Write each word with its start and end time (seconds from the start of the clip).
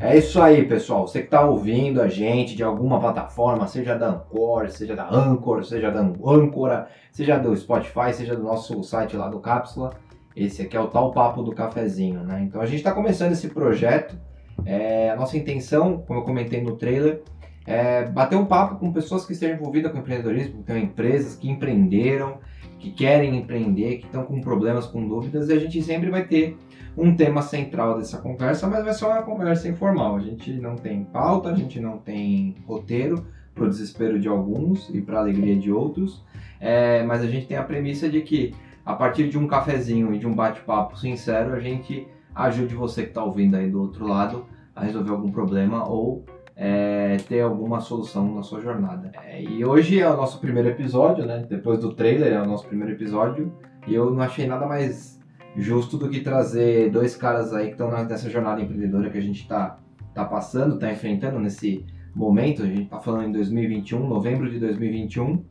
É 0.00 0.16
isso 0.16 0.40
aí, 0.40 0.64
pessoal. 0.64 1.08
Você 1.08 1.18
que 1.18 1.24
está 1.24 1.44
ouvindo 1.44 2.00
a 2.00 2.06
gente 2.06 2.54
de 2.54 2.62
alguma 2.62 3.00
plataforma, 3.00 3.66
seja 3.66 3.96
da 3.96 4.08
Anchor, 4.08 4.70
seja 4.70 4.94
da 4.94 5.12
Anchor, 5.12 5.64
seja 5.64 5.90
da 5.90 6.00
Ancora, 6.00 6.88
seja 7.10 7.36
do 7.36 7.56
Spotify, 7.56 8.12
seja 8.12 8.36
do 8.36 8.44
nosso 8.44 8.80
site 8.84 9.16
lá 9.16 9.28
do 9.28 9.40
Cápsula, 9.40 9.94
esse 10.36 10.62
aqui 10.62 10.76
é 10.76 10.80
o 10.80 10.86
tal 10.86 11.10
papo 11.10 11.42
do 11.42 11.52
cafezinho, 11.52 12.22
né? 12.22 12.40
Então 12.44 12.60
a 12.60 12.66
gente 12.66 12.76
está 12.76 12.92
começando 12.92 13.32
esse 13.32 13.48
projeto. 13.48 14.16
É, 14.64 15.10
a 15.10 15.16
nossa 15.16 15.36
intenção, 15.36 15.98
como 16.06 16.20
eu 16.20 16.24
comentei 16.24 16.62
no 16.62 16.76
trailer, 16.76 17.22
é 17.66 18.04
bater 18.04 18.36
um 18.36 18.46
papo 18.46 18.76
com 18.76 18.92
pessoas 18.92 19.26
que 19.26 19.32
estejam 19.32 19.56
envolvidas 19.56 19.90
com 19.90 19.98
empreendedorismo, 19.98 20.58
que 20.58 20.62
têm 20.62 20.84
empresas 20.84 21.34
que 21.34 21.50
empreenderam, 21.50 22.38
que 22.78 22.92
querem 22.92 23.36
empreender, 23.36 23.96
que 23.96 24.06
estão 24.06 24.22
com 24.22 24.40
problemas, 24.40 24.86
com 24.86 25.04
dúvidas, 25.08 25.48
e 25.48 25.54
a 25.54 25.58
gente 25.58 25.82
sempre 25.82 26.08
vai 26.08 26.24
ter 26.24 26.56
um 26.98 27.14
tema 27.14 27.42
central 27.42 27.98
dessa 27.98 28.18
conversa, 28.18 28.66
mas 28.66 28.84
vai 28.84 28.92
ser 28.92 29.04
uma 29.06 29.22
conversa 29.22 29.68
informal. 29.68 30.16
A 30.16 30.20
gente 30.20 30.52
não 30.54 30.76
tem 30.76 31.04
pauta, 31.04 31.50
a 31.50 31.54
gente 31.54 31.78
não 31.78 31.98
tem 31.98 32.56
roteiro, 32.66 33.24
para 33.58 33.64
o 33.64 33.68
desespero 33.68 34.18
de 34.18 34.28
alguns 34.28 34.88
e 34.94 35.00
para 35.00 35.18
alegria 35.18 35.56
de 35.58 35.70
outros, 35.70 36.24
é, 36.60 37.02
mas 37.02 37.22
a 37.22 37.26
gente 37.26 37.46
tem 37.46 37.56
a 37.56 37.62
premissa 37.62 38.08
de 38.08 38.20
que 38.22 38.54
a 38.86 38.94
partir 38.94 39.28
de 39.28 39.36
um 39.36 39.46
cafezinho 39.46 40.14
e 40.14 40.18
de 40.18 40.26
um 40.26 40.34
bate-papo 40.34 40.96
sincero, 40.96 41.54
a 41.54 41.60
gente 41.60 42.06
ajude 42.34 42.74
você 42.74 43.02
que 43.02 43.08
está 43.08 43.22
ouvindo 43.22 43.56
aí 43.56 43.68
do 43.68 43.82
outro 43.82 44.06
lado 44.06 44.46
a 44.74 44.84
resolver 44.84 45.10
algum 45.10 45.30
problema 45.30 45.86
ou 45.86 46.24
é, 46.56 47.16
ter 47.28 47.40
alguma 47.40 47.80
solução 47.80 48.34
na 48.34 48.42
sua 48.42 48.60
jornada. 48.60 49.10
É, 49.24 49.42
e 49.42 49.64
hoje 49.64 50.00
é 50.00 50.08
o 50.08 50.16
nosso 50.16 50.40
primeiro 50.40 50.68
episódio, 50.68 51.26
né? 51.26 51.44
Depois 51.48 51.80
do 51.80 51.92
trailer 51.92 52.32
é 52.32 52.40
o 52.40 52.46
nosso 52.46 52.66
primeiro 52.66 52.94
episódio 52.94 53.52
e 53.86 53.94
eu 53.94 54.10
não 54.10 54.22
achei 54.22 54.46
nada 54.46 54.66
mais 54.66 55.17
justo 55.56 55.96
do 55.96 56.08
que 56.08 56.20
trazer 56.20 56.90
dois 56.90 57.16
caras 57.16 57.52
aí 57.52 57.66
que 57.66 57.72
estão 57.72 57.90
nessa 57.90 58.30
jornada 58.30 58.60
empreendedora 58.60 59.10
que 59.10 59.18
a 59.18 59.22
gente 59.22 59.42
está 59.42 59.78
tá 60.14 60.24
passando, 60.24 60.74
está 60.74 60.92
enfrentando 60.92 61.38
nesse 61.38 61.84
momento. 62.14 62.62
A 62.62 62.66
gente 62.66 62.82
está 62.82 62.98
falando 63.00 63.28
em 63.28 63.32
2021, 63.32 64.06
novembro 64.06 64.50
de 64.50 64.58
2021, 64.58 65.44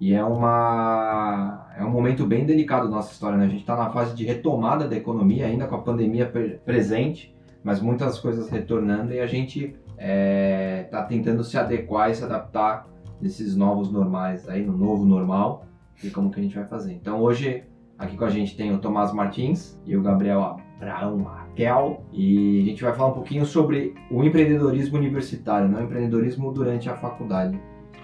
e 0.00 0.14
é 0.14 0.24
uma 0.24 1.66
é 1.76 1.84
um 1.84 1.90
momento 1.90 2.26
bem 2.26 2.44
delicado 2.44 2.88
da 2.88 2.96
nossa 2.96 3.12
história. 3.12 3.36
Né? 3.36 3.44
A 3.44 3.48
gente 3.48 3.60
está 3.60 3.76
na 3.76 3.90
fase 3.90 4.14
de 4.14 4.24
retomada 4.24 4.88
da 4.88 4.96
economia, 4.96 5.46
ainda 5.46 5.66
com 5.66 5.74
a 5.74 5.82
pandemia 5.82 6.30
presente, 6.64 7.34
mas 7.62 7.80
muitas 7.80 8.18
coisas 8.18 8.48
retornando 8.48 9.12
e 9.12 9.20
a 9.20 9.26
gente 9.26 9.64
está 9.64 9.76
é, 9.98 10.88
tá 10.90 11.02
tentando 11.02 11.42
se 11.42 11.56
adequar 11.56 12.10
e 12.10 12.14
se 12.14 12.24
adaptar 12.24 12.86
nesses 13.20 13.56
novos 13.56 13.90
normais, 13.90 14.48
aí 14.48 14.64
no 14.64 14.76
novo 14.76 15.04
normal, 15.04 15.66
e 16.04 16.10
como 16.10 16.30
que 16.30 16.38
a 16.38 16.42
gente 16.42 16.54
vai 16.54 16.66
fazer. 16.66 16.92
Então 16.92 17.20
hoje 17.20 17.64
Aqui 17.98 18.16
com 18.16 18.24
a 18.26 18.30
gente 18.30 18.56
tem 18.56 18.74
o 18.74 18.78
Tomás 18.78 19.12
Martins 19.12 19.80
e 19.86 19.96
o 19.96 20.02
Gabriel 20.02 20.58
Abraão 20.76 21.22
Raquel. 21.22 22.04
E 22.12 22.60
a 22.60 22.64
gente 22.64 22.82
vai 22.82 22.92
falar 22.92 23.10
um 23.10 23.14
pouquinho 23.14 23.46
sobre 23.46 23.94
o 24.10 24.22
empreendedorismo 24.22 24.98
universitário, 24.98 25.68
né? 25.68 25.80
o 25.80 25.84
empreendedorismo 25.84 26.52
durante 26.52 26.90
a 26.90 26.96
faculdade. 26.96 27.58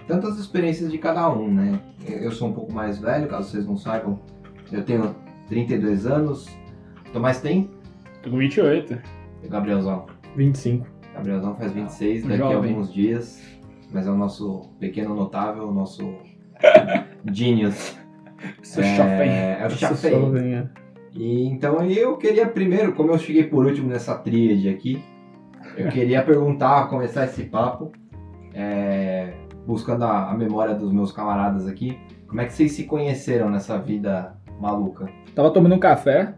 Tantas 0.07 0.37
experiências 0.37 0.91
de 0.91 0.97
cada 0.97 1.29
um, 1.31 1.47
né? 1.53 1.79
Eu 2.07 2.31
sou 2.31 2.49
um 2.49 2.53
pouco 2.53 2.73
mais 2.73 2.99
velho, 2.99 3.27
caso 3.27 3.49
vocês 3.49 3.65
não 3.65 3.77
saibam. 3.77 4.19
Eu 4.71 4.83
tenho 4.83 5.15
32 5.47 6.05
anos. 6.07 6.47
O 7.07 7.11
Tomás 7.13 7.39
tem? 7.39 7.69
Tô 8.21 8.31
com 8.31 8.37
28. 8.37 8.99
E 9.43 9.45
o 9.45 9.49
Gabrielzão? 9.49 10.07
25. 10.35 10.85
O 10.85 11.13
Gabrielzão 11.13 11.55
faz 11.55 11.71
26 11.71 12.25
daqui 12.25 12.41
a 12.41 12.55
alguns 12.55 12.91
dias. 12.91 13.41
Mas 13.91 14.07
é 14.07 14.11
o 14.11 14.17
nosso 14.17 14.71
pequeno 14.79 15.15
notável, 15.15 15.69
o 15.69 15.73
nosso 15.73 16.03
genius. 17.31 17.95
É, 19.29 19.57
É 20.09 20.17
o. 20.17 20.37
É. 20.37 20.69
E 21.15 21.45
então 21.45 21.85
eu 21.85 22.17
queria 22.17 22.47
primeiro, 22.47 22.93
como 22.93 23.11
eu 23.11 23.19
cheguei 23.19 23.43
por 23.43 23.65
último 23.65 23.87
nessa 23.87 24.15
tríade 24.15 24.67
aqui, 24.67 25.03
eu 25.77 25.89
queria 25.89 26.23
perguntar, 26.23 26.87
começar 26.87 27.25
esse 27.25 27.43
papo, 27.43 27.91
é, 28.53 29.33
buscando 29.65 30.03
a, 30.05 30.31
a 30.31 30.33
memória 30.35 30.73
dos 30.73 30.91
meus 30.91 31.11
camaradas 31.11 31.67
aqui, 31.67 31.97
como 32.27 32.41
é 32.41 32.45
que 32.45 32.53
vocês 32.53 32.71
se 32.71 32.85
conheceram 32.85 33.49
nessa 33.49 33.77
vida 33.77 34.35
maluca? 34.63 35.09
Tava 35.35 35.49
tomando 35.49 35.73
um 35.73 35.79
café, 35.79 36.31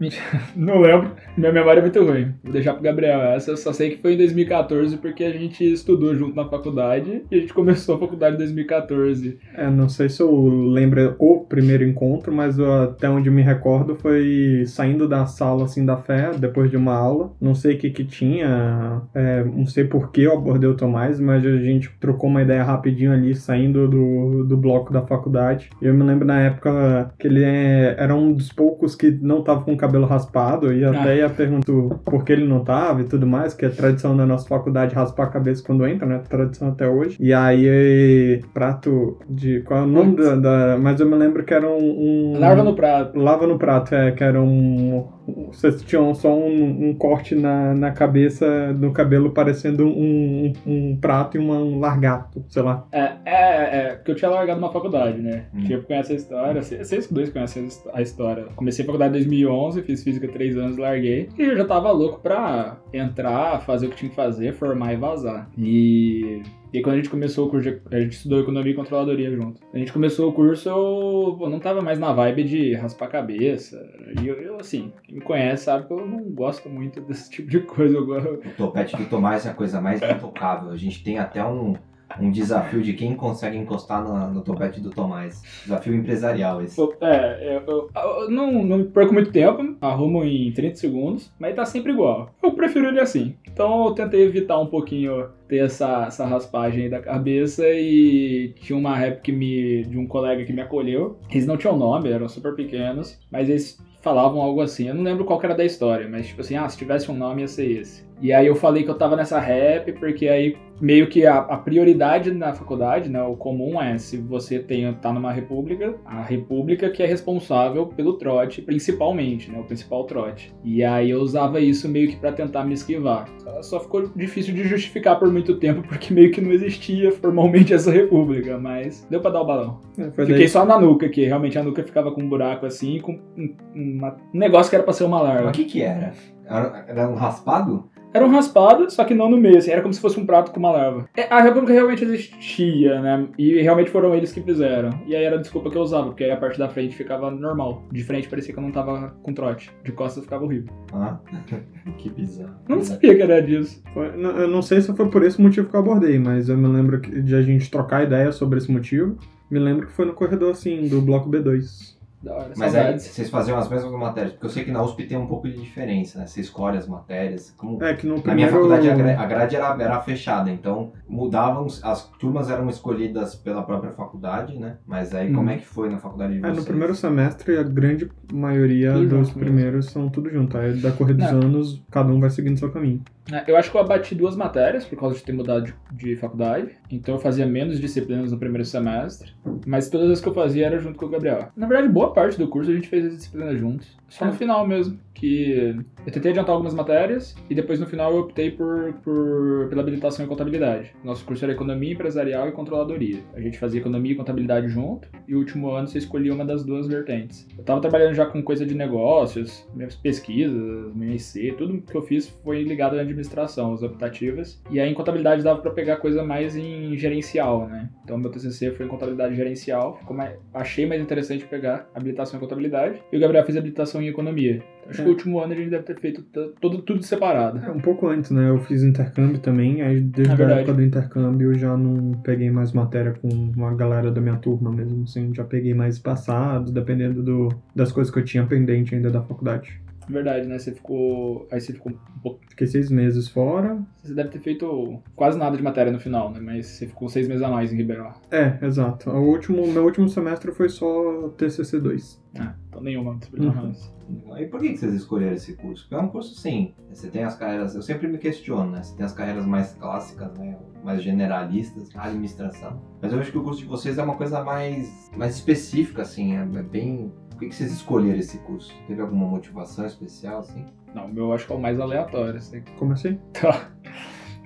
não 0.55 0.79
lembro, 0.79 1.11
minha 1.37 1.51
memória 1.51 1.79
é 1.79 1.81
muito 1.81 2.01
ruim. 2.01 2.33
Vou 2.41 2.53
deixar 2.53 2.73
pro 2.73 2.81
Gabriel 2.81 3.21
essa, 3.21 3.51
eu 3.51 3.57
só 3.57 3.73
sei 3.73 3.89
que 3.89 4.01
foi 4.01 4.13
em 4.13 4.17
2014 4.17 4.97
porque 4.97 5.23
a 5.25 5.31
gente 5.31 5.69
estudou 5.69 6.15
junto 6.15 6.35
na 6.35 6.47
faculdade 6.47 7.23
e 7.29 7.35
a 7.35 7.39
gente 7.41 7.53
começou 7.53 7.95
a 7.95 7.99
faculdade 7.99 8.35
em 8.35 8.37
2014. 8.37 9.37
É, 9.53 9.69
não 9.69 9.89
sei 9.89 10.07
se 10.07 10.21
eu 10.21 10.33
lembro 10.69 11.15
o 11.19 11.41
primeiro 11.41 11.83
encontro, 11.83 12.33
mas 12.33 12.57
até 12.59 13.09
onde 13.09 13.29
me 13.29 13.41
recordo 13.41 13.95
foi 13.95 14.63
saindo 14.65 15.07
da 15.07 15.25
sala 15.25 15.65
assim 15.65 15.85
da 15.85 15.97
fé, 15.97 16.31
depois 16.37 16.71
de 16.71 16.77
uma 16.77 16.95
aula. 16.95 17.33
Não 17.41 17.53
sei 17.53 17.75
o 17.75 17.77
que 17.77 17.89
que 17.89 18.05
tinha, 18.05 19.01
é, 19.13 19.43
não 19.43 19.65
sei 19.65 19.83
por 19.83 20.11
que 20.11 20.23
eu 20.23 20.33
abordei 20.33 20.69
o 20.69 20.75
Tomás, 20.75 21.19
mas 21.19 21.45
a 21.45 21.57
gente 21.57 21.89
trocou 21.99 22.29
uma 22.29 22.41
ideia 22.41 22.63
rapidinho 22.63 23.11
ali, 23.11 23.35
saindo 23.35 23.89
do, 23.89 24.45
do 24.45 24.55
bloco 24.55 24.93
da 24.93 25.01
faculdade. 25.01 25.69
Eu 25.81 25.93
me 25.93 26.03
lembro 26.03 26.25
na 26.25 26.39
época 26.39 27.13
que 27.19 27.27
ele 27.27 27.43
é, 27.43 27.95
era 28.15 28.23
um 28.23 28.33
dos 28.33 28.51
poucos 28.51 28.95
que 28.95 29.11
não 29.11 29.39
estavam 29.39 29.63
com 29.63 29.73
o 29.73 29.77
cabelo 29.77 30.05
raspado 30.05 30.73
e 30.73 30.83
até 30.83 31.11
ah. 31.11 31.15
ia 31.15 31.29
perguntar 31.29 31.65
por 32.05 32.23
que 32.23 32.31
ele 32.31 32.47
não 32.47 32.63
tava 32.63 33.01
e 33.01 33.03
tudo 33.03 33.27
mais, 33.27 33.53
que 33.53 33.65
é 33.65 33.69
tradição 33.69 34.15
da 34.15 34.25
nossa 34.25 34.47
faculdade 34.47 34.95
raspar 34.95 35.25
a 35.25 35.29
cabeça 35.29 35.63
quando 35.63 35.85
entra, 35.85 36.07
né? 36.07 36.21
Tradição 36.27 36.69
até 36.69 36.87
hoje. 36.87 37.17
E 37.19 37.33
aí, 37.33 38.41
prato 38.53 39.19
de. 39.29 39.61
Qual 39.61 39.81
é 39.81 39.83
o 39.83 39.87
nome 39.87 40.15
da, 40.15 40.35
da, 40.35 40.77
Mas 40.79 40.99
eu 40.99 41.09
me 41.09 41.15
lembro 41.15 41.43
que 41.43 41.53
era 41.53 41.67
um. 41.67 42.33
um 42.35 42.39
Lava 42.39 42.63
no 42.63 42.75
prato. 42.75 43.19
Lava 43.19 43.47
no 43.47 43.57
prato, 43.57 43.93
é, 43.93 44.11
que 44.11 44.23
era 44.23 44.41
um 44.41 45.07
vocês 45.27 45.81
tinham 45.81 46.13
só 46.13 46.33
um, 46.33 46.89
um, 46.89 46.93
corte 46.93 47.35
na, 47.35 47.73
na 47.73 47.91
cabeça, 47.91 48.73
no 48.73 48.91
cabelo, 48.91 49.31
parecendo 49.31 49.85
um, 49.87 50.53
um, 50.65 50.71
um 50.71 50.97
prato 50.97 51.37
e 51.37 51.39
uma, 51.39 51.57
um 51.57 51.79
largato, 51.79 52.43
sei 52.49 52.61
lá. 52.61 52.87
É, 52.91 53.13
é, 53.25 53.77
é, 53.77 53.95
porque 53.95 54.11
eu 54.11 54.15
tinha 54.15 54.29
largado 54.29 54.59
uma 54.59 54.71
faculdade, 54.71 55.19
né? 55.21 55.45
Hum. 55.53 55.63
Tipo, 55.63 55.87
conhece 55.87 56.13
a 56.13 56.15
história, 56.15 56.61
vocês 56.61 57.07
dois 57.07 57.29
conhecem 57.29 57.67
a 57.93 58.01
história. 58.01 58.45
Comecei 58.55 58.83
a 58.83 58.85
faculdade 58.85 59.17
em 59.17 59.23
2011, 59.23 59.81
fiz 59.81 60.03
física 60.03 60.27
três 60.27 60.55
anos, 60.57 60.77
larguei. 60.77 61.29
E 61.37 61.41
eu 61.43 61.57
já 61.57 61.65
tava 61.65 61.91
louco 61.91 62.19
pra 62.21 62.77
entrar, 62.93 63.61
fazer 63.61 63.87
o 63.87 63.89
que 63.89 63.97
tinha 63.97 64.09
que 64.09 64.15
fazer, 64.15 64.53
formar 64.53 64.93
e 64.93 64.97
vazar. 64.97 65.49
E 65.57 66.43
e 66.75 66.81
quando 66.81 66.95
a 66.95 66.97
gente 66.97 67.09
começou 67.09 67.47
o 67.47 67.49
curso, 67.49 67.69
a 67.89 67.99
gente 67.99 68.13
estudou 68.13 68.41
economia 68.41 68.73
e 68.73 68.75
controladoria 68.75 69.31
junto. 69.31 69.61
A 69.73 69.77
gente 69.77 69.93
começou 69.93 70.29
o 70.29 70.33
curso, 70.33 70.67
eu 70.67 71.35
pô, 71.37 71.49
não 71.49 71.59
tava 71.59 71.81
mais 71.81 71.97
na 71.97 72.11
vibe 72.11 72.43
de 72.43 72.73
raspar 72.73 73.05
a 73.05 73.09
cabeça. 73.09 73.81
E 74.21 74.27
eu, 74.27 74.35
eu, 74.35 74.59
assim, 74.59 74.91
quem 75.03 75.15
me 75.15 75.21
conhece 75.21 75.65
sabe 75.65 75.87
que 75.87 75.93
eu 75.93 76.05
não 76.05 76.23
gosto 76.31 76.69
muito 76.69 76.99
desse 77.07 77.29
tipo 77.29 77.49
de 77.49 77.61
coisa. 77.61 77.99
O 77.99 78.39
topete 78.57 78.97
do 78.97 79.05
Tomás 79.05 79.45
é 79.45 79.51
a 79.51 79.53
coisa 79.53 79.79
mais 79.79 80.01
intocável. 80.01 80.71
A 80.71 80.77
gente 80.77 81.01
tem 81.01 81.17
até 81.17 81.43
um, 81.45 81.75
um 82.19 82.31
desafio 82.31 82.81
de 82.81 82.93
quem 82.93 83.15
consegue 83.15 83.57
encostar 83.57 84.03
no, 84.03 84.41
topete 84.41 84.79
do 84.79 84.89
Tomás. 84.89 85.41
Desafio 85.63 85.95
empresarial 85.95 86.61
esse. 86.61 86.79
É, 87.01 87.57
eu, 87.57 87.63
eu, 87.67 87.89
eu 88.21 88.29
não, 88.29 88.63
não 88.63 88.83
perco 88.85 89.13
muito 89.13 89.31
tempo, 89.31 89.75
arrumo 89.81 90.23
em 90.23 90.51
30 90.51 90.75
segundos, 90.75 91.31
mas 91.39 91.55
tá 91.55 91.65
sempre 91.65 91.91
igual. 91.91 92.29
Eu 92.41 92.53
prefiro 92.53 92.87
ele 92.87 92.99
assim. 92.99 93.35
Então 93.47 93.87
eu 93.87 93.91
tentei 93.93 94.23
evitar 94.23 94.59
um 94.59 94.67
pouquinho 94.67 95.29
ter 95.47 95.57
essa, 95.57 96.05
essa 96.07 96.25
raspagem 96.25 96.83
aí 96.83 96.89
da 96.89 96.99
cabeça 96.99 97.63
e 97.67 98.53
tinha 98.59 98.77
uma 98.77 98.95
rap 98.95 99.21
que 99.21 99.31
me, 99.31 99.83
de 99.83 99.97
um 99.97 100.07
colega 100.07 100.43
que 100.43 100.53
me 100.53 100.61
acolheu. 100.61 101.17
Eles 101.29 101.47
não 101.47 101.57
tinham 101.57 101.77
nome, 101.77 102.09
eram 102.09 102.27
super 102.27 102.53
pequenos, 102.55 103.19
mas 103.31 103.49
eles 103.49 103.79
falavam 104.01 104.41
algo 104.41 104.61
assim. 104.61 104.87
Eu 104.87 104.95
não 104.95 105.03
lembro 105.03 105.25
qual 105.25 105.41
era 105.43 105.55
da 105.55 105.65
história, 105.65 106.07
mas 106.07 106.27
tipo 106.27 106.41
assim, 106.41 106.55
ah, 106.55 106.67
se 106.69 106.77
tivesse 106.77 107.09
um 107.09 107.15
nome 107.15 107.41
ia 107.41 107.47
ser 107.47 107.71
esse. 107.71 108.05
E 108.21 108.31
aí 108.31 108.47
eu 108.47 108.55
falei 108.55 108.83
que 108.83 108.89
eu 108.89 108.97
tava 108.97 109.15
nessa 109.15 109.39
rap, 109.39 109.91
porque 109.93 110.27
aí 110.27 110.57
meio 110.79 111.07
que 111.07 111.25
a, 111.25 111.37
a, 111.37 111.57
prioridade 111.57 112.31
na 112.31 112.53
faculdade, 112.53 113.09
né, 113.09 113.21
o 113.21 113.35
comum 113.35 113.81
é 113.81 113.97
se 113.97 114.17
você 114.17 114.59
tem, 114.59 114.91
tá 114.95 115.11
numa 115.11 115.31
república, 115.31 115.95
a 116.05 116.21
república 116.21 116.89
que 116.89 117.01
é 117.01 117.05
responsável 117.05 117.87
pelo 117.87 118.13
trote, 118.13 118.61
principalmente, 118.61 119.51
né, 119.51 119.59
o 119.59 119.63
principal 119.63 120.03
trote. 120.05 120.53
E 120.63 120.83
aí 120.83 121.09
eu 121.09 121.21
usava 121.21 121.59
isso 121.59 121.87
meio 121.87 122.09
que 122.09 122.17
para 122.17 122.31
tentar 122.31 122.65
me 122.65 122.73
esquivar. 122.73 123.27
Só 123.61 123.79
ficou 123.79 124.09
difícil 124.15 124.53
de 124.53 124.63
justificar 124.63 125.19
por 125.19 125.31
muito 125.31 125.55
tempo, 125.57 125.81
porque 125.87 126.13
meio 126.13 126.31
que 126.31 126.41
não 126.41 126.51
existia 126.51 127.11
formalmente 127.11 127.73
essa 127.73 127.91
república, 127.91 128.57
mas 128.57 129.05
deu 129.09 129.21
para 129.21 129.31
dar 129.31 129.41
o 129.41 129.45
balão. 129.45 129.79
É, 129.97 130.09
Fiquei 130.11 130.25
daí. 130.25 130.49
só 130.49 130.65
na 130.65 130.79
nuca, 130.79 131.07
que 131.09 131.25
realmente 131.25 131.57
a 131.57 131.63
nuca 131.63 131.83
ficava 131.83 132.11
com 132.11 132.21
um 132.21 132.29
buraco 132.29 132.65
assim, 132.65 132.99
com 132.99 133.19
um, 133.37 133.55
uma, 133.73 134.17
um 134.33 134.37
negócio 134.37 134.69
que 134.69 134.75
era 134.75 134.83
pra 134.83 134.93
ser 134.93 135.03
uma 135.03 135.21
larva. 135.21 135.49
O 135.49 135.51
que 135.51 135.65
que 135.65 135.81
era? 135.81 136.13
Era 136.47 137.09
um 137.09 137.15
raspado? 137.15 137.89
Era 138.15 138.25
um 138.25 138.29
raspado, 138.29 138.89
só 138.89 139.03
que 139.03 139.13
não 139.13 139.29
no 139.29 139.35
meio, 139.35 139.57
assim, 139.57 139.71
era 139.71 139.81
como 139.81 139.93
se 139.93 139.99
fosse 139.99 140.17
um 140.17 140.25
prato 140.25 140.49
com 140.51 140.57
uma 140.57 140.71
larva. 140.71 141.05
É, 141.17 141.23
a 141.23 141.41
República 141.41 141.73
realmente 141.73 142.05
existia, 142.05 143.01
né? 143.01 143.27
E 143.37 143.61
realmente 143.61 143.89
foram 143.89 144.15
eles 144.15 144.31
que 144.31 144.41
fizeram. 144.41 144.89
E 145.05 145.13
aí 145.13 145.25
era 145.25 145.35
a 145.35 145.41
desculpa 145.41 145.69
que 145.69 145.77
eu 145.77 145.81
usava, 145.81 146.05
porque 146.07 146.23
aí 146.23 146.31
a 146.31 146.37
parte 146.37 146.57
da 146.57 146.69
frente 146.69 146.95
ficava 146.95 147.29
normal. 147.29 147.83
De 147.91 148.01
frente 148.05 148.29
parecia 148.29 148.53
que 148.53 148.59
eu 148.59 148.63
não 148.63 148.71
tava 148.71 149.13
com 149.21 149.33
trote. 149.33 149.69
De 149.83 149.91
costas 149.91 150.23
ficava 150.23 150.45
horrível. 150.45 150.73
Ah, 150.93 151.19
que 151.97 152.09
bizarro. 152.09 152.55
Não 152.69 152.81
sabia 152.81 153.13
que 153.13 153.21
era 153.21 153.41
disso. 153.41 153.83
eu 153.93 154.47
não 154.47 154.61
sei 154.61 154.79
se 154.79 154.95
foi 154.95 155.09
por 155.09 155.21
esse 155.21 155.41
motivo 155.41 155.67
que 155.67 155.75
eu 155.75 155.81
abordei, 155.81 156.17
mas 156.17 156.47
eu 156.47 156.55
me 156.55 156.69
lembro 156.69 157.01
de 157.01 157.35
a 157.35 157.41
gente 157.41 157.69
trocar 157.69 158.05
ideia 158.05 158.31
sobre 158.31 158.59
esse 158.59 158.71
motivo. 158.71 159.17
Me 159.51 159.59
lembro 159.59 159.87
que 159.87 159.91
foi 159.91 160.05
no 160.05 160.13
corredor, 160.13 160.51
assim, 160.51 160.87
do 160.87 161.01
bloco 161.01 161.29
B2. 161.29 161.94
Da 162.25 162.33
hora, 162.35 162.51
Mas 162.57 162.73
aí, 162.73 162.99
vocês 162.99 163.29
faziam 163.29 163.55
as 163.55 163.69
mesmas 163.69 163.91
matérias? 163.91 164.33
Porque 164.33 164.47
eu 164.47 164.49
sei 164.49 164.63
que 164.63 164.71
na 164.71 164.81
USP 164.81 165.03
tem 165.05 165.15
um 165.15 165.27
pouco 165.27 165.47
de 165.47 165.55
diferença, 165.61 166.17
né? 166.17 166.25
Você 166.25 166.41
escolhe 166.41 166.75
as 166.75 166.87
matérias. 166.87 167.53
Como... 167.55 167.81
É 167.83 167.93
que 167.93 168.07
no 168.07 168.19
Na 168.25 168.33
minha 168.33 168.47
faculdade 168.49 168.89
a 168.89 168.95
gra- 168.95 169.21
a 169.21 169.25
grade 169.27 169.55
era, 169.55 169.77
era 169.79 170.01
fechada, 170.01 170.49
então 170.49 170.91
mudavam, 171.07 171.67
as 171.83 172.09
turmas 172.19 172.49
eram 172.49 172.67
escolhidas 172.67 173.35
pela 173.35 173.61
própria 173.61 173.91
faculdade, 173.91 174.57
né? 174.57 174.77
Mas 174.87 175.13
aí 175.13 175.31
como 175.31 175.47
Hum. 175.47 175.53
é 175.53 175.57
que 175.57 175.65
foi 175.67 175.87
na 175.87 175.99
faculdade 175.99 176.33
de 176.33 176.39
É, 176.39 176.41
vocês? 176.41 176.57
no 176.57 176.63
primeiro 176.65 176.95
semestre, 176.95 177.57
a 177.57 177.63
grande 177.63 178.09
maioria 178.33 178.93
Tudo 178.93 179.01
dos 179.07 179.27
junto 179.27 179.39
mesmo. 179.39 179.39
primeiros 179.39 179.85
são 179.91 180.09
tudo 180.09 180.29
junto. 180.31 180.57
Aí, 180.57 180.73
da 180.73 180.91
correr 180.91 181.13
dos 181.13 181.31
Não. 181.31 181.39
anos, 181.41 181.83
cada 181.91 182.11
um 182.11 182.19
vai 182.19 182.31
seguindo 182.31 182.57
seu 182.57 182.71
caminho. 182.71 183.01
É, 183.31 183.43
Eu 183.49 183.57
acho 183.57 183.71
que 183.71 183.77
eu 183.77 183.81
abati 183.81 184.13
duas 184.13 184.35
matérias 184.35 184.85
por 184.85 184.99
causa 184.99 185.15
de 185.15 185.23
ter 185.23 185.31
mudado 185.33 185.65
de, 185.65 185.73
de 185.91 186.15
faculdade. 186.15 186.71
Então 186.91 187.15
eu 187.15 187.19
fazia 187.19 187.45
menos 187.45 187.79
disciplinas 187.79 188.31
no 188.31 188.37
primeiro 188.37 188.65
semestre. 188.65 189.31
Mas 189.65 189.89
todas 189.89 190.09
as 190.11 190.21
que 190.21 190.29
eu 190.29 190.33
fazia 190.33 190.67
era 190.67 190.79
junto 190.79 190.97
com 190.97 191.05
o 191.07 191.09
Gabriel. 191.09 191.47
Na 191.55 191.65
verdade, 191.67 191.91
boa 191.91 192.13
parte 192.15 192.37
do 192.37 192.47
curso 192.47 192.71
a 192.71 192.73
gente 192.73 192.87
fez 192.87 193.05
as 193.05 193.13
disciplinas 193.17 193.59
juntos. 193.59 193.95
Só 194.07 194.25
no 194.25 194.31
É. 194.31 194.35
final 194.35 194.65
mesmo. 194.67 194.97
Que 195.13 195.73
eu 196.05 196.11
tentei 196.11 196.31
adiantar 196.31 196.51
algumas 196.53 196.73
matérias 196.73 197.35
e 197.49 197.55
depois 197.55 197.79
no 197.79 197.85
final 197.87 198.11
eu 198.11 198.19
optei 198.19 198.51
por, 198.51 198.93
por 199.01 199.67
pela 199.69 199.81
habilitação 199.81 200.25
em 200.25 200.27
contabilidade. 200.27 200.93
Nosso 201.05 201.23
curso 201.23 201.45
era 201.45 201.53
economia 201.53 201.93
empresarial 201.93 202.49
e 202.49 202.51
controladoria. 202.51 203.19
A 203.33 203.39
gente 203.39 203.57
fazia 203.57 203.79
economia 203.79 204.11
e 204.11 204.15
contabilidade 204.15 204.67
junto. 204.67 205.07
E 205.25 205.33
o 205.33 205.37
último 205.39 205.69
ano 205.71 205.87
você 205.87 205.99
escolhia 205.99 206.33
uma 206.33 206.43
das 206.43 206.65
duas 206.65 206.85
vertentes. 206.87 207.47
Eu 207.57 207.63
tava 207.63 207.79
trabalhando 207.79 208.13
já 208.13 208.25
com 208.25 208.43
coisa 208.43 208.65
de 208.65 208.75
negócios, 208.75 209.65
minhas 209.73 209.95
pesquisas, 209.95 210.93
minha 210.93 211.15
IC, 211.15 211.53
tudo 211.57 211.81
que 211.81 211.95
eu 211.95 212.01
fiz 212.01 212.27
foi 212.43 212.63
ligado 212.63 212.97
à 212.97 213.01
administração, 213.01 213.73
as 213.73 213.81
optativas. 213.83 214.61
E 214.69 214.81
aí 214.81 214.89
em 214.91 214.93
contabilidade 214.93 215.43
dava 215.43 215.61
pra 215.61 215.71
pegar 215.71 215.95
coisa 215.97 216.23
mais 216.23 216.57
em 216.57 216.97
gerencial, 216.97 217.67
né? 217.69 217.89
Então 218.03 218.17
meu 218.17 218.29
TCC 218.29 218.71
foi 218.71 218.85
em 218.85 218.89
contabilidade 218.89 219.33
gerencial, 219.33 219.95
ficou 219.97 220.15
mais, 220.15 220.37
achei 220.53 220.85
mais 220.85 221.01
interessante 221.01 221.45
pegar 221.45 221.89
habilitação 222.05 222.37
em 222.37 222.39
contabilidade. 222.41 222.99
E 223.11 223.17
o 223.17 223.19
Gabriel 223.19 223.43
fez 223.45 223.57
habilitação 223.57 224.01
em 224.01 224.07
economia. 224.07 224.55
Então, 224.55 224.91
acho 224.91 225.01
É. 225.01 225.03
que 225.03 225.09
o 225.09 225.13
último 225.13 225.39
ano 225.39 225.53
a 225.53 225.55
gente 225.55 225.69
deve 225.69 225.83
ter 225.83 225.99
feito 225.99 226.23
todo, 226.61 226.81
tudo 226.83 227.03
separado. 227.03 227.59
É, 227.65 227.71
um 227.71 227.79
pouco 227.79 228.07
antes, 228.07 228.31
né? 228.31 228.49
Eu 228.49 228.59
fiz 228.59 228.83
intercâmbio 228.83 229.39
também, 229.39 229.81
aí 229.81 229.99
desde 229.99 230.41
É 230.41 230.45
a 230.45 230.49
época 230.59 230.73
do 230.73 230.83
intercâmbio 230.83 231.51
eu 231.51 231.55
já 231.57 231.75
não 231.75 232.13
peguei 232.21 232.49
mais 232.51 232.71
matéria 232.71 233.13
com 233.13 233.27
uma 233.29 233.73
galera 233.73 234.11
da 234.11 234.21
minha 234.21 234.37
turma 234.37 234.71
mesmo, 234.71 235.03
assim, 235.03 235.33
já 235.33 235.43
peguei 235.43 235.73
mais 235.73 235.97
passados, 235.99 236.71
dependendo 236.71 237.23
do, 237.23 237.49
das 237.75 237.91
coisas 237.91 238.13
que 238.13 238.19
eu 238.19 238.23
tinha 238.23 238.45
pendente 238.45 238.93
ainda 238.93 239.09
da 239.09 239.21
faculdade. 239.21 239.81
Verdade, 240.07 240.47
né? 240.47 240.57
Você 240.59 240.71
ficou. 240.73 241.47
Aí 241.51 241.59
você 241.59 241.73
ficou 241.73 241.91
um 241.91 242.19
pouco. 242.21 242.39
Fiquei 242.49 242.67
seis 242.67 242.89
meses 242.89 243.27
fora. 243.27 243.77
Você 244.03 244.13
deve 244.13 244.29
ter 244.29 244.39
feito 244.39 245.01
quase 245.15 245.37
nada 245.37 245.57
de 245.57 245.63
matéria 245.63 245.91
no 245.91 245.99
final, 245.99 246.31
né? 246.31 246.39
Mas 246.39 246.67
você 246.67 246.87
ficou 246.87 247.09
seis 247.09 247.27
meses 247.27 247.43
a 247.43 247.49
mais 247.49 247.73
em 247.73 247.77
Ribeirão. 247.77 248.13
É, 248.31 248.57
exato. 248.65 249.09
O 249.09 249.21
último, 249.29 249.65
meu 249.67 249.83
último 249.83 250.07
semestre 250.07 250.51
foi 250.51 250.69
só 250.69 251.29
TCC2. 251.37 252.19
Ah, 252.37 252.53
então 252.69 252.81
nenhuma 252.81 253.15
disciplina 253.17 253.51
Uhum. 253.53 253.63
mais. 253.63 253.93
E 254.37 254.45
por 254.45 254.59
que 254.61 254.77
vocês 254.77 254.93
escolheram 254.93 255.33
esse 255.33 255.53
curso? 255.55 255.83
Porque 255.89 255.95
é 255.95 256.05
um 256.05 256.09
curso, 256.09 256.35
sim, 256.35 256.75
você 256.93 257.07
tem 257.09 257.23
as 257.23 257.35
carreiras, 257.35 257.73
eu 257.73 257.81
sempre 257.81 258.07
me 258.07 258.19
questiono, 258.19 258.69
né? 258.69 258.83
Você 258.83 258.95
tem 258.95 259.03
as 259.05 259.13
carreiras 259.13 259.45
mais 259.47 259.73
clássicas, 259.73 260.31
né? 260.37 260.55
Mais 260.83 261.01
generalistas, 261.01 261.89
administração. 261.95 262.79
Mas 263.01 263.11
eu 263.13 263.19
acho 263.19 263.31
que 263.31 263.37
o 263.37 263.43
curso 263.43 263.61
de 263.61 263.65
vocês 263.65 263.97
é 263.97 264.03
uma 264.03 264.15
coisa 264.15 264.43
mais, 264.43 265.09
mais 265.17 265.35
específica, 265.35 266.03
assim, 266.03 266.35
é 266.35 266.41
é 266.41 266.61
bem... 266.61 267.11
Por 267.35 267.39
que 267.41 267.49
que 267.49 267.55
vocês 267.55 267.71
escolheram 267.73 268.17
esse 268.17 268.37
curso? 268.39 268.73
Teve 268.87 269.01
alguma 269.01 269.27
motivação 269.27 269.85
especial, 269.85 270.39
assim? 270.39 270.63
Não, 270.93 271.07
o 271.07 271.13
meu 271.13 271.33
acho 271.33 271.45
que 271.45 271.51
é 271.51 271.55
o 271.55 271.59
mais 271.59 271.79
aleatório. 271.81 272.37
Assim. 272.37 272.63
Como 272.79 272.93
assim? 272.93 273.19
Tá. 273.33 273.71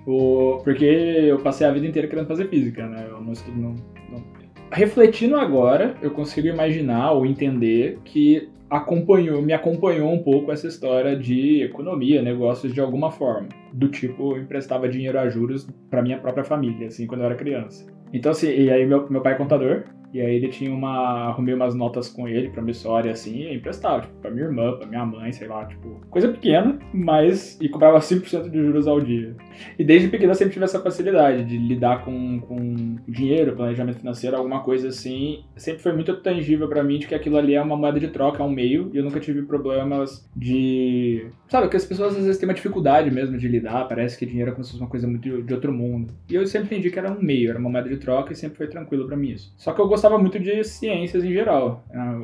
O, 0.08 0.58
porque 0.64 0.86
eu 0.86 1.38
passei 1.38 1.68
a 1.68 1.72
vida 1.72 1.86
inteira 1.86 2.08
querendo 2.08 2.26
fazer 2.28 2.48
física, 2.48 2.88
né? 2.88 3.06
Eu 3.08 3.22
não 3.22 3.32
estudo. 3.34 3.56
Não, 3.56 3.76
não- 4.10 4.24
Refletindo 4.72 5.36
agora, 5.38 5.96
eu 6.02 6.10
consigo 6.12 6.48
imaginar 6.48 7.12
ou 7.12 7.26
entender 7.28 8.00
que 8.04 8.50
acompanhou, 8.70 9.42
me 9.42 9.54
acompanhou 9.54 10.12
um 10.12 10.22
pouco 10.24 10.52
essa 10.52 10.68
história 10.68 11.16
de 11.16 11.62
economia, 11.64 12.22
negócios 12.22 12.74
de 12.74 12.80
alguma 12.80 13.12
forma. 13.12 13.50
Do 13.74 13.88
tipo, 13.90 14.36
eu 14.36 14.42
emprestava 14.42 14.88
dinheiro 14.90 15.20
a 15.20 15.28
juros 15.30 15.68
pra 15.90 16.02
minha 16.02 16.18
própria 16.20 16.44
família, 16.44 16.88
assim, 16.88 17.06
quando 17.08 17.22
eu 17.22 17.26
era 17.26 17.36
criança. 17.36 17.86
Então, 18.14 18.32
assim, 18.32 18.48
e 18.48 18.72
aí 18.72 18.86
meu, 18.86 19.08
meu 19.10 19.22
pai 19.22 19.34
é 19.34 19.38
contador, 19.38 19.84
e 20.14 20.20
aí 20.20 20.36
ele 20.36 20.48
tinha 20.50 20.74
uma. 20.74 21.30
Arrumei 21.30 21.54
umas 21.54 21.76
notas 21.76 22.10
com 22.10 22.28
ele, 22.28 22.50
promissória, 22.50 23.12
assim, 23.12 23.44
e 23.44 23.56
emprestava, 23.56 24.02
tipo, 24.02 24.14
pra 24.16 24.32
minha 24.32 24.46
irmã, 24.46 24.76
pra 24.78 24.88
minha 24.88 25.06
mãe, 25.06 25.32
sei 25.32 25.48
lá, 25.48 25.66
tipo, 25.66 26.02
coisa 26.10 26.30
pequena, 26.30 26.80
mas. 26.94 27.58
E 27.62 27.70
cobrava 27.70 28.00
5% 28.00 28.50
de 28.50 28.64
juros 28.64 28.88
ao 28.88 29.00
dia. 29.00 29.36
E 29.78 29.84
desde 29.84 30.08
pequeno 30.08 30.32
eu 30.32 30.36
sempre 30.36 30.54
tive 30.54 30.66
essa 30.66 30.80
facilidade 30.80 31.44
de 31.44 31.58
lidar 31.58 32.04
com, 32.04 32.40
com 32.42 32.96
dinheiro, 33.08 33.56
planejamento 33.56 34.00
financeiro, 34.00 34.36
alguma 34.36 34.62
coisa 34.62 34.88
assim. 34.88 35.44
Sempre 35.56 35.82
foi 35.82 35.94
muito 35.94 36.16
tangível 36.18 36.68
pra 36.68 36.84
mim 36.84 37.00
de 37.00 37.08
que 37.08 37.16
aquilo 37.16 37.38
ali 37.38 37.54
é 37.54 37.62
uma 37.62 37.78
moeda 37.78 38.00
de 38.00 38.08
troca, 38.08 38.42
é 38.42 38.46
um 38.46 38.52
meio, 38.52 38.90
e 38.94 38.98
eu 38.98 39.04
nunca 39.04 39.20
tive 39.20 39.44
problemas 39.44 40.28
de. 40.36 41.28
Sabe, 41.48 41.70
que 41.70 41.78
as 41.78 41.86
pessoas 41.86 42.16
às 42.16 42.24
vezes 42.24 42.38
têm 42.38 42.48
uma 42.48 42.54
dificuldade 42.54 43.12
mesmo 43.12 43.38
de 43.38 43.48
lidar, 43.48 43.88
parece 43.88 44.18
que 44.18 44.26
dinheiro 44.26 44.52
é 44.52 44.54
como 44.54 44.64
se 44.64 44.72
fosse 44.72 44.84
uma 44.84 44.90
coisa 44.90 45.08
muito 45.08 45.44
de 45.44 45.54
outro 45.54 45.72
mundo. 45.72 46.14
E 46.30 46.36
eu 46.36 46.46
sempre 46.46 46.68
entendi 46.68 46.90
que 46.90 47.00
era 47.00 47.12
um 47.12 47.22
meio, 47.22 47.50
era 47.50 47.60
uma 47.60 47.70
moeda 47.70 47.90
de 47.90 47.98
troca 47.98 48.34
e 48.34 48.36
sempre 48.36 48.58
foi 48.58 48.68
tranquilo 48.68 49.06
pra 49.06 49.18
mim 49.18 49.32
isso. 49.32 49.54
Só 49.58 49.74
que 49.74 49.82
eu 49.82 49.88
gostava 50.00 50.18
muito 50.18 50.40
de 50.40 50.64
ciências 50.64 51.24
em 51.26 51.34
geral. 51.34 51.84
Ah, 51.94 52.18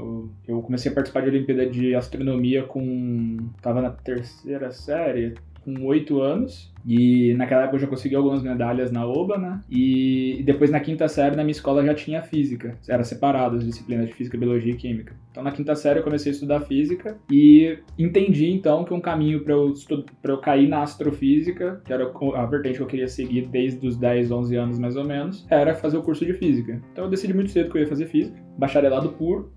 Eu 0.48 0.62
comecei 0.62 0.89
a 0.92 0.95
participar 0.95 1.22
de 1.22 1.30
Olimpíada 1.30 1.66
de 1.66 1.94
Astronomia 1.94 2.63
com. 2.63 3.38
tava 3.62 3.81
na 3.81 3.89
terceira 3.89 4.72
série, 4.72 5.33
com 5.66 5.84
oito 5.86 6.22
anos. 6.22 6.74
E 6.88 7.34
naquela 7.34 7.64
época 7.64 7.78
eu 7.78 7.82
já 7.82 7.88
consegui 7.88 8.16
algumas 8.16 8.44
medalhas 8.44 8.92
na 8.92 9.08
OBA, 9.08 9.40
né? 9.40 9.60
E 9.72 10.44
depois 10.46 10.70
na 10.70 10.80
quinta 10.80 11.08
série 11.08 11.36
na 11.36 11.44
minha 11.44 11.52
escola 11.52 11.84
já 11.84 11.96
tinha 11.96 12.22
física. 12.22 12.78
Era 12.88 13.04
separado 13.04 13.56
as 13.58 13.66
disciplinas 13.66 14.06
de 14.08 14.14
física, 14.14 14.38
biologia 14.38 14.72
e 14.72 14.76
química. 14.76 15.16
Então 15.32 15.44
na 15.44 15.52
quinta 15.52 15.74
série 15.76 16.00
eu 16.00 16.04
comecei 16.04 16.32
a 16.32 16.36
estudar 16.36 16.60
física 16.62 17.18
e 17.32 17.80
entendi 17.98 18.48
então 18.52 18.84
que 18.84 18.94
um 18.94 19.02
caminho 19.02 19.44
para 19.44 19.54
eu, 19.56 19.72
estu- 19.72 20.06
eu 20.24 20.38
cair 20.38 20.68
na 20.70 20.84
astrofísica, 20.84 21.82
que 21.84 21.92
era 21.92 22.12
a 22.36 22.46
vertente 22.46 22.78
que 22.78 22.84
eu 22.84 22.88
queria 22.88 23.08
seguir 23.08 23.48
desde 23.48 23.86
os 23.88 23.98
10, 23.98 24.30
11 24.32 24.56
anos 24.56 24.78
mais 24.80 24.96
ou 24.96 25.04
menos, 25.04 25.46
era 25.50 25.74
fazer 25.74 25.98
o 25.98 26.04
curso 26.04 26.24
de 26.24 26.34
física. 26.34 26.80
Então 26.92 27.06
eu 27.06 27.10
decidi 27.10 27.34
muito 27.34 27.50
cedo 27.50 27.72
que 27.72 27.78
eu 27.78 27.82
ia 27.82 27.88
fazer 27.88 28.06
física, 28.06 28.38
bacharelado 28.60 29.10
puro 29.14 29.52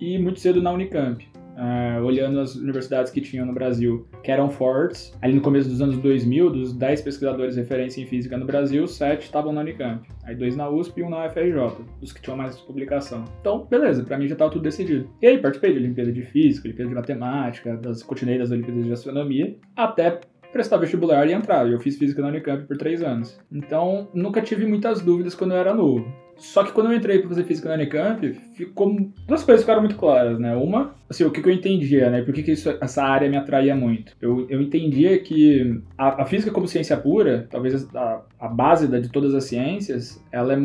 e 0.00 0.18
muito 0.18 0.40
cedo 0.40 0.62
na 0.62 0.72
Unicamp. 0.72 1.28
Ah, 1.62 2.00
olhando 2.02 2.40
as 2.40 2.54
universidades 2.54 3.12
que 3.12 3.20
tinham 3.20 3.44
no 3.44 3.52
Brasil, 3.52 4.06
que 4.22 4.32
eram 4.32 4.48
fortes, 4.48 5.14
ali 5.20 5.34
no 5.34 5.42
começo 5.42 5.68
dos 5.68 5.82
anos 5.82 5.98
2000, 5.98 6.48
dos 6.48 6.72
10 6.72 7.02
pesquisadores 7.02 7.54
referência 7.54 8.00
em 8.00 8.06
física 8.06 8.38
no 8.38 8.46
Brasil, 8.46 8.86
7 8.86 9.24
estavam 9.24 9.52
na 9.52 9.60
Unicamp. 9.60 10.08
Aí 10.24 10.34
dois 10.34 10.56
na 10.56 10.70
USP 10.70 11.00
e 11.00 11.02
um 11.02 11.10
na 11.10 11.26
UFRJ, 11.26 11.84
dos 12.00 12.14
que 12.14 12.22
tinham 12.22 12.34
mais 12.34 12.58
publicação. 12.60 13.26
Então, 13.42 13.66
beleza, 13.68 14.02
pra 14.02 14.16
mim 14.16 14.26
já 14.26 14.36
tava 14.36 14.50
tudo 14.50 14.62
decidido. 14.62 15.06
E 15.20 15.26
aí, 15.26 15.36
participei 15.36 15.74
de 15.74 15.80
Olimpíada 15.80 16.10
de 16.10 16.22
Física, 16.22 16.66
Olimpíada 16.66 16.88
de 16.88 16.94
Matemática, 16.94 17.76
das, 17.76 18.02
continuei 18.02 18.38
das 18.38 18.50
Olimpíadas 18.50 18.86
de 18.86 18.92
Astronomia, 18.94 19.54
até 19.76 20.18
prestar 20.50 20.78
vestibular 20.78 21.28
e 21.28 21.32
entrar. 21.34 21.70
Eu 21.70 21.78
fiz 21.78 21.98
física 21.98 22.22
na 22.22 22.28
Unicamp 22.28 22.66
por 22.66 22.78
três 22.78 23.02
anos. 23.02 23.38
Então, 23.52 24.08
nunca 24.14 24.40
tive 24.40 24.64
muitas 24.64 25.02
dúvidas 25.02 25.34
quando 25.34 25.52
eu 25.52 25.58
era 25.58 25.74
novo. 25.74 26.10
Só 26.40 26.64
que 26.64 26.72
quando 26.72 26.90
eu 26.90 26.96
entrei 26.96 27.18
para 27.18 27.28
fazer 27.28 27.44
física 27.44 27.68
na 27.68 27.74
Unicamp, 27.74 28.32
ficou 28.54 28.98
duas 29.28 29.44
coisas 29.44 29.62
ficaram 29.62 29.82
muito 29.82 29.96
claras, 29.96 30.38
né? 30.38 30.56
Uma, 30.56 30.94
assim, 31.08 31.22
o 31.22 31.30
que, 31.30 31.42
que 31.42 31.48
eu 31.48 31.52
entendia, 31.52 32.08
né? 32.08 32.22
Por 32.22 32.32
que, 32.32 32.42
que 32.42 32.52
isso, 32.52 32.70
essa 32.80 33.04
área 33.04 33.28
me 33.28 33.36
atraía 33.36 33.76
muito? 33.76 34.16
Eu, 34.20 34.46
eu 34.48 34.60
entendia 34.60 35.18
que 35.18 35.80
a, 35.98 36.22
a 36.22 36.26
física 36.26 36.50
como 36.50 36.66
ciência 36.66 36.96
pura, 36.96 37.46
talvez 37.50 37.86
a, 37.94 38.22
a 38.40 38.48
base 38.48 38.88
da, 38.88 38.98
de 38.98 39.10
todas 39.10 39.34
as 39.34 39.44
ciências, 39.44 40.24
ela 40.32 40.54
é 40.54 40.58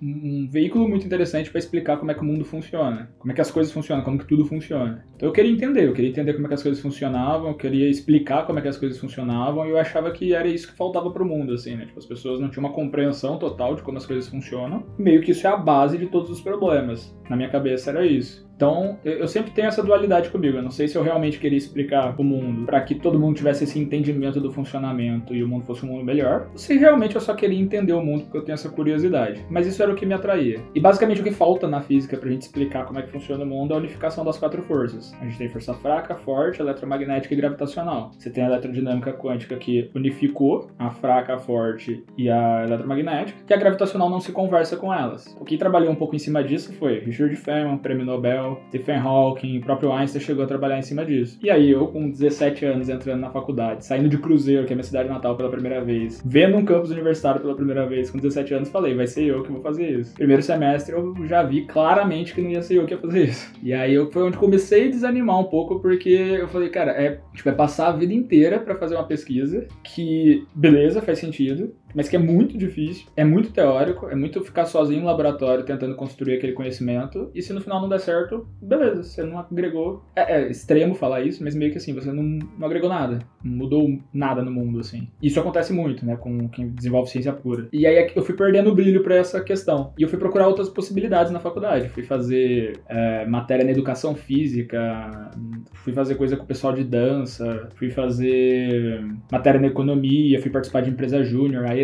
um, 0.00 0.48
veículo 0.50 0.88
muito 0.88 1.06
interessante 1.06 1.50
para 1.50 1.58
explicar 1.58 1.96
como 1.96 2.10
é 2.10 2.14
que 2.14 2.20
o 2.20 2.24
mundo 2.24 2.44
funciona, 2.44 3.10
como 3.18 3.32
é 3.32 3.34
que 3.34 3.40
as 3.40 3.50
coisas 3.50 3.72
funcionam, 3.72 4.04
como 4.04 4.18
que 4.18 4.26
tudo 4.26 4.44
funciona. 4.44 5.04
Então 5.14 5.28
eu 5.28 5.32
queria 5.32 5.50
entender, 5.50 5.86
eu 5.86 5.92
queria 5.92 6.10
entender 6.10 6.34
como 6.34 6.46
é 6.46 6.48
que 6.48 6.54
as 6.54 6.62
coisas 6.62 6.80
funcionavam, 6.80 7.48
eu 7.48 7.54
queria 7.54 7.88
explicar 7.88 8.46
como 8.46 8.58
é 8.58 8.62
que 8.62 8.68
as 8.68 8.76
coisas 8.76 8.98
funcionavam 8.98 9.66
e 9.66 9.70
eu 9.70 9.78
achava 9.78 10.10
que 10.10 10.32
era 10.32 10.48
isso 10.48 10.68
que 10.68 10.76
faltava 10.76 11.10
pro 11.10 11.24
mundo, 11.24 11.52
assim, 11.52 11.76
né? 11.76 11.86
Tipo, 11.86 11.98
as 11.98 12.06
pessoas 12.06 12.40
não 12.40 12.48
tinham 12.48 12.64
uma 12.64 12.74
compreensão 12.74 13.38
total 13.38 13.74
de 13.74 13.82
como 13.82 13.98
as 13.98 14.06
coisas 14.06 14.28
funcionam. 14.28 14.86
Meio 14.98 15.20
que 15.20 15.32
isso 15.32 15.46
é 15.46 15.50
a 15.50 15.56
base 15.56 15.98
de 15.98 16.06
todos 16.06 16.30
os 16.30 16.40
problemas. 16.40 17.14
Na 17.28 17.36
minha 17.36 17.50
cabeça 17.50 17.90
era 17.90 18.06
isso. 18.06 18.47
Então, 18.58 18.98
eu 19.04 19.28
sempre 19.28 19.52
tenho 19.52 19.68
essa 19.68 19.84
dualidade 19.84 20.30
comigo. 20.30 20.56
Eu 20.56 20.62
não 20.64 20.70
sei 20.72 20.88
se 20.88 20.98
eu 20.98 21.02
realmente 21.04 21.38
queria 21.38 21.56
explicar 21.56 22.12
o 22.18 22.24
mundo 22.24 22.66
para 22.66 22.80
que 22.80 22.96
todo 22.96 23.16
mundo 23.16 23.36
tivesse 23.36 23.62
esse 23.62 23.78
entendimento 23.78 24.40
do 24.40 24.50
funcionamento 24.50 25.32
e 25.32 25.44
o 25.44 25.48
mundo 25.48 25.64
fosse 25.64 25.86
um 25.86 25.90
mundo 25.90 26.04
melhor, 26.04 26.48
ou 26.50 26.58
se 26.58 26.76
realmente 26.76 27.14
eu 27.14 27.20
só 27.20 27.34
queria 27.34 27.56
entender 27.56 27.92
o 27.92 28.02
mundo 28.02 28.24
porque 28.24 28.38
eu 28.38 28.42
tenho 28.42 28.54
essa 28.54 28.68
curiosidade. 28.68 29.46
Mas 29.48 29.64
isso 29.64 29.80
era 29.80 29.92
o 29.92 29.94
que 29.94 30.04
me 30.04 30.12
atraía. 30.12 30.60
E 30.74 30.80
basicamente 30.80 31.20
o 31.20 31.24
que 31.24 31.30
falta 31.30 31.68
na 31.68 31.80
física 31.82 32.16
pra 32.16 32.28
gente 32.28 32.42
explicar 32.42 32.84
como 32.84 32.98
é 32.98 33.02
que 33.02 33.12
funciona 33.12 33.44
o 33.44 33.46
mundo 33.46 33.74
é 33.74 33.76
a 33.76 33.78
unificação 33.78 34.24
das 34.24 34.36
quatro 34.36 34.60
forças. 34.62 35.14
A 35.20 35.24
gente 35.24 35.38
tem 35.38 35.48
força 35.48 35.72
fraca, 35.74 36.16
forte, 36.16 36.60
eletromagnética 36.60 37.32
e 37.34 37.36
gravitacional. 37.36 38.10
Você 38.18 38.28
tem 38.28 38.42
a 38.42 38.48
eletrodinâmica 38.48 39.12
quântica 39.12 39.54
que 39.54 39.88
unificou 39.94 40.68
a 40.76 40.90
fraca, 40.90 41.36
a 41.36 41.38
forte 41.38 42.02
e 42.16 42.28
a 42.28 42.64
eletromagnética, 42.64 43.38
que 43.46 43.54
a 43.54 43.56
gravitacional 43.56 44.10
não 44.10 44.18
se 44.18 44.32
conversa 44.32 44.76
com 44.76 44.92
elas. 44.92 45.36
O 45.40 45.44
que 45.44 45.56
trabalhou 45.56 45.92
um 45.92 45.96
pouco 45.96 46.16
em 46.16 46.18
cima 46.18 46.42
disso 46.42 46.72
foi 46.72 46.98
Richard 46.98 47.36
Feynman, 47.36 47.78
prêmio 47.78 48.04
Nobel 48.04 48.47
Maxwell, 48.48 48.60
Stephen 48.68 48.98
Hawking, 48.98 49.58
o 49.58 49.60
próprio 49.60 49.92
Einstein 49.92 50.20
chegou 50.20 50.44
a 50.44 50.46
trabalhar 50.46 50.78
em 50.78 50.82
cima 50.82 51.04
disso. 51.04 51.38
E 51.42 51.50
aí 51.50 51.70
eu, 51.70 51.86
com 51.88 52.10
17 52.10 52.64
anos, 52.64 52.88
entrando 52.88 53.20
na 53.20 53.30
faculdade, 53.30 53.84
saindo 53.84 54.08
de 54.08 54.18
Cruzeiro, 54.18 54.66
que 54.66 54.72
é 54.72 54.76
minha 54.76 54.84
cidade 54.84 55.08
natal, 55.08 55.36
pela 55.36 55.50
primeira 55.50 55.82
vez, 55.82 56.22
vendo 56.24 56.56
um 56.56 56.64
campus 56.64 56.90
universitário 56.90 57.40
pela 57.40 57.54
primeira 57.54 57.86
vez, 57.86 58.10
com 58.10 58.18
17 58.18 58.54
anos, 58.54 58.68
falei, 58.68 58.94
vai 58.94 59.06
ser 59.06 59.24
eu 59.24 59.42
que 59.42 59.52
vou 59.52 59.60
fazer 59.60 59.90
isso. 60.00 60.14
Primeiro 60.14 60.42
semestre 60.42 60.94
eu 60.94 61.14
já 61.26 61.42
vi 61.42 61.66
claramente 61.66 62.34
que 62.34 62.40
não 62.40 62.50
ia 62.50 62.62
ser 62.62 62.76
eu 62.76 62.86
que 62.86 62.94
ia 62.94 63.00
fazer 63.00 63.24
isso. 63.24 63.52
E 63.62 63.72
aí 63.72 63.94
eu, 63.94 64.10
foi 64.10 64.22
onde 64.22 64.38
comecei 64.38 64.88
a 64.88 64.90
desanimar 64.90 65.38
um 65.38 65.44
pouco, 65.44 65.80
porque 65.80 66.08
eu 66.08 66.48
falei, 66.48 66.68
cara, 66.68 66.92
é, 66.92 67.20
tipo, 67.34 67.48
é 67.48 67.52
passar 67.52 67.88
a 67.88 67.92
vida 67.92 68.12
inteira 68.12 68.58
para 68.58 68.76
fazer 68.76 68.94
uma 68.94 69.04
pesquisa 69.04 69.66
que, 69.82 70.46
beleza, 70.54 71.02
faz 71.02 71.18
sentido, 71.18 71.74
mas 71.94 72.08
que 72.08 72.16
é 72.16 72.18
muito 72.18 72.56
difícil, 72.56 73.06
é 73.16 73.24
muito 73.24 73.52
teórico, 73.52 74.08
é 74.08 74.14
muito 74.14 74.42
ficar 74.42 74.66
sozinho 74.66 75.00
no 75.00 75.06
laboratório 75.06 75.64
tentando 75.64 75.94
construir 75.94 76.34
aquele 76.34 76.52
conhecimento, 76.52 77.30
e 77.34 77.42
se 77.42 77.52
no 77.52 77.60
final 77.60 77.80
não 77.80 77.88
der 77.88 78.00
certo, 78.00 78.46
beleza, 78.60 79.02
você 79.02 79.22
não 79.22 79.38
agregou. 79.38 80.04
É, 80.14 80.40
é 80.40 80.50
extremo 80.50 80.94
falar 80.94 81.22
isso, 81.22 81.42
mas 81.42 81.54
meio 81.54 81.70
que 81.72 81.78
assim, 81.78 81.94
você 81.94 82.10
não, 82.12 82.22
não 82.22 82.66
agregou 82.66 82.88
nada, 82.88 83.18
não 83.42 83.56
mudou 83.56 83.98
nada 84.12 84.42
no 84.42 84.50
mundo, 84.50 84.80
assim. 84.80 85.08
Isso 85.22 85.40
acontece 85.40 85.72
muito, 85.72 86.04
né, 86.04 86.16
com 86.16 86.48
quem 86.48 86.68
desenvolve 86.68 87.10
ciência 87.10 87.32
pura. 87.32 87.68
E 87.72 87.86
aí 87.86 88.10
eu 88.14 88.22
fui 88.22 88.34
perdendo 88.34 88.70
o 88.70 88.74
brilho 88.74 89.02
para 89.02 89.16
essa 89.16 89.40
questão, 89.40 89.92
e 89.98 90.02
eu 90.02 90.08
fui 90.08 90.18
procurar 90.18 90.48
outras 90.48 90.68
possibilidades 90.68 91.32
na 91.32 91.40
faculdade. 91.40 91.88
Fui 91.88 92.02
fazer 92.02 92.80
é, 92.88 93.26
matéria 93.26 93.64
na 93.64 93.70
educação 93.70 94.14
física, 94.14 95.30
fui 95.72 95.92
fazer 95.92 96.14
coisa 96.14 96.36
com 96.36 96.44
o 96.44 96.46
pessoal 96.46 96.72
de 96.72 96.84
dança, 96.84 97.68
fui 97.76 97.90
fazer 97.90 99.04
matéria 99.30 99.60
na 99.60 99.68
economia, 99.68 100.40
fui 100.40 100.50
participar 100.50 100.82
de 100.82 100.90
empresa 100.90 101.22
júnior, 101.22 101.66
aí 101.66 101.80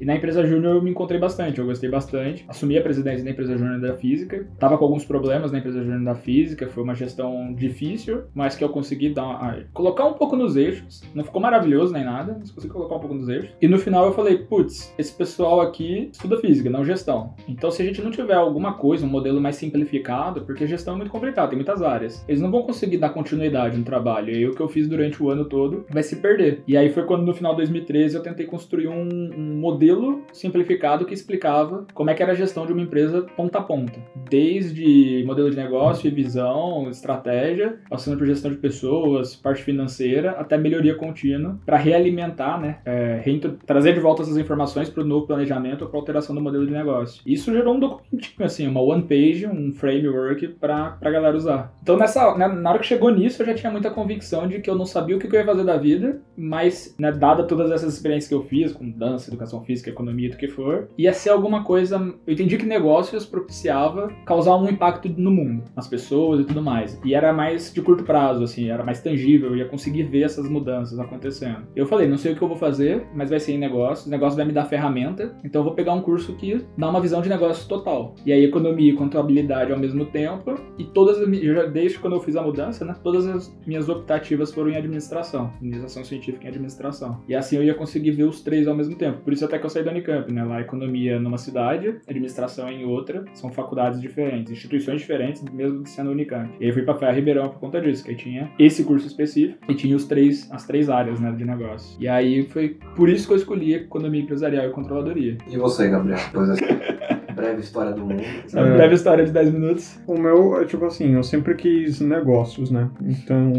E 0.00 0.04
na 0.04 0.16
empresa 0.16 0.46
júnior 0.46 0.76
eu 0.76 0.82
me 0.82 0.90
encontrei 0.90 1.20
bastante, 1.20 1.58
eu 1.58 1.66
gostei 1.66 1.90
bastante. 1.90 2.44
Assumi 2.48 2.76
a 2.78 2.82
presidência 2.82 3.24
da 3.24 3.30
empresa 3.30 3.56
júnior 3.56 3.80
da 3.80 3.94
física. 3.94 4.46
Tava 4.58 4.76
com 4.78 4.84
alguns 4.84 5.04
problemas 5.04 5.52
na 5.52 5.58
empresa 5.58 5.82
júnior 5.82 6.04
da 6.04 6.14
física, 6.14 6.68
foi 6.68 6.82
uma 6.82 6.94
gestão 6.94 7.54
difícil, 7.54 8.22
mas 8.34 8.56
que 8.56 8.64
eu 8.64 8.68
consegui 8.68 9.10
dar 9.10 9.24
uma, 9.24 9.64
colocar 9.72 10.04
um 10.04 10.14
pouco 10.14 10.36
nos 10.36 10.56
eixos. 10.56 11.02
Não 11.14 11.24
ficou 11.24 11.40
maravilhoso 11.40 11.92
nem 11.92 12.04
nada, 12.04 12.36
mas 12.38 12.50
consegui 12.50 12.72
colocar 12.72 12.96
um 12.96 13.00
pouco 13.00 13.14
nos 13.14 13.28
eixos. 13.28 13.50
E 13.60 13.68
no 13.68 13.78
final 13.78 14.06
eu 14.06 14.12
falei, 14.12 14.38
putz, 14.38 14.94
esse 14.98 15.12
pessoal 15.12 15.60
aqui 15.60 16.10
estuda 16.12 16.38
física, 16.38 16.70
não 16.70 16.84
gestão. 16.84 17.34
Então 17.48 17.70
se 17.70 17.82
a 17.82 17.84
gente 17.84 18.02
não 18.02 18.10
tiver 18.10 18.34
alguma 18.34 18.74
coisa, 18.74 19.06
um 19.06 19.08
modelo 19.08 19.40
mais 19.40 19.56
simplificado, 19.56 20.42
porque 20.42 20.66
gestão 20.66 20.94
é 20.94 20.96
muito 20.98 21.10
complicado, 21.10 21.50
tem 21.50 21.58
muitas 21.58 21.82
áreas. 21.82 22.24
Eles 22.28 22.40
não 22.40 22.50
vão 22.50 22.62
conseguir 22.62 22.98
dar 22.98 23.10
continuidade 23.10 23.76
no 23.76 23.84
trabalho. 23.84 24.30
E 24.32 24.36
aí 24.36 24.48
o 24.48 24.54
que 24.54 24.60
eu 24.60 24.68
fiz 24.68 24.88
durante 24.88 25.22
o 25.22 25.30
ano 25.30 25.44
todo 25.44 25.84
vai 25.88 26.02
se 26.02 26.16
perder. 26.16 26.62
E 26.66 26.76
aí 26.76 26.90
foi 26.90 27.04
quando 27.04 27.24
no 27.24 27.34
final 27.34 27.52
de 27.52 27.58
2013 27.58 28.16
eu 28.16 28.22
tentei 28.22 28.46
construir 28.46 28.88
um 28.88 29.08
um, 29.12 29.58
modelo 29.60 30.22
simplificado 30.32 31.04
que 31.04 31.14
explicava 31.14 31.86
como 31.94 32.10
é 32.10 32.14
que 32.14 32.22
era 32.22 32.32
a 32.32 32.34
gestão 32.34 32.66
de 32.66 32.72
uma 32.72 32.82
empresa 32.82 33.22
ponta 33.36 33.58
a 33.58 33.62
ponta. 33.62 33.98
Desde 34.28 35.24
modelo 35.26 35.50
de 35.50 35.56
negócio 35.56 36.10
visão, 36.10 36.88
estratégia, 36.90 37.78
passando 37.88 38.18
por 38.18 38.26
gestão 38.26 38.50
de 38.50 38.58
pessoas, 38.58 39.34
parte 39.34 39.62
financeira, 39.62 40.32
até 40.32 40.58
melhoria 40.58 40.94
contínua, 40.94 41.58
para 41.64 41.76
realimentar, 41.76 42.60
né, 42.60 42.78
é, 42.84 43.22
trazer 43.66 43.94
de 43.94 44.00
volta 44.00 44.22
essas 44.22 44.36
informações 44.36 44.88
para 44.88 45.02
o 45.02 45.06
novo 45.06 45.26
planejamento 45.26 45.82
ou 45.82 45.88
para 45.88 45.98
alteração 45.98 46.34
do 46.34 46.40
modelo 46.40 46.66
de 46.66 46.72
negócio. 46.72 47.22
Isso 47.24 47.52
gerou 47.52 47.74
um 47.74 47.80
documentinho, 47.80 48.44
assim, 48.44 48.66
uma 48.66 48.80
one 48.80 49.02
page, 49.02 49.46
um 49.46 49.72
framework 49.72 50.48
para 50.48 50.98
a 51.00 51.10
galera 51.10 51.36
usar. 51.36 51.74
Então, 51.82 51.96
nessa, 51.96 52.36
né, 52.36 52.48
na 52.48 52.70
hora 52.70 52.78
que 52.78 52.86
chegou 52.86 53.10
nisso, 53.10 53.42
eu 53.42 53.46
já 53.46 53.54
tinha 53.54 53.72
muita 53.72 53.90
convicção 53.90 54.46
de 54.46 54.60
que 54.60 54.68
eu 54.68 54.74
não 54.74 54.84
sabia 54.84 55.16
o 55.16 55.18
que 55.18 55.26
eu 55.26 55.40
ia 55.40 55.46
fazer 55.46 55.64
da 55.64 55.76
vida, 55.76 56.20
mas, 56.36 56.94
né, 56.98 57.12
dada 57.12 57.44
todas 57.44 57.70
essas 57.70 57.94
experiências 57.94 58.28
que 58.28 58.34
eu 58.34 58.42
fiz, 58.42 58.72
com 58.72 58.90
dança, 59.00 59.30
educação 59.30 59.64
física, 59.64 59.90
economia, 59.90 60.30
do 60.30 60.36
que 60.36 60.46
for, 60.46 60.88
ia 60.98 61.12
ser 61.12 61.30
alguma 61.30 61.64
coisa. 61.64 61.96
Eu 62.26 62.34
entendi 62.34 62.58
que 62.58 62.66
negócios 62.66 63.24
propiciava 63.24 64.08
causar 64.26 64.56
um 64.56 64.68
impacto 64.68 65.08
no 65.08 65.30
mundo, 65.30 65.64
nas 65.74 65.88
pessoas 65.88 66.40
e 66.40 66.44
tudo 66.44 66.62
mais. 66.62 67.00
E 67.04 67.14
era 67.14 67.32
mais 67.32 67.72
de 67.72 67.80
curto 67.80 68.04
prazo, 68.04 68.44
assim, 68.44 68.68
era 68.68 68.84
mais 68.84 69.00
tangível, 69.00 69.50
eu 69.50 69.56
ia 69.56 69.64
conseguir 69.64 70.04
ver 70.04 70.22
essas 70.22 70.48
mudanças 70.48 70.98
acontecendo. 70.98 71.66
Eu 71.74 71.86
falei, 71.86 72.06
não 72.06 72.18
sei 72.18 72.32
o 72.32 72.36
que 72.36 72.42
eu 72.42 72.48
vou 72.48 72.56
fazer, 72.56 73.06
mas 73.14 73.30
vai 73.30 73.40
ser 73.40 73.52
em 73.52 73.58
negócios, 73.58 74.06
o 74.06 74.10
negócio 74.10 74.36
vai 74.36 74.44
me 74.44 74.52
dar 74.52 74.66
ferramenta, 74.66 75.34
então 75.42 75.60
eu 75.60 75.64
vou 75.64 75.74
pegar 75.74 75.94
um 75.94 76.02
curso 76.02 76.34
que 76.34 76.64
dá 76.76 76.90
uma 76.90 77.00
visão 77.00 77.22
de 77.22 77.28
negócio 77.28 77.66
total. 77.66 78.14
E 78.26 78.32
aí 78.32 78.44
economia 78.44 78.92
e 78.92 78.96
contabilidade 78.96 79.72
ao 79.72 79.78
mesmo 79.78 80.04
tempo, 80.06 80.54
e 80.78 80.84
todas 80.84 81.18
as 81.18 81.30
desde 81.72 81.98
quando 81.98 82.14
eu 82.16 82.20
fiz 82.20 82.36
a 82.36 82.42
mudança, 82.42 82.84
né, 82.84 82.94
todas 83.02 83.26
as 83.26 83.56
minhas 83.66 83.88
optativas 83.88 84.52
foram 84.52 84.70
em 84.70 84.76
administração, 84.76 85.52
administração 85.56 86.04
científica 86.04 86.44
em 86.44 86.48
administração. 86.48 87.22
E 87.28 87.34
assim 87.34 87.56
eu 87.56 87.64
ia 87.64 87.74
conseguir 87.74 88.10
ver 88.10 88.24
os 88.24 88.42
três 88.42 88.66
ao 88.66 88.74
mesmo 88.74 88.89
mesmo 88.90 88.96
tempo. 88.96 89.18
Por 89.18 89.32
isso 89.32 89.44
até 89.44 89.58
que 89.58 89.64
eu 89.64 89.70
saí 89.70 89.84
da 89.84 89.90
Unicamp, 89.90 90.32
né? 90.32 90.44
Lá 90.44 90.60
economia 90.60 91.18
numa 91.18 91.38
cidade, 91.38 91.96
administração 92.06 92.68
em 92.68 92.84
outra, 92.84 93.24
são 93.32 93.50
faculdades 93.50 94.00
diferentes, 94.00 94.52
instituições 94.52 95.00
diferentes, 95.00 95.42
mesmo 95.42 95.86
sendo 95.86 96.10
Unicamp. 96.10 96.50
E 96.60 96.66
aí 96.66 96.72
fui 96.72 96.82
pra 96.82 96.94
Ferro 96.94 97.14
Ribeirão 97.14 97.48
por 97.48 97.60
conta 97.60 97.80
disso, 97.80 98.04
que 98.04 98.10
aí 98.10 98.16
tinha 98.16 98.50
esse 98.58 98.84
curso 98.84 99.06
específico 99.06 99.58
e 99.68 99.74
tinha 99.74 99.96
os 99.96 100.04
três, 100.04 100.50
as 100.50 100.66
três 100.66 100.90
áreas, 100.90 101.20
né, 101.20 101.32
de 101.32 101.44
negócio. 101.44 101.96
E 102.00 102.08
aí 102.08 102.46
foi 102.48 102.76
por 102.96 103.08
isso 103.08 103.26
que 103.26 103.32
eu 103.32 103.36
escolhi 103.36 103.74
economia 103.74 104.22
empresarial 104.22 104.66
e 104.66 104.70
controladoria. 104.70 105.38
E 105.48 105.56
você, 105.56 105.88
Gabriel? 105.88 106.18
Pois 106.32 106.50
é. 106.50 107.10
breve 107.40 107.60
história 107.60 107.92
do 107.92 108.04
mundo. 108.04 108.22
É. 108.22 108.74
Breve 108.76 108.94
história 108.94 109.24
de 109.24 109.32
10 109.32 109.52
minutos. 109.52 109.98
O 110.06 110.18
meu, 110.18 110.60
é 110.60 110.64
tipo 110.64 110.84
assim, 110.84 111.14
eu 111.14 111.22
sempre 111.22 111.54
quis 111.54 112.00
negócios, 112.00 112.70
né? 112.70 112.90
Então, 113.02 113.52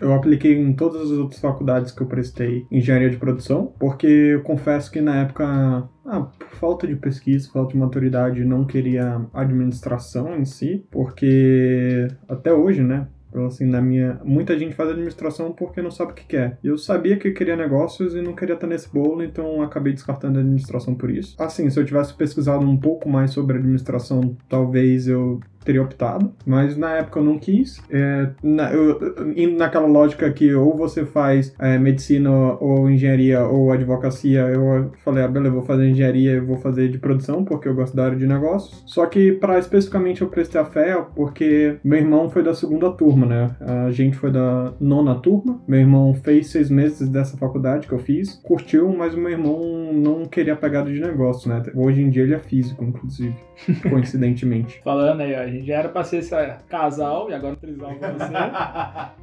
eu 0.00 0.12
apliquei 0.12 0.58
em 0.58 0.72
todas 0.72 1.10
as 1.10 1.18
outras 1.18 1.40
faculdades 1.40 1.90
que 1.90 2.02
eu 2.02 2.06
prestei 2.06 2.66
engenharia 2.70 3.10
de 3.10 3.16
produção, 3.16 3.72
porque 3.78 4.06
eu 4.06 4.42
confesso 4.64 4.90
que 4.90 5.00
na 5.02 5.16
época 5.16 5.88
ah, 6.06 6.20
por 6.20 6.48
falta 6.56 6.86
de 6.86 6.96
pesquisa, 6.96 7.50
falta 7.52 7.72
de 7.72 7.78
maturidade, 7.78 8.44
não 8.44 8.64
queria 8.64 9.20
administração 9.32 10.34
em 10.36 10.46
si, 10.46 10.86
porque 10.90 12.08
até 12.26 12.52
hoje, 12.52 12.82
né? 12.82 13.06
Assim, 13.46 13.66
na 13.66 13.82
minha. 13.82 14.20
Muita 14.24 14.56
gente 14.56 14.76
faz 14.76 14.90
administração 14.90 15.52
porque 15.52 15.82
não 15.82 15.90
sabe 15.90 16.12
o 16.12 16.14
que 16.14 16.24
quer. 16.24 16.56
Eu 16.62 16.78
sabia 16.78 17.16
que 17.16 17.32
queria 17.32 17.56
negócios 17.56 18.14
e 18.14 18.22
não 18.22 18.32
queria 18.32 18.54
estar 18.54 18.68
nesse 18.68 18.88
bolo, 18.88 19.24
então 19.24 19.60
acabei 19.60 19.92
descartando 19.92 20.38
a 20.38 20.40
administração 20.40 20.94
por 20.94 21.10
isso. 21.10 21.34
Assim, 21.36 21.68
se 21.68 21.78
eu 21.78 21.84
tivesse 21.84 22.14
pesquisado 22.14 22.64
um 22.64 22.76
pouco 22.76 23.08
mais 23.08 23.32
sobre 23.32 23.58
administração, 23.58 24.36
talvez 24.48 25.08
eu 25.08 25.40
teria 25.64 25.82
optado, 25.82 26.32
mas 26.46 26.76
na 26.76 26.96
época 26.96 27.20
eu 27.20 27.24
não 27.24 27.38
quis. 27.38 27.80
É, 27.90 28.28
na, 28.42 28.72
eu, 28.72 28.98
indo 29.36 29.56
naquela 29.56 29.86
lógica 29.86 30.30
que 30.32 30.54
ou 30.54 30.76
você 30.76 31.04
faz 31.04 31.54
é, 31.58 31.78
medicina 31.78 32.30
ou 32.30 32.90
engenharia 32.90 33.44
ou 33.44 33.72
advocacia, 33.72 34.40
eu 34.40 34.92
falei, 35.04 35.24
ah, 35.24 35.28
beleza, 35.28 35.54
vou 35.54 35.62
fazer 35.62 35.88
engenharia 35.88 36.32
e 36.32 36.40
vou 36.40 36.56
fazer 36.56 36.88
de 36.88 36.98
produção, 36.98 37.44
porque 37.44 37.68
eu 37.68 37.74
gosto 37.74 37.96
da 37.96 38.04
área 38.04 38.16
de 38.16 38.26
negócios. 38.26 38.82
Só 38.86 39.06
que 39.06 39.32
para 39.32 39.58
especificamente 39.58 40.22
eu 40.22 40.28
prestei 40.28 40.60
a 40.60 40.64
fé, 40.64 41.04
porque 41.14 41.76
meu 41.82 41.98
irmão 41.98 42.28
foi 42.28 42.42
da 42.42 42.54
segunda 42.54 42.90
turma, 42.90 43.26
né? 43.26 43.50
A 43.60 43.90
gente 43.90 44.16
foi 44.16 44.30
da 44.30 44.72
nona 44.80 45.14
turma. 45.16 45.60
Meu 45.66 45.80
irmão 45.80 46.14
fez 46.14 46.48
seis 46.48 46.70
meses 46.70 47.08
dessa 47.08 47.36
faculdade 47.36 47.86
que 47.86 47.92
eu 47.92 47.98
fiz, 47.98 48.34
curtiu, 48.42 48.92
mas 48.92 49.14
o 49.14 49.18
meu 49.18 49.30
irmão 49.30 49.92
não 49.92 50.24
queria 50.24 50.56
pegada 50.56 50.92
de 50.92 51.00
negócio, 51.00 51.48
né? 51.48 51.62
Hoje 51.74 52.02
em 52.02 52.10
dia 52.10 52.22
ele 52.22 52.34
é 52.34 52.38
físico, 52.38 52.84
inclusive, 52.84 53.34
coincidentemente. 53.88 54.80
Falando 54.82 55.20
aí, 55.20 55.34
a 55.34 55.46
gente 55.54 55.66
já 55.66 55.78
era 55.78 55.88
pra 55.88 56.04
ser 56.04 56.18
esse 56.18 56.34
casal 56.68 57.30
e 57.30 57.34
agora 57.34 57.56
trisal 57.56 57.94
com 57.94 58.12
você. 58.12 58.32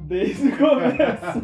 desde 0.00 0.48
o 0.48 0.58
começo. 0.58 1.42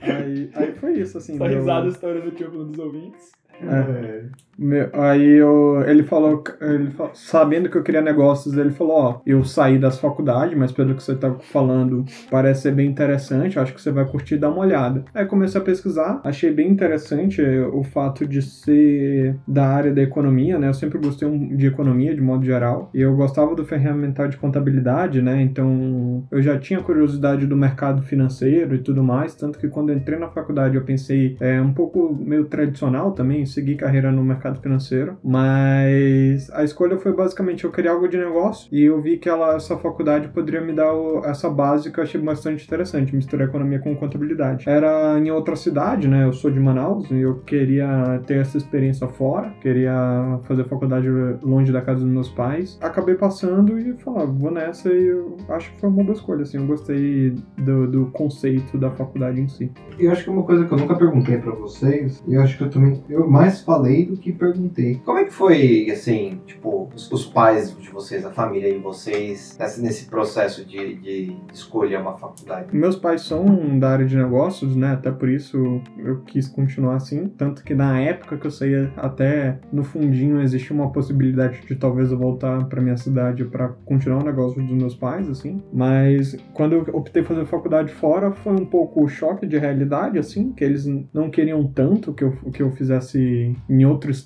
aí, 0.00 0.50
aí 0.54 0.72
foi 0.74 0.92
isso, 0.98 1.18
assim. 1.18 1.38
Só 1.38 1.48
deu... 1.48 1.58
risada 1.58 1.88
história 1.88 2.20
do 2.20 2.30
tipo 2.30 2.50
dos 2.64 2.78
ouvintes. 2.78 3.32
É. 3.62 4.28
Meu, 4.58 4.88
aí 4.92 5.34
eu, 5.34 5.82
ele 5.86 6.02
falou, 6.04 6.42
ele 6.60 6.90
falou, 6.90 7.12
sabendo 7.14 7.68
que 7.68 7.76
eu 7.76 7.82
queria 7.82 8.00
negócios, 8.00 8.56
ele 8.56 8.70
falou, 8.70 8.96
ó, 8.96 9.20
eu 9.26 9.44
saí 9.44 9.78
das 9.78 9.98
faculdades, 9.98 10.56
mas 10.56 10.70
pelo 10.70 10.94
que 10.94 11.02
você 11.02 11.14
tá 11.14 11.34
falando, 11.34 12.04
parece 12.30 12.62
ser 12.62 12.72
bem 12.72 12.88
interessante, 12.88 13.58
acho 13.58 13.74
que 13.74 13.80
você 13.80 13.90
vai 13.90 14.04
curtir 14.04 14.36
dar 14.36 14.50
uma 14.50 14.60
olhada. 14.60 15.04
Aí 15.12 15.24
comecei 15.26 15.60
a 15.60 15.64
pesquisar, 15.64 16.20
achei 16.24 16.52
bem 16.52 16.70
interessante 16.70 17.42
o 17.42 17.82
fato 17.82 18.26
de 18.26 18.40
ser 18.42 19.36
da 19.46 19.66
área 19.66 19.92
da 19.92 20.02
economia, 20.02 20.58
né? 20.58 20.68
Eu 20.68 20.74
sempre 20.74 20.98
gostei 20.98 21.28
de 21.56 21.66
economia 21.66 22.14
de 22.14 22.20
modo 22.20 22.44
geral, 22.44 22.90
e 22.94 23.00
eu 23.00 23.14
gostava 23.16 23.54
do 23.54 23.64
ferramental 23.64 24.28
de 24.28 24.36
contabilidade, 24.36 25.20
né? 25.20 25.42
Então, 25.42 26.24
eu 26.30 26.40
já 26.40 26.58
tinha 26.58 26.80
curiosidade 26.80 27.46
do 27.46 27.56
mercado 27.56 28.02
financeiro 28.02 28.74
e 28.74 28.78
tudo 28.78 29.02
mais, 29.02 29.34
tanto 29.34 29.58
que 29.58 29.68
quando 29.68 29.92
entrei 29.92 30.18
na 30.18 30.28
faculdade 30.28 30.76
eu 30.76 30.84
pensei 30.84 31.36
é 31.40 31.60
um 31.60 31.72
pouco 31.72 32.14
meio 32.14 32.44
tradicional 32.44 33.12
também, 33.12 33.44
seguir 33.46 33.76
carreira 33.76 34.12
no 34.12 34.22
mercado 34.22 34.43
mercado 34.44 34.60
financeiro, 34.60 35.16
mas 35.24 36.50
a 36.52 36.62
escolha 36.62 36.98
foi 36.98 37.14
basicamente 37.14 37.64
eu 37.64 37.72
queria 37.72 37.90
algo 37.90 38.06
de 38.06 38.18
negócio 38.18 38.68
e 38.70 38.82
eu 38.82 39.00
vi 39.00 39.16
que 39.16 39.28
ela, 39.28 39.56
essa 39.56 39.76
faculdade 39.78 40.28
poderia 40.28 40.60
me 40.60 40.72
dar 40.72 40.92
o, 40.92 41.24
essa 41.24 41.48
base 41.48 41.90
que 41.90 41.98
eu 41.98 42.04
achei 42.04 42.20
bastante 42.20 42.64
interessante, 42.64 43.16
misturar 43.16 43.48
economia 43.48 43.78
com 43.78 43.96
contabilidade. 43.96 44.68
Era 44.68 45.18
em 45.18 45.30
outra 45.30 45.56
cidade, 45.56 46.06
né? 46.06 46.24
Eu 46.24 46.32
sou 46.32 46.50
de 46.50 46.60
Manaus 46.60 47.10
e 47.10 47.20
eu 47.20 47.36
queria 47.40 48.20
ter 48.26 48.38
essa 48.38 48.58
experiência 48.58 49.08
fora, 49.08 49.50
queria 49.60 50.38
fazer 50.44 50.64
faculdade 50.64 51.08
longe 51.42 51.72
da 51.72 51.80
casa 51.80 52.00
dos 52.00 52.10
meus 52.10 52.28
pais. 52.28 52.78
Acabei 52.82 53.14
passando 53.14 53.78
e 53.78 53.94
falar, 53.94 54.26
vou 54.26 54.50
nessa 54.50 54.92
e 54.92 55.06
eu 55.06 55.36
acho 55.48 55.72
que 55.72 55.80
foi 55.80 55.88
uma 55.88 56.02
boa 56.02 56.14
escolha, 56.14 56.42
assim, 56.42 56.58
eu 56.58 56.66
gostei 56.66 57.34
do, 57.58 57.86
do 57.86 58.06
conceito 58.06 58.76
da 58.76 58.90
faculdade 58.90 59.40
em 59.40 59.48
si. 59.48 59.70
Eu 59.98 60.10
acho 60.10 60.24
que 60.24 60.30
uma 60.30 60.42
coisa 60.42 60.64
que 60.64 60.72
eu 60.72 60.78
nunca 60.78 60.94
perguntei 60.96 61.38
para 61.38 61.52
vocês, 61.52 62.22
e 62.26 62.34
eu 62.34 62.42
acho 62.42 62.58
que 62.58 62.64
eu 62.64 62.70
também 62.70 63.02
eu 63.08 63.28
mais 63.28 63.62
falei 63.62 64.06
do 64.06 64.16
que 64.16 64.33
perguntei. 64.34 65.00
Como 65.04 65.18
é 65.18 65.24
que 65.24 65.32
foi, 65.32 65.90
assim, 65.90 66.40
tipo, 66.46 66.90
os, 66.94 67.10
os 67.10 67.26
pais 67.26 67.76
de 67.76 67.90
vocês, 67.90 68.24
a 68.24 68.30
família 68.30 68.72
de 68.72 68.78
vocês, 68.78 69.56
nesse, 69.58 69.82
nesse 69.82 70.04
processo 70.06 70.64
de, 70.64 70.94
de 70.96 71.36
escolher 71.52 72.00
uma 72.00 72.16
faculdade? 72.16 72.68
Meus 72.72 72.96
pais 72.96 73.22
são 73.22 73.78
da 73.78 73.90
área 73.90 74.06
de 74.06 74.16
negócios, 74.16 74.76
né? 74.76 74.92
Até 74.92 75.10
por 75.10 75.28
isso 75.28 75.80
eu 75.98 76.20
quis 76.22 76.48
continuar 76.48 76.96
assim. 76.96 77.28
Tanto 77.28 77.62
que 77.64 77.74
na 77.74 78.00
época 78.00 78.36
que 78.36 78.46
eu 78.46 78.50
saía, 78.50 78.92
até 78.96 79.58
no 79.72 79.84
fundinho 79.84 80.40
existia 80.40 80.74
uma 80.74 80.90
possibilidade 80.90 81.60
de 81.66 81.74
talvez 81.74 82.10
eu 82.10 82.18
voltar 82.18 82.64
para 82.66 82.80
minha 82.80 82.96
cidade 82.96 83.44
para 83.44 83.68
continuar 83.84 84.22
o 84.22 84.24
negócio 84.24 84.62
dos 84.62 84.76
meus 84.76 84.94
pais, 84.94 85.28
assim. 85.28 85.62
Mas 85.72 86.36
quando 86.52 86.74
eu 86.74 86.82
optei 86.94 87.22
fazer 87.22 87.44
faculdade 87.46 87.92
fora, 87.92 88.32
foi 88.32 88.52
um 88.52 88.66
pouco 88.66 89.06
choque 89.08 89.46
de 89.46 89.58
realidade, 89.58 90.18
assim, 90.18 90.52
que 90.52 90.64
eles 90.64 90.86
não 91.12 91.30
queriam 91.30 91.66
tanto 91.66 92.12
que 92.12 92.24
eu, 92.24 92.32
que 92.52 92.62
eu 92.62 92.70
fizesse 92.72 93.56
em 93.68 93.84
outro 93.84 94.10
estado, 94.10 94.23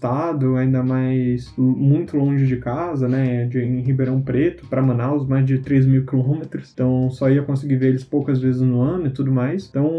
ainda 0.56 0.82
mais 0.82 1.52
muito 1.56 2.16
longe 2.16 2.46
de 2.46 2.56
casa, 2.56 3.08
né? 3.08 3.46
De, 3.46 3.60
em 3.60 3.80
Ribeirão 3.80 4.20
Preto 4.20 4.66
para 4.66 4.82
Manaus, 4.82 5.26
mais 5.26 5.44
de 5.44 5.58
3 5.58 5.86
mil 5.86 6.04
quilômetros. 6.04 6.70
Então 6.72 7.10
só 7.10 7.30
ia 7.30 7.42
conseguir 7.42 7.76
ver 7.76 7.88
eles 7.88 8.04
poucas 8.04 8.40
vezes 8.40 8.60
no 8.60 8.80
ano 8.80 9.06
e 9.06 9.10
tudo 9.10 9.32
mais. 9.32 9.68
Então 9.68 9.90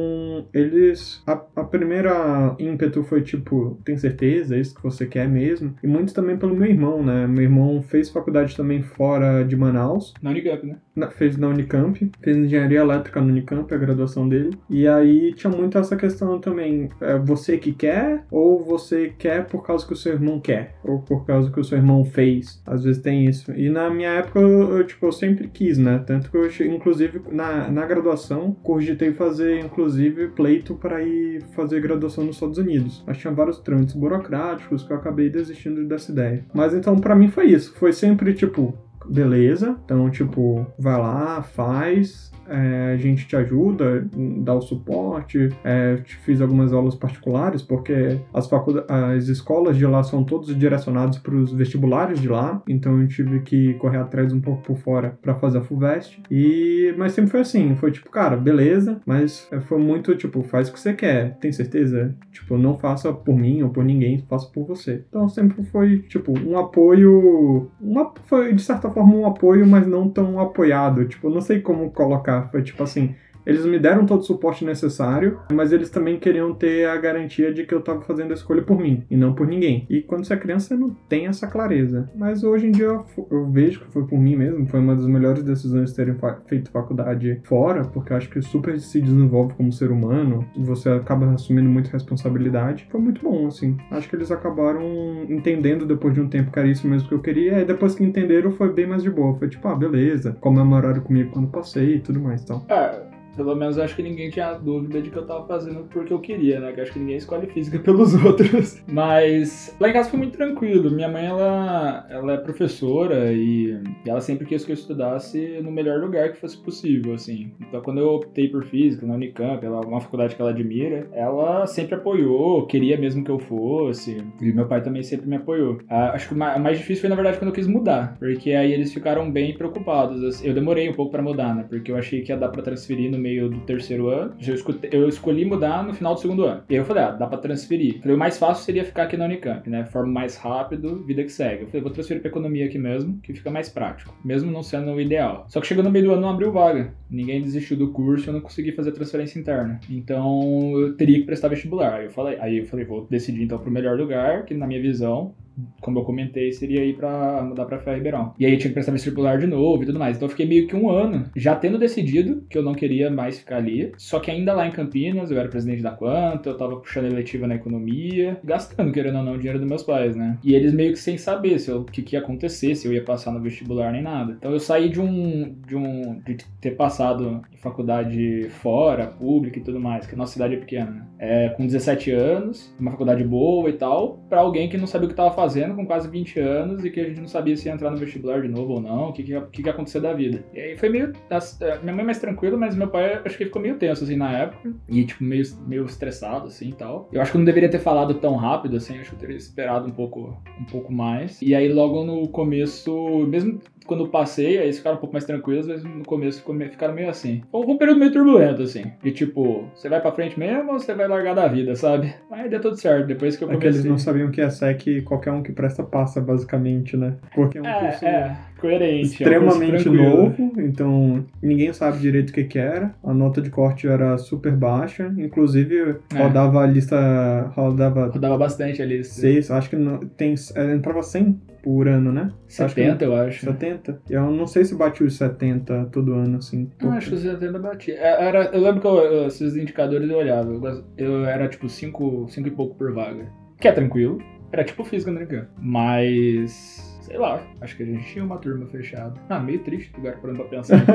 eles. 0.54 1.22
A, 1.26 1.34
a 1.56 1.64
primeira 1.64 2.56
ímpeto 2.60 3.04
foi 3.04 3.22
tipo: 3.22 3.80
tem 3.84 3.98
certeza? 3.98 4.56
É 4.56 4.60
isso 4.60 4.76
que 4.76 4.84
você 4.84 5.06
quer 5.06 5.28
mesmo? 5.28 5.76
E 5.84 5.88
muito 5.88 6.14
também 6.14 6.38
pelo 6.38 6.56
meu 6.56 6.70
irmão, 6.70 7.04
né? 7.04 7.28
Meu 7.28 7.44
irmão 7.44 7.82
fez 7.82 8.10
faculdade 8.10 8.56
também 8.56 8.82
fora 8.82 9.44
de 9.44 9.56
Manaus. 9.56 10.14
Na 10.22 10.32
Unicamp, 10.32 10.66
né? 10.66 10.78
Na, 10.96 11.10
fez 11.10 11.38
na 11.38 11.48
Unicamp, 11.48 12.12
fez 12.22 12.38
engenharia 12.38 12.80
elétrica 12.80 13.22
no 13.22 13.30
Unicamp, 13.30 13.74
a 13.74 13.78
graduação 13.78 14.28
dele. 14.28 14.58
E 14.70 14.88
aí 14.88 15.34
tinha 15.34 15.52
muito 15.52 15.78
essa 15.78 15.96
questão 15.96 16.40
também: 16.40 16.90
é 17.02 17.18
você 17.18 17.58
que 17.58 17.72
quer 17.72 18.26
ou 18.32 18.64
você 18.64 19.14
quer 19.18 19.46
por 19.46 19.66
causa 19.66 19.86
que 19.86 19.94
o 19.94 19.98
seu 19.98 20.14
irmão 20.14 20.40
quer? 20.40 20.76
Ou 20.84 21.00
por 21.00 21.26
causa 21.26 21.52
que 21.52 21.60
o 21.60 21.64
seu 21.64 21.78
irmão 21.78 22.04
fez? 22.06 22.62
Às 22.66 22.84
vezes 22.84 23.02
tem 23.02 23.26
isso. 23.26 23.52
E 23.54 23.70
na 23.70 23.90
minha 23.90 24.10
época 24.10 24.40
eu, 24.40 24.78
eu 24.78 24.84
tipo, 24.86 25.06
eu 25.06 25.12
sempre 25.12 25.48
quis, 25.48 25.78
né? 25.78 26.04
Tanto 26.06 26.30
que 26.30 26.38
eu, 26.38 26.48
inclusive, 26.68 27.22
na, 27.32 27.70
na 27.70 27.86
graduação, 27.86 28.54
cogitei 28.64 29.14
fazer, 29.14 29.60
inclusive, 29.60 30.29
pleito 30.30 30.76
para 30.76 31.04
ir 31.04 31.44
fazer 31.56 31.82
graduação 31.82 32.24
nos 32.24 32.36
Estados 32.36 32.58
Unidos. 32.58 33.04
Mas 33.06 33.18
tinha 33.18 33.34
vários 33.34 33.60
trâmites 33.60 33.96
burocráticos 33.96 34.84
que 34.84 34.92
eu 34.92 34.98
acabei 34.98 35.30
desistindo 35.30 35.86
dessa 35.88 36.12
ideia. 36.12 36.46
Mas 36.54 36.74
então, 36.74 36.96
para 36.98 37.16
mim 37.16 37.30
foi 37.30 37.48
isso. 37.48 37.74
Foi 37.76 37.94
sempre 37.94 38.34
tipo, 38.34 38.78
beleza. 39.06 39.78
Então, 39.84 40.10
tipo, 40.10 40.66
vai 40.78 40.98
lá, 40.98 41.42
faz, 41.42 42.29
é, 42.50 42.94
a 42.94 42.98
gente 42.98 43.28
te 43.28 43.36
ajuda, 43.36 44.08
dá 44.40 44.54
o 44.54 44.62
suporte, 44.62 45.50
é, 45.64 45.98
te 45.98 46.16
fiz 46.18 46.42
algumas 46.42 46.74
aulas 46.74 46.96
particulares, 46.96 47.62
porque 47.62 48.20
as, 48.34 48.50
as 48.88 49.28
escolas 49.28 49.78
de 49.78 49.86
lá 49.86 50.04
são 50.04 50.24
todos 50.24 50.56
direcionados 50.56 51.18
para 51.20 51.36
os 51.36 51.54
vestibulares 51.54 52.20
de 52.20 52.28
lá, 52.28 52.62
então 52.68 53.02
eu 53.02 53.08
tive 53.08 53.42
que 53.42 53.74
correr 53.76 53.98
atrás 53.98 54.34
um 54.34 54.42
pouco 54.42 54.64
por 54.64 54.78
fora 54.78 55.18
para 55.22 55.36
fazer 55.36 55.60
a 55.60 55.62
FUVEST. 55.62 56.22
E, 56.30 56.94
mas 56.98 57.14
sempre 57.14 57.32
foi 57.32 57.42
assim, 57.42 57.76
foi 57.76 57.92
tipo, 57.92 58.10
cara, 58.10 58.36
beleza, 58.36 59.02
mas 59.06 59.50
foi 59.68 59.80
muito 59.80 60.16
tipo, 60.16 60.42
faz 60.44 60.70
o 60.70 60.74
que 60.74 60.80
você 60.80 60.94
quer, 60.94 61.38
tem 61.38 61.52
certeza? 61.52 62.16
Tipo, 62.32 62.58
não 62.58 62.78
faça 62.78 63.12
por 63.14 63.36
mim 63.36 63.62
ou 63.62 63.70
por 63.70 63.84
ninguém, 63.84 64.24
faça 64.30 64.48
por 64.48 64.66
você. 64.66 65.04
Então 65.10 65.28
sempre 65.30 65.64
foi, 65.64 66.00
tipo, 66.04 66.34
um 66.40 66.58
apoio, 66.58 67.70
uma, 67.80 68.12
foi 68.26 68.54
de 68.54 68.62
certa 68.62 68.90
forma 68.90 69.16
um 69.16 69.26
apoio, 69.26 69.66
mas 69.68 69.86
não 69.88 70.10
tão 70.10 70.40
apoiado, 70.40 71.06
tipo, 71.06 71.30
não 71.30 71.42
sei 71.42 71.60
como 71.60 71.92
colocar 71.92 72.39
foi 72.48 72.64
tipo 72.64 72.82
assim, 72.84 73.16
eles 73.46 73.66
me 73.66 73.80
deram 73.80 74.06
todo 74.06 74.22
o 74.22 74.24
suporte 74.24 74.66
necessário, 74.66 75.40
mas 75.52 75.72
eles 75.72 75.90
também 75.90 76.20
queriam 76.20 76.54
ter 76.54 76.88
a 76.88 76.98
garantia 76.98 77.54
de 77.54 77.66
que 77.66 77.74
eu 77.74 77.80
estava 77.80 78.02
fazendo 78.02 78.32
a 78.32 78.34
escolha 78.34 78.62
por 78.62 78.80
mim 78.80 79.04
e 79.10 79.18
não 79.18 79.34
por 79.34 79.48
ninguém. 79.48 79.86
E 79.90 80.02
quando 80.02 80.26
você 80.26 80.34
é 80.34 80.38
criança, 80.38 80.68
você 80.68 80.76
não 80.76 80.90
tem 81.08 81.28
essa 81.28 81.48
clareza. 81.48 82.10
Mas 82.16 82.44
hoje 82.44 82.68
em 82.68 82.72
dia 82.72 82.86
eu, 82.86 83.06
eu 83.32 83.50
vejo 83.50 83.82
que 83.82 83.92
foi 83.92 84.06
por 84.06 84.20
mim 84.20 84.36
mesmo, 84.36 84.68
foi 84.68 84.80
uma 84.80 84.96
das 84.96 85.06
melhores 85.06 85.44
decisões 85.44 85.94
terem 85.94 86.16
feito 86.48 86.72
faculdade 86.72 87.42
fora, 87.44 87.84
porque 87.86 88.14
eu 88.14 88.18
acho 88.18 88.30
que 88.30 88.42
super 88.42 88.80
se 88.80 89.02
desenvolve 89.02 89.54
como 89.54 89.72
ser 89.72 89.92
humano, 89.92 90.46
você 90.58 90.90
acaba 90.90 91.30
assumindo 91.32 91.70
muita 91.70 91.92
responsabilidade. 91.92 92.88
Foi 92.90 93.00
muito 93.00 93.22
bom, 93.22 93.48
assim. 93.48 93.78
Acho 93.92 94.10
que 94.10 94.16
eles 94.16 94.32
acabaram 94.32 94.82
entendendo 95.30 95.86
depois 95.86 96.14
de 96.14 96.22
um 96.22 96.28
tempo 96.28 96.52
que 96.52 96.60
era 96.60 96.68
isso 96.68 96.88
mesmo 96.88 97.08
que 97.08 97.16
eu 97.16 97.22
queria, 97.22 97.60
e 97.60 97.66
depois 97.66 97.96
que 97.96 98.04
entenderam 98.04 98.52
foi 98.52 98.74
bem 98.74 98.88
mais 98.88 99.04
de 99.04 99.10
boa. 99.10 99.38
Foi 99.38 99.50
tipo, 99.50 99.68
ah, 99.68 99.76
beleza, 99.76 100.38
comemoraram 100.40 101.02
comigo 101.02 101.32
quando 101.32 101.48
passei 101.50 101.96
e 101.96 102.00
tudo 102.00 102.20
mais, 102.20 102.44
então. 102.44 102.66
É 102.70 103.09
pelo 103.44 103.56
menos 103.56 103.78
acho 103.78 103.96
que 103.96 104.04
ninguém 104.04 104.30
tinha 104.30 104.54
dúvida 104.54 105.02
de 105.02 105.10
que 105.10 105.18
eu 105.18 105.26
tava 105.26 105.48
fazendo 105.48 105.86
porque 105.92 106.12
eu 106.12 106.20
queria, 106.20 106.60
né? 106.60 106.72
Que 106.74 106.82
acho 106.82 106.94
que 106.94 107.00
ninguém 107.00 107.18
escolhe 107.18 107.48
física 107.48 107.80
pelos 107.84 108.14
outros. 108.24 108.84
Mas 108.88 109.76
lá 109.80 109.90
em 109.90 109.94
casa 109.94 110.10
foi 110.10 110.20
muito 110.20 110.38
tranquilo. 110.38 110.92
Minha 110.92 111.08
mãe, 111.08 111.26
ela, 111.26 112.06
ela 112.10 112.34
é 112.34 112.38
professora 112.38 113.32
e 113.32 113.82
ela 114.06 114.20
sempre 114.20 114.46
quis 114.46 114.66
que 114.66 114.72
eu 114.72 114.76
estudasse 114.76 115.60
no 115.62 115.72
melhor 115.72 116.00
lugar 116.00 116.32
que 116.32 116.40
fosse 116.40 116.58
possível, 116.58 117.14
assim. 117.14 117.52
Então 117.62 117.82
quando 117.82 118.00
eu 118.00 118.10
optei 118.10 118.50
por 118.50 118.66
física 118.66 119.06
na 119.06 119.16
Unicamp, 119.16 119.66
ela, 119.66 119.82
uma 119.82 120.02
faculdade 120.02 120.36
que 120.36 120.42
ela 120.42 120.52
admira, 120.52 121.08
ela 121.14 121.66
sempre 121.66 121.96
apoiou, 121.96 122.66
queria 122.66 122.98
mesmo 122.98 123.24
que 123.24 123.32
eu 123.32 123.40
fosse. 123.40 124.18
E 124.42 124.52
meu 124.52 124.68
pai 124.68 124.82
também 124.82 125.04
sempre 125.04 125.28
me 125.28 125.38
apoiou. 125.38 125.80
Ah, 125.90 126.12
acho 126.12 126.28
que 126.28 126.34
o 126.34 126.38
mais 126.38 126.78
difícil 126.78 127.02
foi, 127.02 127.10
na 127.10 127.16
verdade, 127.16 127.38
quando 127.38 127.50
eu 127.50 127.56
quis 127.56 127.68
mudar. 127.68 128.18
Porque 128.20 128.52
aí 128.52 128.74
eles 128.74 128.94
ficaram 128.94 129.32
bem 129.32 129.54
preocupados. 129.54 130.44
Eu 130.44 130.54
demorei 130.54 130.90
um 130.90 130.94
pouco 130.94 131.12
para 131.12 131.22
mudar, 131.22 131.56
né? 131.56 131.66
Porque 131.68 131.92
eu 131.92 131.98
achei 131.98 132.22
que 132.22 132.32
ia 132.32 132.38
dar 132.38 132.50
pra 132.50 132.62
transferir 132.62 133.12
no 133.12 133.18
meio 133.18 133.29
meio 133.30 133.50
do 133.50 133.60
terceiro 133.62 134.08
ano. 134.08 134.34
Eu, 134.46 134.56
escutei, 134.56 134.90
eu 134.92 135.08
escolhi 135.08 135.46
mudar 135.46 135.84
no 135.84 135.94
final 135.94 136.16
do 136.16 136.20
segundo 136.20 136.44
ano. 136.46 136.64
E 136.70 136.76
eu 136.76 136.84
falei, 136.84 137.04
ah, 137.04 137.12
dá 137.12 137.28
pra 137.28 137.38
transferir. 137.38 138.00
Falei, 138.02 138.16
o 138.16 138.20
mais 138.20 138.38
fácil 138.38 138.66
seria 138.66 138.84
ficar 138.84 139.04
aqui 139.04 139.16
na 139.16 139.26
Unicamp, 139.26 139.70
né? 139.70 139.86
Forma 139.86 140.12
mais 140.12 140.36
rápido, 140.36 141.04
vida 141.06 141.24
que 141.24 141.32
segue. 141.32 141.64
Eu 141.64 141.68
falei, 141.68 141.82
vou 141.82 141.92
transferir 141.92 142.22
pra 142.22 142.30
economia 142.30 142.66
aqui 142.66 142.78
mesmo, 142.78 143.20
que 143.22 143.34
fica 143.34 143.52
mais 143.52 143.70
prático. 143.70 144.16
Mesmo 144.26 144.52
não 144.52 144.64
sendo 144.64 144.92
o 144.92 145.00
ideal. 145.00 145.46
Só 145.48 145.62
que 145.62 145.68
chegou 145.68 145.84
no 145.84 145.92
meio 145.92 146.06
do 146.06 146.12
ano 146.14 146.22
não 146.22 146.30
abriu 146.30 146.52
vaga. 146.52 146.94
Ninguém 147.10 147.42
desistiu 147.42 147.78
do 147.78 147.92
curso, 147.92 148.30
eu 148.30 148.34
não 148.34 148.42
consegui 148.42 148.72
fazer 148.72 148.92
transferência 148.92 149.40
interna. 149.40 149.80
Então 149.90 150.74
eu 150.80 150.96
teria 150.96 151.20
que 151.20 151.26
prestar 151.26 151.48
vestibular. 151.50 151.96
Aí 151.96 152.06
eu 152.06 152.12
falei, 152.12 152.38
aí 152.40 152.58
eu 152.60 152.66
falei, 152.66 152.86
vou 152.86 153.08
decidir 153.10 153.44
então 153.44 153.60
pro 153.60 153.72
melhor 153.72 153.98
lugar, 153.98 154.46
que 154.46 154.54
na 154.54 154.68
minha 154.68 154.82
visão 154.82 155.34
como 155.82 156.00
eu 156.00 156.04
comentei, 156.04 156.52
seria 156.52 156.84
ir 156.84 156.96
para 156.96 157.42
mudar 157.44 157.66
para 157.66 157.80
Ferro 157.80 157.98
Ribeirão. 157.98 158.34
E 158.40 158.46
aí 158.46 158.58
tinha 158.58 158.70
que 158.70 158.74
prestar 158.74 158.92
vestibular 158.92 159.38
de 159.38 159.48
novo 159.48 159.84
e 159.84 159.86
tudo 159.86 160.00
mais. 160.00 160.16
Então 160.16 160.28
eu 160.28 160.32
fiquei 160.32 160.46
meio 160.46 160.68
que 160.68 160.76
um 160.76 160.90
ano 160.90 161.26
já 161.36 161.56
tendo 161.56 161.78
decidido 161.78 162.44
que 162.50 162.58
eu 162.58 162.64
não 162.64 162.74
queria 162.74 163.10
mais 163.10 163.40
ficar 163.40 163.58
ali. 163.58 163.92
Só 163.98 164.20
que 164.20 164.32
ainda 164.32 164.54
lá 164.54 164.68
em 164.68 164.72
Campinas, 164.72 165.32
eu 165.32 165.40
era 165.40 165.50
presidente 165.50 165.82
da 165.82 165.92
Quanta, 165.92 166.50
eu 166.50 166.58
tava 166.58 166.78
puxando 166.78 167.06
eletiva 167.06 167.48
na 167.48 167.56
economia, 167.56 168.40
gastando, 168.44 168.92
querendo 168.92 169.18
ou 169.18 169.24
não, 169.24 169.34
o 169.34 169.38
dinheiro 169.38 169.60
dos 169.60 169.68
meus 169.68 169.84
pais, 169.84 170.16
né? 170.16 170.38
E 170.44 170.54
eles 170.54 170.74
meio 170.74 170.94
que 170.94 171.00
sem 171.00 171.18
saber 171.18 171.60
se 171.60 171.72
o 171.72 171.84
que, 171.84 172.02
que 172.02 172.16
ia 172.16 172.20
acontecer, 172.20 172.76
se 172.76 172.88
eu 172.88 172.94
ia 172.94 173.04
passar 173.04 173.32
no 173.32 173.42
vestibular 173.42 173.92
nem 173.92 174.02
nada. 174.02 174.36
Então 174.38 174.52
eu 174.52 174.60
saí 174.60 174.90
de 174.90 175.00
um. 175.00 175.56
de 175.66 175.76
um. 175.76 176.22
de 176.26 176.38
ter 176.62 176.72
passado 176.72 177.42
em 177.54 177.58
faculdade 177.58 178.50
fora, 178.50 179.08
pública 179.08 179.60
e 179.60 179.64
tudo 179.64 179.80
mais, 179.80 180.06
que 180.06 180.16
a 180.16 180.18
nossa 180.18 180.34
cidade 180.34 180.56
é 180.56 180.58
pequena, 180.58 180.92
né? 180.92 181.06
É, 181.20 181.50
com 181.50 181.66
17 181.66 182.12
anos, 182.12 182.74
uma 182.80 182.92
faculdade 182.92 183.24
boa 183.24 183.70
e 183.70 183.74
tal, 183.74 184.20
para 184.30 184.40
alguém 184.40 184.70
que 184.70 184.78
não 184.78 184.88
sabia 184.88 185.08
o 185.08 185.10
que 185.10 185.16
tava 185.16 185.32
fazendo 185.32 185.49
fazendo 185.50 185.76
com 185.76 185.86
quase 185.86 186.08
20 186.08 186.40
anos 186.40 186.86
e 186.86 186.92
que 186.92 187.00
a 187.00 187.04
gente 187.04 187.20
não 187.20 187.28
sabia 187.28 187.58
se 187.58 187.68
ia 187.68 187.74
entrar 187.74 187.90
no 187.90 187.98
vestibular 187.98 188.42
de 188.42 188.48
novo 188.48 188.74
ou 188.74 188.82
não, 188.82 189.10
o 189.10 189.14
que, 189.14 189.24
que, 189.24 189.42
que, 189.52 189.62
ia 189.64 189.72
acontecer 189.72 190.00
da 190.00 190.14
vida. 190.14 190.44
E 190.54 190.60
aí 190.60 190.78
foi 190.78 190.90
meio. 190.90 191.12
É, 191.60 191.80
minha 191.80 191.94
mãe 191.94 192.04
é 192.04 192.06
mais 192.06 192.20
tranquila, 192.20 192.56
mas 192.56 192.76
meu 192.76 192.88
pai 192.88 193.20
acho 193.26 193.38
que 193.38 193.46
ficou 193.46 193.62
meio 193.62 193.76
tenso 193.76 194.04
assim 194.04 194.16
na 194.16 194.32
época. 194.32 194.72
E 194.88 195.04
tipo, 195.04 195.24
meio, 195.24 195.44
meio 195.68 195.86
estressado 195.86 196.48
assim 196.48 196.70
e 196.70 196.74
tal. 196.74 197.10
Eu 197.12 197.22
acho 197.22 197.32
que 197.32 197.38
eu 197.38 197.40
não 197.40 197.46
deveria 197.46 197.70
ter 197.70 197.80
falado 197.80 198.14
tão 198.16 198.36
rápido 198.36 198.78
assim, 198.78 199.00
acho 199.00 199.10
que 199.10 199.16
eu 199.16 199.20
teria 199.20 199.38
esperado 199.38 199.88
um 199.88 199.92
pouco, 199.92 200.38
um 200.60 200.66
pouco 200.66 200.94
mais. 200.94 201.42
E 201.42 201.56
aí 201.56 201.68
logo 201.72 202.04
no 202.04 202.28
começo, 202.28 203.26
mesmo 203.28 203.60
quando 203.90 204.06
eu 204.06 204.08
passei, 204.08 204.60
aí 204.60 204.66
eles 204.66 204.78
ficaram 204.78 204.98
um 204.98 205.00
pouco 205.00 205.14
mais 205.14 205.26
tranquilos, 205.26 205.66
mas 205.66 205.84
no 205.84 206.06
começo 206.06 206.44
ficaram 206.70 206.94
meio 206.94 207.10
assim. 207.10 207.42
Foi 207.52 207.66
um 207.66 207.78
período 207.78 208.00
meio 208.00 208.12
turbulento, 208.12 208.62
assim. 208.62 208.84
De 209.04 209.12
tipo, 209.12 209.68
você 209.74 209.90
vai 209.90 210.00
pra 210.00 210.12
frente 210.12 210.40
mesmo 210.40 210.74
ou 210.74 210.80
você 210.80 210.94
vai 210.94 211.08
largar 211.08 211.34
da 211.34 211.48
vida, 211.48 211.76
sabe? 211.76 212.14
Aí 212.32 212.48
deu 212.48 212.62
tudo 212.62 212.78
certo, 212.78 213.08
depois 213.08 213.36
que 213.36 213.44
eu 213.44 213.48
comecei. 213.48 213.70
É 213.70 213.72
que 213.72 213.78
eles 213.78 213.90
não 213.90 213.98
sabiam 213.98 214.30
que 214.30 214.42
a 214.42 214.50
SEC, 214.52 215.02
qualquer 215.02 215.32
um 215.32 215.42
que 215.42 215.52
presta 215.52 215.84
passa, 215.84 216.22
basicamente, 216.22 216.96
né? 216.96 217.16
Porque 217.34 217.58
é 217.58 217.62
um 217.62 217.66
é, 217.66 217.80
curso 217.80 218.06
é, 218.06 218.38
coerente, 218.60 219.08
extremamente 219.08 219.88
é 219.88 219.92
novo, 219.92 220.54
então 220.58 221.26
ninguém 221.42 221.72
sabe 221.74 222.00
direito 222.00 222.30
o 222.30 222.34
que 222.34 222.44
que 222.44 222.60
era. 222.60 222.94
A 223.04 223.14
nota 223.14 223.42
de 223.42 223.50
corte 223.50 223.88
era 223.88 224.18
super 224.18 224.56
baixa, 224.56 225.14
inclusive 225.18 225.98
é. 226.14 226.18
rodava 226.18 226.62
a 226.62 226.68
lista, 226.68 227.52
rodava... 227.56 228.08
Rodava 228.08 228.38
bastante 228.38 228.82
a 228.82 228.86
lista. 228.86 229.16
Seis, 229.16 229.50
acho 229.52 229.70
que 229.70 229.76
não, 229.76 230.00
tem, 230.00 230.36
é, 230.56 230.74
entrava 230.74 231.02
100 231.02 231.40
por 231.62 231.88
ano, 231.88 232.12
né? 232.12 232.32
70, 232.48 232.94
acho 232.94 233.04
eu 233.04 233.16
acho. 233.16 233.46
70? 233.46 234.02
Eu 234.10 234.32
não 234.32 234.48
sei 234.48 234.66
se 234.66 234.76
bate 234.76 235.04
os 235.04 235.18
70 235.18 235.90
todo 235.92 236.14
ano, 236.14 236.38
assim. 236.38 236.70
Não, 236.82 236.92
acho 236.94 237.10
que 237.10 237.16
os 237.16 237.22
70 237.22 237.60
batia. 237.60 237.96
É, 237.96 238.28
era, 238.28 238.46
eu 238.46 238.62
lembro 238.62 238.82
que 238.82 238.88
eu, 238.88 239.28
esses 239.28 239.56
indicadores 239.56 240.10
eu 240.10 240.18
olhava. 240.18 240.52
Eu, 240.52 240.84
eu 240.98 241.26
era 241.26 241.48
tipo 241.48 241.68
5 241.70 242.28
e 242.38 242.52
pouco 242.52 242.76
por 242.76 242.94
vaga. 242.94 243.28
Que 243.60 243.68
é 243.68 243.72
tranquilo. 243.72 244.20
Era 244.52 244.64
tipo 244.64 244.84
física 244.84 245.12
americana. 245.12 245.50
Mas. 245.58 246.89
Sei 247.10 247.18
lá, 247.18 247.42
acho 247.60 247.76
que 247.76 247.82
a 247.82 247.86
gente 247.88 248.06
tinha 248.06 248.24
uma 248.24 248.38
turma 248.38 248.68
fechada. 248.68 249.20
Ah, 249.28 249.40
meio 249.40 249.64
triste 249.64 249.92
parando 250.22 250.38
pra 250.38 250.46
pensar. 250.46 250.78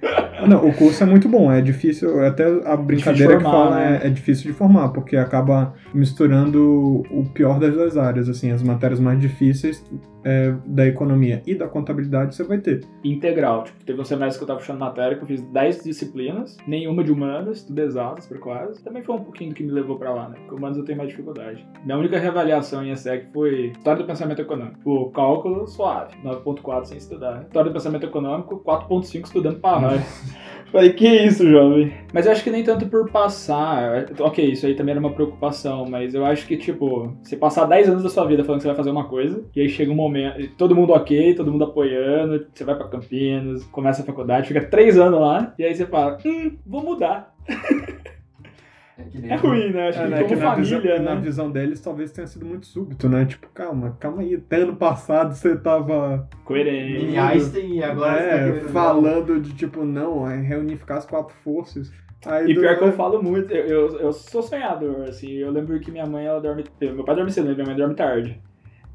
Não, 0.46 0.66
o 0.66 0.74
curso 0.74 1.02
é 1.02 1.06
muito 1.06 1.28
bom, 1.28 1.50
é 1.50 1.60
difícil, 1.60 2.24
até 2.24 2.44
a 2.64 2.76
brincadeira 2.76 3.36
que 3.36 3.42
formar, 3.42 3.64
fala 3.64 3.76
né? 3.76 4.00
é, 4.02 4.06
é 4.06 4.10
difícil 4.10 4.50
de 4.50 4.56
formar, 4.56 4.88
porque 4.90 5.16
acaba 5.16 5.74
misturando 5.94 7.02
o 7.10 7.24
pior 7.32 7.58
das 7.58 7.72
duas 7.72 7.96
áreas, 7.96 8.28
assim, 8.28 8.50
as 8.50 8.62
matérias 8.62 9.00
mais 9.00 9.20
difíceis 9.20 9.82
é, 10.26 10.52
da 10.66 10.84
economia 10.84 11.40
e 11.46 11.54
da 11.54 11.68
contabilidade 11.68 12.34
você 12.34 12.42
vai 12.42 12.58
ter. 12.58 12.84
Integral. 13.04 13.62
Tipo, 13.62 13.84
teve 13.84 14.00
um 14.00 14.04
semestre 14.04 14.38
que 14.38 14.42
eu 14.42 14.48
tava 14.48 14.58
puxando 14.58 14.80
matéria 14.80 15.16
que 15.16 15.22
eu 15.22 15.26
fiz 15.26 15.40
10 15.40 15.84
disciplinas, 15.84 16.56
nenhuma 16.66 17.04
de 17.04 17.12
humanas, 17.12 17.62
tudo 17.62 17.80
exatas 17.80 18.26
por 18.26 18.38
quase. 18.40 18.82
Também 18.82 19.04
foi 19.04 19.14
um 19.14 19.22
pouquinho 19.22 19.50
do 19.50 19.54
que 19.54 19.62
me 19.62 19.70
levou 19.70 19.96
pra 19.96 20.12
lá, 20.12 20.28
né? 20.28 20.36
Porque 20.40 20.56
humanas 20.56 20.76
eu 20.76 20.84
tenho 20.84 20.98
mais 20.98 21.10
dificuldade. 21.10 21.64
Minha 21.84 21.96
única 21.96 22.18
reavaliação 22.18 22.84
em 22.84 22.90
ESEC 22.90 23.28
foi 23.32 23.66
História 23.68 24.02
do 24.02 24.06
Pensamento 24.06 24.42
Econômico. 24.42 24.78
O 24.84 25.10
cálculo 25.10 25.64
suave, 25.68 26.16
9.4 26.24 26.84
sem 26.86 26.98
estudar. 26.98 27.42
História 27.42 27.70
do 27.70 27.74
Pensamento 27.74 28.06
Econômico, 28.06 28.60
4.5 28.66 29.26
estudando 29.26 29.60
pra. 29.60 29.76
Falei, 30.72 30.92
que 30.92 31.08
isso, 31.08 31.48
jovem? 31.48 31.92
Mas 32.12 32.26
eu 32.26 32.32
acho 32.32 32.42
que 32.42 32.50
nem 32.50 32.64
tanto 32.64 32.86
por 32.86 33.10
passar. 33.10 34.06
Ok, 34.18 34.44
isso 34.44 34.66
aí 34.66 34.74
também 34.74 34.92
era 34.92 35.00
uma 35.00 35.12
preocupação, 35.12 35.86
mas 35.88 36.14
eu 36.14 36.24
acho 36.24 36.46
que, 36.46 36.56
tipo, 36.56 37.16
você 37.22 37.36
passar 37.36 37.66
10 37.66 37.88
anos 37.88 38.02
da 38.02 38.08
sua 38.10 38.26
vida 38.26 38.44
falando 38.44 38.58
que 38.58 38.62
você 38.62 38.68
vai 38.68 38.76
fazer 38.76 38.90
uma 38.90 39.08
coisa, 39.08 39.44
e 39.54 39.60
aí 39.60 39.68
chega 39.68 39.92
um 39.92 39.94
momento, 39.94 40.48
todo 40.56 40.74
mundo 40.74 40.92
ok, 40.92 41.34
todo 41.34 41.52
mundo 41.52 41.64
apoiando, 41.64 42.46
você 42.52 42.64
vai 42.64 42.74
pra 42.74 42.88
Campinas, 42.88 43.64
começa 43.64 44.02
a 44.02 44.04
faculdade, 44.04 44.48
fica 44.48 44.64
3 44.64 44.98
anos 44.98 45.20
lá, 45.20 45.54
e 45.58 45.64
aí 45.64 45.74
você 45.74 45.86
fala, 45.86 46.18
hum, 46.24 46.56
vou 46.66 46.82
mudar. 46.82 47.34
É, 49.06 49.10
que 49.10 49.18
nem 49.18 49.30
É 49.32 49.36
ruim, 49.36 49.70
né? 49.72 49.88
Acho 49.88 49.98
É, 49.98 50.02
que 50.04 50.08
né, 50.08 50.16
como 50.18 50.28
que 50.28 50.36
na, 50.36 50.50
família, 50.50 50.78
visão, 50.80 50.98
né? 50.98 50.98
na 50.98 51.14
visão 51.14 51.50
deles 51.50 51.80
talvez 51.80 52.12
tenha 52.12 52.26
sido 52.26 52.44
muito 52.46 52.66
súbito, 52.66 53.08
né? 53.08 53.24
Tipo, 53.24 53.48
calma, 53.54 53.96
calma 54.00 54.22
aí, 54.22 54.34
até 54.34 54.56
ano 54.56 54.76
passado 54.76 55.34
você 55.34 55.56
tava 55.56 56.28
Coerente. 56.44 56.92
Mini 57.04 57.18
Einstein 57.18 57.76
e 57.78 57.82
agora 57.82 58.12
você 58.20 58.28
tá 58.28 58.34
é, 58.36 58.60
falando 58.72 59.40
de 59.40 59.54
tipo, 59.54 59.84
não, 59.84 60.28
é 60.28 60.40
reunificar 60.40 60.98
as 60.98 61.06
quatro 61.06 61.34
forças. 61.42 61.92
Aí 62.24 62.50
E 62.50 62.54
do- 62.54 62.60
pior 62.60 62.76
que 62.78 62.84
eu 62.84 62.92
falo 62.92 63.22
muito, 63.22 63.52
eu, 63.52 63.66
eu, 63.90 64.00
eu 64.00 64.12
sou 64.12 64.42
sonhador, 64.42 65.02
assim, 65.08 65.30
eu 65.32 65.50
lembro 65.50 65.78
que 65.78 65.90
minha 65.90 66.06
mãe, 66.06 66.26
ela 66.26 66.40
dorme, 66.40 66.64
meu 66.80 67.04
pai 67.04 67.14
dorme 67.14 67.30
cedo, 67.30 67.46
mas 67.46 67.54
minha 67.56 67.66
mãe 67.66 67.76
dorme 67.76 67.94
tarde. 67.94 68.40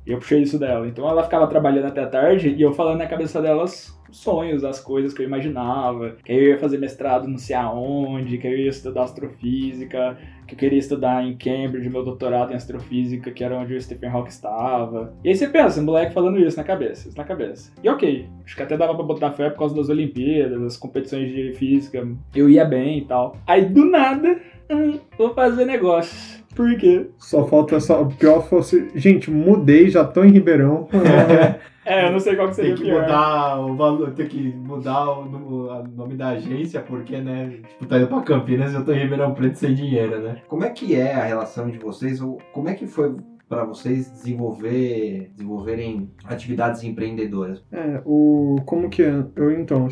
E 0.06 0.12
eu 0.12 0.18
puxei 0.18 0.42
isso 0.42 0.58
dela. 0.58 0.88
Então 0.88 1.08
ela 1.08 1.24
ficava 1.24 1.46
trabalhando 1.48 1.86
até 1.86 2.06
tarde 2.08 2.50
e 2.50 2.62
eu 2.62 2.74
falando 2.74 2.98
na 2.98 3.06
cabeça 3.08 3.40
delas 3.42 3.96
sonhos, 4.12 4.64
as 4.64 4.80
coisas 4.80 5.14
que 5.14 5.22
eu 5.22 5.26
imaginava, 5.26 6.18
que 6.24 6.32
eu 6.32 6.50
ia 6.50 6.58
fazer 6.58 6.78
mestrado 6.78 7.28
não 7.28 7.38
sei 7.38 7.56
aonde, 7.56 8.38
que 8.38 8.48
eu 8.48 8.58
ia 8.58 8.70
estudar 8.70 9.04
astrofísica, 9.04 10.18
que 10.48 10.56
eu 10.56 10.60
queria 10.60 10.80
estudar 10.80 11.26
em 11.26 11.38
Cambridge, 11.38 11.90
meu 11.90 12.04
doutorado 12.04 12.52
em 12.52 12.56
astrofísica, 12.56 13.32
que 13.32 13.44
era 13.44 13.58
onde 13.58 13.74
o 13.74 13.82
Stephen 13.82 14.10
Hawking 14.10 14.30
estava. 14.30 15.14
E 15.24 15.30
aí 15.30 15.36
você 15.36 15.48
pensa, 15.48 15.80
um 15.80 15.86
moleque 15.86 16.14
falando 16.14 16.40
isso 16.40 16.58
na 16.58 16.64
cabeça, 16.64 17.08
isso 17.08 17.18
na 17.18 17.24
cabeça. 17.24 17.72
E 17.84 17.90
ok, 17.90 18.28
acho 18.46 18.56
que 18.56 18.64
até 18.64 18.78
dava 18.78 18.94
pra 18.96 19.04
botar 19.04 19.32
fé 19.32 19.50
por 19.50 19.60
causa 19.60 19.76
das 19.76 19.90
Olimpíadas, 19.90 20.62
das 20.62 20.78
competições 20.78 21.32
de 21.32 21.54
física, 21.54 22.08
eu 22.36 22.50
ia 22.50 22.66
bem 22.66 23.00
e 23.00 23.06
tal. 23.06 23.38
Aí 23.48 23.66
do 23.66 23.86
nada, 23.86 24.40
hum, 24.72 25.00
vou 25.18 25.34
fazer 25.34 25.66
negócios. 25.66 26.42
Por 26.56 26.76
quê? 26.78 27.10
Só 27.18 27.48
falta 27.48 27.80
só. 27.80 28.02
O 28.04 28.08
pior 28.08 28.42
fosse. 28.48 28.90
Gente, 28.96 29.32
mudei, 29.32 29.90
já 29.90 30.04
tô 30.04 30.24
em 30.24 30.32
Ribeirão. 30.32 30.88
É, 31.84 32.06
eu 32.08 32.12
não 32.12 32.20
sei 32.20 32.36
qual 32.36 32.48
que 32.48 32.56
seria 32.56 32.76
Tem 32.76 32.84
que 32.84 32.90
pior. 32.92 33.02
mudar 33.02 33.60
o 33.60 33.76
valor, 33.76 34.12
tem 34.12 34.28
que 34.28 34.40
mudar 34.56 35.10
o, 35.10 35.24
o 35.24 35.84
nome 35.96 36.14
da 36.14 36.30
agência, 36.30 36.80
porque, 36.80 37.18
né, 37.18 37.58
tipo, 37.68 37.88
tá 37.88 37.98
indo 37.98 38.06
pra 38.06 38.22
Campinas 38.22 38.72
e 38.72 38.76
eu 38.76 38.86
tô 38.86 38.92
em 38.92 39.00
Ribeirão 39.00 39.34
Preto 39.34 39.58
sem 39.58 39.74
dinheiro, 39.74 40.20
né? 40.22 40.38
Como 40.48 40.64
é 40.64 40.70
que 40.70 40.94
é 40.96 41.16
a 41.16 41.24
relação 41.24 41.68
de 41.72 41.80
vocês, 41.80 42.22
ou 42.22 42.38
como 42.54 42.70
é 42.70 42.76
que 42.76 42.86
foi 42.86 43.16
pra 43.50 43.66
vocês 43.66 44.12
desenvolver, 44.12 45.32
desenvolverem 45.34 46.12
atividades 46.26 46.84
empreendedoras? 46.84 47.64
É, 47.72 48.00
o. 48.06 48.58
Como 48.66 48.88
que 48.88 49.02
é? 49.02 49.26
Eu 49.36 49.52
então. 49.52 49.88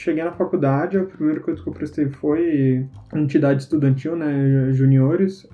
Che- 0.00 0.10
Cheguei 0.10 0.24
na 0.24 0.32
faculdade, 0.32 0.98
a 0.98 1.04
primeira 1.04 1.38
coisa 1.40 1.62
que 1.62 1.68
eu 1.68 1.72
prestei 1.72 2.08
foi 2.08 2.84
entidade 3.14 3.62
estudantil, 3.62 4.16
né, 4.16 4.72
juniores, 4.72 5.46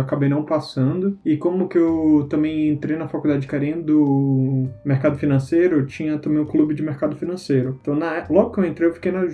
acabei 0.00 0.30
não 0.30 0.44
passando, 0.44 1.18
e 1.22 1.36
como 1.36 1.68
que 1.68 1.76
eu 1.76 2.26
também 2.30 2.70
entrei 2.70 2.96
na 2.96 3.06
faculdade 3.06 3.46
querendo 3.46 4.66
mercado 4.84 5.18
financeiro, 5.18 5.84
tinha 5.84 6.16
também 6.18 6.38
o 6.38 6.46
clube 6.46 6.74
de 6.74 6.82
mercado 6.82 7.16
financeiro, 7.16 7.78
então 7.82 7.94
na, 7.94 8.24
logo 8.30 8.52
que 8.52 8.60
eu 8.60 8.64
entrei 8.64 8.88
eu 8.88 8.94
fiquei 8.94 9.12
na 9.12 9.26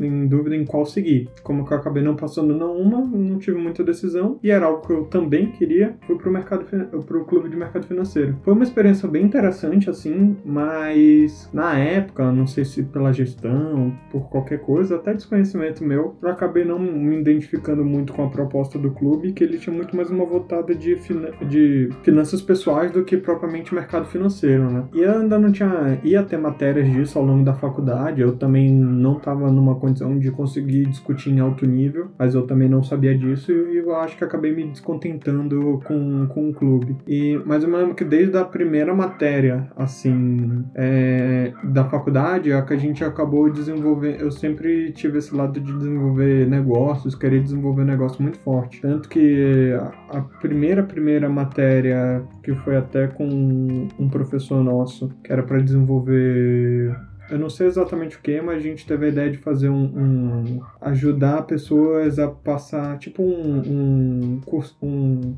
em 0.00 0.26
dúvida 0.26 0.56
em 0.56 0.64
qual 0.64 0.86
seguir, 0.86 1.28
como 1.42 1.66
que 1.66 1.72
eu 1.74 1.76
acabei 1.76 2.02
não 2.02 2.16
passando 2.16 2.56
na 2.56 2.66
uma, 2.66 3.00
não 3.00 3.38
tive 3.38 3.58
muita 3.58 3.84
decisão, 3.84 4.38
e 4.42 4.50
era 4.50 4.64
algo 4.64 4.86
que 4.86 4.92
eu 4.92 5.04
também 5.04 5.52
queria, 5.52 5.94
fui 6.06 6.16
pro 6.16 6.32
mercado, 6.32 6.64
pro 7.04 7.24
clube 7.26 7.50
de 7.50 7.56
mercado 7.56 7.86
financeiro. 7.86 8.36
Foi 8.42 8.54
uma 8.54 8.62
experiência 8.62 9.06
bem 9.06 9.24
interessante, 9.24 9.90
assim, 9.90 10.36
mas 10.44 11.50
na 11.52 11.76
época, 11.78 12.32
não 12.32 12.46
sei 12.46 12.64
se 12.64 12.82
pela 12.82 13.12
gestão, 13.12 13.92
por 14.12 14.28
qualquer 14.28 14.60
coisa, 14.60 14.96
até 14.96 15.14
desconhecimento 15.14 15.82
meu, 15.82 16.16
eu 16.22 16.28
acabei 16.28 16.64
não 16.64 16.78
me 16.78 17.18
identificando 17.18 17.82
muito 17.82 18.12
com 18.12 18.24
a 18.24 18.28
proposta 18.28 18.78
do 18.78 18.90
clube, 18.90 19.32
que 19.32 19.42
ele 19.42 19.58
tinha 19.58 19.74
muito 19.74 19.96
mais 19.96 20.10
uma 20.10 20.26
voltada 20.26 20.74
de, 20.74 20.96
fina- 20.96 21.30
de 21.48 21.88
finanças 22.02 22.42
pessoais 22.42 22.90
do 22.92 23.02
que 23.04 23.16
propriamente 23.16 23.74
mercado 23.74 24.04
financeiro, 24.06 24.70
né? 24.70 24.84
E 24.92 25.02
ainda 25.02 25.38
não 25.38 25.50
tinha. 25.50 25.98
ia 26.04 26.22
ter 26.22 26.36
matérias 26.36 26.90
disso 26.92 27.18
ao 27.18 27.24
longo 27.24 27.42
da 27.44 27.54
faculdade, 27.54 28.20
eu 28.20 28.36
também 28.36 28.70
não 28.70 29.16
estava 29.16 29.50
numa 29.50 29.76
condição 29.76 30.18
de 30.18 30.30
conseguir 30.30 30.86
discutir 30.86 31.30
em 31.30 31.40
alto 31.40 31.66
nível, 31.66 32.08
mas 32.18 32.34
eu 32.34 32.42
também 32.46 32.68
não 32.68 32.82
sabia 32.82 33.16
disso 33.16 33.50
e 33.50 33.78
eu 33.78 33.94
acho 33.96 34.16
que 34.18 34.24
acabei 34.24 34.54
me 34.54 34.64
descontentando 34.68 35.80
com, 35.86 36.26
com 36.26 36.50
o 36.50 36.52
clube. 36.52 36.96
E, 37.08 37.40
mas 37.46 37.62
eu 37.62 37.70
me 37.70 37.76
lembro 37.76 37.94
que 37.94 38.04
desde 38.04 38.36
a 38.36 38.44
primeira 38.44 38.94
matéria, 38.94 39.70
assim, 39.76 40.64
é, 40.74 41.52
da 41.64 41.84
faculdade, 41.84 42.52
a 42.52 42.62
que 42.62 42.74
a 42.74 42.76
gente 42.76 43.02
acabou 43.02 43.50
desenvolvendo. 43.50 44.01
Eu 44.10 44.30
sempre 44.30 44.92
tive 44.92 45.18
esse 45.18 45.34
lado 45.34 45.60
de 45.60 45.72
desenvolver 45.72 46.46
negócios, 46.46 47.14
querer 47.14 47.42
desenvolver 47.42 47.84
negócio 47.84 48.22
muito 48.22 48.38
forte. 48.40 48.80
Tanto 48.80 49.08
que 49.08 49.72
a, 50.10 50.20
primeira, 50.20 50.82
primeira 50.82 51.28
matéria, 51.28 52.22
que 52.42 52.54
foi 52.56 52.76
até 52.76 53.06
com 53.08 53.88
um 53.98 54.08
professor 54.08 54.62
nosso, 54.62 55.08
que 55.24 55.32
era 55.32 55.42
para 55.42 55.58
desenvolver 55.60 56.94
eu 57.30 57.38
não 57.38 57.48
sei 57.48 57.66
exatamente 57.66 58.16
o 58.16 58.20
que, 58.20 58.42
mas 58.42 58.56
a 58.58 58.60
gente 58.60 58.86
teve 58.86 59.06
a 59.06 59.08
ideia 59.08 59.30
de 59.30 59.38
fazer 59.38 59.70
um, 59.70 59.84
um- 59.84 60.60
ajudar 60.82 61.42
pessoas 61.46 62.18
a 62.18 62.28
passar 62.28 62.98
tipo 62.98 63.22
um, 63.22 64.34
um 64.36 64.40
curso, 64.44 64.76
um 64.82 65.36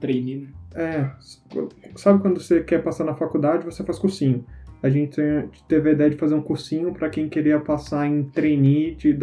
Trainee. 0.00 0.48
é, 0.74 1.10
sabe 1.96 2.20
quando 2.22 2.40
você 2.40 2.60
quer 2.62 2.82
passar 2.82 3.02
na 3.04 3.14
faculdade, 3.14 3.64
você 3.64 3.82
faz 3.82 3.98
cursinho. 3.98 4.44
A 4.82 4.90
gente 4.90 5.20
teve 5.68 5.90
a 5.90 5.92
ideia 5.92 6.10
de 6.10 6.16
fazer 6.16 6.34
um 6.34 6.42
cursinho 6.42 6.92
para 6.92 7.08
quem 7.08 7.28
queria 7.28 7.60
passar 7.60 8.06
em 8.06 8.24
trainee 8.24 8.96
de, 8.96 9.16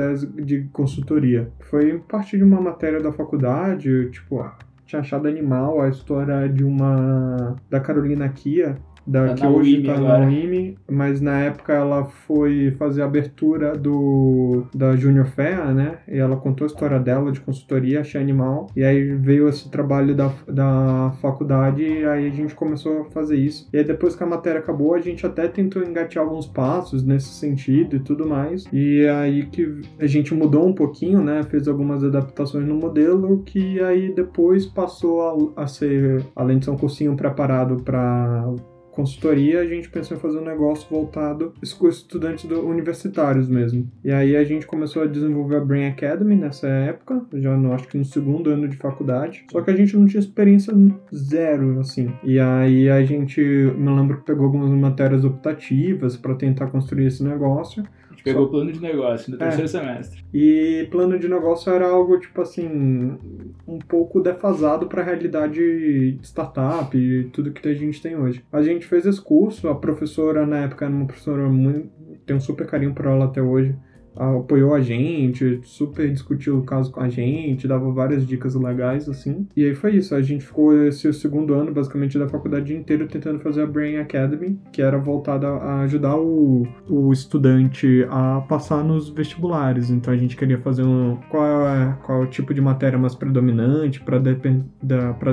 de 0.44 0.70
consultoria. 0.72 1.52
Foi 1.70 2.00
parte 2.00 2.38
de 2.38 2.44
uma 2.44 2.62
matéria 2.62 3.02
da 3.02 3.12
faculdade, 3.12 4.10
tipo, 4.10 4.42
tinha 4.86 5.02
achado 5.02 5.28
animal 5.28 5.82
a 5.82 5.90
história 5.90 6.48
de 6.48 6.64
uma 6.64 7.56
da 7.70 7.80
Carolina 7.80 8.28
Kia, 8.30 8.78
da 9.10 9.34
que 9.34 9.46
hoje 9.46 9.82
tá 9.82 10.00
na 10.00 10.20
UIMI, 10.20 10.78
mas 10.88 11.20
na 11.20 11.40
época 11.40 11.74
ela 11.74 12.06
foi 12.06 12.72
fazer 12.78 13.02
a 13.02 13.06
abertura 13.06 13.76
do 13.76 14.66
da 14.74 14.96
Junior 14.96 15.26
Fair, 15.26 15.74
né? 15.74 15.98
E 16.08 16.18
ela 16.18 16.38
contou 16.38 16.66
a 16.66 16.68
história 16.68 17.00
dela 17.00 17.32
de 17.32 17.42
consultoria, 17.42 18.02
achei 18.02 18.22
animal. 18.22 18.68
E 18.76 18.84
aí 18.84 19.16
veio 19.16 19.50
esse 19.50 19.70
trabalho 19.70 20.16
da, 20.16 20.32
da 20.48 21.12
faculdade 21.22 21.82
e 21.82 22.06
aí 22.06 22.28
a 22.28 22.30
gente 22.30 22.54
começou 22.54 23.02
a 23.02 23.06
fazer 23.06 23.36
isso. 23.36 23.68
E 23.74 23.78
aí 23.78 23.84
depois 23.84 24.16
que 24.16 24.24
a 24.24 24.28
matéria 24.28 24.60
acabou, 24.60 24.94
a 24.94 25.02
gente 25.02 25.26
até 25.26 25.48
tentou 25.48 25.84
engatear 25.84 26.24
alguns 26.24 26.46
passos 26.46 27.04
nesse 27.04 27.30
sentido 27.30 27.96
e 27.96 28.00
tudo 28.00 28.28
mais. 28.28 28.66
E 28.72 29.08
aí 29.08 29.48
que 29.48 29.82
a 30.00 30.06
gente 30.06 30.36
mudou 30.36 30.68
um 30.68 30.74
pouquinho, 30.74 31.24
né? 31.24 31.42
Fez 31.44 31.68
algumas 31.68 32.04
adaptações 32.04 32.68
no 32.68 32.76
modelo 32.76 33.42
que 33.44 33.82
aí 33.82 34.14
depois 34.14 34.68
passou 34.68 35.54
a, 35.58 35.64
a 35.64 35.68
ser, 35.68 36.24
além 36.36 36.60
de 36.60 36.66
ser 36.66 36.72
um 36.72 36.78
cursinho 36.78 37.16
preparado 37.16 37.78
para 37.84 38.54
consultoria, 38.92 39.60
a 39.62 39.66
gente 39.66 39.90
pensou 39.90 40.18
em 40.18 40.20
fazer 40.20 40.40
um 40.40 40.46
negócio 40.46 40.88
voltado 40.90 41.54
com 41.78 41.88
estudantes 41.88 42.46
do- 42.46 42.66
universitários 42.68 43.48
mesmo. 43.48 43.90
E 44.04 44.12
aí 44.12 44.36
a 44.36 44.44
gente 44.44 44.66
começou 44.68 45.04
a 45.04 45.08
desenvolver 45.08 45.58
a 45.58 45.60
Brain 45.66 45.88
Academy 45.88 46.36
nessa 46.36 46.68
época, 46.68 47.22
já 47.36 47.56
no, 47.56 47.74
acho 47.74 47.88
que 47.88 47.98
no 47.98 48.06
segundo 48.06 48.50
ano 48.50 48.68
de 48.68 48.78
faculdade. 48.78 49.46
Só 49.52 49.62
que 49.62 49.72
a 49.72 49.76
gente 49.76 49.96
não 49.98 50.06
tinha 50.06 50.20
experiência 50.20 50.74
zero, 51.14 51.80
assim. 51.80 52.12
E 52.24 52.40
aí 52.40 52.90
a 52.90 53.04
gente, 53.04 53.42
me 53.42 53.90
lembro 53.96 54.18
que 54.18 54.26
pegou 54.26 54.46
algumas 54.46 54.72
matérias 54.72 55.24
optativas 55.24 56.18
para 56.18 56.36
tentar 56.36 56.68
construir 56.68 57.06
esse 57.08 57.24
negócio. 57.24 57.84
Gente 58.20 58.24
pegou 58.24 58.46
o 58.46 58.50
plano 58.50 58.72
de 58.72 58.82
negócio 58.82 59.32
no 59.32 59.38
É. 59.38 59.40
terceiro 59.40 59.68
semestre. 59.68 60.24
E 60.34 60.88
plano 60.92 61.18
de 61.18 61.28
negócio 61.30 61.72
era 61.72 61.88
algo, 61.90 62.20
tipo 62.20 62.42
assim, 62.42 63.18
um 63.68 63.80
pouco 63.80 64.20
defasado 64.20 64.88
para 64.88 65.02
a 65.02 65.06
realidade 65.06 65.56
de 65.56 66.20
startup 66.22 66.96
e 66.98 67.26
tudo 67.26 67.52
que 67.52 67.68
a 67.68 67.74
gente 67.74 68.02
tem 68.02 68.18
hoje. 68.18 68.44
A 68.52 68.62
gente 68.62 68.86
fez 68.86 69.06
esse 69.06 69.22
curso, 69.22 69.68
a 69.70 69.76
professora 69.76 70.46
na 70.46 70.60
época 70.60 70.86
era 70.86 70.94
uma 70.94 71.06
professora 71.06 71.48
muito. 71.48 71.90
Tenho 72.26 72.38
um 72.38 72.42
super 72.42 72.68
carinho 72.68 72.94
por 72.94 73.06
ela 73.06 73.26
até 73.26 73.42
hoje. 73.42 73.76
Apoiou 74.16 74.74
a 74.74 74.82
gente, 74.82 75.60
super 75.64 76.10
discutiu 76.12 76.58
o 76.58 76.64
caso 76.64 76.92
com 76.92 77.02
a 77.02 77.10
gente, 77.10 77.68
dava 77.68 77.92
várias 77.92 78.26
dicas 78.26 78.56
legais, 78.56 79.08
assim. 79.08 79.48
E 79.56 79.66
aí 79.66 79.76
foi 79.76 79.96
isso, 79.96 80.16
a 80.16 80.22
gente 80.22 80.46
ficou 80.46 80.76
esse 80.86 81.12
segundo 81.14 81.54
ano, 81.54 81.72
basicamente, 81.72 82.18
da 82.18 82.28
faculdade 82.28 82.76
inteira 82.76 83.08
tentando 83.08 83.40
fazer 83.40 83.64
a 83.64 83.68
Brain 83.68 83.98
Academy, 83.98 84.60
que 84.72 84.82
era 84.82 84.98
voltada 84.98 85.48
a 85.48 85.82
ajudar 85.82 86.18
o, 86.18 86.68
o 86.88 87.12
estudante 87.12 88.06
a 88.10 88.42
passar 88.42 88.84
nos 88.84 89.10
vestibulares. 89.10 89.90
Então 89.90 90.14
a 90.14 90.18
gente 90.18 90.36
queria 90.36 90.58
fazer 90.58 90.84
um... 90.84 91.18
qual 91.30 91.68
é, 91.68 91.98
qual 92.04 92.22
é 92.22 92.26
o 92.26 92.28
tipo 92.28 92.54
de 92.54 92.62
matéria 92.62 92.98
mais 92.98 93.16
predominante 93.16 94.02
para 94.02 94.20
de, 94.20 94.36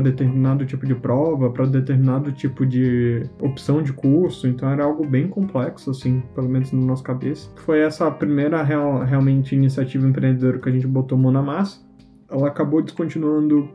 determinado 0.03 0.65
tipo 0.65 0.87
de 0.87 0.95
prova, 0.95 1.51
para 1.51 1.67
determinado 1.67 2.33
tipo 2.33 2.65
de 2.67 3.23
opção 3.41 3.83
de 3.83 3.93
curso. 3.93 4.47
Então 4.47 4.69
era 4.69 4.85
algo 4.85 5.07
bem 5.07 5.29
complexo, 5.29 5.91
assim, 5.91 6.23
pelo 6.35 6.49
menos 6.49 6.73
na 6.73 6.81
nossa 6.81 7.03
cabeça. 7.03 7.51
Foi 7.57 7.81
essa 7.81 8.11
primeira 8.11 8.63
real, 8.67 9.05
realmente 9.05 9.55
iniciativa 9.55 10.07
empreendedora 10.07 10.59
que 10.59 10.69
a 10.69 10.73
gente 10.73 10.87
botou 10.87 11.17
mão 11.17 11.33
na 11.33 11.43
massa. 11.43 11.81
Ela 12.31 12.49
acabou 12.49 12.83
descontinuando 12.83 13.69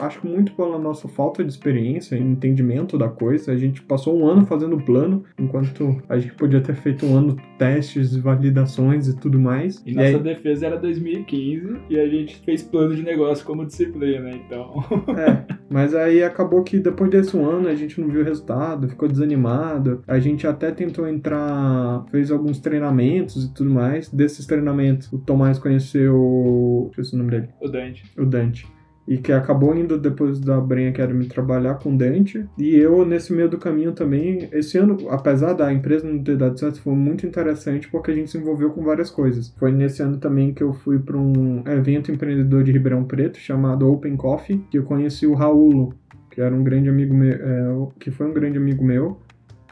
acho 0.00 0.20
que 0.20 0.26
muito 0.26 0.52
pela 0.52 0.78
nossa 0.78 1.08
falta 1.08 1.42
de 1.42 1.50
experiência 1.50 2.16
e 2.16 2.20
entendimento 2.20 2.98
da 2.98 3.08
coisa. 3.08 3.52
A 3.52 3.56
gente 3.56 3.82
passou 3.82 4.18
um 4.18 4.26
ano 4.26 4.46
fazendo 4.46 4.76
plano, 4.78 5.24
enquanto 5.38 6.02
a 6.08 6.18
gente 6.18 6.34
podia 6.34 6.60
ter 6.60 6.74
feito 6.74 7.06
um 7.06 7.16
ano 7.16 7.36
testes, 7.58 8.16
validações 8.16 9.08
e 9.08 9.16
tudo 9.16 9.38
mais. 9.38 9.82
E, 9.86 9.92
e 9.92 9.94
nossa 9.94 10.08
aí... 10.08 10.18
defesa 10.18 10.66
era 10.66 10.76
2015 10.76 11.76
e 11.88 11.98
a 11.98 12.08
gente 12.08 12.36
fez 12.44 12.62
plano 12.62 12.94
de 12.94 13.02
negócio 13.02 13.44
como 13.44 13.64
disciplina, 13.64 14.30
então. 14.30 14.82
é, 15.16 15.44
mas 15.70 15.94
aí 15.94 16.22
acabou 16.22 16.62
que 16.62 16.78
depois 16.78 17.10
desse 17.10 17.36
um 17.36 17.48
ano 17.48 17.68
a 17.68 17.74
gente 17.74 18.00
não 18.00 18.08
viu 18.08 18.20
o 18.20 18.24
resultado, 18.24 18.88
ficou 18.88 19.08
desanimado. 19.08 20.02
A 20.06 20.18
gente 20.18 20.46
até 20.46 20.70
tentou 20.70 21.06
entrar, 21.06 22.04
fez 22.10 22.30
alguns 22.30 22.58
treinamentos 22.58 23.44
e 23.44 23.54
tudo 23.54 23.70
mais. 23.70 24.08
Desses 24.08 24.46
treinamentos, 24.46 25.12
o 25.12 25.18
Tomás 25.18 25.58
conheceu. 25.58 26.90
Deixa 26.94 27.00
eu 27.00 27.10
ver 27.10 27.14
o 27.14 27.18
nome 27.18 27.30
dele. 27.30 27.48
O 27.60 27.68
Dante. 27.68 28.04
O 28.18 28.26
Dante 28.26 28.81
e 29.06 29.18
que 29.18 29.32
acabou 29.32 29.76
indo 29.76 29.98
depois 29.98 30.38
da 30.38 30.60
Brain 30.60 30.88
Academy 30.88 31.26
trabalhar 31.26 31.74
com 31.74 31.96
Dante. 31.96 32.46
E 32.56 32.76
eu, 32.76 33.04
nesse 33.04 33.32
meio 33.32 33.48
do 33.48 33.58
caminho 33.58 33.92
também, 33.92 34.48
esse 34.52 34.78
ano, 34.78 34.96
apesar 35.10 35.52
da 35.54 35.72
empresa 35.72 36.08
não 36.08 36.22
ter 36.22 36.36
dado 36.36 36.58
certo, 36.58 36.80
foi 36.80 36.94
muito 36.94 37.26
interessante 37.26 37.88
porque 37.88 38.10
a 38.10 38.14
gente 38.14 38.30
se 38.30 38.38
envolveu 38.38 38.70
com 38.70 38.82
várias 38.82 39.10
coisas. 39.10 39.52
Foi 39.58 39.72
nesse 39.72 40.02
ano 40.02 40.18
também 40.18 40.54
que 40.54 40.62
eu 40.62 40.72
fui 40.72 40.98
para 40.98 41.16
um 41.16 41.64
evento 41.66 42.12
empreendedor 42.12 42.62
de 42.62 42.72
Ribeirão 42.72 43.04
Preto 43.04 43.38
chamado 43.38 43.90
Open 43.90 44.16
Coffee, 44.16 44.64
que 44.70 44.78
eu 44.78 44.84
conheci 44.84 45.26
o 45.26 45.34
Raulo, 45.34 45.94
que 46.30 46.40
era 46.40 46.54
um 46.54 46.62
grande 46.62 46.88
amigo 46.88 47.14
meu, 47.14 47.34
é, 47.34 47.88
que 47.98 48.10
foi 48.10 48.26
um 48.26 48.32
grande 48.32 48.56
amigo 48.56 48.84
meu, 48.84 49.18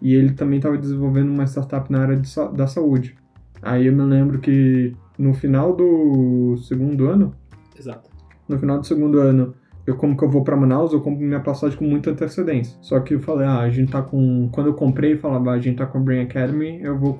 e 0.02 0.14
ele 0.14 0.32
também 0.32 0.58
estava 0.58 0.76
desenvolvendo 0.76 1.30
uma 1.30 1.46
startup 1.46 1.90
na 1.90 2.00
área 2.00 2.16
de, 2.16 2.28
da 2.56 2.66
saúde. 2.66 3.14
Aí 3.62 3.86
eu 3.86 3.92
me 3.92 4.02
lembro 4.02 4.38
que 4.38 4.94
no 5.18 5.34
final 5.34 5.74
do 5.74 6.56
segundo 6.58 7.06
ano, 7.06 7.34
Exato 7.78 8.09
no 8.50 8.58
final 8.58 8.78
do 8.78 8.86
segundo 8.86 9.20
ano, 9.20 9.54
eu 9.86 9.96
como 9.96 10.16
que 10.16 10.24
eu 10.24 10.30
vou 10.30 10.44
para 10.44 10.56
Manaus, 10.56 10.92
eu 10.92 11.00
compro 11.00 11.24
minha 11.24 11.40
passagem 11.40 11.78
com 11.78 11.84
muita 11.84 12.10
antecedência. 12.10 12.76
Só 12.82 13.00
que 13.00 13.14
eu 13.14 13.20
falei, 13.20 13.46
ah, 13.46 13.60
a 13.60 13.70
gente 13.70 13.90
tá 13.90 14.02
com. 14.02 14.48
Quando 14.52 14.66
eu 14.66 14.74
comprei, 14.74 15.16
falava, 15.16 15.52
ah, 15.52 15.54
a 15.54 15.58
gente 15.58 15.78
tá 15.78 15.86
com 15.86 15.98
a 15.98 16.00
Brain 16.00 16.22
Academy, 16.22 16.80
eu 16.82 16.98
vou 16.98 17.14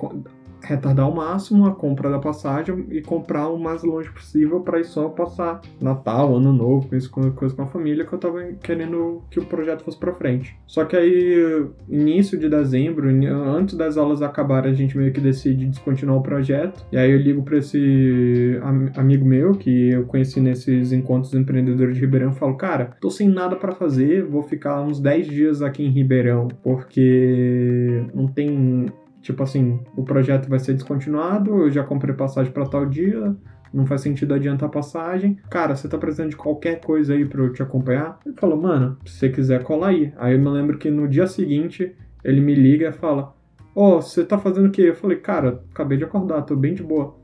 retardar 0.63 1.05
ao 1.05 1.13
máximo 1.13 1.65
a 1.65 1.75
compra 1.75 2.09
da 2.09 2.19
passagem 2.19 2.85
e 2.89 3.01
comprar 3.01 3.47
o 3.49 3.59
mais 3.59 3.83
longe 3.83 4.09
possível 4.11 4.61
para 4.61 4.79
ir 4.79 4.85
só 4.85 5.09
passar 5.09 5.61
Natal, 5.79 6.35
Ano 6.35 6.53
Novo, 6.53 6.87
com 6.87 6.95
isso, 6.95 7.09
coisa 7.11 7.55
com 7.55 7.61
a 7.61 7.67
família, 7.67 8.05
que 8.05 8.13
eu 8.13 8.19
tava 8.19 8.43
querendo 8.61 9.23
que 9.29 9.39
o 9.39 9.45
projeto 9.45 9.83
fosse 9.83 9.97
para 9.97 10.13
frente. 10.13 10.55
Só 10.67 10.85
que 10.85 10.95
aí, 10.95 11.65
início 11.89 12.37
de 12.37 12.49
dezembro, 12.49 13.09
antes 13.09 13.75
das 13.75 13.97
aulas 13.97 14.21
acabarem, 14.21 14.71
a 14.71 14.75
gente 14.75 14.97
meio 14.97 15.11
que 15.11 15.19
decide 15.19 15.65
descontinuar 15.65 16.19
o 16.19 16.23
projeto. 16.23 16.85
E 16.91 16.97
aí 16.97 17.11
eu 17.11 17.17
ligo 17.17 17.43
para 17.43 17.57
esse 17.57 18.59
amigo 18.95 19.25
meu 19.25 19.53
que 19.53 19.91
eu 19.91 20.05
conheci 20.05 20.39
nesses 20.39 20.91
encontros 20.91 21.33
empreendedores 21.33 21.95
de 21.95 22.01
Ribeirão 22.01 22.31
e 22.31 22.35
falo: 22.35 22.55
"Cara, 22.55 22.91
tô 22.99 23.09
sem 23.09 23.27
nada 23.27 23.55
para 23.55 23.73
fazer, 23.73 24.23
vou 24.23 24.43
ficar 24.43 24.81
uns 24.81 24.99
10 24.99 25.27
dias 25.27 25.61
aqui 25.61 25.83
em 25.83 25.89
Ribeirão, 25.89 26.47
porque 26.63 28.05
não 28.13 28.27
tem 28.27 28.87
Tipo 29.21 29.43
assim, 29.43 29.79
o 29.95 30.03
projeto 30.03 30.49
vai 30.49 30.59
ser 30.59 30.73
descontinuado, 30.73 31.61
eu 31.61 31.71
já 31.71 31.83
comprei 31.83 32.13
passagem 32.15 32.51
para 32.51 32.65
tal 32.65 32.85
dia, 32.85 33.35
não 33.73 33.85
faz 33.85 34.01
sentido 34.01 34.33
adiantar 34.33 34.67
a 34.67 34.71
passagem. 34.71 35.37
Cara, 35.49 35.75
você 35.75 35.87
tá 35.87 35.97
precisando 35.97 36.29
de 36.29 36.35
qualquer 36.35 36.81
coisa 36.81 37.13
aí 37.13 37.25
pra 37.25 37.41
eu 37.41 37.53
te 37.53 37.61
acompanhar? 37.61 38.19
Ele 38.25 38.35
falou, 38.35 38.59
mano, 38.59 38.97
se 39.05 39.13
você 39.13 39.29
quiser, 39.29 39.63
cola 39.63 39.87
aí. 39.87 40.13
Aí 40.17 40.33
eu 40.33 40.39
me 40.39 40.49
lembro 40.49 40.77
que 40.77 40.89
no 40.89 41.07
dia 41.07 41.27
seguinte, 41.27 41.95
ele 42.23 42.41
me 42.41 42.55
liga 42.55 42.89
e 42.89 42.93
fala, 42.93 43.33
ó, 43.75 43.97
oh, 43.97 44.01
você 44.01 44.25
tá 44.25 44.37
fazendo 44.37 44.67
o 44.67 44.71
quê? 44.71 44.83
Eu 44.83 44.95
falei, 44.95 45.17
cara, 45.17 45.63
acabei 45.71 45.97
de 45.97 46.03
acordar, 46.03 46.41
tô 46.41 46.55
bem 46.55 46.73
de 46.73 46.83
boa. 46.83 47.20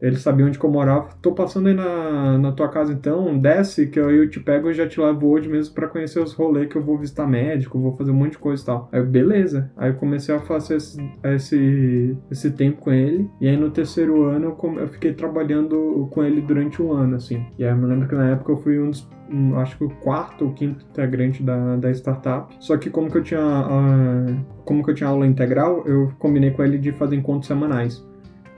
Ele 0.00 0.16
sabia 0.16 0.46
onde 0.46 0.58
que 0.58 0.64
eu 0.64 0.70
morava. 0.70 1.08
Tô 1.20 1.32
passando 1.32 1.68
aí 1.68 1.74
na, 1.74 2.38
na 2.38 2.52
tua 2.52 2.68
casa 2.68 2.92
então, 2.92 3.38
desce 3.38 3.86
que 3.86 3.98
eu, 3.98 4.10
eu 4.10 4.28
te 4.28 4.40
pego 4.40 4.70
e 4.70 4.74
já 4.74 4.86
te 4.86 5.00
levo 5.00 5.28
hoje 5.28 5.48
mesmo 5.48 5.74
para 5.74 5.88
conhecer 5.88 6.20
os 6.20 6.32
rolês 6.32 6.68
que 6.68 6.76
eu 6.76 6.82
vou 6.82 6.98
visitar 6.98 7.26
médico, 7.26 7.78
vou 7.78 7.96
fazer 7.96 8.10
um 8.10 8.14
monte 8.14 8.32
de 8.32 8.38
coisa 8.38 8.62
e 8.62 8.66
tal. 8.66 8.88
Aí 8.92 9.02
beleza. 9.02 9.70
Aí 9.76 9.90
eu 9.90 9.94
comecei 9.94 10.34
a 10.34 10.40
fazer 10.40 10.76
esse, 10.76 10.98
esse, 11.24 12.16
esse 12.30 12.50
tempo 12.52 12.80
com 12.80 12.92
ele. 12.92 13.30
E 13.40 13.48
aí 13.48 13.56
no 13.56 13.70
terceiro 13.70 14.24
ano 14.24 14.56
eu, 14.62 14.78
eu 14.78 14.88
fiquei 14.88 15.12
trabalhando 15.12 16.08
com 16.10 16.22
ele 16.22 16.40
durante 16.40 16.82
um 16.82 16.92
ano, 16.92 17.16
assim. 17.16 17.44
E 17.58 17.64
aí 17.64 17.70
eu 17.70 17.76
me 17.76 17.86
lembro 17.86 18.08
que 18.08 18.14
na 18.14 18.30
época 18.30 18.52
eu 18.52 18.56
fui 18.56 18.78
um 18.78 18.90
dos 18.90 19.08
um, 19.32 19.56
acho 19.58 19.78
que 19.78 19.84
o 19.84 19.88
quarto 19.88 20.44
ou 20.44 20.52
quinto 20.52 20.84
integrante 20.84 21.42
da, 21.42 21.76
da 21.76 21.90
startup. 21.92 22.54
Só 22.58 22.76
que 22.76 22.90
como 22.90 23.10
que 23.10 23.18
eu 23.18 23.22
tinha 23.22 23.40
uh, 23.40 24.44
como 24.64 24.84
que 24.84 24.90
eu 24.90 24.94
tinha 24.94 25.08
aula 25.08 25.26
integral, 25.26 25.84
eu 25.86 26.12
combinei 26.18 26.50
com 26.50 26.62
ele 26.62 26.78
de 26.78 26.92
fazer 26.92 27.16
encontros 27.16 27.46
semanais. 27.46 28.04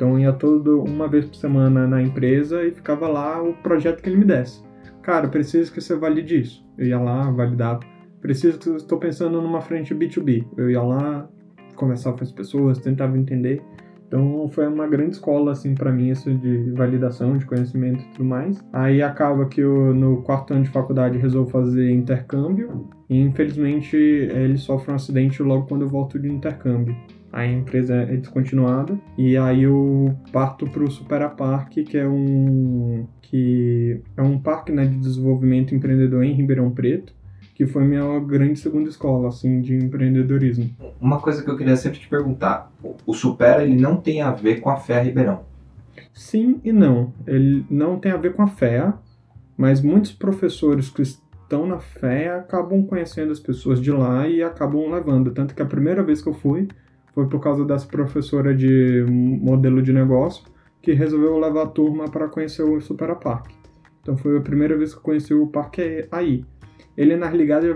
Então 0.03 0.19
ia 0.19 0.33
todo 0.33 0.83
uma 0.83 1.07
vez 1.07 1.27
por 1.27 1.37
semana 1.37 1.87
na 1.87 2.03
empresa 2.03 2.65
e 2.65 2.73
ficava 2.73 3.07
lá 3.07 3.41
o 3.41 3.53
projeto 3.53 4.03
que 4.03 4.09
ele 4.09 4.17
me 4.17 4.25
desse. 4.25 4.61
Cara, 5.01 5.29
preciso 5.29 5.73
que 5.73 5.81
você 5.81 5.95
valide 5.95 6.41
isso. 6.41 6.67
Eu 6.77 6.89
ia 6.89 6.99
lá, 6.99 7.31
validava. 7.31 7.79
Preciso 8.21 8.59
que 8.59 8.69
estou 8.71 8.99
pensando 8.99 9.41
numa 9.41 9.61
frente 9.61 9.95
B2B. 9.95 10.45
Eu 10.57 10.69
ia 10.69 10.83
lá, 10.83 11.29
conversava 11.77 12.17
com 12.17 12.25
as 12.25 12.33
pessoas, 12.33 12.79
tentava 12.79 13.17
entender. 13.17 13.63
Então 14.09 14.49
foi 14.49 14.67
uma 14.67 14.89
grande 14.89 15.13
escola 15.13 15.53
assim 15.53 15.73
para 15.73 15.93
mim 15.93 16.09
isso 16.09 16.35
de 16.35 16.73
validação, 16.73 17.39
de 17.39 17.47
conhecimento 17.47 18.03
e 18.03 18.09
tudo 18.09 18.25
mais. 18.25 18.61
Aí 18.73 19.01
acaba 19.01 19.47
que 19.47 19.61
eu 19.61 19.95
no 19.95 20.21
quarto 20.23 20.53
ano 20.53 20.65
de 20.65 20.71
faculdade 20.71 21.17
resolvo 21.17 21.49
fazer 21.49 21.93
intercâmbio 21.93 22.89
e 23.09 23.21
infelizmente 23.21 23.97
ele 23.97 24.59
sofre 24.59 24.91
um 24.91 24.97
acidente 24.97 25.41
logo 25.45 25.69
quando 25.69 25.83
eu 25.83 25.89
volto 25.89 26.19
de 26.19 26.29
intercâmbio 26.29 26.97
a 27.33 27.47
empresa 27.47 27.95
é 27.95 28.17
descontinuada 28.17 28.99
e 29.17 29.37
aí 29.39 29.63
eu 29.63 30.15
parto 30.31 30.67
para 30.69 30.85
o 30.85 30.91
Supera 30.91 31.31
Park, 31.31 31.73
que 31.73 31.97
é 31.97 32.07
um 32.07 33.07
que 33.23 34.03
é 34.15 34.21
um 34.21 34.39
parque 34.39 34.71
né, 34.71 34.85
de 34.85 34.99
desenvolvimento 34.99 35.75
empreendedor 35.75 36.23
em 36.23 36.35
Ribeirão 36.35 36.71
Preto, 36.71 37.15
que 37.55 37.67
foi 37.67 37.85
minha 37.85 38.21
grande 38.21 38.59
segunda 38.59 38.91
escola 38.91 39.29
assim 39.29 39.63
de 39.63 39.75
empreendedorismo. 39.75 40.71
Uma 41.01 41.19
coisa 41.19 41.43
que 41.43 41.51
eu 41.51 41.57
queria 41.57 41.77
sempre 41.77 41.99
te 41.99 42.09
perguntar, 42.09 42.71
o 43.07 43.15
Supera 43.15 43.65
ele 43.65 43.81
não 43.81 43.97
tem 43.97 44.21
a 44.21 44.31
ver 44.31 44.61
com 44.61 44.69
a 44.69 44.77
fé 44.77 45.03
Ribeirão? 45.03 45.41
Sim 46.13 46.61
e 46.63 46.71
não. 46.71 47.15
Ele 47.27 47.65
não 47.71 47.99
tem 47.99 48.13
a 48.13 48.19
ver 48.19 48.35
com 48.35 48.43
a 48.43 48.47
fé, 48.47 48.93
mas 49.57 49.81
muitos 49.81 50.13
professores 50.13 50.91
que 50.91 51.01
estão 51.01 51.67
na 51.67 51.79
fé 51.79 52.35
acabam 52.35 52.85
conhecendo 52.85 53.33
as 53.33 53.41
pessoas 53.41 53.81
de 53.81 53.91
lá 53.91 54.29
e 54.29 54.43
acabam 54.43 54.91
levando. 54.91 55.31
Tanto 55.33 55.55
que 55.55 55.63
a 55.63 55.67
primeira 55.67 56.03
vez 56.03 56.21
que 56.21 56.29
eu 56.29 56.35
fui, 56.35 56.69
foi 57.13 57.27
por 57.29 57.41
causa 57.41 57.65
dessa 57.65 57.87
professora 57.87 58.55
de 58.55 59.05
modelo 59.09 59.83
de 59.83 59.93
negócio 59.93 60.45
que 60.81 60.93
resolveu 60.93 61.39
levar 61.39 61.63
a 61.63 61.67
turma 61.67 62.05
para 62.07 62.29
conhecer 62.29 62.63
o 62.63 62.81
Supera 62.81 63.15
Park. 63.15 63.51
Então 64.01 64.17
foi 64.17 64.37
a 64.37 64.41
primeira 64.41 64.77
vez 64.77 64.93
que 64.93 64.99
eu 64.99 65.03
conheci 65.03 65.33
o 65.33 65.47
parque 65.47 66.09
aí. 66.11 66.45
Ele, 66.97 67.17
na 67.17 67.27
realidade, 67.27 67.67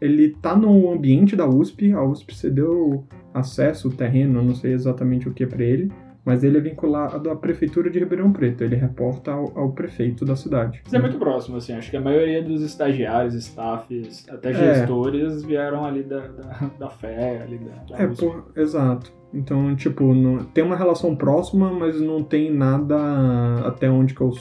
ele 0.00 0.30
tá 0.42 0.56
no 0.56 0.92
ambiente 0.92 1.36
da 1.36 1.48
USP, 1.48 1.92
a 1.92 2.02
USP 2.02 2.34
cedeu 2.34 3.04
acesso, 3.32 3.88
terreno, 3.90 4.42
não 4.42 4.54
sei 4.54 4.72
exatamente 4.72 5.28
o 5.28 5.32
que 5.32 5.44
é 5.44 5.46
para 5.46 5.62
ele, 5.62 5.90
mas 6.24 6.42
ele 6.42 6.58
é 6.58 6.60
vinculado 6.60 7.30
à 7.30 7.36
prefeitura 7.36 7.90
de 7.90 7.98
Ribeirão 7.98 8.32
Preto, 8.32 8.64
ele 8.64 8.76
reporta 8.76 9.32
ao, 9.32 9.52
ao, 9.56 9.72
prefeito 9.72 10.24
da 10.24 10.34
cidade. 10.34 10.82
Isso 10.84 10.96
é 10.96 10.98
muito 10.98 11.18
próximo, 11.18 11.56
assim, 11.56 11.74
acho 11.74 11.90
que 11.90 11.96
a 11.96 12.00
maioria 12.00 12.42
dos 12.42 12.62
estagiários, 12.62 13.34
staffs, 13.34 14.26
até 14.28 14.50
é. 14.50 14.54
gestores 14.54 15.42
é. 15.42 15.46
vieram 15.46 15.84
ali 15.84 16.02
da, 16.02 16.20
da, 16.20 16.70
da 16.78 16.88
fé, 16.88 17.42
ali 17.42 17.58
da, 17.58 17.96
da 17.96 18.02
É, 18.02 18.06
por, 18.06 18.52
exato. 18.56 19.12
Então, 19.32 19.74
tipo, 19.74 20.14
não, 20.14 20.44
tem 20.44 20.62
uma 20.62 20.76
relação 20.76 21.16
próxima, 21.16 21.70
mas 21.72 22.00
não 22.00 22.22
tem 22.22 22.54
nada 22.54 22.96
até 23.66 23.90
onde 23.90 24.14
que 24.14 24.20
eu 24.20 24.32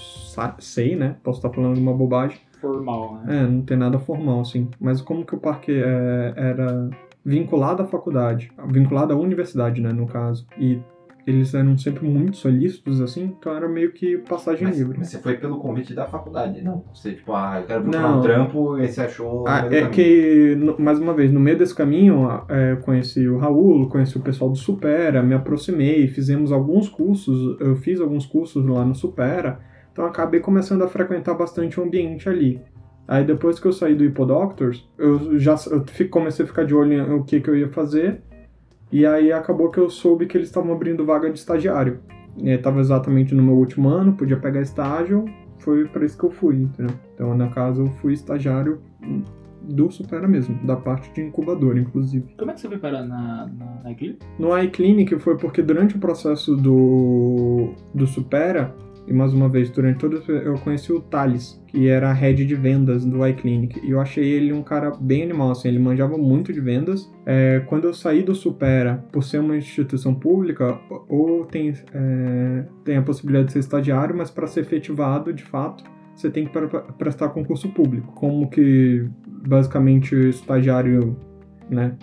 sei, 0.60 0.96
né? 0.96 1.15
Posso 1.24 1.39
estar 1.39 1.50
falando 1.50 1.78
uma 1.80 1.93
bobagem. 1.93 2.38
Formal, 2.62 3.15
né? 3.26 3.39
É, 3.39 3.48
não 3.48 3.62
tem 3.63 3.76
nada 3.76 3.98
formal, 3.98 4.41
assim. 4.41 4.69
Mas 4.80 5.02
como 5.02 5.26
que 5.26 5.34
o 5.34 5.39
parque 5.39 5.72
é, 5.72 6.34
era 6.38 6.89
vinculado 7.26 7.82
à 7.82 7.86
faculdade, 7.86 8.52
vinculado 8.67 9.13
à 9.13 9.15
universidade, 9.15 9.82
né, 9.82 9.91
no 9.93 10.06
caso, 10.06 10.46
e 10.58 10.80
eles 11.26 11.54
eram 11.54 11.78
sempre 11.78 12.06
muito 12.08 12.36
solícitos, 12.38 13.00
assim, 13.00 13.34
então 13.40 13.56
era 13.56 13.68
meio 13.68 13.92
que 13.94 14.18
passagem 14.18 14.68
Mas, 14.68 14.78
livre. 14.78 14.98
mas 14.98 15.08
você 15.08 15.20
foi 15.20 15.38
pelo 15.38 15.58
convite 15.58 15.94
da 15.94 16.06
faculdade, 16.06 16.62
não? 16.62 16.84
Você, 16.94 17.14
tipo, 17.14 17.34
ah, 17.34 17.60
eu 17.62 17.66
quero 17.68 17.82
procurar 17.84 18.02
Não. 18.12 18.20
um 18.20 18.22
trampo 18.22 18.78
e 18.78 18.88
você 18.88 19.02
achou. 19.02 19.48
Ah, 19.48 19.62
no 19.64 19.74
é 19.74 19.88
que, 19.90 20.56
no- 20.56 20.78
mais 20.80 21.00
uma 21.00 21.14
vez, 21.14 21.32
no 21.32 21.40
meio 21.40 21.58
desse 21.58 21.74
caminho, 21.74 22.28
é, 22.50 22.74
eu 22.74 22.78
conheci 22.78 23.28
o 23.28 23.38
Raul, 23.38 23.88
conheci 23.88 24.18
o 24.18 24.22
pessoal 24.22 24.50
do 24.52 24.58
Supera, 24.58 25.24
me 25.24 25.34
aproximei, 25.34 26.08
fizemos 26.10 26.52
alguns 26.52 26.90
cursos, 26.90 27.58
eu 27.62 27.76
fiz 27.78 28.02
alguns 28.02 28.26
cursos 28.26 28.66
lá 28.66 28.84
no 28.84 28.94
Supera, 28.94 29.60
então 29.92 30.06
acabei 30.06 30.40
começando 30.42 30.82
a 30.84 30.88
frequentar 30.88 31.36
bastante 31.36 31.80
o 31.80 31.84
ambiente 31.84 32.28
ali. 32.28 32.60
Aí 33.08 33.24
depois 33.26 33.60
que 33.60 33.68
eu 33.68 33.74
saí 33.74 33.96
do 33.96 34.04
Hippodoctors, 34.06 34.90
eu 34.98 35.38
já 35.38 35.56
eu 35.72 35.84
comecei 36.10 36.44
a 36.46 36.48
ficar 36.48 36.64
de 36.66 36.74
olho 36.74 36.94
em 36.94 37.14
o 37.14 37.24
que, 37.24 37.40
que 37.42 37.50
eu 37.50 37.56
ia 37.56 37.70
fazer, 37.70 38.22
e 38.94 39.08
aí 39.08 39.32
acabou 39.32 39.72
que 39.72 39.80
eu 39.80 39.90
soube 39.90 40.28
que 40.28 40.38
eles 40.38 40.50
estavam 40.50 40.72
abrindo 40.72 41.04
vaga 41.04 41.28
de 41.28 41.40
estagiário. 41.40 42.00
Estava 42.38 42.80
exatamente 42.80 43.34
no 43.34 43.42
meu 43.42 43.56
último 43.56 43.90
ano, 43.90 44.14
podia 44.14 44.38
pegar 44.38 44.62
estágio, 44.62 45.26
foi 45.58 45.88
para 45.88 46.06
isso 46.06 46.16
que 46.16 46.24
eu 46.24 46.30
fui, 46.30 46.58
entendeu? 46.58 46.96
Então, 47.16 47.36
no 47.36 47.50
caso, 47.50 47.82
eu 47.82 47.88
fui 47.88 48.14
estagiário 48.14 48.84
do 49.64 49.90
Supera 49.90 50.28
mesmo, 50.28 50.64
da 50.64 50.76
parte 50.76 51.12
de 51.12 51.22
incubador, 51.22 51.76
inclusive. 51.76 52.36
Como 52.38 52.52
é 52.52 52.54
que 52.54 52.62
você 52.62 52.68
foi 52.68 52.78
parar 52.78 53.02
na, 53.02 53.48
na, 53.48 53.82
na 53.84 53.92
Eclipse? 53.92 54.20
No 54.38 54.56
iClinic 54.60 55.18
foi 55.18 55.38
porque 55.38 55.64
durante 55.64 55.96
o 55.96 56.00
processo 56.00 56.56
do, 56.56 57.74
do 57.96 58.06
Supera, 58.06 58.76
e 59.08 59.13
mais 59.13 59.34
uma 59.34 59.50
vez, 59.50 59.70
durante 59.70 60.00
todo 60.00 60.24
eu 60.32 60.56
conheci 60.56 60.92
o 60.92 61.02
Thales, 61.02 61.62
que 61.68 61.88
era 61.88 62.10
a 62.10 62.13
head 62.13 62.46
de 62.46 62.56
vendas 62.56 63.04
do 63.06 63.26
iClinic, 63.28 63.80
e 63.84 63.92
eu 63.92 64.00
achei 64.00 64.24
ele 64.24 64.54
um 64.54 64.63
cara 64.63 64.92
bem 64.92 65.24
animal, 65.24 65.52
assim, 65.52 65.68
ele 65.68 65.80
manjava 65.80 66.18
muito 66.18 66.54
de 66.54 66.60
vendas. 66.60 67.12
É, 67.26 67.62
quando 67.68 67.86
eu 67.86 67.94
saí 67.94 68.24
do 68.24 68.34
Supera, 68.36 69.04
por 69.12 69.24
ser 69.24 69.39
uma 69.39 69.58
instituição 69.58 70.13
pública, 70.13 70.80
ou 71.10 71.46
tem, 71.46 71.74
é, 71.94 72.66
tem 72.84 72.98
a 72.98 73.02
possibilidade 73.02 73.48
de 73.48 73.54
ser 73.54 73.60
estagiário, 73.60 74.16
mas 74.16 74.30
para 74.30 74.48
ser 74.48 74.62
efetivado, 74.62 75.34
de 75.34 75.44
fato, 75.44 75.84
você 76.16 76.30
tem 76.30 76.46
que 76.46 76.52
pre- 76.52 76.68
prestar 76.98 77.30
concurso 77.30 77.70
público. 77.70 78.13
Como 78.13 78.50
que, 78.50 79.08
basicamente, 79.48 80.16
o 80.16 80.30
estagiário, 80.30 81.18
né, 81.70 81.94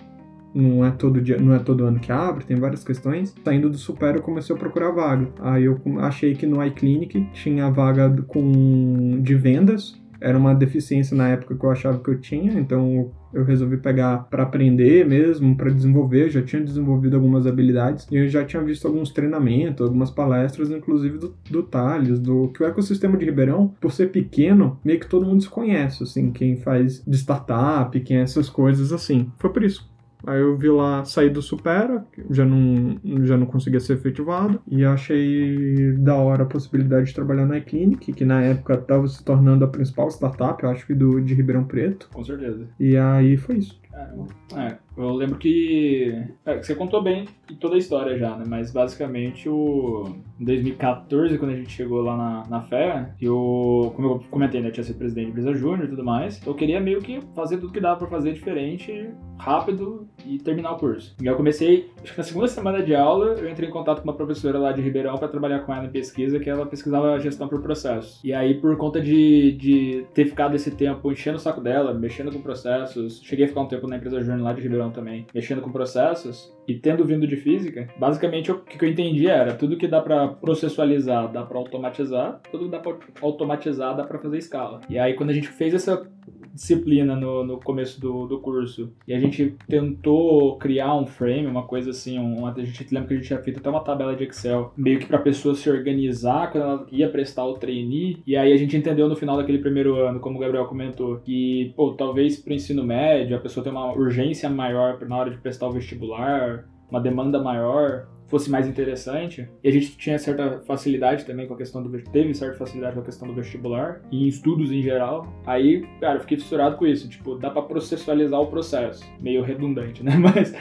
não 0.53 0.85
é 0.85 0.91
todo 0.91 1.21
dia, 1.21 1.37
não 1.37 1.53
é 1.53 1.59
todo 1.59 1.85
ano 1.85 1.99
que 1.99 2.11
abre, 2.11 2.45
tem 2.45 2.57
várias 2.57 2.83
questões. 2.83 3.33
Saindo 3.43 3.69
do 3.69 3.77
Super, 3.77 4.15
eu 4.15 4.21
comecei 4.21 4.55
a 4.55 4.59
procurar 4.59 4.91
vaga. 4.91 5.29
Aí 5.39 5.63
eu 5.65 5.79
achei 5.99 6.35
que 6.35 6.45
no 6.45 6.63
iClinic 6.63 7.27
tinha 7.33 7.69
vaga 7.69 8.09
com 8.27 9.19
de 9.21 9.35
vendas. 9.35 9.99
Era 10.19 10.37
uma 10.37 10.53
deficiência 10.53 11.17
na 11.17 11.29
época 11.29 11.55
que 11.55 11.65
eu 11.65 11.71
achava 11.71 11.97
que 11.97 12.07
eu 12.07 12.19
tinha, 12.19 12.53
então 12.53 13.11
eu 13.33 13.43
resolvi 13.43 13.77
pegar 13.77 14.27
para 14.29 14.43
aprender 14.43 15.03
mesmo, 15.03 15.55
para 15.55 15.71
desenvolver. 15.71 16.25
Eu 16.25 16.29
já 16.29 16.43
tinha 16.43 16.63
desenvolvido 16.63 17.15
algumas 17.15 17.47
habilidades 17.47 18.07
e 18.11 18.17
eu 18.17 18.27
já 18.27 18.45
tinha 18.45 18.61
visto 18.61 18.87
alguns 18.87 19.11
treinamentos, 19.11 19.81
algumas 19.81 20.11
palestras, 20.11 20.69
inclusive 20.69 21.17
do, 21.17 21.35
do 21.49 21.63
Thales, 21.63 22.19
do 22.19 22.49
que 22.49 22.61
o 22.61 22.67
ecossistema 22.67 23.17
de 23.17 23.25
Ribeirão, 23.25 23.73
por 23.81 23.91
ser 23.91 24.11
pequeno, 24.11 24.79
meio 24.85 24.99
que 24.99 25.09
todo 25.09 25.25
mundo 25.25 25.41
se 25.41 25.49
conhece, 25.49 26.03
assim, 26.03 26.31
quem 26.31 26.55
faz 26.55 27.03
de 27.03 27.17
startup, 27.17 27.99
quem 28.01 28.17
é 28.17 28.21
essas 28.21 28.47
coisas 28.47 28.93
assim. 28.93 29.31
Foi 29.39 29.51
por 29.51 29.63
isso. 29.63 29.89
Aí 30.25 30.39
eu 30.39 30.57
vi 30.57 30.69
lá 30.69 31.03
sair 31.05 31.29
do 31.29 31.41
Supera, 31.41 32.05
que 32.11 32.23
já 32.29 32.45
não, 32.45 32.97
já 33.25 33.37
não 33.37 33.45
conseguia 33.45 33.79
ser 33.79 33.93
efetivado, 33.93 34.61
e 34.67 34.83
achei 34.85 35.93
da 35.93 36.15
hora 36.15 36.43
a 36.43 36.45
possibilidade 36.45 37.07
de 37.07 37.15
trabalhar 37.15 37.45
na 37.45 37.57
iClinic, 37.57 38.13
que 38.13 38.25
na 38.25 38.41
época 38.41 38.75
estava 38.75 39.07
se 39.07 39.23
tornando 39.23 39.65
a 39.65 39.67
principal 39.67 40.09
startup, 40.09 40.63
eu 40.63 40.69
acho 40.69 40.85
que 40.85 40.93
do, 40.93 41.21
de 41.21 41.33
Ribeirão 41.33 41.63
Preto. 41.63 42.09
Com 42.13 42.23
certeza. 42.23 42.67
E 42.79 42.97
aí 42.97 43.37
foi 43.37 43.57
isso. 43.57 43.79
Caramba. 43.91 44.27
É, 44.55 44.77
eu 44.97 45.13
lembro 45.13 45.37
que, 45.37 46.25
é, 46.45 46.61
você 46.61 46.75
contou 46.75 47.01
bem 47.01 47.25
toda 47.59 47.75
a 47.75 47.77
história 47.77 48.17
já, 48.17 48.35
né? 48.35 48.45
Mas 48.47 48.71
basicamente 48.71 49.47
o 49.47 50.05
em 50.41 50.43
2014, 50.43 51.37
quando 51.37 51.51
a 51.51 51.55
gente 51.55 51.71
chegou 51.71 52.01
lá 52.01 52.17
na, 52.17 52.43
na 52.49 52.61
fé, 52.61 53.13
eu, 53.21 53.93
como 53.95 54.07
eu 54.07 54.23
comentei, 54.31 54.59
né, 54.59 54.69
eu 54.69 54.71
tinha 54.71 54.83
sido 54.83 54.97
presidente 54.97 55.25
de 55.25 55.31
empresa 55.31 55.53
júnior 55.53 55.85
e 55.85 55.89
tudo 55.89 56.03
mais, 56.03 56.41
eu 56.45 56.55
queria 56.55 56.79
meio 56.79 56.99
que 56.99 57.21
fazer 57.35 57.57
tudo 57.57 57.71
que 57.71 57.79
dava 57.79 57.99
pra 57.99 58.07
fazer 58.07 58.33
diferente, 58.33 59.11
rápido 59.37 60.07
e 60.25 60.39
terminar 60.39 60.71
o 60.71 60.77
curso. 60.77 61.15
E 61.21 61.27
eu 61.27 61.35
comecei, 61.35 61.91
acho 62.01 62.11
que 62.13 62.17
na 62.17 62.23
segunda 62.23 62.47
semana 62.47 62.81
de 62.81 62.95
aula, 62.95 63.35
eu 63.35 63.47
entrei 63.47 63.69
em 63.69 63.71
contato 63.71 64.01
com 64.01 64.09
uma 64.09 64.15
professora 64.15 64.57
lá 64.57 64.71
de 64.71 64.81
Ribeirão 64.81 65.15
para 65.15 65.27
trabalhar 65.27 65.59
com 65.59 65.73
ela 65.73 65.85
em 65.85 65.91
pesquisa, 65.91 66.39
que 66.39 66.49
ela 66.49 66.65
pesquisava 66.65 67.19
gestão 67.19 67.47
por 67.47 67.61
processos. 67.61 68.19
E 68.23 68.33
aí, 68.33 68.55
por 68.55 68.75
conta 68.77 68.99
de, 68.99 69.51
de 69.51 70.05
ter 70.15 70.25
ficado 70.25 70.55
esse 70.55 70.71
tempo 70.71 71.11
enchendo 71.11 71.37
o 71.37 71.39
saco 71.39 71.61
dela, 71.61 71.93
mexendo 71.93 72.31
com 72.31 72.41
processos, 72.41 73.21
cheguei 73.23 73.45
a 73.45 73.47
ficar 73.47 73.61
um 73.61 73.67
tempo 73.67 73.87
na 73.87 73.97
empresa 73.97 74.21
júnior 74.21 74.41
lá 74.41 74.53
de 74.53 74.61
Ribeirão 74.61 74.80
também, 74.89 75.25
mexendo 75.33 75.61
com 75.61 75.71
processos, 75.71 76.51
e 76.67 76.75
tendo 76.75 77.05
vindo 77.05 77.27
de 77.27 77.35
física, 77.35 77.89
basicamente 77.99 78.51
o 78.51 78.59
que 78.59 78.83
eu 78.83 78.89
entendi 78.89 79.27
era 79.27 79.53
tudo 79.53 79.77
que 79.77 79.87
dá 79.87 80.01
pra 80.01 80.27
processualizar, 80.27 81.31
dá 81.31 81.43
pra 81.43 81.57
automatizar, 81.57 82.41
tudo 82.51 82.65
que 82.65 82.71
dá 82.71 82.79
pra 82.79 82.95
automatizar, 83.21 83.95
dá 83.95 84.03
pra 84.03 84.19
fazer 84.19 84.37
escala. 84.37 84.81
E 84.89 84.97
aí, 84.97 85.13
quando 85.13 85.29
a 85.29 85.33
gente 85.33 85.47
fez 85.49 85.73
essa 85.73 86.07
disciplina 86.53 87.15
no, 87.15 87.43
no 87.43 87.59
começo 87.59 87.99
do, 87.99 88.27
do 88.27 88.39
curso. 88.39 88.91
E 89.07 89.13
a 89.13 89.19
gente 89.19 89.55
tentou 89.67 90.57
criar 90.57 90.95
um 90.95 91.05
frame, 91.05 91.47
uma 91.47 91.63
coisa 91.63 91.91
assim, 91.91 92.19
um, 92.19 92.45
a 92.45 92.53
gente 92.53 92.93
lembra 92.93 93.07
que 93.07 93.13
a 93.13 93.17
gente 93.17 93.27
tinha 93.27 93.41
feito 93.41 93.59
até 93.59 93.69
uma 93.69 93.83
tabela 93.83 94.15
de 94.15 94.23
Excel, 94.23 94.73
meio 94.75 94.99
que 94.99 95.05
pra 95.05 95.17
pessoa 95.17 95.55
se 95.55 95.69
organizar 95.69 96.51
quando 96.51 96.63
ela 96.63 96.87
ia 96.91 97.09
prestar 97.09 97.45
o 97.45 97.55
trainee, 97.55 98.21
e 98.25 98.35
aí 98.35 98.51
a 98.51 98.57
gente 98.57 98.75
entendeu 98.75 99.07
no 99.07 99.15
final 99.15 99.37
daquele 99.37 99.59
primeiro 99.59 99.95
ano, 99.95 100.19
como 100.19 100.37
o 100.37 100.41
Gabriel 100.41 100.65
comentou, 100.65 101.17
que, 101.17 101.73
pô, 101.75 101.93
talvez 101.93 102.37
pro 102.39 102.53
ensino 102.53 102.83
médio 102.83 103.35
a 103.35 103.39
pessoa 103.39 103.63
tem 103.63 103.71
uma 103.71 103.93
urgência 103.93 104.49
maior 104.49 104.99
na 105.07 105.17
hora 105.17 105.31
de 105.31 105.37
prestar 105.37 105.67
o 105.67 105.71
vestibular, 105.71 106.65
uma 106.89 106.99
demanda 106.99 107.41
maior, 107.41 108.07
fosse 108.31 108.49
mais 108.49 108.67
interessante. 108.67 109.47
E 109.63 109.67
a 109.67 109.71
gente 109.71 109.97
tinha 109.97 110.17
certa 110.17 110.61
facilidade 110.61 111.25
também 111.25 111.45
com 111.45 111.53
a 111.53 111.57
questão 111.57 111.83
do 111.83 111.91
teve 112.11 112.33
certa 112.33 112.57
facilidade 112.57 112.95
com 112.95 113.01
a 113.01 113.05
questão 113.05 113.27
do 113.27 113.33
vestibular 113.33 114.01
e 114.09 114.23
em 114.23 114.27
estudos 114.27 114.71
em 114.71 114.81
geral. 114.81 115.27
Aí, 115.45 115.85
cara, 115.99 116.15
eu 116.15 116.21
fiquei 116.21 116.37
fissurado 116.37 116.77
com 116.77 116.87
isso, 116.87 117.09
tipo, 117.09 117.35
dá 117.35 117.49
pra 117.49 117.61
processualizar 117.61 118.39
o 118.39 118.47
processo, 118.47 119.03
meio 119.19 119.43
redundante, 119.43 120.01
né? 120.03 120.15
Mas 120.15 120.55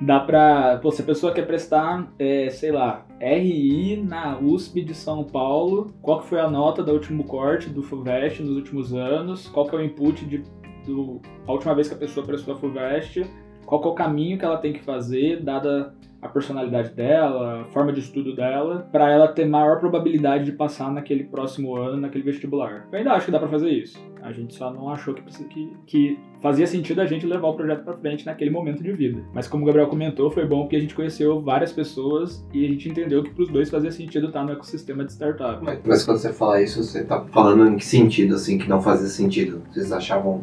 dá 0.00 0.20
pra, 0.20 0.78
pô, 0.82 0.90
se 0.90 1.00
a 1.00 1.04
pessoa 1.04 1.32
quer 1.32 1.46
prestar, 1.46 2.12
é, 2.18 2.50
sei 2.50 2.70
lá, 2.70 3.06
RI 3.20 3.96
na 3.96 4.38
USP 4.38 4.82
de 4.82 4.94
São 4.94 5.24
Paulo, 5.24 5.94
qual 6.02 6.20
que 6.20 6.28
foi 6.28 6.40
a 6.40 6.50
nota 6.50 6.82
do 6.82 6.92
último 6.92 7.24
corte 7.24 7.70
do 7.70 7.82
FUVEST 7.82 8.42
nos 8.42 8.56
últimos 8.56 8.92
anos? 8.92 9.48
Qual 9.48 9.66
que 9.66 9.74
é 9.74 9.78
o 9.78 9.82
input 9.82 10.24
de 10.26 10.44
do, 10.84 11.20
a 11.46 11.52
última 11.52 11.74
vez 11.74 11.88
que 11.88 11.94
a 11.94 11.96
pessoa 11.96 12.26
prestou 12.26 12.54
a 12.54 12.58
FUVEST? 12.58 13.24
Qual 13.66 13.82
é 13.82 13.86
o 13.86 13.92
caminho 13.92 14.38
que 14.38 14.44
ela 14.44 14.58
tem 14.58 14.72
que 14.72 14.82
fazer, 14.82 15.42
dada 15.42 15.94
a 16.24 16.28
personalidade 16.28 16.94
dela, 16.94 17.60
a 17.60 17.64
forma 17.66 17.92
de 17.92 18.00
estudo 18.00 18.34
dela, 18.34 18.88
para 18.90 19.10
ela 19.10 19.28
ter 19.28 19.44
maior 19.44 19.78
probabilidade 19.78 20.46
de 20.46 20.52
passar 20.52 20.90
naquele 20.90 21.24
próximo 21.24 21.76
ano, 21.76 21.98
naquele 21.98 22.24
vestibular. 22.24 22.88
Eu 22.90 22.98
ainda 22.98 23.12
acho 23.12 23.26
que 23.26 23.30
dá 23.30 23.38
para 23.38 23.48
fazer 23.48 23.68
isso. 23.68 24.02
A 24.22 24.32
gente 24.32 24.54
só 24.54 24.72
não 24.72 24.88
achou 24.88 25.12
que, 25.12 25.22
que, 25.22 25.76
que 25.86 26.18
fazia 26.40 26.66
sentido 26.66 27.02
a 27.02 27.06
gente 27.06 27.26
levar 27.26 27.48
o 27.48 27.54
projeto 27.54 27.84
para 27.84 27.92
frente 27.98 28.24
naquele 28.24 28.50
momento 28.50 28.82
de 28.82 28.90
vida. 28.90 29.22
Mas 29.34 29.46
como 29.46 29.64
o 29.64 29.66
Gabriel 29.66 29.86
comentou, 29.86 30.30
foi 30.30 30.46
bom 30.46 30.62
porque 30.62 30.76
a 30.76 30.80
gente 30.80 30.94
conheceu 30.94 31.42
várias 31.42 31.72
pessoas 31.72 32.42
e 32.54 32.64
a 32.64 32.68
gente 32.68 32.88
entendeu 32.88 33.22
que 33.22 33.28
para 33.28 33.42
os 33.42 33.50
dois 33.50 33.68
fazia 33.68 33.92
sentido 33.92 34.28
estar 34.28 34.44
no 34.44 34.52
ecossistema 34.52 35.04
de 35.04 35.12
startup. 35.12 35.62
Mas, 35.62 35.80
mas 35.84 36.04
quando 36.06 36.16
você 36.16 36.32
fala 36.32 36.62
isso, 36.62 36.82
você 36.82 37.04
tá 37.04 37.22
falando 37.26 37.68
em 37.68 37.76
que 37.76 37.84
sentido, 37.84 38.36
assim, 38.36 38.56
que 38.56 38.66
não 38.66 38.80
fazia 38.80 39.08
sentido? 39.08 39.62
Vocês 39.70 39.92
achavam 39.92 40.42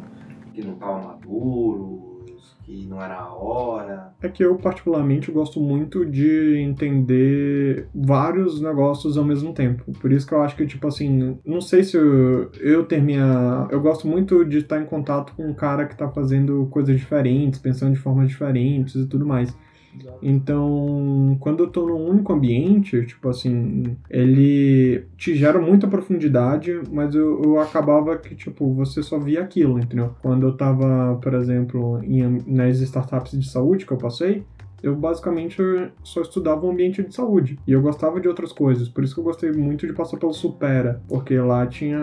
que 0.53 0.63
não 0.63 0.75
tava 0.75 1.01
maduros, 1.01 2.10
que 2.71 2.87
não 2.87 3.01
era 3.01 3.15
a 3.15 3.33
hora? 3.33 4.13
É 4.21 4.29
que 4.29 4.43
eu, 4.43 4.55
particularmente, 4.55 5.31
gosto 5.31 5.59
muito 5.59 6.05
de 6.05 6.57
entender 6.57 7.87
vários 7.93 8.61
negócios 8.61 9.17
ao 9.17 9.25
mesmo 9.25 9.53
tempo. 9.53 9.91
Por 9.99 10.11
isso 10.11 10.25
que 10.25 10.33
eu 10.33 10.41
acho 10.41 10.55
que, 10.55 10.65
tipo 10.65 10.87
assim, 10.87 11.37
não 11.45 11.59
sei 11.59 11.83
se 11.83 11.97
eu, 11.97 12.49
eu 12.59 12.85
ter 12.85 13.01
minha. 13.01 13.67
Eu 13.69 13.81
gosto 13.81 14.07
muito 14.07 14.45
de 14.45 14.59
estar 14.59 14.79
em 14.81 14.85
contato 14.85 15.33
com 15.35 15.47
um 15.47 15.53
cara 15.53 15.85
que 15.85 15.97
tá 15.97 16.09
fazendo 16.09 16.67
coisas 16.71 16.95
diferentes, 16.97 17.59
pensando 17.59 17.93
de 17.93 17.99
formas 17.99 18.29
diferentes 18.29 18.95
e 18.95 19.05
tudo 19.05 19.25
mais. 19.25 19.55
Então, 20.21 21.37
quando 21.39 21.63
eu 21.63 21.69
tô 21.69 21.85
num 21.87 22.09
único 22.09 22.33
ambiente, 22.33 23.05
tipo 23.05 23.29
assim, 23.29 23.97
ele 24.09 25.05
te 25.17 25.35
gera 25.35 25.59
muita 25.59 25.87
profundidade, 25.87 26.79
mas 26.91 27.13
eu, 27.15 27.41
eu 27.43 27.59
acabava 27.59 28.17
que, 28.17 28.35
tipo, 28.35 28.73
você 28.73 29.01
só 29.03 29.19
via 29.19 29.41
aquilo, 29.41 29.79
entendeu? 29.79 30.15
Quando 30.21 30.47
eu 30.47 30.55
tava, 30.55 31.17
por 31.21 31.33
exemplo, 31.33 31.99
em, 32.03 32.41
nas 32.47 32.79
startups 32.79 33.39
de 33.39 33.49
saúde 33.49 33.85
que 33.85 33.91
eu 33.91 33.97
passei, 33.97 34.43
eu 34.81 34.95
basicamente 34.95 35.61
só 36.03 36.21
estudava 36.21 36.65
o 36.65 36.71
ambiente 36.71 37.03
de 37.03 37.13
saúde. 37.13 37.57
E 37.67 37.71
eu 37.71 37.81
gostava 37.81 38.19
de 38.19 38.27
outras 38.27 38.51
coisas. 38.51 38.89
Por 38.89 39.03
isso 39.03 39.13
que 39.13 39.19
eu 39.19 39.25
gostei 39.25 39.51
muito 39.51 39.85
de 39.85 39.93
passar 39.93 40.17
pelo 40.17 40.33
Supera. 40.33 41.01
Porque 41.07 41.37
lá 41.37 41.65
tinha. 41.67 41.99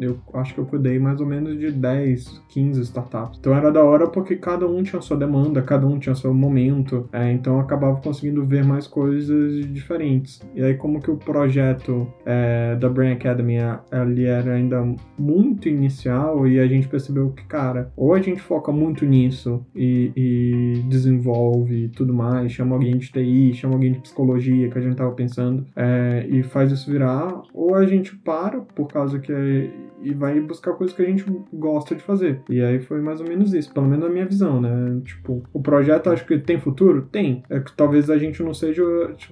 Eu 0.00 0.18
acho 0.34 0.54
que 0.54 0.60
eu 0.60 0.66
cuidei 0.66 0.98
mais 0.98 1.20
ou 1.20 1.26
menos 1.26 1.58
de 1.58 1.70
10, 1.70 2.42
15 2.48 2.80
startups. 2.82 3.38
Então 3.38 3.54
era 3.54 3.70
da 3.70 3.82
hora 3.82 4.06
porque 4.06 4.36
cada 4.36 4.66
um 4.66 4.82
tinha 4.82 5.00
sua 5.00 5.16
demanda, 5.16 5.62
cada 5.62 5.86
um 5.86 5.98
tinha 5.98 6.14
seu 6.14 6.32
momento. 6.32 7.08
É, 7.12 7.30
então 7.32 7.54
eu 7.54 7.60
acabava 7.60 8.00
conseguindo 8.00 8.44
ver 8.44 8.64
mais 8.64 8.86
coisas 8.86 9.64
diferentes. 9.72 10.40
E 10.54 10.62
aí, 10.62 10.74
como 10.74 11.00
que 11.00 11.10
o 11.10 11.16
projeto 11.16 12.06
é, 12.24 12.76
da 12.76 12.88
Brain 12.88 13.12
Academy 13.12 13.56
ele 13.92 14.24
era 14.24 14.54
ainda 14.54 14.84
muito 15.18 15.68
inicial 15.68 16.46
e 16.46 16.58
a 16.58 16.66
gente 16.66 16.88
percebeu 16.88 17.30
que, 17.30 17.44
cara, 17.44 17.92
ou 17.96 18.14
a 18.14 18.20
gente 18.20 18.40
foca 18.40 18.72
muito 18.72 19.04
nisso 19.04 19.64
e, 19.74 20.12
e 20.16 20.82
desenvolve 20.88 21.88
tudo 21.88 22.05
tudo 22.06 22.14
mais, 22.14 22.52
chama 22.52 22.76
alguém 22.76 22.96
de 22.96 23.10
TI, 23.10 23.52
chama 23.54 23.74
alguém 23.74 23.92
de 23.92 23.98
psicologia, 23.98 24.70
que 24.70 24.78
a 24.78 24.80
gente 24.80 24.96
tava 24.96 25.10
pensando, 25.12 25.66
é, 25.74 26.24
e 26.28 26.42
faz 26.42 26.70
isso 26.70 26.90
virar, 26.90 27.42
ou 27.52 27.74
a 27.74 27.84
gente 27.84 28.14
para, 28.16 28.60
por 28.60 28.86
causa 28.86 29.18
que 29.18 29.32
é, 29.32 29.70
e 30.02 30.14
vai 30.14 30.38
buscar 30.40 30.72
coisas 30.74 30.94
que 30.94 31.02
a 31.02 31.06
gente 31.06 31.24
gosta 31.52 31.94
de 31.94 32.02
fazer. 32.02 32.40
E 32.48 32.62
aí 32.62 32.78
foi 32.78 33.00
mais 33.00 33.20
ou 33.20 33.26
menos 33.26 33.52
isso, 33.52 33.72
pelo 33.72 33.86
menos 33.86 34.04
na 34.04 34.10
minha 34.10 34.26
visão, 34.26 34.60
né? 34.60 35.00
Tipo, 35.04 35.42
o 35.52 35.60
projeto 35.60 36.10
acho 36.10 36.24
que 36.24 36.38
tem 36.38 36.58
futuro? 36.58 37.08
Tem. 37.10 37.42
É 37.50 37.58
que 37.60 37.72
talvez 37.72 38.08
a 38.10 38.18
gente 38.18 38.42
não 38.42 38.54
seja, 38.54 38.82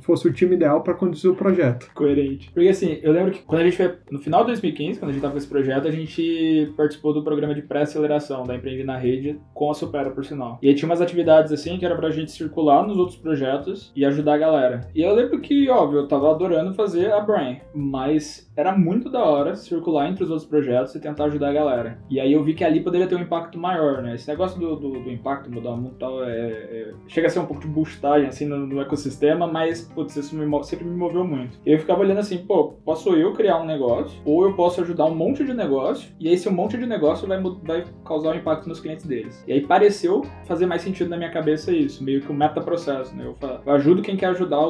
fosse 0.03 0.27
o 0.27 0.33
time 0.33 0.57
ideal 0.57 0.83
para 0.83 0.95
conduzir 0.95 1.31
o 1.31 1.35
projeto. 1.35 1.91
Coerente. 1.95 2.51
Porque 2.53 2.69
assim, 2.69 2.99
eu 3.03 3.13
lembro 3.13 3.33
que 3.33 3.43
quando 3.43 3.61
a 3.61 3.65
gente 3.65 3.77
foi, 3.77 3.95
no 4.11 4.19
final 4.19 4.41
de 4.41 4.49
2015, 4.49 4.99
quando 4.99 5.11
a 5.11 5.13
gente 5.13 5.23
tava 5.23 5.33
com 5.33 5.39
esse 5.39 5.49
projeto, 5.49 5.87
a 5.87 5.93
gente 5.93 6.73
participou 6.77 7.13
do 7.13 7.23
programa 7.23 7.55
de 7.55 7.63
pré-aceleração 7.63 8.45
da 8.45 8.57
Empreender 8.57 8.85
na 8.85 8.97
Rede 8.97 9.39
com 9.53 9.71
a 9.71 9.75
Supera, 9.75 10.11
por 10.11 10.25
sinal. 10.25 10.59
E 10.63 10.69
aí 10.69 10.75
tinha 10.75 10.89
umas 10.89 11.01
atividades 11.01 11.53
assim 11.53 11.79
que 11.79 11.85
era 11.85 11.97
pra 11.97 12.11
gente 12.11 12.33
circular 12.33 12.64
nos 12.65 12.97
outros 12.97 13.19
projetos 13.19 13.93
e 13.95 14.05
ajudar 14.05 14.35
a 14.35 14.39
galera. 14.39 14.81
E 14.95 15.03
eu 15.03 15.15
lembro 15.15 15.41
que, 15.41 15.69
óbvio, 15.69 16.01
eu 16.01 16.09
tava 16.09 16.31
adorando 16.31 16.75
fazer 16.75 17.13
a 17.13 17.21
Brain, 17.21 17.61
mas 17.75 18.51
era 18.57 18.77
muito 18.77 19.11
da 19.11 19.23
hora 19.25 19.57
circular 19.57 20.09
entre 20.09 20.25
os 20.25 20.31
outros 20.31 20.49
projetos 20.49 20.95
e 20.95 21.01
tentar 21.01 21.25
ajudar 21.25 21.51
a 21.51 21.53
galera. 21.53 21.99
E 22.09 22.21
aí 22.21 22.33
eu 22.33 22.43
vi 22.43 22.55
que 22.55 22.65
ali 22.65 22.81
poderia 22.81 23.07
ter 23.07 23.17
um 23.17 23.21
impacto 23.21 23.59
maior, 23.59 24.03
né? 24.03 24.15
Esse 24.15 24.29
negócio 24.29 24.59
do, 24.59 24.77
do, 24.77 24.91
do 25.01 25.11
impacto, 25.11 25.51
mudar 25.51 25.71
o 25.71 25.77
mundo 25.77 25.95
e 25.97 25.99
tal, 25.99 26.25
é, 26.25 26.31
é, 26.31 26.95
chega 27.09 27.27
a 27.27 27.31
ser 27.31 27.41
um 27.41 27.47
pouco 27.47 27.63
de 27.63 27.69
boostagem, 27.69 28.29
assim, 28.29 28.47
no, 28.47 28.67
no 28.67 28.81
ecossistema, 28.81 29.47
mas, 29.47 29.83
putz, 29.83 30.17
isso 30.17 30.37
me, 30.37 30.65
sempre 30.65 30.85
me 30.85 30.97
moveu 30.97 31.25
muito. 31.25 31.59
Eu 31.67 31.79
ficava 31.79 32.01
olhando 32.01 32.19
assim, 32.19 32.39
pô, 32.39 32.75
posso 32.85 33.15
eu 33.15 33.33
criar 33.33 33.61
um 33.61 33.67
negócio, 33.67 34.21
ou 34.25 34.45
eu 34.45 34.55
posso 34.55 34.81
ajudar 34.81 35.07
um 35.07 35.15
monte 35.15 35.45
de 35.45 35.53
negócio, 35.53 36.13
e 36.21 36.29
esse 36.29 36.49
um 36.49 36.53
monte 36.53 36.77
de 36.77 36.87
negócio 36.87 37.27
vai, 37.27 37.43
vai 37.43 37.85
causar 38.05 38.31
um 38.31 38.37
impacto 38.37 38.69
nos 38.69 38.81
clientes 38.81 39.05
deles. 39.05 39.45
E 39.47 39.53
aí 39.53 39.61
pareceu 39.61 40.23
fazer 40.47 40.67
mais 40.67 40.83
sentido 40.83 41.11
na 41.11 41.17
minha 41.17 41.31
cabeça 41.31 41.73
isso, 41.73 42.03
meio 42.05 42.21
que 42.21 42.31
um 42.31 42.37
meta-processo, 42.55 43.15
né? 43.15 43.27
Eu, 43.27 43.35
falo, 43.35 43.61
eu 43.67 43.73
ajudo 43.73 44.03
quem 44.03 44.17
quer 44.17 44.27
ajudar 44.27 44.57
a 44.57 44.61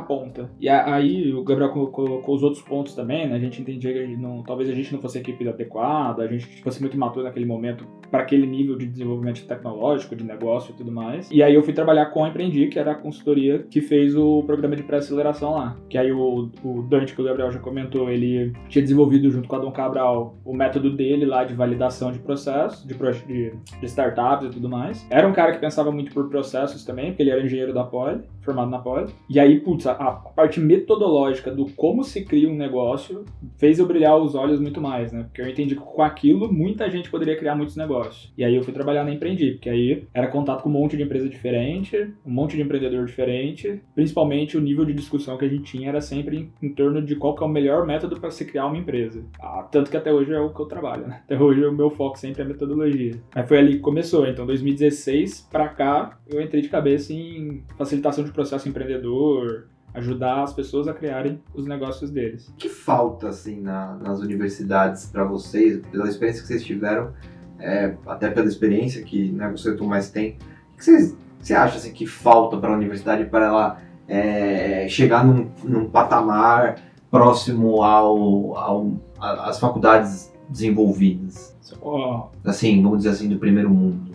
ponta. 0.00 0.50
E 0.60 0.68
aí 0.68 1.32
o 1.32 1.44
Gabriel 1.44 1.70
colocou 1.70 2.34
os 2.34 2.42
outros 2.42 2.62
pontos 2.62 2.94
também, 2.94 3.28
né? 3.28 3.36
A 3.36 3.38
gente 3.38 3.60
entendia 3.60 3.92
que 3.92 3.98
a 3.98 4.06
gente 4.06 4.20
não, 4.20 4.42
talvez 4.42 4.68
a 4.68 4.74
gente 4.74 4.92
não 4.92 5.00
fosse 5.00 5.18
a 5.18 5.20
equipe 5.20 5.48
adequada, 5.48 6.22
a 6.22 6.26
gente 6.26 6.62
fosse 6.62 6.80
muito 6.80 6.96
imaturo 6.96 7.24
naquele 7.24 7.46
momento 7.46 7.86
para 8.10 8.22
aquele 8.22 8.46
nível 8.46 8.76
de 8.76 8.86
desenvolvimento 8.86 9.46
tecnológico, 9.46 10.14
de 10.14 10.24
negócio 10.24 10.72
e 10.72 10.76
tudo 10.76 10.92
mais. 10.92 11.30
E 11.30 11.42
aí 11.42 11.54
eu 11.54 11.62
fui 11.62 11.72
trabalhar 11.72 12.06
com 12.06 12.24
a 12.24 12.28
Empreendi, 12.28 12.68
que 12.68 12.78
era 12.78 12.92
a 12.92 12.94
consultoria 12.94 13.66
que 13.70 13.80
fez 13.80 14.14
o 14.14 14.42
programa 14.42 14.76
de 14.76 14.82
pré-aceleração 14.82 15.54
lá. 15.54 15.76
Que 15.88 15.96
aí 15.96 16.12
o, 16.12 16.50
o 16.62 16.82
Dante, 16.82 17.14
que 17.14 17.20
o 17.20 17.24
Gabriel 17.24 17.50
já 17.50 17.58
comentou, 17.58 18.10
ele 18.10 18.52
tinha 18.68 18.82
desenvolvido 18.82 19.30
junto 19.30 19.48
com 19.48 19.56
a 19.56 19.58
Dom 19.58 19.72
Cabral 19.72 20.36
o 20.44 20.54
método 20.54 20.90
dele 20.90 21.24
lá 21.24 21.44
de 21.44 21.54
validação 21.54 22.12
de 22.12 22.18
processos, 22.18 22.84
de, 22.86 22.94
de, 23.26 23.52
de 23.80 23.86
startups 23.86 24.46
e 24.46 24.50
tudo 24.50 24.68
mais. 24.68 25.06
Era 25.10 25.26
um 25.26 25.32
cara 25.32 25.52
que 25.52 25.58
pensava 25.58 25.90
muito 25.90 26.12
por 26.12 26.28
processos 26.28 26.84
também, 26.84 27.08
porque 27.08 27.22
ele 27.22 27.30
era 27.30 27.42
engenheiro 27.42 27.72
da 27.72 27.84
Poli, 27.84 28.20
formado 28.44 28.70
na 28.70 28.78
Poli. 28.78 29.12
E 29.28 29.38
aí, 29.38 29.60
putz, 29.60 29.86
a, 29.86 29.92
a 29.92 30.12
parte 30.12 30.60
metodológica 30.60 31.50
do 31.50 31.66
como 31.72 32.04
se 32.04 32.24
cria 32.24 32.48
um 32.48 32.56
negócio 32.56 33.24
fez 33.56 33.78
eu 33.78 33.86
brilhar 33.86 34.16
os 34.18 34.34
olhos 34.34 34.60
muito 34.60 34.80
mais, 34.80 35.12
né? 35.12 35.24
Porque 35.24 35.40
eu 35.40 35.48
entendi 35.48 35.74
que 35.74 35.80
com 35.80 36.02
aquilo 36.02 36.52
muita 36.52 36.90
gente 36.90 37.10
poderia 37.10 37.36
criar 37.36 37.54
muitos 37.54 37.76
negócios. 37.76 38.32
E 38.36 38.44
aí 38.44 38.54
eu 38.54 38.62
fui 38.62 38.72
trabalhar 38.72 39.04
na 39.04 39.12
Empreendi, 39.12 39.52
porque 39.52 39.70
aí 39.70 40.06
era 40.12 40.28
contato 40.28 40.62
com 40.62 40.68
um 40.68 40.72
monte 40.72 40.96
de 40.96 41.02
empresa 41.02 41.28
diferente, 41.28 41.96
um 42.24 42.30
monte 42.30 42.56
de 42.56 42.62
empreendedor 42.62 43.04
diferente, 43.06 43.80
principalmente 43.94 44.56
o 44.56 44.60
nível 44.60 44.84
de 44.84 44.92
discussão 44.92 45.36
que 45.36 45.44
a 45.44 45.48
gente 45.48 45.64
tinha 45.64 45.88
era 45.88 46.00
sempre 46.00 46.36
em, 46.36 46.52
em 46.66 46.72
torno 46.72 47.02
de 47.02 47.16
qual 47.16 47.34
que 47.34 47.42
é 47.42 47.46
o 47.46 47.50
melhor 47.50 47.86
método 47.86 48.18
para 48.20 48.30
se 48.30 48.44
criar 48.44 48.66
uma 48.66 48.78
empresa. 48.78 49.24
Ah, 49.40 49.66
tanto 49.70 49.90
que 49.90 49.96
até 49.96 50.12
hoje 50.12 50.32
é 50.32 50.40
o 50.40 50.50
que 50.50 50.60
eu 50.60 50.66
trabalho, 50.66 51.06
né? 51.06 51.22
Até 51.24 51.38
hoje 51.38 51.64
o 51.64 51.72
meu 51.72 51.90
foco 51.90 52.18
sempre 52.18 52.42
é 52.42 52.44
metodologia. 52.44 53.14
Aí 53.34 53.46
foi 53.46 53.58
ali 53.58 53.74
que 53.74 53.80
começou. 53.80 54.26
Então, 54.26 54.46
2016 54.46 55.48
para 55.50 55.68
cá, 55.68 56.18
eu 56.28 56.40
entrei 56.40 56.62
de 56.62 56.68
cabeça 56.68 57.12
em 57.12 57.62
facilitação 57.76 58.24
de 58.24 58.31
processo 58.32 58.68
empreendedor, 58.68 59.66
ajudar 59.94 60.42
as 60.42 60.52
pessoas 60.52 60.88
a 60.88 60.94
criarem 60.94 61.40
os 61.54 61.66
negócios 61.66 62.10
deles. 62.10 62.48
O 62.48 62.54
que 62.54 62.68
falta 62.68 63.28
assim 63.28 63.60
na, 63.60 63.94
nas 63.96 64.20
universidades 64.20 65.06
para 65.06 65.24
vocês, 65.24 65.80
pela 65.90 66.08
experiência 66.08 66.42
que 66.42 66.48
vocês 66.48 66.64
tiveram, 66.64 67.12
é, 67.58 67.94
até 68.06 68.30
pela 68.30 68.48
experiência 68.48 69.02
que 69.04 69.30
né, 69.30 69.52
o 69.80 69.84
mais 69.84 70.10
tem, 70.10 70.38
o 70.72 70.76
que 70.76 70.84
vocês, 70.84 71.16
você 71.38 71.54
acha 71.54 71.76
assim, 71.76 71.92
que 71.92 72.06
falta 72.06 72.56
para 72.56 72.70
a 72.70 72.76
universidade 72.76 73.24
para 73.26 73.46
ela 73.46 73.78
é, 74.08 74.88
chegar 74.88 75.24
num, 75.24 75.50
num, 75.62 75.88
patamar 75.88 76.76
próximo 77.10 77.82
ao, 77.82 78.56
ao 78.56 78.92
às 79.20 79.60
faculdades 79.60 80.32
desenvolvidas? 80.48 81.56
Oh. 81.80 82.24
Assim, 82.44 82.82
vamos 82.82 82.98
dizer 82.98 83.10
assim, 83.10 83.28
do 83.28 83.38
primeiro 83.38 83.70
mundo. 83.70 84.12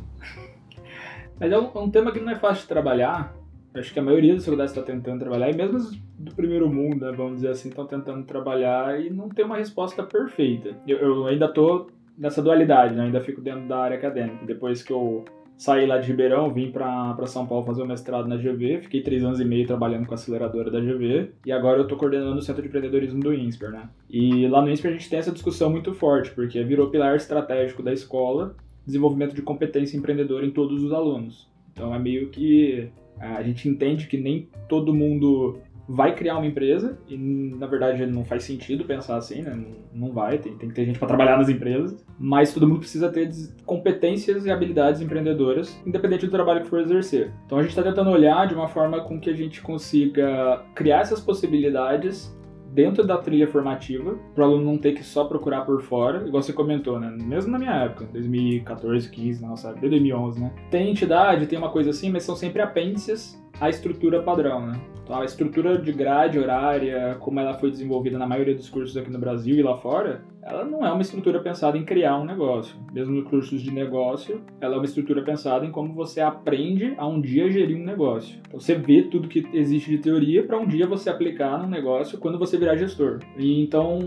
Mas 1.40 1.52
é 1.52 1.58
um, 1.58 1.70
é 1.74 1.80
um 1.80 1.90
tema 1.90 2.12
que 2.12 2.20
não 2.20 2.32
é 2.32 2.36
fácil 2.36 2.64
de 2.64 2.68
trabalhar, 2.68 3.34
acho 3.74 3.94
que 3.94 4.00
a 4.00 4.04
maioria 4.04 4.34
das 4.34 4.44
faculdades 4.44 4.76
está 4.76 4.84
tentando 4.84 5.20
trabalhar, 5.20 5.50
e 5.50 5.56
mesmo 5.56 5.80
do 6.18 6.34
primeiro 6.34 6.68
mundo, 6.68 7.06
né, 7.06 7.12
vamos 7.16 7.36
dizer 7.36 7.50
assim, 7.50 7.70
estão 7.70 7.86
tentando 7.86 8.26
trabalhar 8.26 9.00
e 9.00 9.10
não 9.10 9.30
tem 9.30 9.46
uma 9.46 9.58
resposta 9.58 10.04
perfeita. 10.04 10.76
Eu, 10.88 10.98
eu 10.98 11.28
ainda 11.28 11.46
estou 11.46 11.88
nessa 12.18 12.42
dualidade, 12.42 12.96
né, 12.96 13.04
ainda 13.04 13.22
fico 13.22 13.42
dentro 13.42 13.68
da 13.68 13.78
área 13.78 13.98
acadêmica. 13.98 14.46
Depois 14.46 14.82
que 14.82 14.92
eu 14.92 15.24
saí 15.58 15.88
lá 15.88 15.98
de 15.98 16.08
Ribeirão, 16.08 16.54
vim 16.54 16.72
para 16.72 17.26
São 17.26 17.46
Paulo 17.46 17.66
fazer 17.66 17.82
o 17.82 17.86
mestrado 17.86 18.28
na 18.28 18.38
GV, 18.38 18.82
fiquei 18.82 19.02
três 19.02 19.24
anos 19.24 19.40
e 19.40 19.46
meio 19.46 19.66
trabalhando 19.66 20.06
com 20.06 20.14
a 20.14 20.16
aceleradora 20.16 20.70
da 20.70 20.80
GV, 20.80 21.32
e 21.46 21.52
agora 21.52 21.80
eu 21.80 21.84
estou 21.84 21.98
coordenando 21.98 22.38
o 22.38 22.42
Centro 22.42 22.62
de 22.62 22.68
Empreendedorismo 22.68 23.20
do 23.20 23.34
INSPER, 23.34 23.72
né? 23.72 23.90
E 24.10 24.48
lá 24.48 24.62
no 24.62 24.70
INSPER 24.70 24.92
a 24.92 24.94
gente 24.94 25.10
tem 25.10 25.20
essa 25.20 25.32
discussão 25.32 25.70
muito 25.70 25.94
forte, 25.94 26.32
porque 26.32 26.64
virou 26.64 26.90
pilar 26.90 27.16
estratégico 27.16 27.82
da 27.82 27.92
escola, 27.92 28.56
desenvolvimento 28.86 29.36
de 29.36 29.42
competência 29.42 29.98
empreendedora 29.98 30.46
em 30.46 30.52
todos 30.52 30.84
os 30.84 30.94
alunos. 30.94 31.50
Então 31.74 31.94
é 31.94 32.00
meio 32.00 32.30
que 32.30 32.90
a 33.20 33.42
gente 33.44 33.68
entende 33.68 34.08
que 34.08 34.18
nem 34.18 34.50
todo 34.68 34.94
mundo 34.94 35.60
vai 35.88 36.14
criar 36.14 36.38
uma 36.38 36.46
empresa 36.46 36.98
e 37.08 37.16
na 37.18 37.66
verdade 37.66 38.06
não 38.06 38.26
faz 38.26 38.44
sentido 38.44 38.84
pensar 38.84 39.16
assim, 39.16 39.42
né? 39.42 39.58
Não, 39.94 40.12
vai, 40.12 40.38
tem, 40.38 40.58
tem 40.58 40.68
que 40.68 40.76
ter 40.76 40.86
gente 40.86 41.00
para 41.00 41.08
trabalhar 41.08 41.38
nas 41.38 41.48
empresas, 41.48 42.06
mas 42.20 42.54
todo 42.54 42.68
mundo 42.68 42.80
precisa 42.80 43.10
ter 43.10 43.30
competências 43.66 44.46
e 44.46 44.52
habilidades 44.52 45.02
empreendedoras, 45.02 45.82
independente 45.86 46.26
do 46.26 46.32
trabalho 46.32 46.62
que 46.62 46.70
for 46.70 46.82
exercer. 46.82 47.32
Então 47.46 47.58
a 47.58 47.62
gente 47.62 47.70
está 47.70 47.84
tentando 47.84 48.10
olhar 48.10 48.48
de 48.48 48.54
uma 48.54 48.68
forma 48.68 49.00
com 49.02 49.20
que 49.20 49.30
a 49.30 49.34
gente 49.34 49.62
consiga 49.62 50.62
criar 50.76 51.00
essas 51.00 51.22
possibilidades 51.22 52.36
dentro 52.74 53.06
da 53.06 53.18
trilha 53.18 53.48
formativa, 53.48 54.18
para 54.34 54.44
o 54.44 54.48
aluno 54.48 54.66
não 54.66 54.78
ter 54.78 54.94
que 54.94 55.04
só 55.04 55.26
procurar 55.26 55.62
por 55.62 55.82
fora, 55.82 56.28
igual 56.28 56.42
você 56.44 56.54
comentou, 56.54 57.00
né? 57.00 57.16
Mesmo 57.22 57.52
na 57.52 57.60
minha 57.60 57.74
época, 57.74 58.06
2014, 58.12 59.10
15, 59.10 59.42
na 59.42 59.50
nossa 59.50 59.70
época, 59.70 59.82
2011, 59.82 60.40
né? 60.40 60.52
Tem 60.70 60.90
entidade, 60.90 61.48
tem 61.48 61.58
uma 61.58 61.70
coisa 61.70 61.90
assim, 61.90 62.10
mas 62.10 62.24
são 62.24 62.36
sempre 62.36 62.62
apêndices 62.62 63.42
à 63.60 63.70
estrutura 63.70 64.22
padrão, 64.22 64.68
né? 64.68 64.80
Então, 65.04 65.22
a 65.22 65.26
estrutura 65.26 65.78
de 65.78 65.94
grade 65.94 66.38
horária, 66.38 67.16
como 67.22 67.40
ela 67.40 67.54
foi 67.54 67.72
desenvolvida 67.72 68.18
na 68.18 68.28
maioria 68.28 68.54
dos 68.54 68.70
cursos 68.70 68.98
aqui 68.98 69.10
no 69.10 69.18
Brasil 69.18 69.56
e 69.56 69.64
lá 69.64 69.78
fora, 69.78 70.26
ela 70.48 70.64
não 70.64 70.86
é 70.86 70.92
uma 70.92 71.02
estrutura 71.02 71.42
pensada 71.42 71.78
em 71.78 71.84
criar 71.84 72.18
um 72.18 72.26
negócio. 72.26 72.76
Mesmo 72.94 73.16
nos 73.16 73.30
cursos 73.30 73.62
de 73.62 73.70
negócio, 73.70 74.42
ela 74.62 74.76
é 74.76 74.78
uma 74.78 74.86
estrutura 74.86 75.22
pensada 75.22 75.66
em 75.66 75.72
como 75.72 75.94
você 75.94 76.22
aprende 76.22 76.94
a 76.98 77.06
um 77.06 77.20
dia 77.20 77.52
gerir 77.52 77.78
um 77.78 77.84
negócio. 77.84 78.40
Então, 78.48 78.60
você 78.60 78.76
vê 78.76 79.04
tudo 79.04 79.28
que 79.28 79.46
existe 79.54 79.90
de 79.92 79.98
teoria 79.98 80.44
para 80.44 80.58
um 80.58 80.66
dia 80.66 80.88
você 80.88 81.10
aplicar 81.10 81.62
num 81.62 81.68
negócio 81.68 82.18
quando 82.18 82.40
você 82.40 82.58
virar 82.58 82.78
gestor. 82.78 83.20
E 83.38 83.62
então, 83.62 84.00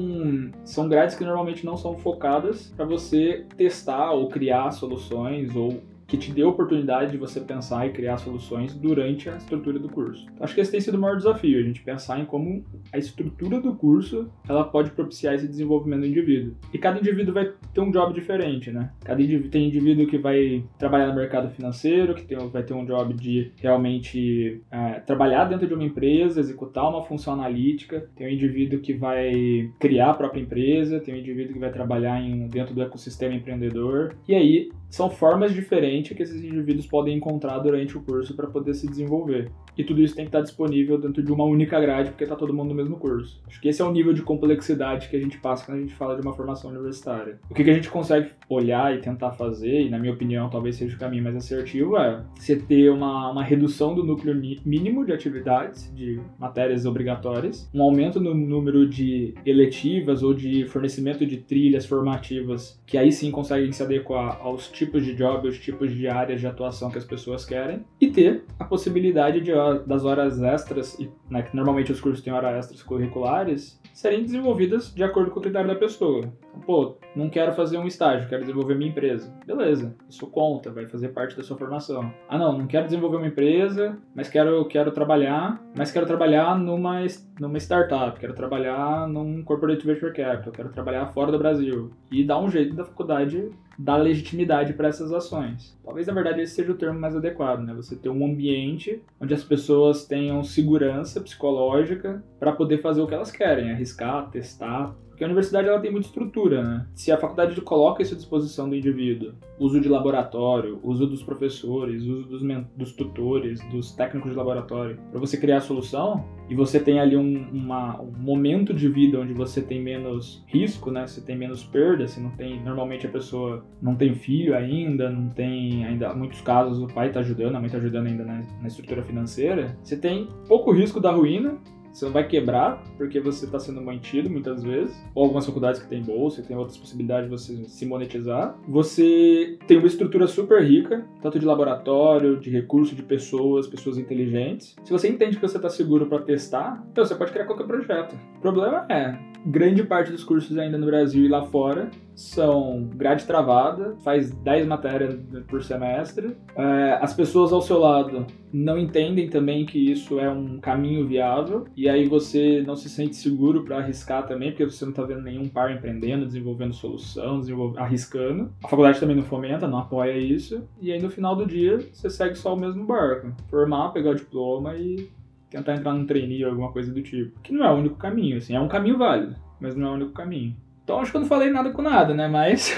são 0.64 0.88
grades 0.88 1.14
que 1.14 1.24
normalmente 1.24 1.66
não 1.66 1.76
são 1.76 1.98
focadas 1.98 2.72
para 2.74 2.86
você 2.86 3.44
testar 3.56 4.12
ou 4.12 4.28
criar 4.28 4.70
soluções 4.70 5.54
ou 5.54 5.82
que 6.10 6.18
te 6.18 6.32
dê 6.32 6.42
a 6.42 6.48
oportunidade 6.48 7.12
de 7.12 7.16
você 7.16 7.40
pensar 7.40 7.86
e 7.86 7.90
criar 7.90 8.18
soluções 8.18 8.74
durante 8.74 9.30
a 9.30 9.36
estrutura 9.36 9.78
do 9.78 9.88
curso. 9.88 10.26
Acho 10.40 10.54
que 10.54 10.60
esse 10.60 10.72
tem 10.72 10.80
sido 10.80 10.96
o 10.96 11.00
maior 11.00 11.16
desafio, 11.16 11.60
a 11.60 11.62
gente 11.62 11.82
pensar 11.82 12.18
em 12.18 12.24
como 12.24 12.64
a 12.92 12.98
estrutura 12.98 13.60
do 13.60 13.76
curso 13.76 14.28
ela 14.48 14.64
pode 14.64 14.90
propiciar 14.90 15.34
esse 15.34 15.46
desenvolvimento 15.46 16.00
do 16.00 16.06
indivíduo. 16.06 16.56
E 16.74 16.78
cada 16.78 16.98
indivíduo 16.98 17.32
vai 17.32 17.52
ter 17.72 17.80
um 17.80 17.92
job 17.92 18.12
diferente, 18.12 18.72
né? 18.72 18.90
Cada 19.04 19.22
indivíduo, 19.22 19.50
tem 19.50 19.68
indivíduo 19.68 20.08
que 20.08 20.18
vai 20.18 20.64
trabalhar 20.78 21.06
no 21.06 21.14
mercado 21.14 21.48
financeiro, 21.50 22.14
que 22.14 22.24
tem, 22.24 22.36
vai 22.48 22.64
ter 22.64 22.74
um 22.74 22.84
job 22.84 23.14
de 23.14 23.52
realmente 23.60 24.60
é, 24.68 24.94
trabalhar 25.00 25.44
dentro 25.44 25.68
de 25.68 25.74
uma 25.74 25.84
empresa, 25.84 26.40
executar 26.40 26.88
uma 26.88 27.04
função 27.04 27.34
analítica, 27.34 28.08
tem 28.16 28.26
um 28.26 28.30
indivíduo 28.30 28.80
que 28.80 28.94
vai 28.94 29.70
criar 29.78 30.10
a 30.10 30.14
própria 30.14 30.40
empresa, 30.40 30.98
tem 30.98 31.14
um 31.14 31.18
indivíduo 31.18 31.52
que 31.52 31.60
vai 31.60 31.70
trabalhar 31.70 32.20
em, 32.20 32.48
dentro 32.48 32.74
do 32.74 32.82
ecossistema 32.82 33.32
empreendedor. 33.34 34.16
E 34.26 34.34
aí 34.34 34.70
são 34.88 35.08
formas 35.08 35.54
diferentes 35.54 35.99
que 36.02 36.22
esses 36.22 36.42
indivíduos 36.42 36.86
podem 36.86 37.16
encontrar 37.16 37.58
durante 37.58 37.96
o 37.96 38.02
curso 38.02 38.34
para 38.34 38.46
poder 38.46 38.74
se 38.74 38.88
desenvolver. 38.88 39.50
E 39.76 39.84
tudo 39.84 40.02
isso 40.02 40.14
tem 40.14 40.24
que 40.24 40.28
estar 40.28 40.40
disponível 40.40 40.98
dentro 40.98 41.22
de 41.22 41.32
uma 41.32 41.44
única 41.44 41.80
grade, 41.80 42.10
porque 42.10 42.24
está 42.24 42.36
todo 42.36 42.52
mundo 42.52 42.70
no 42.70 42.74
mesmo 42.74 42.96
curso. 42.96 43.40
Acho 43.46 43.60
que 43.60 43.68
esse 43.68 43.80
é 43.80 43.84
o 43.84 43.92
nível 43.92 44.12
de 44.12 44.22
complexidade 44.22 45.08
que 45.08 45.16
a 45.16 45.20
gente 45.20 45.38
passa 45.38 45.64
quando 45.64 45.78
a 45.78 45.80
gente 45.80 45.94
fala 45.94 46.14
de 46.16 46.22
uma 46.22 46.32
formação 46.32 46.70
universitária. 46.70 47.38
O 47.50 47.54
que, 47.54 47.64
que 47.64 47.70
a 47.70 47.74
gente 47.74 47.90
consegue 47.90 48.30
olhar 48.48 48.94
e 48.94 49.00
tentar 49.00 49.32
fazer, 49.32 49.82
e 49.82 49.90
na 49.90 49.98
minha 49.98 50.12
opinião 50.12 50.48
talvez 50.48 50.76
seja 50.76 50.96
o 50.96 50.98
caminho 50.98 51.22
mais 51.22 51.36
assertivo, 51.36 51.96
é 51.96 52.22
você 52.34 52.56
ter 52.56 52.90
uma, 52.90 53.30
uma 53.30 53.42
redução 53.42 53.94
do 53.94 54.04
núcleo 54.04 54.34
mínimo 54.64 55.04
de 55.04 55.12
atividades, 55.12 55.92
de 55.94 56.20
matérias 56.38 56.86
obrigatórias, 56.86 57.68
um 57.72 57.82
aumento 57.82 58.20
no 58.20 58.34
número 58.34 58.88
de 58.88 59.34
eletivas 59.44 60.22
ou 60.22 60.34
de 60.34 60.66
fornecimento 60.66 61.26
de 61.26 61.38
trilhas 61.38 61.86
formativas 61.86 62.80
que 62.86 62.98
aí 62.98 63.12
sim 63.12 63.30
conseguem 63.30 63.72
se 63.72 63.82
adequar 63.82 64.38
aos 64.40 64.68
tipos 64.68 65.04
de 65.04 65.14
job, 65.14 65.46
aos 65.46 65.58
tipos 65.58 65.89
tipos 65.90 65.96
de 65.96 66.08
áreas 66.08 66.40
de 66.40 66.46
atuação 66.46 66.90
que 66.90 66.98
as 66.98 67.04
pessoas 67.04 67.44
querem 67.44 67.84
e 68.00 68.08
ter 68.08 68.44
a 68.58 68.64
possibilidade 68.64 69.40
de, 69.40 69.52
das 69.86 70.04
horas 70.04 70.40
extras, 70.42 70.98
né, 71.28 71.42
que 71.42 71.54
normalmente 71.54 71.92
os 71.92 72.00
cursos 72.00 72.22
têm 72.22 72.32
horas 72.32 72.56
extras 72.56 72.82
curriculares, 72.82 73.80
serem 73.92 74.22
desenvolvidas 74.22 74.94
de 74.94 75.02
acordo 75.02 75.30
com 75.30 75.40
o 75.40 75.42
critério 75.42 75.68
da 75.68 75.74
pessoa. 75.74 76.32
Então, 76.50 76.60
pô, 76.60 76.96
não 77.14 77.28
quero 77.28 77.52
fazer 77.52 77.78
um 77.78 77.86
estágio, 77.86 78.28
quero 78.28 78.42
desenvolver 78.42 78.74
minha 78.74 78.90
empresa. 78.90 79.32
Beleza, 79.46 79.94
isso 80.08 80.26
conta, 80.26 80.70
vai 80.70 80.86
fazer 80.86 81.08
parte 81.08 81.36
da 81.36 81.42
sua 81.42 81.56
formação. 81.56 82.12
Ah, 82.28 82.38
não, 82.38 82.58
não 82.58 82.66
quero 82.66 82.86
desenvolver 82.86 83.16
uma 83.16 83.26
empresa, 83.26 83.96
mas 84.14 84.28
quero, 84.28 84.64
quero 84.66 84.92
trabalhar, 84.92 85.60
mas 85.76 85.90
quero 85.90 86.06
trabalhar 86.06 86.58
numa, 86.58 87.04
numa 87.38 87.58
startup, 87.58 88.18
quero 88.18 88.34
trabalhar 88.34 89.08
num 89.08 89.42
corporate 89.42 89.86
venture 89.86 90.12
capital, 90.12 90.52
quero 90.52 90.68
trabalhar 90.70 91.06
fora 91.08 91.32
do 91.32 91.38
Brasil. 91.38 91.90
E 92.10 92.24
dá 92.24 92.38
um 92.38 92.50
jeito 92.50 92.74
da 92.74 92.84
faculdade 92.84 93.50
dar 93.78 93.96
legitimidade 93.96 94.74
para 94.74 94.88
essas 94.88 95.10
ações. 95.10 95.78
Talvez 95.82 96.06
na 96.06 96.12
verdade 96.12 96.42
esse 96.42 96.54
seja 96.54 96.72
o 96.72 96.76
termo 96.76 97.00
mais 97.00 97.16
adequado, 97.16 97.60
né? 97.60 97.72
Você 97.74 97.96
ter 97.96 98.10
um 98.10 98.26
ambiente 98.26 99.02
onde 99.18 99.32
as 99.32 99.42
pessoas 99.42 100.04
tenham 100.04 100.44
segurança 100.44 101.20
psicológica 101.20 102.22
para 102.38 102.52
poder 102.52 102.78
fazer 102.78 103.00
o 103.00 103.06
que 103.06 103.14
elas 103.14 103.30
querem, 103.30 103.70
arriscar, 103.70 104.30
testar, 104.30 104.94
porque 105.20 105.24
a 105.24 105.28
universidade 105.28 105.68
ela 105.68 105.78
tem 105.78 105.90
muita 105.90 106.06
estrutura, 106.06 106.62
né? 106.62 106.86
Se 106.94 107.12
a 107.12 107.18
faculdade 107.18 107.60
coloca 107.60 108.02
isso 108.02 108.14
à 108.14 108.16
disposição 108.16 108.70
do 108.70 108.74
indivíduo, 108.74 109.34
uso 109.58 109.78
de 109.78 109.86
laboratório, 109.86 110.80
uso 110.82 111.06
dos 111.06 111.22
professores, 111.22 112.04
uso 112.04 112.26
dos, 112.26 112.42
dos 112.74 112.92
tutores, 112.92 113.60
dos 113.68 113.92
técnicos 113.92 114.30
de 114.30 114.36
laboratório, 114.38 114.98
para 115.10 115.20
você 115.20 115.36
criar 115.36 115.58
a 115.58 115.60
solução, 115.60 116.24
e 116.48 116.54
você 116.54 116.80
tem 116.80 116.98
ali 116.98 117.18
um, 117.18 117.46
uma, 117.52 118.00
um 118.00 118.12
momento 118.18 118.72
de 118.72 118.88
vida 118.88 119.20
onde 119.20 119.34
você 119.34 119.60
tem 119.60 119.78
menos 119.78 120.42
risco, 120.46 120.90
né? 120.90 121.06
Você 121.06 121.20
tem 121.20 121.36
menos 121.36 121.62
perda, 121.62 122.08
você 122.08 122.18
não 122.18 122.30
tem. 122.30 122.58
Normalmente 122.64 123.06
a 123.06 123.10
pessoa 123.10 123.62
não 123.82 123.94
tem 123.96 124.14
filho 124.14 124.56
ainda, 124.56 125.10
não 125.10 125.28
tem 125.28 125.84
ainda. 125.84 126.14
Muitos 126.14 126.40
casos 126.40 126.80
o 126.80 126.86
pai 126.86 127.08
está 127.08 127.20
ajudando, 127.20 127.56
a 127.56 127.58
mãe 127.58 127.66
está 127.66 127.76
ajudando 127.76 128.06
ainda 128.06 128.24
na, 128.24 128.42
na 128.62 128.68
estrutura 128.68 129.02
financeira. 129.02 129.76
Você 129.82 129.98
tem 129.98 130.30
pouco 130.48 130.72
risco 130.72 130.98
da 130.98 131.12
ruína 131.12 131.58
você 131.92 132.04
não 132.04 132.12
vai 132.12 132.26
quebrar 132.26 132.82
porque 132.96 133.20
você 133.20 133.44
está 133.46 133.58
sendo 133.58 133.80
mantido 133.80 134.30
muitas 134.30 134.62
vezes, 134.62 134.96
ou 135.14 135.24
algumas 135.24 135.46
faculdades 135.46 135.82
que 135.82 135.88
tem 135.88 136.02
bolsa, 136.02 136.42
tem 136.42 136.56
outras 136.56 136.76
possibilidades 136.76 137.24
de 137.24 137.30
você 137.30 137.64
se 137.68 137.86
monetizar. 137.86 138.56
Você 138.68 139.58
tem 139.66 139.78
uma 139.78 139.86
estrutura 139.86 140.26
super 140.26 140.62
rica, 140.62 141.04
tanto 141.20 141.38
de 141.38 141.46
laboratório, 141.46 142.38
de 142.38 142.50
recurso, 142.50 142.94
de 142.94 143.02
pessoas, 143.02 143.66
pessoas 143.66 143.98
inteligentes. 143.98 144.76
Se 144.84 144.92
você 144.92 145.08
entende 145.08 145.36
que 145.36 145.42
você 145.42 145.56
está 145.56 145.68
seguro 145.68 146.06
para 146.06 146.22
testar, 146.22 146.84
então 146.90 147.04
você 147.04 147.14
pode 147.14 147.32
criar 147.32 147.46
qualquer 147.46 147.66
projeto. 147.66 148.14
O 148.36 148.40
problema 148.40 148.86
é, 148.88 149.18
grande 149.46 149.82
parte 149.82 150.10
dos 150.12 150.24
cursos 150.24 150.56
ainda 150.58 150.78
no 150.78 150.86
Brasil 150.86 151.24
e 151.24 151.28
lá 151.28 151.42
fora 151.42 151.90
são 152.20 152.88
grade 152.94 153.24
travada, 153.24 153.96
faz 154.04 154.30
10 154.30 154.66
matérias 154.66 155.18
por 155.48 155.62
semestre. 155.62 156.36
É, 156.54 156.98
as 157.00 157.14
pessoas 157.14 157.52
ao 157.52 157.62
seu 157.62 157.78
lado 157.78 158.26
não 158.52 158.78
entendem 158.78 159.28
também 159.30 159.64
que 159.64 159.78
isso 159.78 160.20
é 160.20 160.30
um 160.30 160.60
caminho 160.60 161.06
viável 161.06 161.66
e 161.76 161.88
aí 161.88 162.06
você 162.06 162.62
não 162.66 162.76
se 162.76 162.90
sente 162.90 163.16
seguro 163.16 163.64
para 163.64 163.78
arriscar 163.78 164.26
também, 164.26 164.50
porque 164.50 164.64
você 164.64 164.84
não 164.84 164.90
está 164.90 165.02
vendo 165.02 165.22
nenhum 165.22 165.48
par 165.48 165.72
empreendendo, 165.72 166.26
desenvolvendo 166.26 166.74
solução, 166.74 167.40
arriscando. 167.76 168.52
A 168.62 168.68
faculdade 168.68 169.00
também 169.00 169.16
não 169.16 169.24
fomenta, 169.24 169.66
não 169.66 169.78
apoia 169.78 170.18
isso. 170.18 170.62
E 170.80 170.92
aí 170.92 171.00
no 171.00 171.10
final 171.10 171.34
do 171.34 171.46
dia 171.46 171.78
você 171.92 172.10
segue 172.10 172.34
só 172.34 172.54
o 172.54 172.60
mesmo 172.60 172.84
barco. 172.84 173.32
Formar, 173.48 173.90
pegar 173.90 174.10
o 174.10 174.14
diploma 174.14 174.76
e 174.76 175.10
tentar 175.48 175.74
entrar 175.74 175.94
num 175.94 176.06
trainee 176.06 176.44
ou 176.44 176.50
alguma 176.50 176.70
coisa 176.70 176.92
do 176.92 177.02
tipo. 177.02 177.40
Que 177.40 177.52
não 177.52 177.64
é 177.64 177.72
o 177.72 177.76
único 177.76 177.96
caminho, 177.96 178.36
assim, 178.36 178.54
é 178.54 178.60
um 178.60 178.68
caminho 178.68 178.98
válido, 178.98 179.34
mas 179.58 179.74
não 179.74 179.88
é 179.88 179.90
o 179.90 179.94
único 179.94 180.12
caminho. 180.12 180.54
Então 180.90 181.00
acho 181.00 181.12
que 181.12 181.18
eu 181.18 181.20
não 181.20 181.28
falei 181.28 181.50
nada 181.50 181.70
com 181.70 181.82
nada, 181.82 182.12
né? 182.12 182.26
Mas. 182.26 182.76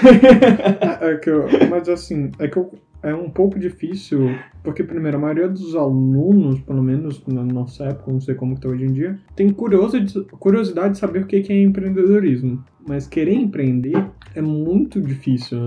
é 1.01 1.15
que 1.15 1.31
eu, 1.31 1.47
mas 1.67 1.89
assim, 1.89 2.31
é 2.37 2.47
que 2.47 2.57
eu, 2.57 2.71
é 3.01 3.11
um 3.11 3.27
pouco 3.27 3.57
difícil, 3.57 4.35
porque 4.63 4.83
primeiro, 4.83 5.17
a 5.17 5.19
maioria 5.19 5.49
dos 5.49 5.75
alunos, 5.75 6.59
pelo 6.59 6.83
menos 6.83 7.25
na 7.25 7.43
nossa 7.43 7.85
época, 7.85 8.11
não 8.11 8.21
sei 8.21 8.35
como 8.35 8.53
está 8.53 8.69
hoje 8.69 8.85
em 8.85 8.93
dia, 8.93 9.19
tem 9.35 9.49
curiosidade 9.49 10.93
de 10.93 10.99
saber 10.99 11.23
o 11.23 11.25
que 11.25 11.51
é 11.51 11.63
empreendedorismo 11.63 12.63
mas 12.87 13.07
querer 13.07 13.33
empreender 13.33 14.05
é 14.35 14.41
muito 14.41 14.99
difícil. 15.01 15.57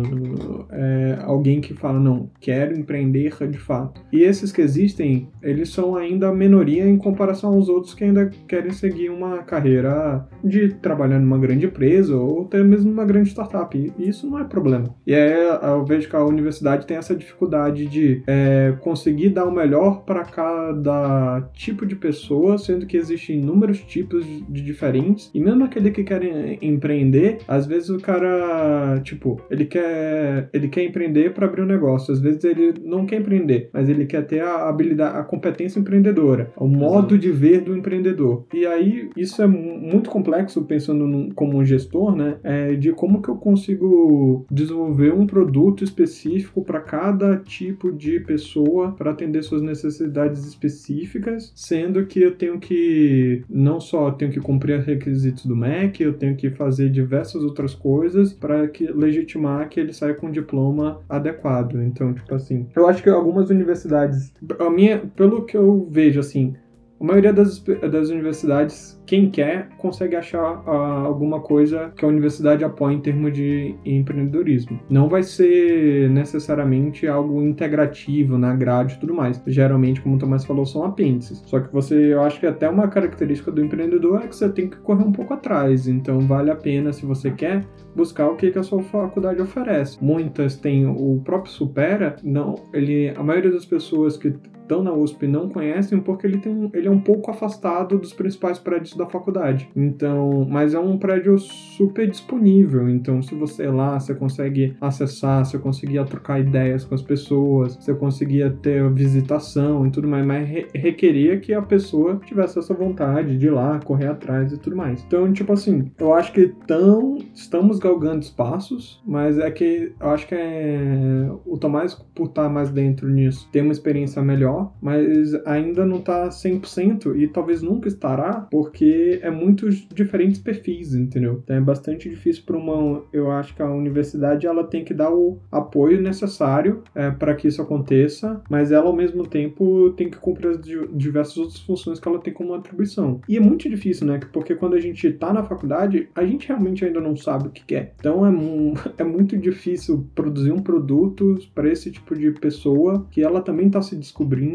É 0.71 1.19
alguém 1.23 1.61
que 1.61 1.75
fala, 1.75 1.99
não, 1.99 2.29
quero 2.41 2.77
empreender 2.79 3.33
de 3.49 3.59
fato. 3.59 4.01
E 4.13 4.23
esses 4.23 4.53
que 4.53 4.61
existem, 4.61 5.29
eles 5.43 5.69
são 5.71 5.97
ainda 5.97 6.29
a 6.29 6.35
minoria 6.35 6.87
em 6.87 6.99
comparação 6.99 7.55
aos 7.55 7.69
outros 7.69 7.95
que 7.95 8.05
ainda 8.05 8.31
querem 8.49 8.73
seguir 8.73 9.11
uma 9.11 9.39
carreira 9.39 10.27
de 10.43 10.75
trabalhar 10.75 11.19
numa 11.19 11.39
grande 11.39 11.67
empresa 11.67 12.17
ou 12.17 12.43
até 12.43 12.63
mesmo 12.63 12.91
numa 12.91 13.05
grande 13.05 13.31
startup. 13.31 13.77
E 13.77 14.09
isso 14.09 14.29
não 14.29 14.39
é 14.39 14.45
problema. 14.45 14.95
E 15.07 15.15
aí 15.15 15.33
eu 15.63 15.85
vejo 15.85 16.09
que 16.09 16.17
a 16.17 16.25
universidade 16.25 16.87
tem 16.87 16.97
essa 16.97 17.15
dificuldade 17.15 17.87
de 17.87 18.23
é, 18.27 18.75
conseguir 18.81 19.31
dar 19.31 19.45
o 19.45 19.53
melhor 19.53 20.05
para 20.05 20.25
cada 20.25 21.43
tipo 21.53 21.87
de 21.87 21.95
pessoa, 21.95 22.59
sendo 22.59 22.87
que 22.87 22.97
existem 22.97 23.39
inúmeros 23.39 23.81
tipos 23.81 24.25
de 24.27 24.63
diferentes. 24.63 25.31
E 25.33 25.41
mesmo 25.41 25.65
aquele 25.65 25.91
que 25.91 26.03
quer 26.03 26.23
empreender 26.63 27.06
empreender, 27.07 27.39
às 27.47 27.67
vezes 27.67 27.89
o 27.89 27.99
cara, 27.99 29.01
tipo, 29.03 29.41
ele 29.51 29.65
quer, 29.65 30.49
ele 30.53 30.69
quer 30.69 30.85
empreender 30.85 31.33
para 31.33 31.47
abrir 31.47 31.63
um 31.63 31.67
negócio. 31.67 32.13
Às 32.13 32.21
vezes 32.21 32.45
ele 32.45 32.75
não 32.83 33.07
quer 33.07 33.21
empreender, 33.21 33.71
mas 33.73 33.89
ele 33.89 34.07
quer 34.07 34.27
ter 34.27 34.41
a 34.41 34.69
habilidade, 34.69 35.19
a 35.19 35.23
competência 35.23 35.79
empreendedora, 35.79 36.51
o 36.57 36.67
modo 36.67 37.15
Exato. 37.15 37.19
de 37.19 37.31
ver 37.31 37.61
do 37.61 37.77
empreendedor. 37.77 38.45
E 38.53 38.67
aí 38.67 39.11
isso 39.17 39.41
é 39.43 39.47
muito 39.47 40.11
complexo 40.11 40.63
pensando 40.63 41.07
num, 41.07 41.31
como 41.31 41.59
um 41.59 41.65
gestor, 41.65 42.15
né? 42.17 42.37
É, 42.43 42.75
de 42.75 42.93
como 42.93 43.23
que 43.23 43.29
eu 43.29 43.37
consigo 43.37 44.45
desenvolver 44.51 45.13
um 45.13 45.27
produto 45.27 45.85
específico 45.85 46.65
para 46.65 46.81
cada 46.81 47.37
tipo 47.37 47.93
de 47.93 48.21
pessoa 48.21 48.93
para 48.93 49.11
atender 49.11 49.43
suas 49.43 49.63
necessidades 49.63 50.47
específicas, 50.47 51.53
sendo 51.55 52.05
que 52.07 52.21
eu 52.21 52.33
tenho 52.33 52.59
que 52.59 53.43
não 53.49 53.81
só 53.81 54.11
tenho 54.11 54.31
que 54.31 54.41
cumprir 54.41 54.79
os 54.79 54.87
requisitos 54.87 55.47
do 55.47 55.57
MEC, 55.57 56.03
eu 56.03 56.15
tenho 56.15 56.37
que 56.37 56.51
fazer 56.51 56.91
diversas 56.97 57.43
outras 57.43 57.75
coisas 57.75 58.33
para 58.33 58.67
que 58.69 58.87
legitimar 58.87 59.69
que 59.69 59.79
ele 59.79 59.93
saia 59.93 60.15
com 60.15 60.29
um 60.29 60.31
diploma 60.31 61.01
adequado. 61.09 61.77
Então, 61.83 62.15
tipo 62.15 62.35
assim, 62.35 62.67
eu 62.75 62.89
acho 62.89 63.03
que 63.03 63.11
algumas 63.11 63.51
universidades, 63.51 64.33
a 64.59 64.71
minha, 64.71 64.99
pelo 65.15 65.45
que 65.45 65.57
eu 65.57 65.87
vejo 65.91 66.19
assim, 66.19 66.55
a 66.99 67.05
maioria 67.05 67.33
das, 67.33 67.63
das 67.91 68.09
universidades, 68.09 69.01
quem 69.07 69.31
quer, 69.31 69.69
consegue 69.77 70.17
achar 70.17 70.63
uh, 70.65 71.07
alguma 71.07 71.41
coisa 71.41 71.93
que 71.95 72.05
a 72.05 72.09
universidade 72.09 72.65
apoia 72.65 72.95
em 72.95 73.01
termos 73.01 73.33
de 73.33 73.75
empreendedorismo. 73.85 74.81
Não 74.89 75.09
vai 75.09 75.23
ser 75.23 76.09
necessariamente 76.11 77.07
algo 77.07 77.43
integrativo 77.43 78.39
na 78.39 78.55
grade 78.55 78.95
e 78.95 78.99
tudo 78.99 79.15
mais. 79.15 79.41
Geralmente, 79.47 80.01
como 80.01 80.17
o 80.17 80.19
Tomás 80.19 80.45
falou, 80.45 80.65
são 80.65 80.85
apêndices. 80.85 81.43
Só 81.47 81.61
que 81.61 81.73
você, 81.73 82.15
eu 82.15 82.23
acho 82.23 82.41
que 82.41 82.47
até 82.47 82.69
uma 82.69 82.89
característica 82.89 83.51
do 83.51 83.63
empreendedor 83.63 84.23
é 84.23 84.29
que 84.29 84.35
você 84.35 84.49
tem 84.49 84.69
que 84.69 84.79
correr 84.79 85.05
um 85.05 85.13
pouco 85.13 85.35
atrás. 85.35 85.87
Então, 85.87 86.21
vale 86.21 86.51
a 86.51 86.57
pena, 86.57 86.93
se 86.93 87.05
você 87.05 87.31
quer, 87.31 87.65
buscar 87.95 88.29
o 88.29 88.37
que, 88.37 88.51
que 88.51 88.59
a 88.59 88.63
sua 88.63 88.83
faculdade 88.83 89.41
oferece. 89.41 90.03
Muitas 90.03 90.57
têm 90.57 90.87
o 90.87 91.21
próprio 91.25 91.53
Supera, 91.53 92.17
não, 92.25 92.55
ele, 92.73 93.13
a 93.17 93.23
maioria 93.23 93.51
das 93.51 93.65
pessoas 93.65 94.17
que 94.17 94.35
estão 94.67 94.83
na 94.83 94.93
USP 94.93 95.27
não 95.27 95.49
conhecem 95.49 96.01
porque 96.01 96.27
ele, 96.27 96.39
tem 96.39 96.53
um, 96.53 96.69
ele 96.75 96.89
é 96.89 96.91
um 96.91 97.01
pouco 97.01 97.31
afastado 97.31 97.99
dos 97.99 98.13
principais 98.13 98.59
prédios 98.59 98.95
da 98.95 99.07
faculdade. 99.07 99.71
Então, 99.75 100.47
mas 100.51 100.75
é 100.75 100.79
um 100.79 100.99
prédio 100.99 101.39
super 101.39 102.09
disponível. 102.09 102.89
Então, 102.89 103.23
se 103.23 103.35
você 103.35 103.65
ir 103.65 103.71
lá, 103.73 103.99
você 103.99 104.15
consegue 104.15 104.77
acessar, 104.81 105.45
você 105.45 105.59
conseguia 105.59 106.05
trocar 106.05 106.41
ideias 106.41 106.85
com 106.85 106.95
as 106.95 107.03
pessoas, 107.03 107.77
você 107.77 107.95
conseguia 107.95 108.51
ter 108.51 108.91
visitação 108.93 109.87
e 109.87 109.91
tudo 109.91 110.09
mais, 110.09 110.27
mas 110.27 110.49
re 110.49 110.67
requeria 110.75 111.39
que 111.39 111.55
a 111.55 111.63
pessoa 111.63 112.21
tivesse 112.25 112.59
essa 112.59 112.75
vontade 112.75 113.39
de 113.39 113.47
ir 113.47 113.51
lá, 113.51 113.79
correr 113.81 114.09
atrás 114.09 114.53
e 114.53 114.59
tudo 114.59 114.77
mais. 114.77 115.03
Então, 115.07 115.33
tipo 115.33 115.53
assim, 115.53 115.91
eu 115.99 116.13
acho 116.13 116.33
que 116.33 116.49
tão, 116.67 117.19
estamos 117.35 117.79
galgando 117.79 118.21
espaços, 118.21 119.03
mas 119.07 119.39
é 119.39 119.51
que 119.51 119.93
eu 120.01 120.11
acho 120.11 120.27
que 120.27 120.35
é, 120.35 121.31
o 121.45 121.57
Tomás, 121.57 121.95
por 122.15 122.27
estar 122.27 122.49
mais 122.49 122.71
dentro 122.71 123.09
nisso, 123.09 123.49
tem 123.53 123.63
uma 123.63 123.73
experiência 123.73 124.21
melhor 124.23 124.56
mas 124.81 125.35
ainda 125.47 125.85
não 125.85 125.99
está 125.99 126.29
100% 126.29 127.17
e 127.17 127.29
talvez 127.29 127.63
nunca 127.63 127.89
estará, 127.89 128.47
porque 128.51 129.19
é 129.23 129.31
muitos 129.31 129.87
diferentes 129.95 130.41
perfis, 130.41 130.95
entendeu? 130.95 131.41
Então 131.43 131.57
é 131.57 131.61
bastante 131.61 132.09
difícil 132.09 132.43
para 132.45 132.57
uma. 132.57 133.03
Eu 133.13 133.31
acho 133.31 133.55
que 133.55 133.63
a 133.63 133.71
universidade 133.71 134.47
ela 134.47 134.65
tem 134.65 134.85
que 134.85 134.95
dar 134.95 135.13
o 135.13 135.39
apoio 135.51 136.01
necessário 136.01 136.83
é, 136.95 137.11
para 137.11 137.35
que 137.35 137.49
isso 137.49 137.63
aconteça, 137.63 138.41
mas 138.49 138.73
ela 138.73 138.87
ao 138.87 138.97
mesmo 138.97 139.27
tempo 139.27 139.91
tem 139.91 140.11
que 140.11 140.19
cumprir 140.19 140.51
as 140.51 140.61
diversas 140.93 141.37
outras 141.37 141.61
funções 141.61 142.01
que 142.01 142.09
ela 142.09 142.19
tem 142.19 142.33
como 142.33 142.55
atribuição. 142.55 143.21
E 143.29 143.37
é 143.37 143.41
muito 143.41 143.69
difícil, 143.69 144.07
né? 144.07 144.21
Porque 144.33 144.55
quando 144.55 144.75
a 144.75 144.81
gente 144.81 145.07
está 145.07 145.33
na 145.33 145.43
faculdade, 145.43 146.09
a 146.15 146.25
gente 146.25 146.49
realmente 146.49 146.85
ainda 146.85 147.01
não 147.01 147.17
sabe 147.17 147.49
o 147.49 147.51
que 147.51 147.65
quer. 147.65 147.95
Então 147.99 148.27
é, 148.27 148.31
é 148.99 149.05
muito 149.05 149.37
difícil 149.37 150.09
produzir 150.15 150.53
um 150.53 150.63
produto 150.63 151.39
para 151.55 151.71
esse 151.71 151.91
tipo 151.91 152.15
de 152.15 152.31
pessoa 152.33 153.07
que 153.11 153.23
ela 153.23 153.41
também 153.41 153.67
está 153.67 153.83
se 153.83 153.97
descobrindo 153.97 154.46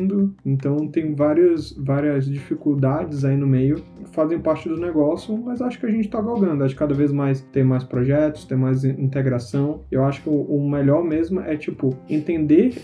então 0.45 0.87
tem 0.87 1.13
várias, 1.13 1.71
várias 1.71 2.25
dificuldades 2.25 3.25
aí 3.25 3.35
no 3.35 3.47
meio, 3.47 3.81
fazem 4.11 4.39
parte 4.39 4.67
do 4.67 4.77
negócio, 4.77 5.37
mas 5.37 5.61
acho 5.61 5.79
que 5.79 5.85
a 5.85 5.89
gente 5.89 6.05
está 6.05 6.21
galgando, 6.21 6.63
acho 6.63 6.73
que 6.73 6.79
cada 6.79 6.93
vez 6.93 7.11
mais 7.11 7.41
tem 7.41 7.63
mais 7.63 7.83
projetos, 7.83 8.45
tem 8.45 8.57
mais 8.57 8.83
integração. 8.83 9.81
Eu 9.91 10.03
acho 10.03 10.21
que 10.23 10.29
o, 10.29 10.69
melhor 10.69 11.03
mesmo 11.03 11.39
é, 11.41 11.55
tipo, 11.55 11.95
entender 12.09 12.75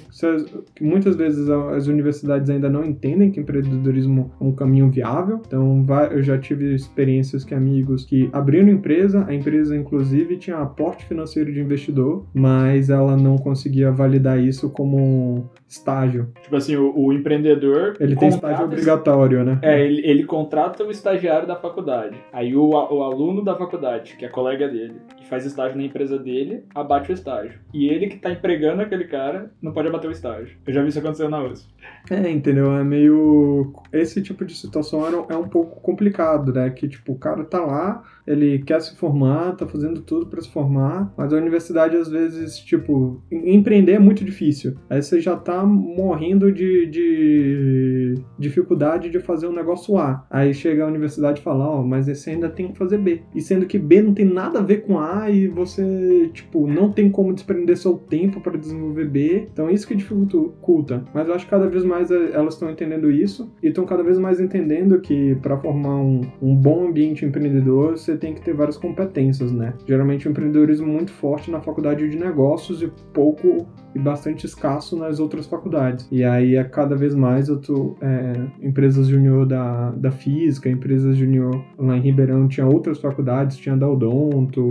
que 0.75 0.83
muitas 0.83 1.15
vezes 1.15 1.49
as 1.49 1.87
universidades 1.87 2.49
ainda 2.49 2.69
não 2.69 2.83
entendem 2.83 3.31
que 3.31 3.39
empreendedorismo 3.39 4.31
é 4.39 4.43
um 4.43 4.51
caminho 4.51 4.89
viável, 4.89 5.41
então 5.45 5.85
eu 6.11 6.21
já 6.21 6.37
tive 6.37 6.73
experiências 6.73 7.43
que 7.43 7.53
amigos 7.53 8.05
que 8.05 8.29
abriram 8.33 8.69
empresa, 8.69 9.25
a 9.27 9.33
empresa 9.33 9.75
inclusive 9.75 10.37
tinha 10.37 10.57
aporte 10.57 11.05
financeiro 11.05 11.51
de 11.51 11.59
investidor, 11.59 12.25
mas 12.33 12.89
ela 12.89 13.15
não 13.15 13.37
conseguia 13.37 13.91
validar 13.91 14.39
isso 14.39 14.69
como 14.69 15.49
estágio. 15.67 16.31
Tipo 16.41 16.55
assim, 16.55 16.75
o, 16.75 16.93
o 16.97 17.13
empreendedor. 17.13 17.95
Ele 17.99 18.15
tem 18.15 18.29
estágio 18.29 18.65
obrigatório, 18.65 19.43
né? 19.43 19.59
É, 19.61 19.81
ele, 19.81 20.01
ele 20.05 20.23
contrata 20.23 20.83
o 20.83 20.91
estagiário 20.91 21.47
da 21.47 21.55
faculdade. 21.55 22.17
Aí 22.31 22.55
o, 22.55 22.69
o 22.69 23.03
aluno 23.03 23.43
da 23.43 23.55
faculdade, 23.55 24.15
que 24.17 24.25
é 24.25 24.29
colega 24.29 24.67
dele, 24.67 24.95
faz 25.27 25.45
estágio 25.45 25.77
na 25.77 25.83
empresa 25.83 26.17
dele, 26.17 26.63
abate 26.73 27.11
o 27.11 27.13
estágio. 27.13 27.59
E 27.73 27.87
ele 27.87 28.07
que 28.07 28.17
tá 28.17 28.31
empregando 28.31 28.81
aquele 28.81 29.05
cara 29.05 29.51
não 29.61 29.71
pode 29.71 29.87
abater 29.87 30.09
o 30.09 30.13
estágio. 30.13 30.57
Eu 30.65 30.73
já 30.73 30.81
vi 30.81 30.89
isso 30.89 30.99
acontecer 30.99 31.27
na 31.27 31.43
USP. 31.43 31.67
É, 32.09 32.29
entendeu? 32.29 32.71
É 32.71 32.83
meio. 32.83 33.73
Esse 33.91 34.21
tipo 34.21 34.45
de 34.45 34.55
situação 34.55 35.05
é 35.29 35.35
um 35.35 35.47
pouco 35.47 35.81
complicado, 35.81 36.53
né? 36.53 36.69
Que, 36.69 36.87
tipo, 36.87 37.13
o 37.13 37.19
cara 37.19 37.43
tá 37.43 37.59
lá, 37.59 38.03
ele 38.25 38.59
quer 38.59 38.81
se 38.81 38.95
formar, 38.95 39.55
tá 39.55 39.67
fazendo 39.67 40.01
tudo 40.01 40.27
para 40.27 40.41
se 40.41 40.49
formar, 40.49 41.13
mas 41.17 41.33
a 41.33 41.37
universidade, 41.37 41.97
às 41.97 42.09
vezes, 42.09 42.59
tipo, 42.59 43.21
empreender 43.31 43.93
é 43.93 43.99
muito 43.99 44.23
difícil. 44.23 44.75
Aí 44.89 45.01
você 45.01 45.19
já 45.19 45.35
tá 45.35 45.65
morrendo 45.65 46.51
de, 46.51 46.85
de 46.87 48.15
dificuldade 48.39 49.09
de 49.09 49.19
fazer 49.19 49.47
um 49.47 49.53
negócio 49.53 49.97
A. 49.97 50.25
Aí 50.29 50.53
chega 50.53 50.83
a 50.83 50.87
universidade 50.87 51.39
e 51.39 51.43
fala, 51.43 51.67
ó, 51.67 51.79
oh, 51.79 51.83
mas 51.83 52.07
você 52.07 52.31
ainda 52.31 52.49
tem 52.49 52.71
que 52.71 52.77
fazer 52.77 52.97
B. 52.97 53.21
E 53.35 53.41
sendo 53.41 53.65
que 53.65 53.77
B 53.77 54.01
não 54.01 54.13
tem 54.13 54.25
nada 54.25 54.59
a 54.59 54.63
ver 54.63 54.85
com 54.85 54.97
A 54.99 55.16
e 55.29 55.47
você, 55.47 56.29
tipo, 56.33 56.67
não 56.67 56.91
tem 56.91 57.09
como 57.09 57.33
desprender 57.33 57.77
seu 57.77 57.95
tempo 57.95 58.41
para 58.41 58.57
desenvolver 58.57 59.05
B. 59.05 59.47
Então 59.51 59.69
isso 59.69 59.87
que 59.87 59.95
dificulta. 59.95 61.03
Mas 61.13 61.27
eu 61.27 61.33
acho 61.33 61.45
que 61.45 61.51
cada 61.51 61.67
vez 61.67 61.83
mais 61.83 62.11
eh, 62.11 62.31
elas 62.33 62.53
estão 62.53 62.69
entendendo 62.69 63.11
isso 63.11 63.51
e 63.61 63.67
estão 63.67 63.85
cada 63.85 64.03
vez 64.03 64.17
mais 64.19 64.39
entendendo 64.39 64.99
que 64.99 65.35
para 65.35 65.57
formar 65.57 65.95
um, 65.95 66.21
um 66.41 66.55
bom 66.55 66.87
ambiente 66.87 67.25
empreendedor, 67.25 67.97
você 67.97 68.15
tem 68.15 68.33
que 68.33 68.41
ter 68.41 68.53
várias 68.53 68.77
competências, 68.77 69.51
né? 69.51 69.73
Geralmente 69.87 70.27
o 70.27 70.31
empreendedorismo 70.31 70.87
é 70.87 70.91
muito 70.91 71.11
forte 71.11 71.49
na 71.51 71.61
faculdade 71.61 72.07
de 72.07 72.17
negócios 72.17 72.81
e 72.81 72.91
pouco 73.13 73.67
e 73.95 73.99
bastante 73.99 74.45
escasso 74.45 74.97
nas 74.97 75.19
outras 75.19 75.47
faculdades. 75.47 76.07
E 76.11 76.23
aí, 76.23 76.57
a 76.57 76.63
cada 76.63 76.95
vez 76.95 77.15
mais, 77.15 77.49
eu 77.49 77.59
tô, 77.59 77.95
é, 78.01 78.33
empresas 78.61 79.07
junior 79.07 79.45
da, 79.45 79.91
da 79.91 80.11
física, 80.11 80.69
empresas 80.69 81.17
junior 81.17 81.63
lá 81.77 81.97
em 81.97 82.01
Ribeirão 82.01 82.47
tinha 82.47 82.67
outras 82.67 82.99
faculdades, 82.99 83.57
tinha 83.57 83.75
da 83.75 83.89
Odonto, 83.89 84.67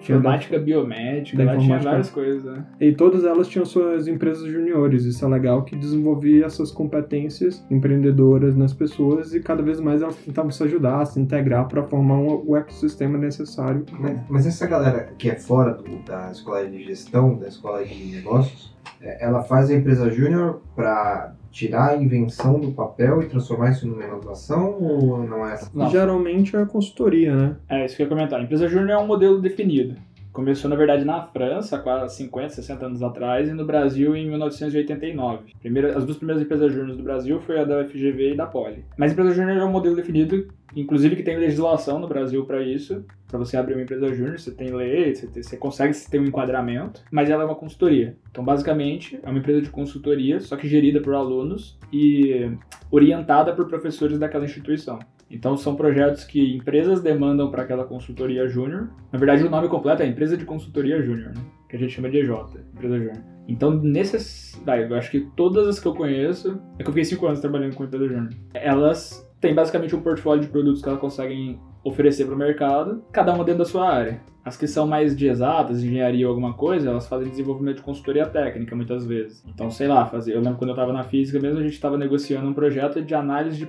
tinha 0.00 0.18
informática 0.18 0.58
da, 0.58 0.64
biomédica, 0.64 1.44
da 1.44 1.52
lá 1.52 1.58
tinha 1.58 1.78
várias 1.78 2.10
coisas. 2.10 2.44
Né? 2.44 2.64
E 2.80 2.92
todas 2.92 3.24
elas 3.24 3.48
tinham 3.48 3.64
suas 3.64 4.06
empresas 4.06 4.50
juniores. 4.50 5.04
Isso 5.04 5.24
é 5.24 5.28
legal 5.28 5.62
que 5.64 5.76
desenvolvia 5.76 6.46
essas 6.46 6.70
competências 6.70 7.64
empreendedoras 7.70 8.56
nas 8.56 8.72
pessoas 8.72 9.34
e 9.34 9.40
cada 9.40 9.62
vez 9.62 9.80
mais 9.80 10.02
elas 10.02 10.16
tentavam 10.16 10.50
se 10.50 10.62
ajudar, 10.62 11.04
se 11.06 11.20
integrar 11.20 11.68
para 11.68 11.82
formar 11.82 12.16
um, 12.16 12.44
o 12.46 12.56
ecossistema 12.56 13.18
necessário. 13.18 13.84
Mas, 13.98 14.20
mas 14.28 14.46
essa 14.46 14.66
galera 14.66 15.12
que 15.18 15.30
é 15.30 15.36
fora 15.36 15.74
do, 15.74 15.98
da 16.04 16.30
escola 16.30 16.66
de 16.66 16.84
gestão, 16.84 17.36
da 17.36 17.48
escola 17.48 17.84
de 17.84 17.94
negócios, 18.12 18.74
é, 19.00 19.24
ela 19.24 19.42
faz 19.42 19.70
a 19.70 19.74
empresa 19.74 20.10
júnior 20.10 20.60
para 20.74 21.34
tirar 21.54 21.90
a 21.90 21.96
invenção 21.96 22.58
do 22.58 22.72
papel 22.72 23.22
e 23.22 23.26
transformar 23.26 23.70
isso 23.70 23.86
numa 23.86 24.04
inovação 24.04 24.76
ou 24.80 25.22
não 25.22 25.46
é 25.46 25.52
assim? 25.52 25.70
Não. 25.72 25.88
Geralmente 25.88 26.56
é 26.56 26.62
a 26.62 26.66
consultoria, 26.66 27.34
né? 27.34 27.56
É, 27.68 27.86
isso 27.86 27.96
que 27.96 28.02
eu 28.02 28.06
ia 28.06 28.10
comentar. 28.10 28.40
A 28.40 28.42
empresa 28.42 28.68
júnior 28.68 28.90
é 28.90 28.98
um 28.98 29.06
modelo 29.06 29.40
definido. 29.40 29.94
Começou, 30.34 30.68
na 30.68 30.74
verdade, 30.74 31.04
na 31.04 31.22
França, 31.22 31.78
quase 31.78 32.16
50, 32.16 32.54
60 32.54 32.86
anos 32.86 33.02
atrás, 33.04 33.48
e 33.48 33.52
no 33.52 33.64
Brasil 33.64 34.16
em 34.16 34.28
1989. 34.28 35.54
Primeira, 35.60 35.96
as 35.96 36.04
duas 36.04 36.16
primeiras 36.16 36.42
empresas 36.42 36.72
júnior 36.72 36.96
do 36.96 37.04
Brasil 37.04 37.40
foi 37.40 37.60
a 37.60 37.64
da 37.64 37.84
FGV 37.84 38.32
e 38.32 38.36
da 38.36 38.44
Poli. 38.44 38.84
Mas 38.98 39.12
empresa 39.12 39.30
júnior 39.30 39.58
é 39.58 39.64
um 39.64 39.70
modelo 39.70 39.94
definido, 39.94 40.48
inclusive 40.74 41.14
que 41.14 41.22
tem 41.22 41.38
legislação 41.38 42.00
no 42.00 42.08
Brasil 42.08 42.44
para 42.44 42.60
isso. 42.60 43.04
Para 43.28 43.38
você 43.38 43.56
abrir 43.56 43.74
uma 43.74 43.82
empresa 43.84 44.12
júnior, 44.12 44.40
você 44.40 44.50
tem 44.50 44.74
lei, 44.74 45.14
você, 45.14 45.28
tem, 45.28 45.40
você 45.40 45.56
consegue 45.56 45.96
ter 46.10 46.18
um 46.18 46.24
enquadramento, 46.24 47.04
mas 47.12 47.30
ela 47.30 47.44
é 47.44 47.46
uma 47.46 47.54
consultoria. 47.54 48.16
Então, 48.28 48.44
basicamente, 48.44 49.20
é 49.22 49.30
uma 49.30 49.38
empresa 49.38 49.62
de 49.62 49.70
consultoria, 49.70 50.40
só 50.40 50.56
que 50.56 50.66
gerida 50.66 51.00
por 51.00 51.14
alunos 51.14 51.78
e 51.92 52.50
orientada 52.90 53.54
por 53.54 53.68
professores 53.68 54.18
daquela 54.18 54.44
instituição. 54.44 54.98
Então 55.30 55.56
são 55.56 55.74
projetos 55.74 56.24
que 56.24 56.54
empresas 56.54 57.00
demandam 57.02 57.50
para 57.50 57.62
aquela 57.62 57.84
consultoria 57.84 58.46
júnior. 58.46 58.90
Na 59.12 59.18
verdade, 59.18 59.44
o 59.44 59.50
nome 59.50 59.68
completo 59.68 60.02
é 60.02 60.06
Empresa 60.06 60.36
de 60.36 60.44
Consultoria 60.44 61.02
Júnior, 61.02 61.34
né? 61.34 61.42
que 61.68 61.76
a 61.76 61.78
gente 61.78 61.92
chama 61.92 62.10
de 62.10 62.18
EJ, 62.18 62.30
Empresa 62.72 62.98
Júnior. 62.98 63.34
Então, 63.48 63.70
nesses. 63.72 64.60
Eu 64.66 64.96
acho 64.96 65.10
que 65.10 65.28
todas 65.36 65.66
as 65.66 65.80
que 65.80 65.86
eu 65.86 65.94
conheço. 65.94 66.60
É 66.78 66.82
que 66.82 66.88
eu 66.88 66.92
fiquei 66.92 67.04
5 67.04 67.26
anos 67.26 67.40
trabalhando 67.40 67.74
com 67.74 67.84
empresa 67.84 68.06
júnior. 68.06 68.30
Elas 68.54 69.28
têm 69.40 69.54
basicamente 69.54 69.94
um 69.94 70.00
portfólio 70.00 70.42
de 70.42 70.48
produtos 70.48 70.82
que 70.82 70.88
elas 70.88 71.00
conseguem 71.00 71.60
oferecer 71.84 72.24
para 72.24 72.34
o 72.34 72.38
mercado, 72.38 73.04
cada 73.12 73.32
uma 73.32 73.44
dentro 73.44 73.60
da 73.60 73.64
sua 73.64 73.88
área. 73.88 74.20
As 74.44 74.58
que 74.58 74.66
são 74.66 74.86
mais 74.86 75.16
de 75.16 75.26
exatas, 75.26 75.82
engenharia 75.82 76.26
ou 76.26 76.30
alguma 76.30 76.52
coisa, 76.52 76.90
elas 76.90 77.06
fazem 77.06 77.30
desenvolvimento 77.30 77.76
de 77.76 77.82
consultoria 77.82 78.26
técnica 78.26 78.76
muitas 78.76 79.06
vezes. 79.06 79.42
Então, 79.48 79.70
sei 79.70 79.88
lá, 79.88 80.04
fazer. 80.04 80.34
Eu 80.34 80.42
lembro 80.42 80.58
quando 80.58 80.68
eu 80.68 80.74
estava 80.74 80.92
na 80.92 81.02
física 81.02 81.40
mesmo, 81.40 81.60
a 81.60 81.62
gente 81.62 81.72
estava 81.72 81.96
negociando 81.96 82.46
um 82.46 82.52
projeto 82.52 83.00
de 83.00 83.14
análise 83.14 83.56
de 83.56 83.66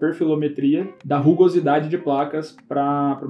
perfilometria 0.00 0.88
da 1.04 1.18
rugosidade 1.18 1.90
de 1.90 1.98
placas 1.98 2.56
para 2.66 3.20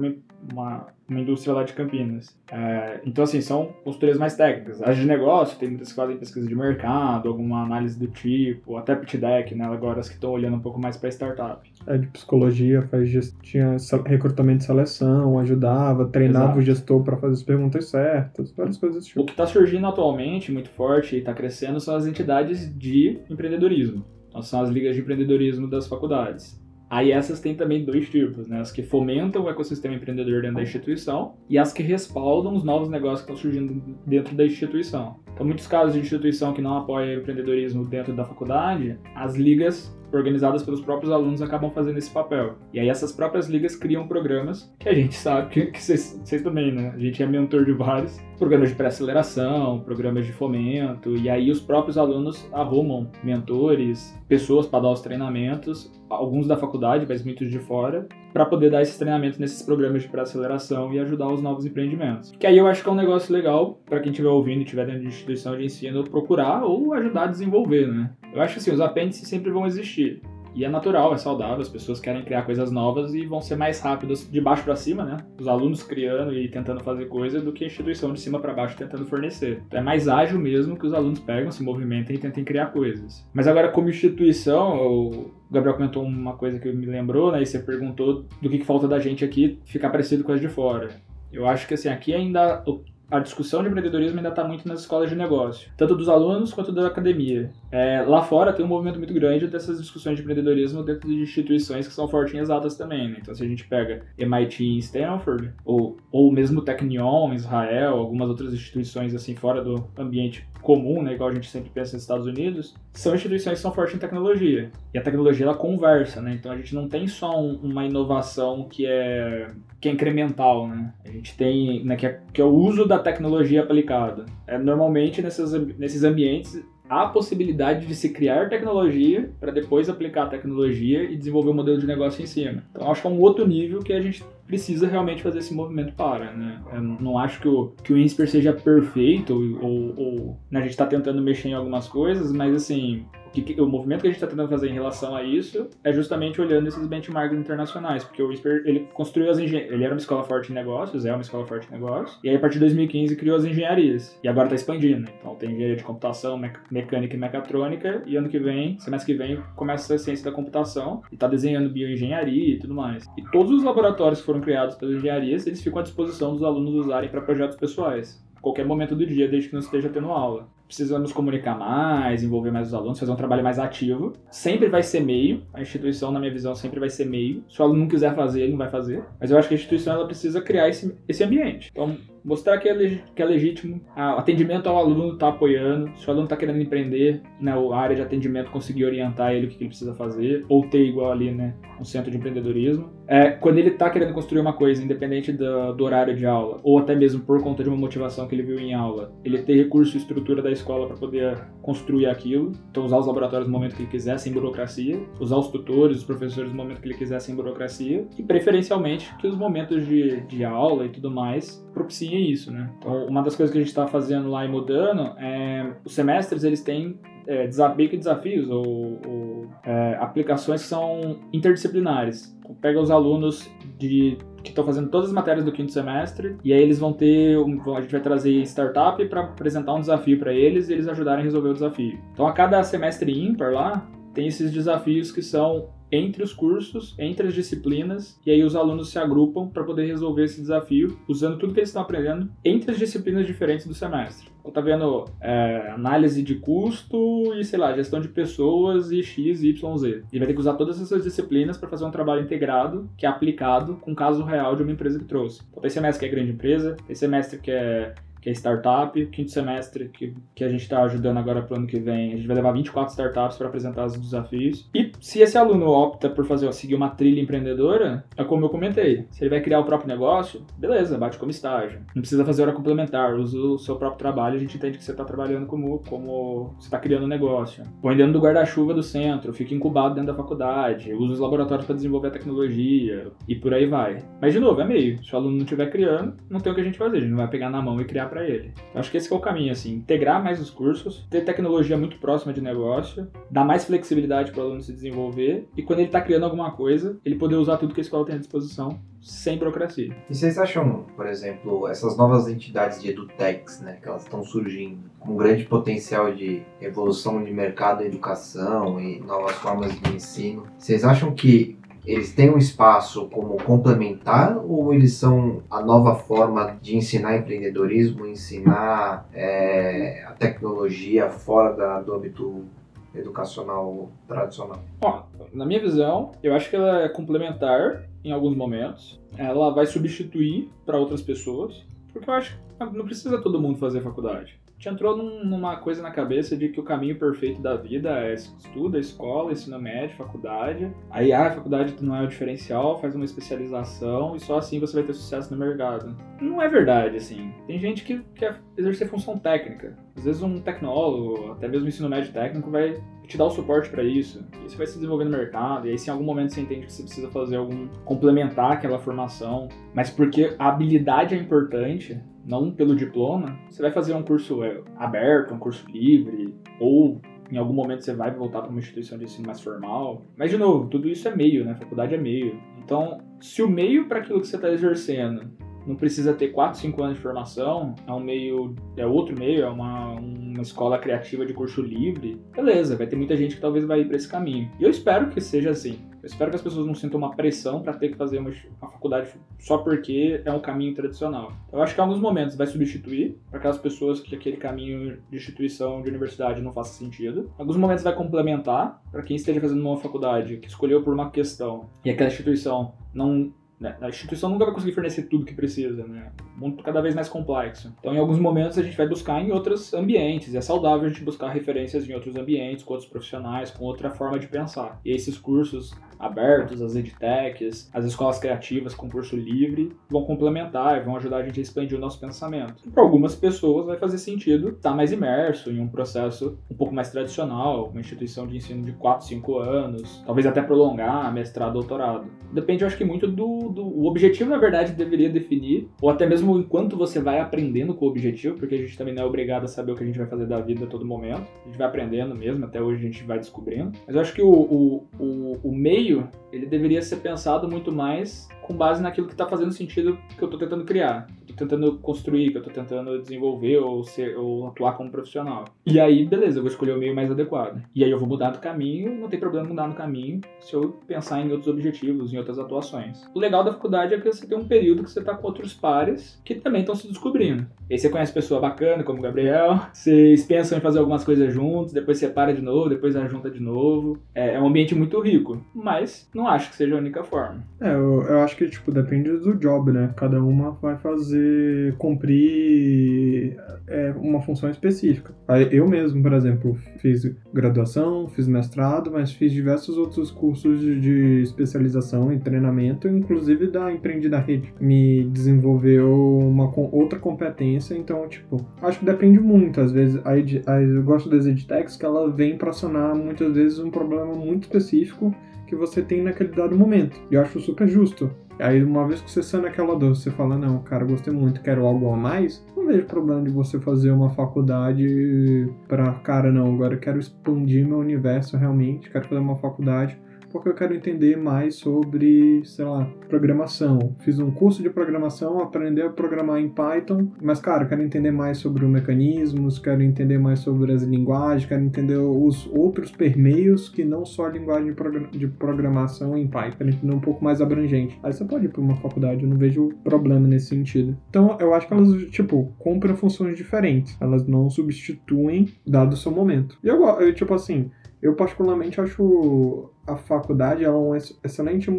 uma, 0.51 0.87
uma 1.09 1.19
indústria 1.19 1.53
lá 1.53 1.63
de 1.63 1.73
Campinas. 1.73 2.37
É, 2.51 3.01
então, 3.05 3.23
assim, 3.23 3.41
são 3.41 3.67
consultorias 3.83 4.17
mais 4.17 4.35
técnicas. 4.35 4.81
As 4.81 4.97
de 4.97 5.05
negócio, 5.05 5.57
tem 5.57 5.69
muitas 5.69 5.89
que 5.89 5.95
fazem 5.95 6.17
pesquisa 6.17 6.47
de 6.47 6.55
mercado, 6.55 7.29
alguma 7.29 7.63
análise 7.63 7.97
do 7.97 8.07
tipo, 8.07 8.77
até 8.77 8.95
pitch 8.95 9.15
deck, 9.15 9.53
né? 9.55 9.65
Agora 9.65 9.99
as 9.99 10.07
que 10.07 10.15
estão 10.15 10.31
olhando 10.31 10.55
um 10.55 10.59
pouco 10.59 10.79
mais 10.79 10.97
para 10.97 11.09
startup. 11.09 11.69
É, 11.87 11.97
de 11.97 12.07
psicologia, 12.07 12.81
faz 12.83 13.09
gest... 13.09 13.35
tinha 13.41 13.77
recrutamento 14.05 14.63
e 14.63 14.65
seleção, 14.65 15.39
ajudava, 15.39 16.05
treinava 16.07 16.45
Exato. 16.45 16.59
o 16.59 16.61
gestor 16.61 17.03
para 17.03 17.17
fazer 17.17 17.33
as 17.33 17.43
perguntas 17.43 17.85
certas, 17.89 18.51
várias 18.51 18.77
coisas 18.77 18.97
desse 18.97 19.09
tipo. 19.09 19.21
O 19.21 19.25
que 19.25 19.31
está 19.31 19.45
surgindo 19.45 19.85
atualmente, 19.87 20.51
muito 20.51 20.69
forte 20.69 21.15
e 21.15 21.19
está 21.19 21.33
crescendo, 21.33 21.79
são 21.79 21.95
as 21.95 22.05
entidades 22.05 22.73
de 22.77 23.19
empreendedorismo. 23.29 24.05
Então, 24.29 24.41
são 24.41 24.61
as 24.61 24.69
ligas 24.69 24.95
de 24.95 25.01
empreendedorismo 25.01 25.69
das 25.69 25.87
faculdades. 25.87 26.59
Aí 26.89 27.11
essas 27.11 27.39
têm 27.39 27.55
também 27.55 27.83
dois 27.83 28.09
tipos, 28.09 28.47
né? 28.47 28.59
As 28.59 28.71
que 28.71 28.83
fomentam 28.83 29.43
o 29.43 29.49
ecossistema 29.49 29.95
empreendedor 29.95 30.41
dentro 30.41 30.57
da 30.57 30.63
instituição 30.63 31.35
e 31.49 31.57
as 31.57 31.73
que 31.73 31.81
respaldam 31.81 32.53
os 32.53 32.63
novos 32.63 32.89
negócios 32.89 33.25
que 33.25 33.31
estão 33.31 33.37
surgindo 33.37 33.97
dentro 34.05 34.35
da 34.35 34.45
instituição. 34.45 35.19
Então, 35.33 35.45
muitos 35.45 35.67
casos 35.67 35.93
de 35.93 35.99
instituição 35.99 36.53
que 36.53 36.61
não 36.61 36.77
apoia 36.77 37.15
empreendedorismo 37.15 37.85
dentro 37.85 38.13
da 38.13 38.23
faculdade, 38.23 38.97
as 39.15 39.35
ligas 39.35 39.95
organizadas 40.15 40.63
pelos 40.63 40.81
próprios 40.81 41.11
alunos 41.11 41.41
acabam 41.41 41.71
fazendo 41.71 41.97
esse 41.97 42.09
papel. 42.09 42.55
E 42.73 42.79
aí 42.79 42.89
essas 42.89 43.11
próprias 43.11 43.47
ligas 43.47 43.75
criam 43.75 44.07
programas 44.07 44.73
que 44.79 44.89
a 44.89 44.93
gente 44.93 45.15
sabe 45.15 45.71
que 45.71 45.81
vocês 45.81 46.41
também, 46.43 46.71
né? 46.71 46.93
A 46.95 46.99
gente 46.99 47.21
é 47.21 47.25
mentor 47.25 47.65
de 47.65 47.71
vários 47.71 48.19
programas 48.37 48.69
de 48.69 48.75
pré-aceleração, 48.75 49.79
programas 49.79 50.25
de 50.25 50.33
fomento, 50.33 51.15
e 51.15 51.29
aí 51.29 51.49
os 51.49 51.59
próprios 51.59 51.97
alunos 51.97 52.47
arrumam 52.51 53.09
mentores, 53.23 54.17
pessoas 54.27 54.67
para 54.67 54.81
dar 54.81 54.91
os 54.91 55.01
treinamentos, 55.01 55.91
alguns 56.09 56.47
da 56.47 56.57
faculdade, 56.57 57.05
mas 57.07 57.23
muitos 57.23 57.49
de 57.49 57.59
fora, 57.59 58.07
para 58.35 58.45
poder 58.45 58.69
dar 58.69 58.81
esses 58.81 58.97
treinamentos 58.97 59.39
nesses 59.39 59.61
programas 59.61 60.01
de 60.01 60.09
pré-aceleração 60.09 60.93
e 60.93 60.99
ajudar 60.99 61.29
os 61.29 61.41
novos 61.41 61.65
empreendimentos. 61.65 62.33
Que 62.37 62.45
aí 62.45 62.57
eu 62.57 62.67
acho 62.67 62.83
que 62.83 62.89
é 62.89 62.91
um 62.91 62.95
negócio 62.95 63.33
legal 63.33 63.79
para 63.85 64.01
quem 64.01 64.11
estiver 64.11 64.27
ouvindo 64.27 64.59
e 64.59 64.63
estiver 64.63 64.85
dentro 64.85 65.03
de 65.03 65.07
instituição 65.07 65.55
de 65.55 65.63
ensino 65.63 66.03
procurar 66.03 66.61
ou 66.61 66.93
ajudar 66.95 67.23
a 67.23 67.27
desenvolver, 67.27 67.87
né? 67.87 68.11
Eu 68.33 68.41
acho 68.41 68.55
que 68.55 68.59
assim, 68.59 68.71
os 68.73 68.81
apêndices 68.81 69.25
sempre 69.29 69.51
vão 69.51 69.65
existir. 69.65 70.21
E 70.55 70.63
é 70.63 70.69
natural, 70.69 71.13
é 71.13 71.17
saudável, 71.17 71.59
as 71.59 71.67
pessoas 71.67 71.99
querem 71.99 72.23
criar 72.23 72.43
coisas 72.43 72.71
novas 72.71 73.13
e 73.13 73.25
vão 73.25 73.41
ser 73.41 73.57
mais 73.57 73.81
rápidas 73.81 74.29
de 74.31 74.39
baixo 74.39 74.63
para 74.63 74.75
cima, 74.77 75.03
né? 75.03 75.17
Os 75.37 75.49
alunos 75.49 75.83
criando 75.83 76.33
e 76.33 76.47
tentando 76.47 76.81
fazer 76.81 77.07
coisa 77.07 77.41
do 77.41 77.51
que 77.51 77.65
a 77.65 77.67
instituição 77.67 78.13
de 78.13 78.21
cima 78.21 78.39
para 78.39 78.53
baixo 78.53 78.77
tentando 78.77 79.05
fornecer. 79.05 79.61
Então 79.67 79.81
é 79.81 79.83
mais 79.83 80.07
ágil 80.07 80.39
mesmo 80.39 80.77
que 80.79 80.87
os 80.87 80.93
alunos 80.93 81.19
pegam, 81.19 81.51
se 81.51 81.61
movimentem 81.61 82.15
e 82.15 82.19
tentem 82.19 82.45
criar 82.45 82.67
coisas. 82.67 83.27
Mas 83.33 83.47
agora, 83.47 83.69
como 83.69 83.89
instituição, 83.89 84.77
o 84.77 85.31
Gabriel 85.51 85.75
comentou 85.75 86.03
uma 86.03 86.37
coisa 86.37 86.57
que 86.57 86.71
me 86.71 86.85
lembrou, 86.85 87.33
né? 87.33 87.41
E 87.41 87.45
você 87.45 87.59
perguntou 87.59 88.25
do 88.41 88.49
que, 88.49 88.59
que 88.59 88.65
falta 88.65 88.87
da 88.87 88.97
gente 88.97 89.25
aqui 89.25 89.59
ficar 89.65 89.89
parecido 89.89 90.23
com 90.23 90.31
as 90.31 90.39
de 90.39 90.47
fora. 90.47 90.89
Eu 91.33 91.45
acho 91.45 91.67
que 91.67 91.73
assim, 91.73 91.89
aqui 91.89 92.13
ainda 92.13 92.63
a 93.09 93.19
discussão 93.19 93.61
de 93.61 93.69
empreendedorismo 93.69 94.17
ainda 94.17 94.29
está 94.29 94.43
muito 94.43 94.67
nas 94.67 94.81
escolas 94.81 95.09
de 95.09 95.15
negócio, 95.15 95.69
tanto 95.77 95.95
dos 95.95 96.09
alunos 96.09 96.53
quanto 96.53 96.71
da 96.71 96.87
academia. 96.87 97.51
É, 97.71 98.01
lá 98.01 98.21
fora 98.21 98.53
tem 98.53 98.65
um 98.65 98.67
movimento 98.67 98.97
muito 98.97 99.13
grande 99.13 99.47
dessas 99.47 99.79
discussões 99.79 100.15
de 100.15 100.21
empreendedorismo 100.21 100.83
dentro 100.83 101.07
de 101.07 101.15
instituições 101.15 101.87
que 101.87 101.93
são 101.93 102.07
fortes 102.07 102.33
em 102.33 102.39
exatas 102.39 102.75
também. 102.75 103.09
Né? 103.09 103.17
Então, 103.21 103.33
se 103.33 103.43
a 103.43 103.47
gente 103.47 103.67
pega 103.67 104.03
MIT 104.17 104.63
em 104.63 104.77
Stanford, 104.79 105.53
ou, 105.63 105.97
ou 106.11 106.31
mesmo 106.31 106.61
Technion 106.61 107.33
Israel, 107.33 107.97
algumas 107.97 108.29
outras 108.29 108.53
instituições 108.53 109.13
assim 109.13 109.35
fora 109.35 109.63
do 109.63 109.87
ambiente 109.97 110.47
comum, 110.61 111.03
né, 111.03 111.13
igual 111.13 111.29
a 111.29 111.33
gente 111.33 111.47
sempre 111.47 111.69
pensa 111.69 111.95
nos 111.95 112.01
Estados 112.01 112.25
Unidos, 112.25 112.73
são 112.91 113.13
instituições 113.13 113.57
que 113.57 113.61
são 113.61 113.71
fortes 113.71 113.95
em 113.95 113.99
tecnologia. 113.99 114.71
E 114.93 114.97
a 114.97 115.01
tecnologia 115.01 115.45
ela 115.45 115.53
conversa, 115.53 116.21
né? 116.21 116.33
Então 116.33 116.51
a 116.51 116.57
gente 116.57 116.73
não 116.73 116.89
tem 116.89 117.07
só 117.07 117.39
um, 117.39 117.53
uma 117.57 117.85
inovação 117.85 118.67
que 118.67 118.85
é 118.87 119.47
que 119.85 119.89
é 119.89 119.91
incremental, 119.91 120.67
né? 120.67 120.91
A 121.05 121.11
gente 121.11 121.37
tem, 121.37 121.83
né, 121.85 121.95
que, 121.95 122.07
é, 122.07 122.19
que 122.33 122.41
é 122.41 122.43
o 122.43 122.49
uso 122.49 122.87
da 122.87 122.97
tecnologia 122.97 123.61
aplicada. 123.61 124.25
É, 124.47 124.57
normalmente 124.57 125.21
nesses, 125.21 125.51
nesses 125.77 126.03
ambientes 126.03 126.59
há 126.89 127.03
a 127.03 127.09
possibilidade 127.09 127.85
de 127.85 127.95
se 127.95 128.09
criar 128.09 128.49
tecnologia 128.49 129.29
para 129.39 129.51
depois 129.51 129.87
aplicar 129.87 130.23
a 130.23 130.27
tecnologia 130.27 131.03
e 131.03 131.15
desenvolver 131.15 131.51
um 131.51 131.53
modelo 131.53 131.77
de 131.77 131.85
negócio 131.85 132.23
em 132.23 132.25
cima. 132.25 132.63
Então 132.71 132.89
acho 132.89 133.01
que 133.01 133.07
é 133.07 133.09
um 133.11 133.19
outro 133.19 133.47
nível 133.47 133.79
que 133.81 133.93
a 133.93 134.01
gente 134.01 134.23
precisa 134.47 134.87
realmente 134.87 135.21
fazer 135.21 135.37
esse 135.37 135.53
movimento 135.53 135.93
para, 135.93 136.31
né? 136.33 136.61
Eu 136.73 136.81
não 136.81 137.19
acho 137.19 137.39
que 137.39 137.47
o, 137.47 137.73
que 137.83 137.93
o 137.93 137.97
INSPER 137.97 138.27
seja 138.27 138.53
perfeito 138.53 139.35
ou, 139.61 139.93
ou 139.95 140.39
né, 140.49 140.61
a 140.61 140.63
gente 140.63 140.71
está 140.71 140.87
tentando 140.87 141.21
mexer 141.21 141.49
em 141.49 141.53
algumas 141.53 141.87
coisas, 141.87 142.31
mas 142.31 142.55
assim, 142.55 143.05
que, 143.41 143.59
o 143.61 143.67
movimento 143.67 144.01
que 144.01 144.07
a 144.07 144.09
gente 144.09 144.17
está 144.17 144.27
tentando 144.27 144.49
fazer 144.49 144.69
em 144.69 144.73
relação 144.73 145.15
a 145.15 145.23
isso 145.23 145.69
é 145.83 145.91
justamente 145.91 146.39
olhando 146.41 146.67
esses 146.67 146.85
benchmarks 146.87 147.37
internacionais, 147.37 148.03
porque 148.03 148.21
o 148.21 148.27
Whisper 148.27 148.63
ele 148.65 148.87
construiu 148.93 149.29
as 149.29 149.39
engenharias, 149.39 149.73
ele 149.73 149.83
era 149.83 149.93
uma 149.93 149.99
escola 149.99 150.23
forte 150.23 150.51
em 150.51 150.55
negócios, 150.55 151.05
é 151.05 151.11
uma 151.11 151.21
escola 151.21 151.45
forte 151.45 151.67
em 151.69 151.71
negócios, 151.71 152.19
e 152.23 152.29
aí 152.29 152.35
a 152.35 152.39
partir 152.39 152.55
de 152.55 152.61
2015 152.61 153.15
criou 153.15 153.37
as 153.37 153.45
engenharias, 153.45 154.19
e 154.23 154.27
agora 154.27 154.47
está 154.47 154.55
expandindo. 154.55 155.09
Então 155.19 155.35
tem 155.35 155.51
engenharia 155.51 155.75
de 155.75 155.83
computação, 155.83 156.39
mecânica 156.69 157.15
e 157.15 157.19
mecatrônica, 157.19 158.03
e 158.05 158.15
ano 158.15 158.29
que 158.29 158.39
vem, 158.39 158.79
semestre 158.79 159.13
que 159.13 159.17
vem, 159.17 159.39
começa 159.55 159.95
a 159.95 159.97
ciência 159.97 160.25
da 160.25 160.31
computação, 160.31 161.01
e 161.11 161.15
está 161.15 161.27
desenhando 161.27 161.69
bioengenharia 161.69 162.55
e 162.55 162.59
tudo 162.59 162.73
mais. 162.73 163.05
E 163.17 163.23
todos 163.31 163.51
os 163.51 163.63
laboratórios 163.63 164.19
que 164.19 164.25
foram 164.25 164.41
criados 164.41 164.75
pelas 164.75 164.95
engenharias, 164.95 165.45
eles 165.47 165.61
ficam 165.61 165.79
à 165.79 165.83
disposição 165.83 166.33
dos 166.33 166.43
alunos 166.43 166.73
usarem 166.75 167.09
para 167.09 167.21
projetos 167.21 167.57
pessoais 167.57 168.23
qualquer 168.45 168.63
momento 168.63 168.95
do 168.95 169.03
dia, 169.07 169.27
desde 169.27 169.49
que 169.49 169.55
não 169.55 169.59
esteja 169.59 169.89
tendo 169.89 170.11
aula 170.11 170.47
precisamos 170.67 171.11
comunicar 171.11 171.57
mais, 171.57 172.23
envolver 172.23 172.51
mais 172.51 172.67
os 172.67 172.73
alunos, 172.73 172.99
fazer 172.99 173.11
um 173.11 173.15
trabalho 173.15 173.43
mais 173.43 173.59
ativo. 173.59 174.13
Sempre 174.29 174.67
vai 174.67 174.83
ser 174.83 175.01
meio, 175.01 175.43
a 175.53 175.61
instituição, 175.61 176.11
na 176.11 176.19
minha 176.19 176.31
visão, 176.31 176.55
sempre 176.55 176.79
vai 176.79 176.89
ser 176.89 177.05
meio. 177.05 177.43
Se 177.49 177.61
o 177.61 177.65
aluno 177.65 177.81
não 177.81 177.87
quiser 177.87 178.15
fazer, 178.15 178.41
ele 178.41 178.51
não 178.51 178.57
vai 178.57 178.69
fazer. 178.69 179.03
Mas 179.19 179.31
eu 179.31 179.37
acho 179.37 179.47
que 179.47 179.53
a 179.53 179.57
instituição 179.57 179.93
ela 179.93 180.05
precisa 180.05 180.41
criar 180.41 180.69
esse, 180.69 180.95
esse 181.07 181.23
ambiente. 181.23 181.69
Então, 181.71 181.97
mostrar 182.25 182.57
que 182.57 182.67
é, 182.67 182.99
que 183.15 183.21
é 183.21 183.25
legítimo, 183.25 183.79
o 183.95 183.99
atendimento 183.99 184.67
ao 184.67 184.77
aluno 184.77 185.13
está 185.13 185.29
apoiando, 185.29 185.95
se 185.95 186.07
o 186.07 186.11
aluno 186.11 186.25
está 186.25 186.35
querendo 186.35 186.59
empreender, 186.59 187.21
né, 187.39 187.51
a 187.53 187.77
área 187.77 187.95
de 187.95 188.01
atendimento 188.01 188.49
conseguir 188.49 188.85
orientar 188.85 189.33
ele 189.33 189.45
o 189.45 189.49
que, 189.49 189.57
que 189.57 189.63
ele 189.63 189.69
precisa 189.69 189.93
fazer, 189.93 190.43
ou 190.49 190.67
ter 190.67 190.83
igual 190.83 191.11
ali, 191.11 191.31
né, 191.31 191.53
um 191.79 191.83
centro 191.83 192.09
de 192.09 192.17
empreendedorismo. 192.17 192.89
É, 193.07 193.29
quando 193.29 193.59
ele 193.59 193.69
está 193.69 193.89
querendo 193.89 194.13
construir 194.13 194.41
uma 194.41 194.53
coisa, 194.53 194.83
independente 194.83 195.31
do, 195.31 195.73
do, 195.73 195.83
horário 195.83 196.15
de 196.15 196.25
aula, 196.25 196.59
ou 196.63 196.79
até 196.79 196.95
mesmo 196.95 197.21
por 197.21 197.43
conta 197.43 197.63
de 197.63 197.69
uma 197.69 197.77
motivação 197.77 198.27
que 198.27 198.33
ele 198.33 198.41
viu 198.41 198.59
em 198.59 198.73
aula, 198.73 199.13
ele 199.23 199.43
ter 199.43 199.55
recurso 199.55 199.95
e 199.95 199.99
estrutura 199.99 200.41
da 200.41 200.51
escola 200.51 200.87
para 200.87 200.97
poder 200.97 201.37
construir 201.61 202.07
aquilo, 202.07 202.53
então 202.71 202.85
usar 202.85 202.97
os 202.97 203.05
laboratórios 203.05 203.47
no 203.47 203.53
momento 203.53 203.75
que 203.75 203.83
ele 203.83 203.91
quiser, 203.91 204.17
sem 204.17 204.33
burocracia, 204.33 204.99
usar 205.19 205.37
os 205.37 205.49
tutores, 205.49 205.97
os 205.97 206.03
professores 206.03 206.49
no 206.49 206.57
momento 206.57 206.81
que 206.81 206.87
ele 206.87 206.97
quiser, 206.97 207.19
sem 207.19 207.35
burocracia, 207.35 208.07
e 208.17 208.23
preferencialmente 208.23 209.15
que 209.17 209.27
os 209.27 209.37
momentos 209.37 209.85
de, 209.85 210.21
de 210.21 210.43
aula 210.43 210.85
e 210.85 210.89
tudo 210.89 211.11
mais 211.11 211.63
propiciem 211.73 212.14
isso, 212.19 212.51
né? 212.51 212.69
Então, 212.77 213.05
uma 213.05 213.21
das 213.21 213.35
coisas 213.35 213.51
que 213.51 213.57
a 213.57 213.61
gente 213.61 213.69
está 213.69 213.87
fazendo 213.87 214.29
lá 214.29 214.45
e 214.45 214.47
mudando 214.47 215.17
é 215.17 215.73
os 215.83 215.93
semestres 215.93 216.43
eles 216.43 216.61
têm 216.61 216.99
é, 217.27 217.45
e 217.45 217.97
desafios 217.97 218.49
ou, 218.49 219.01
ou 219.05 219.49
é, 219.63 219.97
aplicações 219.99 220.61
que 220.61 220.67
são 220.67 221.19
interdisciplinares. 221.33 222.35
Pega 222.61 222.79
os 222.79 222.91
alunos 222.91 223.49
de 223.77 224.17
que 224.43 224.49
estão 224.49 224.63
fazendo 224.63 224.89
todas 224.89 225.07
as 225.07 225.13
matérias 225.13 225.43
do 225.43 225.51
quinto 225.51 225.71
semestre 225.71 226.37
e 226.43 226.53
aí 226.53 226.61
eles 226.61 226.77
vão 226.77 226.93
ter 226.93 227.35
a 227.75 227.81
gente 227.81 227.91
vai 227.91 228.01
trazer 228.01 228.41
startup 228.43 229.03
para 229.07 229.21
apresentar 229.21 229.73
um 229.73 229.79
desafio 229.79 230.19
para 230.19 230.31
eles 230.31 230.69
e 230.69 230.73
eles 230.73 230.87
ajudarem 230.87 231.21
a 231.21 231.23
resolver 231.23 231.49
o 231.49 231.53
desafio. 231.53 231.99
Então 232.13 232.27
a 232.27 232.33
cada 232.33 232.61
semestre 232.63 233.11
ímpar 233.11 233.51
lá 233.51 233.89
tem 234.13 234.27
esses 234.27 234.51
desafios 234.51 235.11
que 235.11 235.21
são 235.21 235.69
entre 235.91 236.23
os 236.23 236.33
cursos, 236.33 236.95
entre 236.97 237.27
as 237.27 237.33
disciplinas, 237.33 238.19
e 238.25 238.31
aí 238.31 238.43
os 238.43 238.55
alunos 238.55 238.89
se 238.89 238.99
agrupam 238.99 239.47
para 239.47 239.63
poder 239.63 239.85
resolver 239.85 240.23
esse 240.23 240.41
desafio, 240.41 240.97
usando 241.07 241.37
tudo 241.37 241.53
que 241.53 241.59
eles 241.59 241.69
estão 241.69 241.81
aprendendo 241.81 242.29
entre 242.43 242.71
as 242.71 242.77
disciplinas 242.77 243.25
diferentes 243.25 243.67
do 243.67 243.73
semestre. 243.73 244.35
Então, 244.45 244.53
tá 244.53 244.61
vendo 244.61 245.05
é, 245.19 245.71
análise 245.71 246.21
de 246.21 246.35
custo 246.35 247.33
e, 247.33 247.43
sei 247.43 247.57
lá, 247.57 247.73
gestão 247.73 247.99
de 247.99 248.07
pessoas 248.07 248.91
e 248.91 249.01
X, 249.01 249.41
Y, 249.41 249.77
Z. 249.77 250.03
E 250.13 250.19
vai 250.19 250.27
ter 250.27 250.33
que 250.33 250.39
usar 250.39 250.53
todas 250.53 250.79
essas 250.79 251.03
disciplinas 251.03 251.57
para 251.57 251.67
fazer 251.67 251.83
um 251.83 251.89
trabalho 251.89 252.21
integrado, 252.21 252.87
que 252.95 253.07
é 253.07 253.09
aplicado 253.09 253.77
com 253.77 253.93
o 253.93 253.95
caso 253.95 254.23
real 254.23 254.55
de 254.55 254.61
uma 254.61 254.71
empresa 254.71 254.99
que 254.99 255.05
trouxe. 255.05 255.41
Então, 255.49 255.61
tem 255.61 255.71
semestre 255.71 255.99
que 255.99 256.13
é 256.13 256.15
grande 256.15 256.31
empresa, 256.31 256.75
tem 256.85 256.95
semestre 256.95 257.39
que 257.39 257.49
é 257.49 257.95
que 258.25 258.31
é 258.31 258.33
startup, 258.33 259.05
quinto 259.05 259.29
semestre 259.29 259.87
que, 259.89 260.15
que 260.33 260.43
a 260.43 260.49
gente 260.49 260.63
está 260.63 260.81
ajudando 260.81 261.19
agora 261.19 261.43
para 261.43 261.53
o 261.53 261.57
ano 261.59 261.67
que 261.67 261.79
vem, 261.79 262.13
a 262.13 262.15
gente 262.15 262.25
vai 262.25 262.35
levar 262.35 262.53
24 262.53 262.91
startups 262.91 263.37
para 263.37 263.47
apresentar 263.47 263.85
os 263.85 263.95
desafios. 263.95 264.67
E 264.73 264.91
se 264.99 265.21
esse 265.21 265.37
aluno 265.37 265.67
opta 265.67 266.09
por 266.09 266.25
fazer, 266.25 266.47
ó, 266.47 266.51
seguir 266.51 266.73
uma 266.73 266.89
trilha 266.89 267.21
empreendedora, 267.21 268.03
é 268.17 268.23
como 268.23 268.45
eu 268.45 268.49
comentei, 268.49 269.05
se 269.11 269.23
ele 269.23 269.29
vai 269.29 269.41
criar 269.41 269.59
o 269.59 269.63
próprio 269.63 269.87
negócio, 269.87 270.43
beleza, 270.57 270.97
bate 270.97 271.19
como 271.19 271.29
estágio. 271.29 271.81
Não 271.93 272.01
precisa 272.01 272.25
fazer 272.25 272.41
hora 272.41 272.51
complementar, 272.51 273.13
usa 273.13 273.37
o 273.37 273.59
seu 273.59 273.75
próprio 273.75 273.99
trabalho, 273.99 274.37
a 274.37 274.39
gente 274.39 274.57
entende 274.57 274.79
que 274.79 274.83
você 274.83 274.89
está 274.89 275.05
trabalhando 275.05 275.45
como, 275.45 275.77
como 275.87 276.55
você 276.57 276.65
está 276.65 276.79
criando 276.79 277.03
um 277.03 277.07
negócio. 277.07 277.63
Põe 277.79 277.95
dentro 277.95 278.13
do 278.13 278.21
guarda-chuva 278.21 278.73
do 278.73 278.81
centro, 278.81 279.33
fica 279.33 279.53
incubado 279.53 279.93
dentro 279.93 280.11
da 280.11 280.17
faculdade, 280.17 280.91
usa 280.93 281.13
os 281.13 281.19
laboratórios 281.19 281.67
para 281.67 281.75
desenvolver 281.75 282.07
a 282.07 282.11
tecnologia 282.11 283.11
e 283.27 283.35
por 283.35 283.53
aí 283.53 283.67
vai. 283.67 283.99
Mas 284.19 284.33
de 284.33 284.39
novo, 284.39 284.59
é 284.61 284.65
meio. 284.65 285.03
Se 285.05 285.13
o 285.13 285.17
aluno 285.19 285.35
não 285.35 285.43
estiver 285.43 285.69
criando, 285.69 286.15
não 286.27 286.39
tem 286.39 286.51
o 286.51 286.55
que 286.55 286.61
a 286.61 286.63
gente 286.63 286.79
fazer, 286.79 286.97
a 286.97 287.01
gente 287.01 287.11
não 287.11 287.17
vai 287.17 287.29
pegar 287.29 287.51
na 287.51 287.61
mão 287.61 287.79
e 287.79 287.85
criar 287.85 288.14
para 288.15 288.23
ele. 288.23 288.53
Eu 288.73 288.79
acho 288.79 288.89
que 288.89 288.95
esse 288.95 289.11
é 289.11 289.15
o 289.15 289.19
caminho, 289.19 289.51
assim, 289.51 289.73
integrar 289.73 290.23
mais 290.23 290.39
os 290.39 290.49
cursos, 290.49 291.05
ter 291.09 291.25
tecnologia 291.25 291.77
muito 291.77 291.97
próxima 291.97 292.31
de 292.31 292.39
negócio, 292.39 293.09
dar 293.29 293.43
mais 293.43 293.65
flexibilidade 293.65 294.31
para 294.31 294.41
o 294.41 294.45
aluno 294.45 294.61
se 294.61 294.71
desenvolver 294.71 295.49
e 295.57 295.61
quando 295.61 295.79
ele 295.79 295.89
está 295.89 295.99
criando 295.99 296.23
alguma 296.23 296.51
coisa, 296.51 296.97
ele 297.03 297.15
poder 297.15 297.35
usar 297.35 297.57
tudo 297.57 297.73
que 297.73 297.81
a 297.81 297.83
escola 297.83 298.05
tem 298.05 298.15
à 298.15 298.17
disposição 298.17 298.79
sem 299.01 299.37
burocracia. 299.37 299.95
E 300.09 300.15
vocês 300.15 300.37
acham, 300.37 300.85
por 300.95 301.05
exemplo, 301.05 301.67
essas 301.67 301.95
novas 301.95 302.27
entidades 302.27 302.81
de 302.81 302.89
edutechs, 302.89 303.61
né, 303.61 303.77
que 303.79 303.87
elas 303.87 304.03
estão 304.03 304.23
surgindo 304.23 304.79
com 304.97 305.11
um 305.13 305.17
grande 305.17 305.43
potencial 305.43 306.11
de 306.11 306.41
evolução 306.59 307.23
de 307.23 307.31
mercado 307.31 307.83
educação 307.83 308.79
e 308.79 308.99
novas 309.01 309.35
formas 309.35 309.79
de 309.79 309.95
ensino, 309.95 310.47
vocês 310.57 310.83
acham 310.83 311.13
que 311.13 311.54
eles 311.85 312.13
têm 312.13 312.29
um 312.29 312.37
espaço 312.37 313.07
como 313.09 313.37
complementar 313.43 314.37
ou 314.37 314.73
eles 314.73 314.93
são 314.93 315.43
a 315.49 315.61
nova 315.61 315.95
forma 315.95 316.57
de 316.61 316.75
ensinar 316.75 317.17
empreendedorismo, 317.17 318.05
ensinar 318.05 319.07
é, 319.13 320.03
a 320.07 320.11
tecnologia 320.11 321.09
fora 321.09 321.55
da, 321.55 321.81
do 321.81 321.93
âmbito 321.93 322.45
educacional 322.93 323.89
tradicional? 324.07 324.59
Ó, 324.81 325.03
na 325.33 325.45
minha 325.45 325.59
visão, 325.59 326.11
eu 326.23 326.33
acho 326.33 326.49
que 326.49 326.55
ela 326.55 326.81
é 326.81 326.89
complementar 326.89 327.83
em 328.03 328.11
alguns 328.11 328.35
momentos. 328.35 328.99
Ela 329.17 329.53
vai 329.53 329.65
substituir 329.65 330.49
para 330.65 330.77
outras 330.77 331.01
pessoas, 331.01 331.63
porque 331.91 332.09
eu 332.09 332.13
acho 332.13 332.37
que 332.37 332.77
não 332.77 332.85
precisa 332.85 333.21
todo 333.21 333.41
mundo 333.41 333.57
fazer 333.57 333.81
faculdade 333.81 334.39
te 334.65 334.69
entrou 334.69 334.97
num, 334.97 335.23
numa 335.23 335.57
coisa 335.57 335.83
na 335.83 335.91
cabeça 335.91 336.35
de 336.35 336.49
que 336.49 336.59
o 336.59 336.63
caminho 336.63 336.97
perfeito 336.97 337.39
da 337.39 337.55
vida 337.55 337.91
é 337.99 338.15
estuda, 338.15 338.79
escola, 338.79 339.31
ensino 339.31 339.59
médio, 339.59 339.95
faculdade. 339.95 340.71
Aí 340.89 341.13
ah, 341.13 341.27
a 341.27 341.31
faculdade 341.31 341.75
não 341.81 341.95
é 341.95 342.03
o 342.03 342.07
diferencial, 342.07 342.81
faz 342.81 342.95
uma 342.95 343.05
especialização 343.05 344.15
e 344.15 344.19
só 344.19 344.39
assim 344.39 344.59
você 344.59 344.73
vai 344.73 344.83
ter 344.83 344.93
sucesso 344.93 345.31
no 345.31 345.39
mercado. 345.39 345.95
Não 346.19 346.41
é 346.41 346.49
verdade, 346.49 346.97
assim. 346.97 347.31
Tem 347.45 347.59
gente 347.59 347.83
que 347.83 348.01
quer 348.15 348.41
exercer 348.57 348.89
função 348.89 349.19
técnica. 349.19 349.77
Às 349.95 350.03
vezes 350.03 350.23
um 350.23 350.41
tecnólogo, 350.41 351.33
até 351.33 351.47
mesmo 351.47 351.65
um 351.65 351.69
ensino 351.69 351.87
médio 351.87 352.11
técnico, 352.11 352.49
vai 352.49 352.81
te 353.05 353.17
dar 353.17 353.25
o 353.25 353.29
suporte 353.29 353.69
para 353.69 353.83
isso. 353.83 354.25
E 354.43 354.49
você 354.49 354.57
vai 354.57 354.65
se 354.65 354.75
desenvolver 354.75 355.05
no 355.05 355.11
mercado, 355.11 355.67
e 355.67 355.71
aí 355.71 355.77
se 355.77 355.89
em 355.89 355.93
algum 355.93 356.03
momento 356.03 356.33
você 356.33 356.41
entende 356.41 356.65
que 356.65 356.73
você 356.73 356.81
precisa 356.81 357.11
fazer 357.11 357.35
algum 357.35 357.67
complementar 357.83 358.53
aquela 358.53 358.79
formação, 358.79 359.47
mas 359.75 359.91
porque 359.91 360.35
a 360.39 360.49
habilidade 360.49 361.13
é 361.13 361.17
importante, 361.19 362.01
não 362.25 362.51
pelo 362.51 362.75
diploma, 362.75 363.37
você 363.49 363.61
vai 363.61 363.71
fazer 363.71 363.93
um 363.93 364.03
curso 364.03 364.43
é, 364.43 364.61
aberto, 364.77 365.33
um 365.33 365.39
curso 365.39 365.65
livre, 365.69 366.33
ou 366.59 366.99
em 367.31 367.37
algum 367.37 367.53
momento 367.53 367.83
você 367.83 367.93
vai 367.93 368.11
voltar 368.11 368.41
para 368.41 368.49
uma 368.49 368.59
instituição 368.59 368.97
de 368.97 369.05
ensino 369.05 369.27
mais 369.27 369.41
formal. 369.41 370.05
Mas, 370.17 370.31
de 370.31 370.37
novo, 370.37 370.67
tudo 370.67 370.87
isso 370.87 371.07
é 371.07 371.15
meio, 371.15 371.45
né? 371.45 371.55
Faculdade 371.55 371.93
é 371.93 371.97
meio. 371.97 372.39
Então, 372.63 372.99
se 373.19 373.41
o 373.41 373.49
meio 373.49 373.87
para 373.87 373.99
aquilo 373.99 374.21
que 374.21 374.27
você 374.27 374.35
está 374.35 374.49
exercendo 374.49 375.29
não 375.65 375.75
precisa 375.75 376.13
ter 376.13 376.29
4, 376.29 376.59
5 376.59 376.83
anos 376.83 376.97
de 376.97 377.01
formação, 377.01 377.75
é 377.87 377.91
um 377.91 377.99
meio, 377.99 378.55
é 378.77 378.85
outro 378.85 379.17
meio, 379.17 379.43
é 379.43 379.49
uma, 379.49 379.93
uma 379.93 380.41
escola 380.41 380.77
criativa 380.77 381.25
de 381.25 381.33
curso 381.33 381.61
livre, 381.61 382.21
beleza, 382.33 382.75
vai 382.75 382.87
ter 382.87 382.95
muita 382.95 383.15
gente 383.15 383.35
que 383.35 383.41
talvez 383.41 383.65
vai 383.65 383.81
ir 383.81 383.85
para 383.85 383.97
esse 383.97 384.07
caminho. 384.07 384.49
E 384.59 384.63
eu 384.63 384.69
espero 384.69 385.09
que 385.09 385.21
seja 385.21 385.49
assim. 385.49 385.79
Eu 386.05 386.07
espero 386.07 386.29
que 386.29 386.35
as 386.35 386.41
pessoas 386.43 386.67
não 386.67 386.75
sintam 386.75 386.99
uma 386.99 387.15
pressão 387.15 387.63
para 387.63 387.73
ter 387.73 387.89
que 387.89 387.97
fazer 387.97 388.19
uma, 388.19 388.31
uma, 388.61 388.69
faculdade 388.69 389.09
só 389.39 389.57
porque 389.57 390.21
é 390.23 390.31
um 390.31 390.39
caminho 390.39 390.71
tradicional. 390.75 391.31
Eu 391.51 391.63
acho 391.63 391.73
que 391.73 391.81
em 391.81 391.83
alguns 391.83 391.99
momentos 391.99 392.35
vai 392.35 392.45
substituir 392.45 393.17
para 393.27 393.39
aquelas 393.39 393.57
pessoas 393.57 393.99
que 393.99 394.13
aquele 394.13 394.37
caminho 394.37 394.99
de 395.09 395.17
instituição 395.17 395.81
de 395.81 395.89
universidade 395.89 396.43
não 396.43 396.53
faça 396.53 396.77
sentido. 396.77 397.31
Em 397.39 397.41
alguns 397.41 397.57
momentos 397.57 397.83
vai 397.83 397.95
complementar 397.95 398.83
para 398.91 399.01
quem 399.01 399.15
esteja 399.15 399.41
fazendo 399.41 399.61
uma 399.61 399.77
faculdade 399.77 400.37
que 400.37 400.47
escolheu 400.47 400.83
por 400.83 400.93
uma 400.93 401.09
questão 401.09 401.71
e 401.83 401.89
aquela 401.89 402.09
instituição 402.09 402.73
não 402.93 403.33
né? 403.59 403.77
A 403.79 403.87
instituição 403.87 404.29
nunca 404.29 404.45
vai 404.45 404.53
conseguir 404.53 404.73
fornecer 404.73 405.03
tudo 405.03 405.25
que 405.25 405.33
precisa, 405.33 405.85
né? 405.85 406.11
O 406.35 406.39
mundo 406.39 406.61
cada 406.61 406.81
vez 406.81 406.93
mais 406.93 407.07
complexo. 407.07 407.73
Então, 407.79 407.93
em 407.93 407.97
alguns 407.97 408.19
momentos, 408.19 408.57
a 408.57 408.63
gente 408.63 408.75
vai 408.75 408.87
buscar 408.87 409.21
em 409.21 409.31
outros 409.31 409.73
ambientes. 409.73 410.35
É 410.35 410.41
saudável 410.41 410.85
a 410.85 410.89
gente 410.89 411.03
buscar 411.03 411.29
referências 411.29 411.87
em 411.87 411.93
outros 411.93 412.15
ambientes, 412.15 412.63
com 412.63 412.73
outros 412.73 412.89
profissionais, 412.89 413.51
com 413.51 413.63
outra 413.63 413.89
forma 413.89 414.19
de 414.19 414.27
pensar. 414.27 414.79
E 414.83 414.91
esses 414.91 415.17
cursos 415.17 415.73
abertos, 415.99 416.61
as 416.61 416.75
edtechs, 416.75 417.69
as 417.73 417.85
escolas 417.85 418.19
criativas 418.19 418.73
com 418.73 418.89
curso 418.89 419.15
livre, 419.15 419.71
vão 419.89 420.03
complementar 420.03 420.77
e 420.77 420.83
vão 420.83 420.95
ajudar 420.95 421.17
a 421.17 421.23
gente 421.23 421.39
a 421.39 421.43
expandir 421.43 421.77
o 421.77 421.81
nosso 421.81 421.99
pensamento. 421.99 422.69
Para 422.71 422.83
algumas 422.83 423.15
pessoas 423.15 423.65
vai 423.65 423.77
fazer 423.77 423.97
sentido 423.97 424.49
estar 424.49 424.71
tá 424.71 424.75
mais 424.75 424.91
imerso 424.91 425.49
em 425.51 425.59
um 425.59 425.67
processo 425.67 426.37
um 426.49 426.55
pouco 426.55 426.73
mais 426.73 426.89
tradicional, 426.91 427.69
uma 427.69 427.79
instituição 427.79 428.27
de 428.27 428.37
ensino 428.37 428.63
de 428.63 428.71
4, 428.73 429.07
5 429.07 429.37
anos, 429.39 430.03
talvez 430.05 430.25
até 430.25 430.41
prolongar 430.41 431.13
mestrado, 431.13 431.53
doutorado. 431.53 432.05
Depende, 432.31 432.63
eu 432.63 432.67
acho 432.67 432.77
que 432.77 432.83
muito 432.83 433.07
do, 433.07 433.49
do 433.49 433.65
o 433.65 433.85
objetivo, 433.85 434.29
na 434.29 434.37
verdade, 434.37 434.73
deveria 434.73 435.09
definir, 435.09 435.69
ou 435.81 435.89
até 435.89 436.05
mesmo 436.05 436.37
enquanto 436.37 436.75
você 436.75 436.99
vai 436.99 437.19
aprendendo 437.19 437.73
com 437.73 437.85
o 437.85 437.89
objetivo, 437.89 438.35
porque 438.37 438.55
a 438.55 438.57
gente 438.57 438.77
também 438.77 438.93
não 438.93 439.03
é 439.03 439.05
obrigado 439.05 439.45
a 439.45 439.47
saber 439.47 439.71
o 439.71 439.75
que 439.75 439.83
a 439.83 439.85
gente 439.85 439.97
vai 439.97 440.07
fazer 440.07 440.25
da 440.25 440.39
vida 440.39 440.65
a 440.65 440.67
todo 440.67 440.85
momento. 440.85 441.25
A 441.43 441.47
gente 441.47 441.57
vai 441.57 441.67
aprendendo 441.67 442.15
mesmo, 442.15 442.45
até 442.45 442.61
hoje 442.61 442.79
a 442.79 442.85
gente 442.85 443.03
vai 443.03 443.19
descobrindo. 443.19 443.71
Mas 443.85 443.95
eu 443.95 444.01
acho 444.01 444.13
que 444.13 444.21
o, 444.21 444.29
o, 444.29 444.87
o, 444.99 445.39
o 445.43 445.55
meio 445.55 445.84
meio, 445.85 446.09
ele 446.31 446.45
deveria 446.45 446.81
ser 446.81 446.97
pensado 446.97 447.47
muito 447.47 447.71
mais 447.71 448.27
com 448.41 448.55
base 448.55 448.81
naquilo 448.81 449.07
que 449.07 449.13
está 449.13 449.25
fazendo 449.25 449.51
sentido 449.51 449.97
que 450.15 450.23
eu 450.23 450.27
estou 450.27 450.39
tentando 450.39 450.65
criar, 450.65 451.07
estou 451.21 451.35
tentando 451.35 451.79
construir, 451.79 452.29
que 452.29 452.37
eu 452.37 452.41
estou 452.41 452.53
tentando 452.53 453.01
desenvolver 453.01 453.57
ou, 453.57 453.83
ser, 453.83 454.15
ou 454.17 454.47
atuar 454.47 454.73
como 454.73 454.91
profissional. 454.91 455.45
E 455.65 455.79
aí, 455.79 456.05
beleza, 456.05 456.37
eu 456.37 456.43
vou 456.43 456.51
escolher 456.51 456.75
o 456.75 456.77
meio 456.77 456.93
mais 456.93 457.09
adequado. 457.09 457.63
E 457.73 457.83
aí 457.83 457.89
eu 457.89 457.97
vou 457.97 458.07
mudar 458.07 458.29
do 458.29 458.39
caminho, 458.39 458.99
não 458.99 459.09
tem 459.09 459.19
problema 459.19 459.47
mudar 459.47 459.67
no 459.67 459.73
caminho 459.73 460.21
se 460.39 460.53
eu 460.53 460.79
pensar 460.87 461.21
em 461.21 461.31
outros 461.31 461.47
objetivos, 461.47 462.13
em 462.13 462.17
outras 462.17 462.37
atuações. 462.37 463.03
O 463.15 463.19
legal 463.19 463.43
da 463.43 463.53
faculdade 463.53 463.93
é 463.93 463.99
que 463.99 464.11
você 464.11 464.27
tem 464.27 464.37
um 464.37 464.47
período 464.47 464.83
que 464.83 464.91
você 464.91 464.99
está 464.99 465.15
com 465.15 465.25
outros 465.25 465.53
pares 465.53 466.21
que 466.23 466.35
também 466.35 466.61
estão 466.61 466.75
se 466.75 466.87
descobrindo. 466.87 467.47
E 467.69 467.73
aí 467.73 467.79
você 467.79 467.89
conhece 467.89 468.13
pessoa 468.13 468.39
bacana, 468.39 468.83
como 468.83 468.99
o 468.99 469.01
Gabriel, 469.01 469.59
vocês 469.73 470.23
pensam 470.23 470.57
em 470.57 470.61
fazer 470.61 470.79
algumas 470.79 471.03
coisas 471.03 471.33
juntos, 471.33 471.73
depois 471.73 471.97
você 471.97 472.07
para 472.07 472.33
de 472.33 472.41
novo, 472.41 472.69
depois 472.69 472.95
junta 473.09 473.29
de 473.29 473.41
novo. 473.41 473.97
É, 474.13 474.35
é 474.35 474.39
um 474.39 474.47
ambiente 474.47 474.73
muito 474.75 474.99
rico, 474.99 475.43
mas 475.53 476.09
não 476.13 476.27
acho 476.27 476.49
que 476.49 476.55
seja 476.55 476.75
a 476.75 476.77
única 476.77 477.03
forma. 477.03 477.43
É, 477.59 477.73
eu, 477.73 478.03
eu 478.03 478.19
acho 478.19 478.35
que, 478.35 478.47
tipo, 478.49 478.71
depende 478.71 479.11
do 479.11 479.35
job, 479.35 479.71
né? 479.71 479.91
Cada 479.95 480.21
uma 480.21 480.51
vai 480.51 480.77
fazer, 480.77 481.75
cumprir 481.77 483.37
é, 483.67 483.93
uma 483.97 484.21
função 484.21 484.49
específica. 484.49 485.13
Eu 485.51 485.67
mesmo, 485.67 486.01
por 486.01 486.13
exemplo, 486.13 486.57
fiz 486.77 487.11
graduação, 487.33 488.07
fiz 488.07 488.27
mestrado, 488.27 488.91
mas 488.91 489.11
fiz 489.11 489.31
diversos 489.31 489.77
outros 489.77 490.11
cursos 490.11 490.61
de 490.61 491.21
especialização 491.21 492.13
e 492.13 492.19
treinamento, 492.19 492.87
inclusive 492.87 493.47
da 493.47 493.71
Empreende 493.71 494.09
da 494.09 494.19
Rede. 494.19 494.53
Me 494.59 495.03
desenvolveu 495.05 495.91
uma 496.19 496.51
outra 496.71 496.99
competência, 496.99 497.54
então, 497.75 498.07
tipo, 498.07 498.45
acho 498.61 498.79
que 498.79 498.85
depende 498.85 499.19
muito. 499.19 499.61
Às 499.61 499.71
vezes, 499.71 500.01
a 500.05 500.11
a, 500.51 500.61
eu 500.61 500.83
gosto 500.83 501.09
das 501.09 501.25
edtechs 501.25 501.77
que 501.77 501.85
ela 501.85 502.09
vem 502.09 502.37
para 502.37 502.51
sanar 502.51 502.95
muitas 502.95 503.35
vezes 503.35 503.59
um 503.59 503.69
problema 503.69 504.13
muito 504.13 504.43
específico 504.43 505.13
que 505.47 505.55
você 505.55 505.81
tem 505.81 506.01
naquele 506.01 506.29
dado 506.29 506.55
momento. 506.55 506.99
E 507.11 507.15
eu 507.15 507.21
acho 507.21 507.39
super 507.39 507.67
justo. 507.67 508.09
Aí, 508.39 508.61
uma 508.61 508.85
vez 508.87 509.01
que 509.01 509.09
você 509.09 509.23
sana 509.23 509.47
aquela 509.47 509.77
dor, 509.77 509.95
você 509.95 510.11
fala: 510.11 510.37
Não, 510.37 510.59
cara, 510.59 510.83
gostei 510.83 511.13
muito, 511.13 511.41
quero 511.41 511.65
algo 511.65 511.89
a 511.89 511.95
mais. 511.95 512.45
Não 512.55 512.65
vejo 512.65 512.85
problema 512.85 513.21
de 513.21 513.29
você 513.29 513.59
fazer 513.59 513.91
uma 513.91 514.09
faculdade 514.09 515.49
para, 515.67 515.93
cara, 515.95 516.31
não, 516.31 516.53
agora 516.53 516.75
eu 516.75 516.79
quero 516.79 516.99
expandir 516.99 517.65
meu 517.65 517.77
universo 517.77 518.35
realmente, 518.35 518.89
quero 518.89 519.07
fazer 519.07 519.21
uma 519.21 519.37
faculdade 519.37 519.97
porque 520.35 520.49
eu 520.49 520.53
quero 520.53 520.75
entender 520.75 521.15
mais 521.15 521.55
sobre, 521.55 522.43
sei 522.43 522.65
lá, 522.65 522.85
programação. 523.07 523.95
Fiz 523.99 524.19
um 524.19 524.29
curso 524.29 524.61
de 524.61 524.69
programação, 524.69 525.39
aprender 525.39 525.83
a 525.83 525.89
programar 525.89 526.41
em 526.41 526.49
Python, 526.49 527.07
mas, 527.21 527.39
cara, 527.39 527.63
quero 527.63 527.81
entender 527.81 528.11
mais 528.11 528.39
sobre 528.39 528.65
os 528.65 528.69
mecanismos, 528.69 529.59
quero 529.59 529.81
entender 529.81 530.17
mais 530.17 530.39
sobre 530.39 530.73
as 530.73 530.83
linguagens, 530.83 531.47
quero 531.47 531.63
entender 531.63 531.95
os 531.95 532.47
outros 532.51 532.91
permeios 532.91 533.69
que 533.69 533.85
não 533.85 534.03
só 534.03 534.25
a 534.25 534.29
linguagem 534.29 534.75
de 535.13 535.25
programação 535.25 536.17
em 536.17 536.27
Python, 536.27 536.57
quero 536.57 536.69
entender 536.69 536.93
um 536.93 536.99
pouco 536.99 537.23
mais 537.23 537.39
abrangente. 537.39 537.97
Aí 538.03 538.11
você 538.11 538.25
pode 538.25 538.47
ir 538.47 538.49
para 538.49 538.59
uma 538.59 538.75
faculdade, 538.75 539.23
eu 539.23 539.29
não 539.29 539.37
vejo 539.37 539.69
problema 539.85 540.27
nesse 540.27 540.47
sentido. 540.47 540.97
Então, 541.09 541.37
eu 541.39 541.53
acho 541.53 541.65
que 541.65 541.73
elas, 541.73 541.93
tipo, 542.09 542.53
cumprem 542.59 542.93
funções 542.93 543.37
diferentes. 543.37 543.95
Elas 544.01 544.27
não 544.27 544.49
substituem, 544.49 545.47
dado 545.65 545.93
o 545.93 545.97
seu 545.97 546.11
momento. 546.11 546.57
E 546.61 546.67
eu, 546.67 546.83
eu 546.99 547.13
tipo 547.13 547.33
assim, 547.33 547.71
eu 548.01 548.13
particularmente 548.13 548.79
acho 548.79 549.71
a 549.87 549.95
faculdade 549.95 550.63
é 550.63 550.71
um 550.71 550.95
excelente 550.95 551.69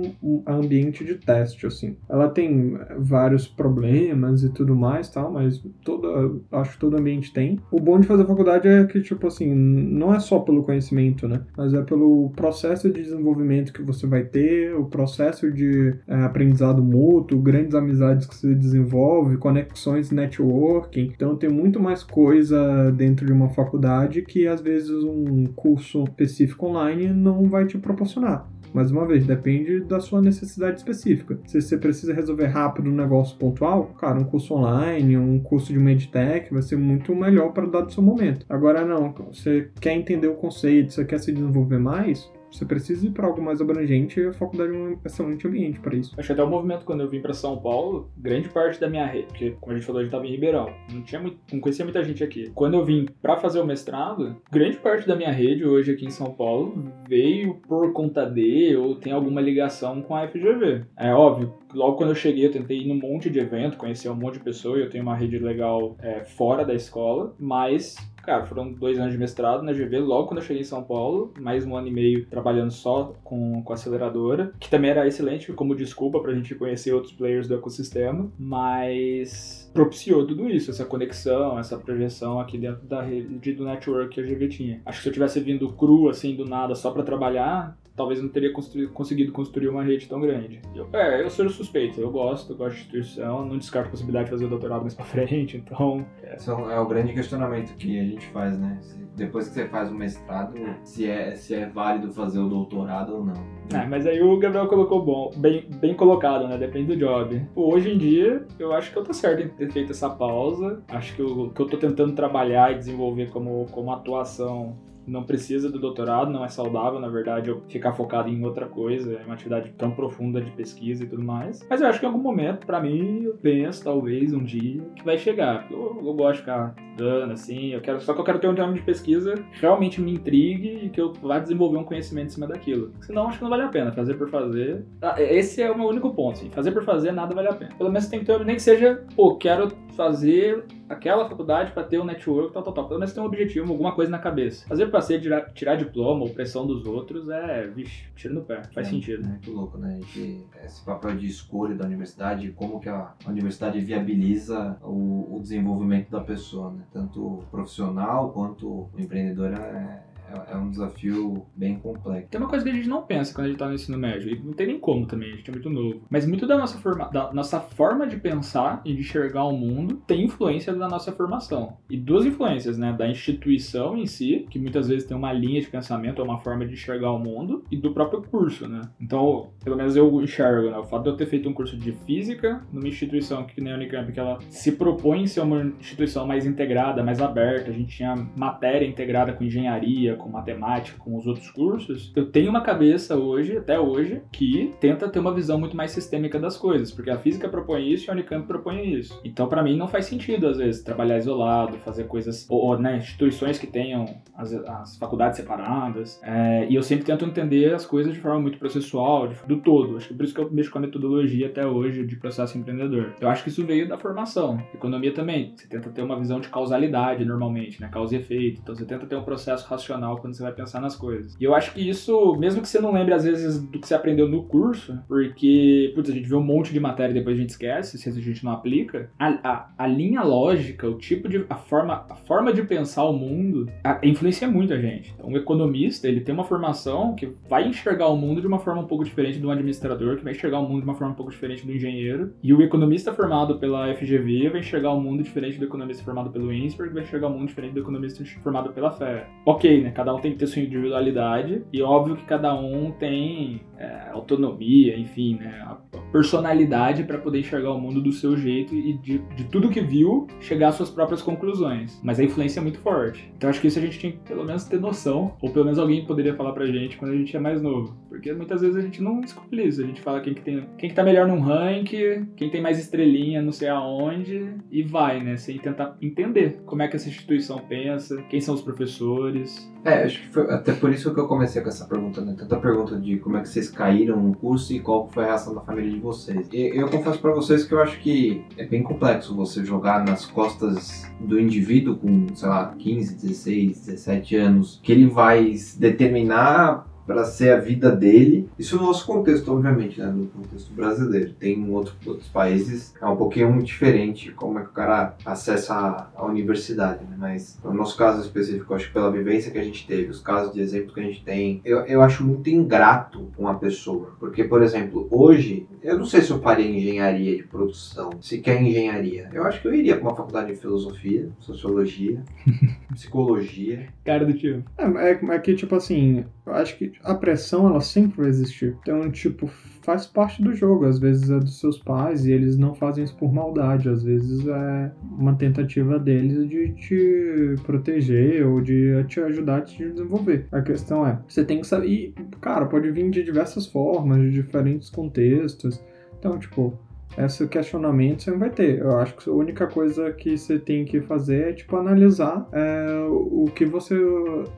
ambiente 0.46 1.04
de 1.04 1.14
teste, 1.14 1.66
assim. 1.66 1.96
Ela 2.08 2.28
tem 2.28 2.78
vários 2.98 3.46
problemas 3.46 4.42
e 4.42 4.48
tudo 4.48 4.74
mais, 4.76 5.08
tal, 5.08 5.32
mas 5.32 5.62
toda, 5.84 6.08
acho 6.52 6.72
que 6.72 6.78
todo 6.78 6.96
ambiente 6.96 7.32
tem. 7.32 7.58
O 7.70 7.80
bom 7.80 7.98
de 7.98 8.06
fazer 8.06 8.26
faculdade 8.26 8.68
é 8.68 8.84
que, 8.84 9.00
tipo 9.00 9.26
assim, 9.26 9.52
não 9.52 10.14
é 10.14 10.20
só 10.20 10.38
pelo 10.38 10.62
conhecimento, 10.62 11.26
né? 11.26 11.42
Mas 11.56 11.74
é 11.74 11.82
pelo 11.82 12.30
processo 12.30 12.90
de 12.90 13.02
desenvolvimento 13.02 13.72
que 13.72 13.82
você 13.82 14.06
vai 14.06 14.24
ter, 14.24 14.74
o 14.74 14.84
processo 14.84 15.50
de 15.50 15.94
é, 16.06 16.14
aprendizado 16.22 16.82
mútuo, 16.82 17.40
grandes 17.40 17.74
amizades 17.74 18.26
que 18.26 18.34
se 18.34 18.54
desenvolve, 18.54 19.36
conexões, 19.36 20.10
networking. 20.10 21.12
Então 21.14 21.36
tem 21.36 21.50
muito 21.50 21.80
mais 21.80 22.02
coisa 22.02 22.92
dentro 22.92 23.26
de 23.26 23.32
uma 23.32 23.48
faculdade 23.48 24.22
que 24.22 24.46
às 24.46 24.60
vezes 24.60 24.90
um 25.02 25.44
curso 25.46 26.04
específico 26.04 26.66
online 26.66 27.08
não 27.08 27.48
vai 27.48 27.66
te 27.66 27.78
proporcionar 27.78 27.95
proporcionar. 27.96 28.46
Mais 28.74 28.90
uma 28.90 29.06
vez, 29.06 29.26
depende 29.26 29.80
da 29.80 30.00
sua 30.00 30.20
necessidade 30.20 30.78
específica. 30.78 31.38
Se 31.46 31.62
você 31.62 31.78
precisa 31.78 32.12
resolver 32.12 32.46
rápido 32.46 32.90
um 32.90 32.94
negócio 32.94 33.38
pontual, 33.38 33.86
cara, 33.98 34.18
um 34.18 34.24
curso 34.24 34.52
online, 34.52 35.16
um 35.16 35.38
curso 35.40 35.72
de 35.72 35.78
medtech 35.78 36.52
vai 36.52 36.60
ser 36.60 36.76
muito 36.76 37.14
melhor 37.14 37.52
para 37.52 37.66
dar 37.66 37.80
do 37.82 37.92
seu 37.92 38.02
momento. 38.02 38.44
Agora 38.50 38.84
não, 38.84 39.14
você 39.32 39.70
quer 39.80 39.94
entender 39.94 40.28
o 40.28 40.34
conceito, 40.34 40.92
você 40.92 41.06
quer 41.06 41.18
se 41.18 41.32
desenvolver 41.32 41.78
mais, 41.78 42.30
você 42.56 42.64
precisa 42.64 43.06
ir 43.06 43.10
para 43.10 43.26
algo 43.26 43.42
mais 43.42 43.60
abrangente 43.60 44.20
e 44.20 44.26
a 44.26 44.32
faculdade 44.32 44.70
é 44.70 44.74
um 44.74 44.98
excelente 45.04 45.46
ambiente 45.46 45.78
para 45.80 45.94
isso. 45.94 46.14
Acho 46.16 46.26
que 46.26 46.32
até 46.32 46.42
o 46.42 46.48
movimento 46.48 46.84
quando 46.84 47.02
eu 47.02 47.08
vim 47.08 47.20
para 47.20 47.34
São 47.34 47.58
Paulo, 47.58 48.10
grande 48.16 48.48
parte 48.48 48.80
da 48.80 48.88
minha 48.88 49.06
rede, 49.06 49.26
porque 49.26 49.50
como 49.60 49.72
a 49.72 49.74
gente 49.76 49.86
falou, 49.86 50.00
a 50.00 50.04
gente 50.04 50.10
estava 50.10 50.26
em 50.26 50.30
Ribeirão, 50.30 50.70
não 50.92 51.02
tinha 51.02 51.20
muito, 51.20 51.38
não 51.52 51.60
conhecia 51.60 51.84
muita 51.84 52.02
gente 52.02 52.24
aqui. 52.24 52.50
Quando 52.54 52.74
eu 52.74 52.84
vim 52.84 53.06
para 53.20 53.36
fazer 53.36 53.60
o 53.60 53.66
mestrado, 53.66 54.36
grande 54.50 54.78
parte 54.78 55.06
da 55.06 55.14
minha 55.14 55.30
rede 55.30 55.64
hoje 55.64 55.92
aqui 55.92 56.06
em 56.06 56.10
São 56.10 56.32
Paulo 56.32 56.92
veio 57.08 57.54
por 57.68 57.92
conta 57.92 58.24
de 58.24 58.76
ou 58.76 58.94
tem 58.94 59.12
alguma 59.12 59.40
ligação 59.40 60.00
com 60.02 60.14
a 60.14 60.26
FGV. 60.26 60.84
É 60.96 61.12
óbvio, 61.12 61.54
logo 61.74 61.96
quando 61.96 62.10
eu 62.10 62.16
cheguei, 62.16 62.46
eu 62.46 62.52
tentei 62.52 62.78
ir 62.78 62.88
num 62.88 62.98
monte 62.98 63.28
de 63.28 63.38
evento, 63.38 63.76
conhecer 63.76 64.08
um 64.08 64.14
monte 64.14 64.34
de 64.34 64.44
pessoas, 64.44 64.80
eu 64.80 64.90
tenho 64.90 65.02
uma 65.02 65.16
rede 65.16 65.38
legal 65.38 65.96
é, 66.00 66.24
fora 66.24 66.64
da 66.64 66.74
escola, 66.74 67.34
mas 67.38 67.96
Cara, 68.26 68.44
foram 68.44 68.72
dois 68.72 68.98
anos 68.98 69.12
de 69.12 69.18
mestrado 69.18 69.62
na 69.62 69.72
GV, 69.72 70.00
logo 70.00 70.26
quando 70.26 70.40
eu 70.40 70.44
cheguei 70.44 70.62
em 70.62 70.64
São 70.64 70.82
Paulo, 70.82 71.32
mais 71.38 71.64
um 71.64 71.76
ano 71.76 71.86
e 71.86 71.92
meio 71.92 72.26
trabalhando 72.26 72.72
só 72.72 73.14
com, 73.22 73.62
com 73.62 73.72
a 73.72 73.76
aceleradora, 73.76 74.52
que 74.58 74.68
também 74.68 74.90
era 74.90 75.06
excelente 75.06 75.52
como 75.52 75.76
desculpa 75.76 76.18
pra 76.18 76.34
gente 76.34 76.52
conhecer 76.56 76.92
outros 76.92 77.12
players 77.12 77.46
do 77.46 77.54
ecossistema, 77.54 78.28
mas 78.36 79.70
propiciou 79.72 80.26
tudo 80.26 80.50
isso, 80.50 80.72
essa 80.72 80.84
conexão, 80.84 81.56
essa 81.56 81.78
projeção 81.78 82.40
aqui 82.40 82.58
dentro 82.58 82.84
da 82.84 83.00
rede 83.00 83.52
do 83.52 83.64
network 83.64 84.16
que 84.16 84.20
a 84.20 84.24
GV 84.24 84.48
tinha. 84.48 84.82
Acho 84.84 84.98
que 84.98 85.02
se 85.04 85.08
eu 85.08 85.12
tivesse 85.12 85.38
vindo 85.38 85.72
cru, 85.74 86.08
assim, 86.08 86.34
do 86.34 86.44
nada, 86.44 86.74
só 86.74 86.90
para 86.90 87.04
trabalhar, 87.04 87.78
talvez 87.96 88.22
não 88.22 88.28
teria 88.28 88.52
construído, 88.52 88.92
conseguido 88.92 89.32
construir 89.32 89.68
uma 89.68 89.82
rede 89.82 90.06
tão 90.06 90.20
grande. 90.20 90.60
Eu, 90.74 90.88
é, 90.92 91.22
eu 91.22 91.30
sou 91.30 91.48
suspeito, 91.48 92.00
eu 92.00 92.10
gosto, 92.10 92.52
eu 92.52 92.56
gosto 92.56 92.74
de 92.74 92.80
instituição, 92.82 93.44
não 93.44 93.56
descarto 93.56 93.88
a 93.88 93.90
possibilidade 93.90 94.26
de 94.26 94.30
fazer 94.32 94.44
o 94.44 94.48
doutorado 94.48 94.82
mais 94.82 94.92
pra 94.94 95.04
frente, 95.04 95.56
então... 95.56 96.06
É. 96.22 96.36
Esse 96.36 96.50
é 96.50 96.78
o 96.78 96.86
grande 96.86 97.14
questionamento 97.14 97.74
que 97.76 97.98
a 97.98 98.04
gente 98.04 98.26
faz, 98.28 98.58
né? 98.58 98.78
Depois 99.16 99.48
que 99.48 99.54
você 99.54 99.66
faz 99.66 99.90
o 99.90 99.94
mestrado, 99.94 100.54
se 100.84 101.08
é, 101.08 101.34
se 101.34 101.54
é 101.54 101.66
válido 101.66 102.12
fazer 102.12 102.38
o 102.38 102.48
doutorado 102.48 103.16
ou 103.16 103.24
não. 103.24 103.56
É, 103.72 103.86
mas 103.86 104.06
aí 104.06 104.22
o 104.22 104.38
Gabriel 104.38 104.68
colocou 104.68 105.02
bom, 105.02 105.32
bem, 105.36 105.64
bem 105.80 105.94
colocado, 105.94 106.46
né? 106.46 106.58
Depende 106.58 106.94
do 106.94 106.96
job. 106.96 107.42
Hoje 107.54 107.90
em 107.90 107.98
dia, 107.98 108.46
eu 108.58 108.72
acho 108.72 108.92
que 108.92 108.98
eu 108.98 109.02
tô 109.02 109.12
certo 109.12 109.42
em 109.42 109.48
ter 109.48 109.70
feito 109.72 109.92
essa 109.92 110.10
pausa. 110.10 110.82
Acho 110.88 111.16
que 111.16 111.22
o 111.22 111.50
que 111.50 111.60
eu 111.60 111.66
tô 111.66 111.76
tentando 111.78 112.12
trabalhar 112.12 112.72
e 112.72 112.78
desenvolver 112.78 113.30
como, 113.30 113.66
como 113.72 113.90
atuação 113.90 114.76
não 115.06 115.22
precisa 115.22 115.70
do 115.70 115.78
doutorado, 115.78 116.30
não 116.30 116.44
é 116.44 116.48
saudável, 116.48 116.98
na 116.98 117.08
verdade, 117.08 117.50
eu 117.50 117.62
ficar 117.68 117.92
focado 117.92 118.28
em 118.28 118.44
outra 118.44 118.66
coisa, 118.66 119.20
em 119.20 119.24
uma 119.24 119.34
atividade 119.34 119.72
tão 119.76 119.90
profunda 119.90 120.40
de 120.40 120.50
pesquisa 120.50 121.04
e 121.04 121.06
tudo 121.06 121.22
mais. 121.22 121.66
Mas 121.68 121.80
eu 121.80 121.86
acho 121.86 122.00
que 122.00 122.06
em 122.06 122.08
algum 122.08 122.22
momento, 122.22 122.66
para 122.66 122.80
mim, 122.80 123.22
eu 123.24 123.34
penso, 123.34 123.84
talvez, 123.84 124.32
um 124.32 124.42
dia, 124.42 124.82
que 124.94 125.04
vai 125.04 125.18
chegar. 125.18 125.66
Eu, 125.70 126.02
eu 126.04 126.14
gosto 126.14 126.34
de 126.34 126.38
ficar 126.40 126.74
dando, 126.96 127.32
assim, 127.32 127.68
eu 127.68 127.80
quero, 127.80 128.00
só 128.00 128.14
que 128.14 128.20
eu 128.20 128.24
quero 128.24 128.38
ter 128.38 128.48
um 128.48 128.54
tema 128.54 128.72
de 128.72 128.82
pesquisa 128.82 129.34
que 129.34 129.60
realmente 129.60 130.00
me 130.00 130.12
intrigue 130.12 130.86
e 130.86 130.88
que 130.88 131.00
eu 131.00 131.12
vá 131.12 131.38
desenvolver 131.38 131.78
um 131.78 131.84
conhecimento 131.84 132.28
em 132.28 132.30
cima 132.30 132.46
daquilo. 132.46 132.92
Senão, 133.00 133.28
acho 133.28 133.38
que 133.38 133.44
não 133.44 133.50
vale 133.50 133.62
a 133.62 133.68
pena 133.68 133.92
fazer 133.92 134.14
por 134.14 134.28
fazer. 134.28 134.84
Ah, 135.02 135.20
esse 135.20 135.62
é 135.62 135.70
o 135.70 135.76
meu 135.76 135.88
único 135.88 136.12
ponto, 136.14 136.38
assim, 136.38 136.50
fazer 136.50 136.72
por 136.72 136.84
fazer, 136.84 137.12
nada 137.12 137.34
vale 137.34 137.48
a 137.48 137.54
pena. 137.54 137.70
Pelo 137.76 137.90
menos 137.90 138.08
tem 138.08 138.20
que 138.20 138.26
ter, 138.26 138.44
nem 138.44 138.56
que 138.56 138.62
seja, 138.62 139.04
pô, 139.14 139.36
quero 139.36 139.68
fazer 139.96 140.64
aquela 140.88 141.28
faculdade 141.28 141.72
para 141.72 141.82
ter 141.84 141.98
um 142.00 142.04
network, 142.04 142.52
tal, 142.52 142.62
tal, 142.62 142.72
tal. 142.72 142.88
Pelo 142.88 143.00
menos 143.00 143.12
tem 143.14 143.22
um 143.22 143.26
objetivo, 143.26 143.70
alguma 143.72 143.92
coisa 143.94 144.10
na 144.10 144.18
cabeça. 144.18 144.66
Fazer 144.66 144.86
pra 144.86 145.00
ser 145.00 145.20
tirar, 145.20 145.52
tirar 145.52 145.76
diploma 145.76 146.22
ou 146.24 146.30
pressão 146.30 146.66
dos 146.66 146.86
outros 146.86 147.28
é, 147.28 147.66
vixe, 147.66 148.04
tiro 148.14 148.34
no 148.34 148.42
pé. 148.42 148.62
Faz 148.74 148.86
É, 148.88 148.90
sentido. 148.90 149.24
É 149.24 149.28
muito 149.28 149.50
louco, 149.52 149.78
né? 149.78 150.00
Que 150.12 150.44
esse 150.64 150.84
papel 150.84 151.16
de 151.16 151.26
escolha 151.26 151.74
da 151.74 151.84
universidade, 151.84 152.50
como 152.52 152.80
que 152.80 152.88
a 152.88 153.12
universidade 153.26 153.80
viabiliza 153.80 154.76
o, 154.82 155.36
o 155.36 155.40
desenvolvimento 155.40 156.10
da 156.10 156.20
pessoa, 156.20 156.70
né? 156.70 156.82
Tanto 156.92 157.42
profissional 157.50 158.30
quanto 158.30 158.68
o 158.68 158.90
empreendedor 158.98 159.52
é, 159.52 160.02
é, 160.32 160.52
é 160.52 160.56
um 160.56 160.70
desafio 160.70 161.46
bem 161.54 161.78
complexo. 161.78 162.28
Tem 162.30 162.40
uma 162.40 162.48
coisa 162.48 162.64
que 162.64 162.70
a 162.70 162.74
gente 162.74 162.88
não 162.88 163.02
pensa 163.02 163.34
quando 163.34 163.46
a 163.46 163.48
gente 163.48 163.58
tá 163.58 163.68
no 163.68 163.74
ensino 163.74 163.98
médio, 163.98 164.30
e 164.30 164.38
não 164.38 164.52
tem 164.52 164.66
nem 164.66 164.78
como 164.78 165.06
também, 165.06 165.32
a 165.32 165.36
gente 165.36 165.50
é 165.50 165.52
muito 165.52 165.70
novo. 165.70 166.02
Mas 166.10 166.26
muito 166.26 166.46
da 166.46 166.56
nossa, 166.56 166.78
forma, 166.78 167.08
da 167.10 167.32
nossa 167.32 167.60
forma 167.60 168.06
de 168.06 168.16
pensar 168.16 168.80
e 168.84 168.94
de 168.94 169.00
enxergar 169.00 169.44
o 169.44 169.52
mundo 169.52 170.02
tem 170.06 170.24
influência 170.24 170.74
da 170.74 170.88
nossa 170.88 171.12
formação. 171.12 171.76
E 171.88 171.96
duas 171.96 172.24
influências, 172.24 172.78
né? 172.78 172.92
Da 172.92 173.08
instituição 173.08 173.96
em 173.96 174.06
si, 174.06 174.46
que 174.50 174.58
muitas 174.58 174.88
vezes 174.88 175.06
tem 175.06 175.16
uma 175.16 175.32
linha 175.32 175.60
de 175.60 175.68
pensamento, 175.68 176.22
uma 176.22 176.38
forma 176.38 176.66
de 176.66 176.74
enxergar 176.74 177.12
o 177.12 177.18
mundo, 177.18 177.64
e 177.70 177.76
do 177.76 177.92
próprio 177.92 178.22
curso, 178.22 178.68
né? 178.68 178.82
Então, 179.00 179.50
pelo 179.62 179.76
menos 179.76 179.96
eu 179.96 180.22
enxergo, 180.22 180.70
né? 180.70 180.78
O 180.78 180.84
fato 180.84 181.04
de 181.04 181.10
eu 181.10 181.16
ter 181.16 181.26
feito 181.26 181.48
um 181.48 181.52
curso 181.52 181.76
de 181.76 181.92
física 181.92 182.62
numa 182.72 182.88
instituição 182.88 183.44
que 183.44 183.60
nem 183.60 183.72
a 183.72 183.76
Unicamp, 183.76 184.12
que 184.12 184.20
ela 184.20 184.38
se 184.50 184.72
propõe 184.72 185.26
ser 185.26 185.40
uma 185.40 185.62
instituição 185.80 186.26
mais 186.26 186.46
integrada, 186.46 187.02
mais 187.02 187.20
aberta, 187.20 187.70
a 187.70 187.74
gente 187.74 187.96
tinha 187.96 188.14
matéria 188.34 188.86
integrada 188.86 189.32
com 189.32 189.44
engenharia, 189.44 190.15
com 190.16 190.28
matemática, 190.28 190.98
com 190.98 191.16
os 191.16 191.26
outros 191.26 191.50
cursos, 191.50 192.12
eu 192.16 192.26
tenho 192.30 192.50
uma 192.50 192.60
cabeça 192.60 193.16
hoje, 193.16 193.56
até 193.56 193.78
hoje, 193.78 194.22
que 194.32 194.74
tenta 194.80 195.08
ter 195.08 195.18
uma 195.18 195.32
visão 195.34 195.58
muito 195.58 195.76
mais 195.76 195.90
sistêmica 195.90 196.38
das 196.38 196.56
coisas, 196.56 196.90
porque 196.90 197.10
a 197.10 197.18
física 197.18 197.48
propõe 197.48 197.92
isso 197.92 198.06
e 198.06 198.10
a 198.10 198.14
Unicamp 198.14 198.46
propõe 198.46 198.94
isso. 198.94 199.20
Então, 199.24 199.48
para 199.48 199.62
mim, 199.62 199.76
não 199.76 199.88
faz 199.88 200.06
sentido, 200.06 200.46
às 200.46 200.58
vezes, 200.58 200.82
trabalhar 200.82 201.18
isolado, 201.18 201.76
fazer 201.78 202.04
coisas, 202.04 202.46
ou, 202.48 202.60
ou, 202.64 202.78
né, 202.78 202.96
instituições 202.98 203.58
que 203.58 203.66
tenham 203.66 204.06
as, 204.34 204.52
as 204.52 204.96
faculdades 204.96 205.36
separadas, 205.36 206.20
é, 206.22 206.66
e 206.68 206.74
eu 206.74 206.82
sempre 206.82 207.04
tento 207.04 207.24
entender 207.24 207.74
as 207.74 207.84
coisas 207.86 208.12
de 208.14 208.20
forma 208.20 208.40
muito 208.40 208.58
processual, 208.58 209.28
de- 209.28 209.36
do 209.46 209.58
todo. 209.60 209.96
Acho 209.96 210.08
que 210.08 210.14
por 210.14 210.24
isso 210.24 210.34
que 210.34 210.40
eu 210.40 210.50
mexo 210.50 210.70
com 210.70 210.78
a 210.78 210.80
metodologia 210.82 211.46
até 211.46 211.66
hoje 211.66 212.04
de 212.06 212.16
processo 212.16 212.56
empreendedor. 212.58 213.14
Eu 213.20 213.28
acho 213.28 213.42
que 213.42 213.48
isso 213.48 213.64
veio 213.64 213.88
da 213.88 213.98
formação. 213.98 214.58
Economia 214.74 215.12
também. 215.12 215.52
Você 215.56 215.66
tenta 215.68 215.90
ter 215.90 216.02
uma 216.02 216.18
visão 216.18 216.40
de 216.40 216.48
causalidade 216.48 217.24
normalmente, 217.24 217.80
né? 217.80 217.88
Causa 217.88 218.14
e 218.14 218.18
efeito. 218.18 218.60
Então 218.62 218.74
você 218.74 218.84
tenta 218.84 219.06
ter 219.06 219.16
um 219.16 219.22
processo 219.22 219.66
racional 219.68 220.05
quando 220.14 220.34
você 220.34 220.42
vai 220.42 220.52
pensar 220.52 220.80
nas 220.80 220.94
coisas. 220.94 221.34
E 221.40 221.44
eu 221.44 221.54
acho 221.54 221.72
que 221.74 221.88
isso, 221.88 222.36
mesmo 222.36 222.62
que 222.62 222.68
você 222.68 222.80
não 222.80 222.92
lembre 222.92 223.14
às 223.14 223.24
vezes 223.24 223.60
do 223.60 223.78
que 223.80 223.86
você 223.88 223.94
aprendeu 223.94 224.28
no 224.28 224.44
curso, 224.44 224.98
porque, 225.08 225.92
putz, 225.94 226.08
a 226.10 226.12
gente 226.12 226.28
vê 226.28 226.36
um 226.36 226.42
monte 226.42 226.72
de 226.72 226.78
matéria 226.78 227.10
e 227.10 227.14
depois 227.14 227.36
a 227.36 227.40
gente 227.40 227.50
esquece, 227.50 227.98
se 227.98 228.08
a 228.08 228.12
gente 228.12 228.44
não 228.44 228.52
aplica, 228.52 229.10
a, 229.18 229.28
a, 229.42 229.68
a 229.78 229.86
linha 229.86 230.22
lógica, 230.22 230.88
o 230.88 230.94
tipo 230.98 231.28
de. 231.28 231.44
a 231.48 231.56
forma, 231.56 232.06
a 232.08 232.14
forma 232.14 232.52
de 232.52 232.62
pensar 232.62 233.04
o 233.04 233.12
mundo 233.12 233.68
a- 233.82 233.98
influencia 234.04 234.46
muito 234.48 234.72
a 234.72 234.78
gente. 234.78 235.12
Então, 235.16 235.28
um 235.30 235.36
economista, 235.36 236.06
ele 236.06 236.20
tem 236.20 236.34
uma 236.34 236.44
formação 236.44 237.14
que 237.14 237.32
vai 237.48 237.66
enxergar 237.66 238.08
o 238.08 238.16
mundo 238.16 238.40
de 238.40 238.46
uma 238.46 238.58
forma 238.58 238.82
um 238.82 238.86
pouco 238.86 239.04
diferente 239.04 239.38
de 239.38 239.46
um 239.46 239.50
administrador, 239.50 240.16
que 240.16 240.24
vai 240.24 240.32
enxergar 240.32 240.58
o 240.60 240.68
mundo 240.68 240.80
de 240.80 240.84
uma 240.88 240.94
forma 240.94 241.12
um 241.12 241.16
pouco 241.16 241.30
diferente 241.32 241.64
do 241.66 241.72
engenheiro. 241.72 242.32
E 242.42 242.52
o 242.52 242.62
economista 242.62 243.12
formado 243.12 243.58
pela 243.58 243.92
FGV 243.94 244.50
vai 244.50 244.60
enxergar 244.60 244.90
o 244.92 245.00
mundo 245.00 245.22
diferente 245.22 245.58
do 245.58 245.64
economista 245.64 246.04
formado 246.04 246.30
pelo 246.30 246.52
INSPER, 246.52 246.92
vai 246.92 247.02
enxergar 247.02 247.28
o 247.28 247.30
mundo 247.30 247.46
diferente 247.46 247.72
do 247.74 247.80
economista 247.80 248.24
formado 248.42 248.72
pela 248.72 248.90
FE. 248.92 249.04
Ok, 249.44 249.82
né? 249.82 249.90
Cada 249.96 250.14
um 250.14 250.20
tem 250.20 250.32
que 250.32 250.36
ter 250.36 250.46
sua 250.46 250.60
individualidade, 250.60 251.64
e 251.72 251.80
óbvio 251.80 252.16
que 252.16 252.24
cada 252.26 252.54
um 252.54 252.90
tem 252.90 253.62
é, 253.78 254.10
autonomia, 254.10 254.98
enfim, 254.98 255.36
né? 255.36 255.62
A 255.64 255.74
personalidade 256.12 257.04
para 257.04 257.18
poder 257.18 257.40
enxergar 257.40 257.72
o 257.72 257.80
mundo 257.80 258.00
do 258.00 258.12
seu 258.12 258.36
jeito 258.36 258.74
e 258.74 258.94
de, 258.94 259.18
de 259.18 259.44
tudo 259.44 259.68
que 259.68 259.80
viu 259.80 260.26
chegar 260.40 260.68
às 260.68 260.76
suas 260.76 260.90
próprias 260.90 261.22
conclusões. 261.22 262.00
Mas 262.02 262.18
a 262.18 262.24
influência 262.24 262.60
é 262.60 262.62
muito 262.62 262.78
forte. 262.78 263.30
Então 263.36 263.50
acho 263.50 263.60
que 263.60 263.66
isso 263.66 263.78
a 263.78 263.82
gente 263.82 263.98
tinha 263.98 264.12
que 264.12 264.18
pelo 264.18 264.44
menos 264.44 264.64
ter 264.64 264.80
noção, 264.80 265.36
ou 265.40 265.50
pelo 265.50 265.64
menos 265.64 265.78
alguém 265.78 266.04
poderia 266.04 266.34
falar 266.34 266.52
pra 266.52 266.66
gente 266.66 266.96
quando 266.96 267.12
a 267.12 267.16
gente 267.16 267.36
é 267.36 267.40
mais 267.40 267.60
novo. 267.60 267.96
Porque 268.08 268.32
muitas 268.32 268.60
vezes 268.60 268.76
a 268.76 268.80
gente 268.80 269.02
não 269.02 269.20
escolhe 269.20 269.66
isso. 269.66 269.82
A 269.82 269.86
gente 269.86 270.00
fala 270.00 270.20
quem 270.20 270.34
que, 270.34 270.42
tem, 270.42 270.66
quem 270.78 270.88
que 270.88 270.94
tá 270.94 271.02
melhor 271.02 271.26
num 271.26 271.40
ranking, 271.40 272.26
quem 272.36 272.50
tem 272.50 272.60
mais 272.60 272.78
estrelinha 272.78 273.42
não 273.42 273.52
sei 273.52 273.68
aonde, 273.68 274.54
e 274.70 274.82
vai, 274.82 275.22
né? 275.22 275.36
Sem 275.36 275.58
tentar 275.58 275.96
entender 276.00 276.60
como 276.64 276.82
é 276.82 276.88
que 276.88 276.96
essa 276.96 277.08
instituição 277.08 277.58
pensa, 277.58 278.22
quem 278.28 278.40
são 278.40 278.54
os 278.54 278.62
professores. 278.62 279.70
É, 279.84 280.04
acho 280.04 280.20
que 280.20 280.28
foi 280.28 280.50
até 280.50 280.72
por 280.72 280.90
isso 280.90 281.12
que 281.14 281.20
eu 281.20 281.28
comecei 281.28 281.62
com 281.62 281.68
essa 281.68 281.86
pergunta, 281.86 282.20
né? 282.20 282.34
Tanta 282.36 282.56
pergunta 282.58 282.98
de 282.98 283.18
como 283.18 283.36
é 283.36 283.42
que 283.42 283.48
vocês 283.48 283.65
caíram 283.68 284.20
no 284.20 284.34
curso 284.34 284.72
e 284.72 284.80
qual 284.80 285.08
foi 285.08 285.24
a 285.24 285.28
reação 285.28 285.54
da 285.54 285.60
família 285.60 285.90
de 285.90 286.00
vocês. 286.00 286.48
E 286.52 286.76
eu 286.76 286.88
confesso 286.88 287.18
pra 287.18 287.32
vocês 287.32 287.64
que 287.64 287.72
eu 287.72 287.80
acho 287.80 287.98
que 288.00 288.44
é 288.56 288.64
bem 288.64 288.82
complexo 288.82 289.34
você 289.34 289.64
jogar 289.64 290.04
nas 290.04 290.24
costas 290.26 291.10
do 291.20 291.38
indivíduo 291.38 291.96
com, 291.96 292.26
sei 292.34 292.48
lá, 292.48 292.74
15, 292.78 293.14
16, 293.14 293.86
17 293.86 294.36
anos, 294.36 294.80
que 294.82 294.92
ele 294.92 295.06
vai 295.06 295.54
determinar 295.78 296.86
para 297.06 297.24
ser 297.24 297.50
a 297.50 297.58
vida 297.58 297.90
dele. 297.90 298.48
Isso 298.58 298.76
no 298.76 298.82
nosso 298.82 299.06
contexto, 299.06 299.52
obviamente, 299.52 300.00
né? 300.00 300.06
No 300.06 300.26
contexto 300.26 300.72
brasileiro. 300.72 301.32
Tem 301.34 301.58
um 301.58 301.72
outro, 301.72 301.94
outros 302.06 302.28
países, 302.28 302.94
é 303.00 303.06
um 303.06 303.16
pouquinho 303.16 303.62
diferente 303.62 304.32
como 304.32 304.58
é 304.58 304.62
que 304.62 304.68
o 304.68 304.72
cara 304.72 305.14
acessa 305.24 305.74
a, 305.74 306.08
a 306.14 306.26
universidade, 306.26 307.04
né? 307.04 307.16
Mas 307.18 307.58
no 307.64 307.72
nosso 307.72 307.96
caso 307.96 308.20
específico, 308.20 308.74
acho 308.74 308.88
que 308.88 308.92
pela 308.92 309.10
vivência 309.10 309.50
que 309.50 309.58
a 309.58 309.64
gente 309.64 309.86
teve, 309.86 310.10
os 310.10 310.20
casos 310.20 310.52
de 310.52 310.60
exemplo 310.60 310.92
que 310.92 311.00
a 311.00 311.04
gente 311.04 311.22
tem, 311.22 311.60
eu, 311.64 311.80
eu 311.80 312.02
acho 312.02 312.24
muito 312.24 312.50
ingrato 312.50 313.30
com 313.36 313.48
a 313.48 313.54
pessoa. 313.54 314.16
Porque, 314.18 314.44
por 314.44 314.62
exemplo, 314.62 315.06
hoje, 315.10 315.66
eu 315.82 315.98
não 315.98 316.04
sei 316.04 316.22
se 316.22 316.30
eu 316.30 316.40
faria 316.40 316.66
engenharia 316.66 317.36
de 317.36 317.42
produção, 317.44 318.10
se 318.20 318.38
quer 318.38 318.60
engenharia. 318.60 319.30
Eu 319.32 319.44
acho 319.44 319.60
que 319.60 319.68
eu 319.68 319.74
iria 319.74 319.96
para 319.96 320.08
uma 320.08 320.16
faculdade 320.16 320.52
de 320.52 320.58
filosofia, 320.58 321.28
sociologia, 321.40 322.22
psicologia. 322.92 323.88
Cara 324.04 324.24
do 324.24 324.34
tipo. 324.34 324.62
É, 324.76 325.10
é, 325.10 325.20
é 325.34 325.38
que, 325.38 325.54
tipo 325.54 325.74
assim, 325.74 326.24
eu 326.46 326.54
acho 326.54 326.78
que 326.78 326.92
a 327.02 327.14
pressão, 327.14 327.66
ela 327.68 327.80
sempre 327.80 328.20
vai 328.20 328.28
existir. 328.28 328.76
Então, 328.80 329.10
tipo, 329.10 329.48
faz 329.82 330.06
parte 330.06 330.42
do 330.42 330.54
jogo. 330.54 330.84
Às 330.84 330.98
vezes 330.98 331.28
é 331.28 331.38
dos 331.38 331.58
seus 331.58 331.78
pais 331.78 332.24
e 332.24 332.32
eles 332.32 332.56
não 332.56 332.74
fazem 332.74 333.02
isso 333.02 333.16
por 333.16 333.32
maldade. 333.32 333.88
Às 333.88 334.04
vezes 334.04 334.46
é 334.46 334.92
uma 335.18 335.34
tentativa 335.34 335.98
deles 335.98 336.48
de 336.48 336.72
te 336.74 337.54
proteger 337.64 338.46
ou 338.46 338.60
de 338.60 339.04
te 339.08 339.20
ajudar 339.20 339.58
a 339.58 339.62
te 339.62 339.88
desenvolver. 339.90 340.46
A 340.52 340.62
questão 340.62 341.06
é, 341.06 341.18
você 341.26 341.44
tem 341.44 341.60
que 341.60 341.66
saber. 341.66 341.88
E, 341.88 342.14
cara, 342.40 342.66
pode 342.66 342.90
vir 342.90 343.10
de 343.10 343.24
diversas 343.24 343.66
formas, 343.66 344.20
de 344.20 344.30
diferentes 344.30 344.88
contextos. 344.88 345.82
Então, 346.18 346.38
tipo, 346.38 346.78
esse 347.18 347.46
questionamento 347.48 348.22
você 348.22 348.30
não 348.30 348.38
vai 348.38 348.50
ter. 348.50 348.78
Eu 348.78 348.98
acho 348.98 349.16
que 349.16 349.28
a 349.28 349.32
única 349.32 349.66
coisa 349.66 350.12
que 350.12 350.36
você 350.36 350.58
tem 350.58 350.84
que 350.84 351.00
fazer 351.00 351.50
é, 351.50 351.52
tipo, 351.52 351.76
analisar 351.76 352.48
é, 352.52 353.06
o 353.08 353.46
que 353.54 353.64
você. 353.64 353.96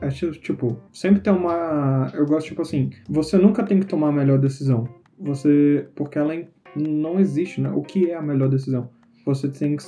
É, 0.01 0.09
tipo, 0.09 0.77
sempre 0.91 1.21
tem 1.21 1.31
uma. 1.31 2.11
Eu 2.13 2.25
gosto, 2.25 2.47
tipo 2.47 2.61
assim, 2.61 2.89
você 3.09 3.37
nunca 3.37 3.63
tem 3.63 3.79
que 3.79 3.85
tomar 3.85 4.09
a 4.09 4.13
melhor 4.13 4.39
decisão. 4.39 4.87
Você. 5.17 5.87
Porque 5.95 6.19
ela 6.19 6.33
não 6.75 7.19
existe, 7.19 7.61
né? 7.61 7.71
O 7.73 7.81
que 7.81 8.11
é 8.11 8.15
a 8.15 8.21
melhor 8.21 8.49
decisão? 8.49 8.89
Você 9.29 9.47
tem 9.47 9.75
que 9.75 9.83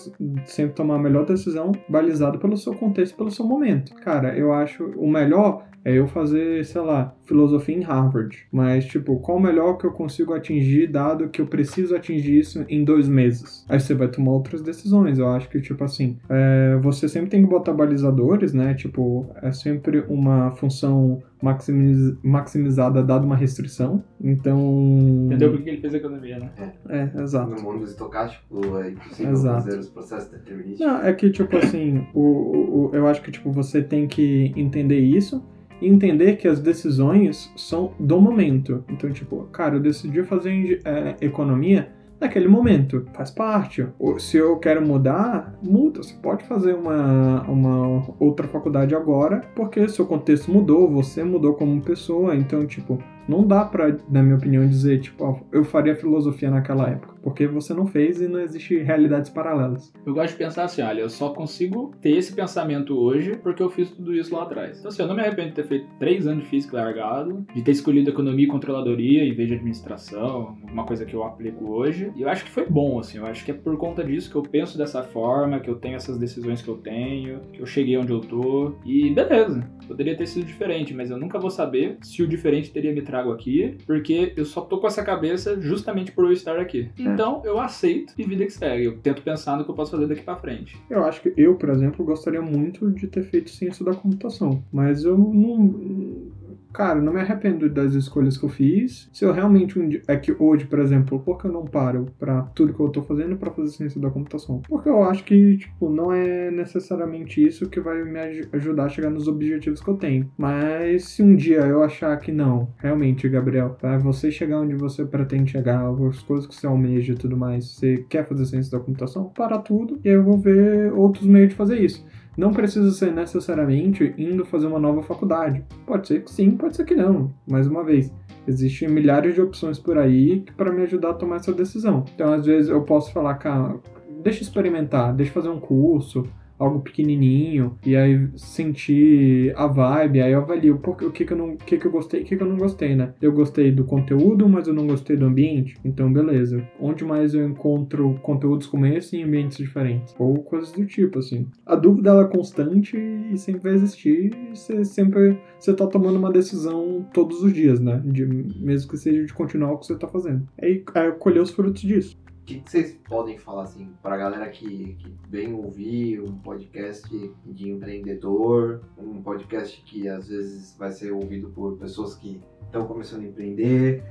sempre 0.45 0.75
tomar 0.75 0.95
a 0.95 0.99
melhor 0.99 1.25
decisão 1.25 1.71
balizada 1.89 2.37
pelo 2.37 2.55
seu 2.57 2.73
contexto, 2.73 3.15
pelo 3.15 3.31
seu 3.31 3.45
momento. 3.45 3.93
Cara, 3.95 4.37
eu 4.37 4.53
acho 4.53 4.85
o 4.97 5.09
melhor 5.09 5.65
é 5.83 5.97
eu 5.97 6.07
fazer, 6.07 6.63
sei 6.63 6.81
lá, 6.81 7.15
filosofia 7.25 7.75
em 7.75 7.81
Harvard. 7.81 8.45
Mas, 8.51 8.85
tipo, 8.85 9.19
qual 9.19 9.37
o 9.37 9.41
melhor 9.41 9.77
que 9.77 9.85
eu 9.85 9.91
consigo 9.91 10.33
atingir, 10.33 10.87
dado 10.87 11.29
que 11.29 11.41
eu 11.41 11.47
preciso 11.47 11.95
atingir 11.95 12.39
isso 12.39 12.65
em 12.69 12.83
dois 12.83 13.07
meses? 13.07 13.65
Aí 13.67 13.79
você 13.79 13.93
vai 13.93 14.07
tomar 14.07 14.31
outras 14.31 14.61
decisões. 14.61 15.17
Eu 15.17 15.27
acho 15.29 15.49
que, 15.49 15.59
tipo 15.59 15.83
assim, 15.83 16.17
é, 16.29 16.77
você 16.81 17.09
sempre 17.09 17.31
tem 17.31 17.41
que 17.41 17.49
botar 17.49 17.73
balizadores, 17.73 18.53
né? 18.53 18.73
Tipo, 18.75 19.27
é 19.41 19.51
sempre 19.51 20.03
uma 20.07 20.51
função 20.51 21.23
maximiz, 21.41 22.15
maximizada 22.23 23.01
dada 23.03 23.25
uma 23.25 23.35
restrição. 23.35 24.03
Então. 24.19 25.25
Entendeu 25.25 25.51
por 25.51 25.61
que 25.61 25.69
ele 25.69 25.81
fez 25.81 25.93
economia, 25.93 26.39
né? 26.39 26.51
É, 26.89 27.21
exato. 27.21 27.51
No 27.55 27.61
mundo 27.61 27.83
estocástico 27.83 28.77
é 28.77 28.91
impossível 28.91 29.31
Exato. 29.31 29.63
fazer 29.63 29.79
os 29.79 29.89
processos 29.89 30.29
determinísticos. 30.29 30.85
Não, 30.85 31.01
é 31.01 31.13
que, 31.13 31.29
tipo 31.29 31.57
assim, 31.57 32.05
o, 32.13 32.19
o, 32.21 32.89
o- 32.91 32.95
eu 32.95 33.07
acho 33.07 33.21
que, 33.21 33.31
tipo, 33.31 33.51
você 33.51 33.81
tem 33.81 34.07
que 34.07 34.51
entender 34.55 34.99
isso 34.99 35.43
e 35.81 35.87
entender 35.87 36.35
que 36.37 36.47
as 36.47 36.59
decisões 36.59 37.51
são 37.57 37.93
do 37.99 38.21
momento. 38.21 38.83
Então, 38.89 39.11
tipo, 39.11 39.43
cara, 39.51 39.75
eu 39.75 39.79
decidi 39.79 40.23
fazer 40.23 40.79
é, 40.85 41.15
economia 41.21 41.89
naquele 42.22 42.47
momento. 42.47 43.05
Faz 43.13 43.32
parte. 43.32 43.86
Se 44.19 44.38
eu 44.38 44.57
quero 44.57 44.86
mudar, 44.86 45.57
muda. 45.61 46.03
Você 46.03 46.13
pode 46.13 46.43
fazer 46.43 46.76
uma, 46.76 47.41
uma 47.41 48.13
outra 48.19 48.47
faculdade 48.47 48.95
agora, 48.95 49.41
porque 49.55 49.89
seu 49.89 50.05
contexto 50.05 50.51
mudou, 50.51 50.89
você 50.89 51.24
mudou 51.24 51.55
como 51.55 51.82
pessoa, 51.82 52.36
então, 52.36 52.65
tipo, 52.65 52.99
não 53.28 53.45
dá 53.45 53.63
pra, 53.65 53.95
na 54.09 54.22
minha 54.22 54.36
opinião, 54.36 54.67
dizer, 54.67 54.99
tipo, 54.99 55.24
ó, 55.24 55.39
eu 55.51 55.63
faria 55.63 55.95
filosofia 55.95 56.49
naquela 56.49 56.89
época. 56.89 57.11
Porque 57.22 57.45
você 57.47 57.74
não 57.74 57.86
fez 57.86 58.19
e 58.19 58.28
não 58.28 58.39
existe 58.39 58.78
realidades 58.78 59.30
paralelas. 59.30 59.93
Eu 60.05 60.13
gosto 60.13 60.32
de 60.32 60.39
pensar 60.39 60.63
assim, 60.63 60.82
olha, 60.82 61.01
eu 61.01 61.09
só 61.09 61.30
consigo 61.30 61.93
ter 62.01 62.11
esse 62.11 62.34
pensamento 62.34 62.97
hoje 62.97 63.38
porque 63.38 63.61
eu 63.61 63.69
fiz 63.69 63.91
tudo 63.91 64.13
isso 64.13 64.36
lá 64.36 64.43
atrás. 64.43 64.80
Então, 64.80 64.89
assim, 64.89 65.01
eu 65.01 65.07
não 65.07 65.15
me 65.15 65.22
arrependo 65.22 65.49
de 65.49 65.55
ter 65.55 65.65
feito 65.65 65.88
três 65.99 66.26
anos 66.26 66.43
de 66.43 66.49
física 66.49 66.78
largado, 66.78 67.45
de 67.53 67.61
ter 67.61 67.72
escolhido 67.72 68.09
economia 68.09 68.45
e 68.45 68.47
controladoria 68.47 69.24
em 69.24 69.36
vez 69.36 69.49
de 69.49 69.55
administração, 69.55 70.57
uma 70.63 70.84
coisa 70.84 71.05
que 71.05 71.13
eu 71.13 71.24
aplico 71.24 71.69
hoje. 71.69 72.11
E 72.15 72.24
eu 72.24 72.30
acho 72.30 72.43
que 72.43 72.49
foi 72.49 72.65
bom, 72.65 72.99
assim, 72.99 73.19
eu 73.19 73.26
acho 73.26 73.45
que 73.45 73.51
é 73.51 73.53
por 73.53 73.78
conta 73.78 74.03
disso 74.03 74.30
que 74.30 74.36
eu 74.36 74.43
penso 74.43 74.78
dessa 74.78 75.03
forma, 75.03 75.59
que 75.59 75.69
eu 75.69 75.76
tenho 75.76 75.95
essas 75.95 76.17
decisões 76.17 76.61
que 76.61 76.69
eu 76.69 76.78
tenho, 76.78 77.41
que 77.53 77.61
eu 77.61 77.65
cheguei 77.65 77.97
onde 77.97 78.11
eu 78.11 78.19
tô. 78.19 78.74
E 78.84 79.11
beleza, 79.11 79.69
poderia 79.88 80.17
ter 80.17 80.26
sido 80.26 80.45
diferente, 80.45 80.93
mas 80.93 81.11
eu 81.11 81.17
nunca 81.17 81.38
vou 81.38 81.51
saber 81.51 81.97
se 82.01 82.24
o 82.24 82.28
diferente 82.28 82.72
teria 82.72 82.93
me 82.93 83.01
trago 83.12 83.32
aqui, 83.32 83.78
porque 83.86 84.34
eu 84.36 84.45
só 84.45 84.62
tô 84.62 84.80
com 84.80 84.88
essa 84.88 85.03
cabeça 85.03 85.59
justamente 85.59 86.12
por 86.12 86.26
eu 86.26 86.32
estar 86.32 86.57
aqui. 86.57 86.89
É. 86.97 87.01
Então 87.03 87.41
eu 87.43 87.59
aceito 87.59 88.14
e 88.18 88.24
vida 88.24 88.45
que 88.45 88.53
segue. 88.53 88.86
Eu 88.86 88.97
tento 88.97 89.22
pensar 89.22 89.57
no 89.57 89.66
que 89.66 89.72
eu 89.72 89.76
posso 89.76 89.91
fazer 89.91 90.07
daqui 90.07 90.22
pra 90.22 90.36
frente. 90.38 90.78
Eu 90.89 91.03
acho 91.03 91.22
que 91.22 91.34
eu, 91.36 91.55
por 91.55 91.70
exemplo, 91.70 92.05
gostaria 92.05 92.41
muito 92.41 92.89
de 92.91 93.07
ter 93.07 93.24
feito 93.24 93.49
ciência 93.49 93.84
da 93.84 93.93
computação, 93.93 94.64
mas 94.72 95.03
eu 95.03 95.18
não. 95.18 96.30
Cara, 96.74 97.01
não 97.01 97.13
me 97.13 97.19
arrependo 97.19 97.69
das 97.69 97.93
escolhas 97.93 98.38
que 98.38 98.45
eu 98.45 98.49
fiz. 98.49 99.09
Se 99.11 99.26
eu 99.26 99.34
realmente 99.34 99.78
um 99.78 99.88
dia, 99.89 100.01
é 100.07 100.15
que 100.15 100.32
hoje, 100.38 100.65
por 100.65 100.80
exemplo, 100.80 101.19
por 101.19 101.38
que 101.38 101.45
eu 101.47 101.51
não 101.51 101.65
paro 101.65 102.05
pra 102.17 102.43
tudo 102.55 102.74
que 102.74 102.80
eu 102.80 102.89
tô 102.89 103.01
fazendo 103.01 103.36
pra 103.36 103.51
fazer 103.51 103.69
ciência 103.69 103.99
da 103.99 104.09
computação? 104.09 104.61
Porque 104.69 104.88
eu 104.88 105.03
acho 105.03 105.24
que, 105.26 105.57
tipo, 105.57 105.89
não 105.89 106.13
é 106.13 106.49
necessariamente 106.49 107.45
isso 107.45 107.69
que 107.69 107.80
vai 107.80 108.03
me 108.03 108.19
aj- 108.19 108.47
ajudar 108.53 108.86
a 108.86 108.89
chegar 108.89 109.09
nos 109.09 109.28
objetivos 109.28 109.82
que 109.82 109.89
eu 109.89 109.95
tenho. 109.97 110.32
Mas 110.38 111.05
se 111.09 111.22
um 111.22 111.36
dia 111.36 111.59
eu 111.59 111.84
achar 111.84 112.17
que 112.17 112.32
não, 112.32 112.69
realmente, 112.78 113.28
Gabriel, 113.28 113.72
pra 113.80 113.97
você 113.97 114.32
chegar 114.32 114.61
onde 114.61 114.76
você 114.76 115.03
pretende 115.05 115.51
chegar, 115.51 115.82
as 116.07 116.24
coisas 116.24 116.47
que 116.47 116.55
você 116.55 116.65
almeja 116.67 117.13
e 117.13 117.15
tudo 117.17 117.36
mais, 117.38 117.65
você 117.76 118.05
quer 118.09 118.28
fazer 118.28 118.45
ciência 118.45 118.72
da 118.78 118.84
computação, 118.84 119.26
para 119.36 119.57
tudo 119.59 119.99
e 120.03 120.07
eu 120.07 120.24
vou 120.24 120.38
ver 120.38 120.91
outros 120.93 121.26
meios 121.28 121.49
de 121.49 121.55
fazer 121.55 121.80
isso. 121.80 122.05
Não 122.41 122.51
precisa 122.51 122.89
ser 122.89 123.13
necessariamente 123.13 124.15
indo 124.17 124.43
fazer 124.43 124.65
uma 124.65 124.79
nova 124.79 125.03
faculdade. 125.03 125.63
Pode 125.85 126.07
ser 126.07 126.23
que 126.23 126.31
sim, 126.31 126.49
pode 126.49 126.75
ser 126.75 126.85
que 126.85 126.95
não. 126.95 127.31
Mais 127.47 127.67
uma 127.67 127.83
vez, 127.83 128.11
existem 128.47 128.89
milhares 128.89 129.35
de 129.35 129.41
opções 129.41 129.77
por 129.77 129.95
aí 129.95 130.43
para 130.57 130.71
me 130.71 130.81
ajudar 130.81 131.11
a 131.11 131.13
tomar 131.13 131.35
essa 131.35 131.53
decisão. 131.53 132.03
Então, 132.15 132.33
às 132.33 132.47
vezes, 132.47 132.67
eu 132.71 132.81
posso 132.81 133.13
falar, 133.13 133.35
cara, 133.35 133.75
deixa 134.23 134.41
experimentar, 134.41 135.13
deixa 135.13 135.31
fazer 135.31 135.49
um 135.49 135.59
curso, 135.59 136.23
algo 136.62 136.82
pequenininho, 136.82 137.78
e 137.86 137.95
aí 137.95 138.30
sentir 138.36 139.53
a 139.55 139.66
vibe, 139.66 140.22
aí 140.22 140.32
eu 140.32 140.39
avalio 140.39 140.80
o 140.84 141.12
que, 141.12 141.26
que 141.26 141.34
eu 141.34 141.38
não, 141.38 141.57
que, 141.57 141.78
que 141.78 141.86
eu 141.86 141.91
gostei 141.91 142.22
o 142.22 142.26
que, 142.26 142.38
que 142.38 142.43
eu 142.43 142.47
não 142.47 142.57
gostei, 142.57 142.95
né? 142.95 143.14
Eu 143.22 143.32
gostei 143.32 143.72
do 143.72 143.84
conteúdo, 143.84 144.47
mas 144.47 144.68
eu 144.68 144.74
não 144.74 144.86
gostei 144.86 145.18
do 145.18 145.26
ambiente, 145.26 145.76
então 145.84 146.12
beleza. 146.12 146.64
Onde 146.80 147.03
mais 147.03 147.34
eu 147.34 147.47
encontro 147.47 148.16
conteúdos 148.22 148.68
como 148.68 148.86
esse 148.86 149.18
em 149.18 149.24
ambientes 149.24 149.57
diferentes? 149.57 150.14
Ou 150.20 150.36
coisas 150.43 150.72
do 150.72 150.86
tipo, 150.86 151.20
assim. 151.20 151.47
A 151.66 151.76
dúvida 151.76 152.12
ela 152.12 152.24
é 152.24 152.28
constante 152.28 152.97
e 152.97 153.38
sempre 153.38 153.64
vai 153.64 153.74
existir, 153.74 154.32
e 154.36 154.55
você 154.55 154.86
sempre 154.86 155.38
você 155.59 155.74
tá 155.74 155.88
tomando 155.88 156.18
uma 156.18 156.32
decisão 156.32 157.07
todos 157.14 157.41
os 157.43 157.53
dias, 157.53 157.80
né? 157.80 158.01
De, 158.05 158.26
mesmo 158.26 158.89
que 158.89 158.97
seja 158.97 159.26
de 159.26 159.34
continuar 159.34 159.74
o 159.74 159.78
que 159.78 159.88
você 159.88 159.95
tá 159.95 160.07
fazendo. 160.07 160.47
Aí 160.62 160.84
colher 161.20 161.41
os 161.41 161.51
frutos 161.51 161.82
disso. 161.82 162.18
O 162.41 162.43
que, 162.43 162.59
que 162.59 162.71
vocês 162.71 162.99
podem 163.07 163.37
falar 163.37 163.63
assim 163.63 163.93
pra 164.01 164.17
galera 164.17 164.49
que, 164.49 164.95
que 164.95 165.15
vem 165.29 165.53
ouvir 165.53 166.21
um 166.21 166.37
podcast 166.39 167.07
de 167.45 167.69
empreendedor, 167.69 168.81
um 168.97 169.21
podcast 169.21 169.81
que 169.83 170.09
às 170.09 170.27
vezes 170.27 170.75
vai 170.75 170.91
ser 170.91 171.11
ouvido 171.11 171.49
por 171.49 171.77
pessoas 171.77 172.15
que 172.15 172.41
estão 172.63 172.87
começando 172.87 173.21
a 173.21 173.25
empreender, 173.25 174.03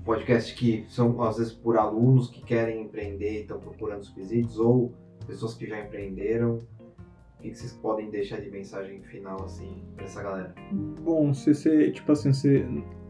um 0.00 0.02
podcast 0.02 0.52
que 0.54 0.84
são 0.88 1.22
às 1.22 1.38
vezes 1.38 1.52
por 1.52 1.78
alunos 1.78 2.28
que 2.28 2.42
querem 2.42 2.82
empreender 2.82 3.38
e 3.38 3.40
estão 3.42 3.60
procurando 3.60 4.02
os 4.02 4.10
quesitos, 4.10 4.58
ou 4.58 4.92
pessoas 5.26 5.54
que 5.54 5.66
já 5.66 5.80
empreenderam. 5.80 6.62
O 7.38 7.42
que, 7.42 7.50
que 7.50 7.58
vocês 7.58 7.72
podem 7.74 8.10
deixar 8.10 8.40
de 8.40 8.50
mensagem 8.50 9.00
final 9.02 9.44
assim 9.44 9.84
pra 9.94 10.06
essa 10.06 10.22
galera? 10.22 10.54
Bom, 11.02 11.32
se 11.32 11.54
você, 11.54 11.92
tipo 11.92 12.10
assim, 12.10 12.32
você. 12.32 12.66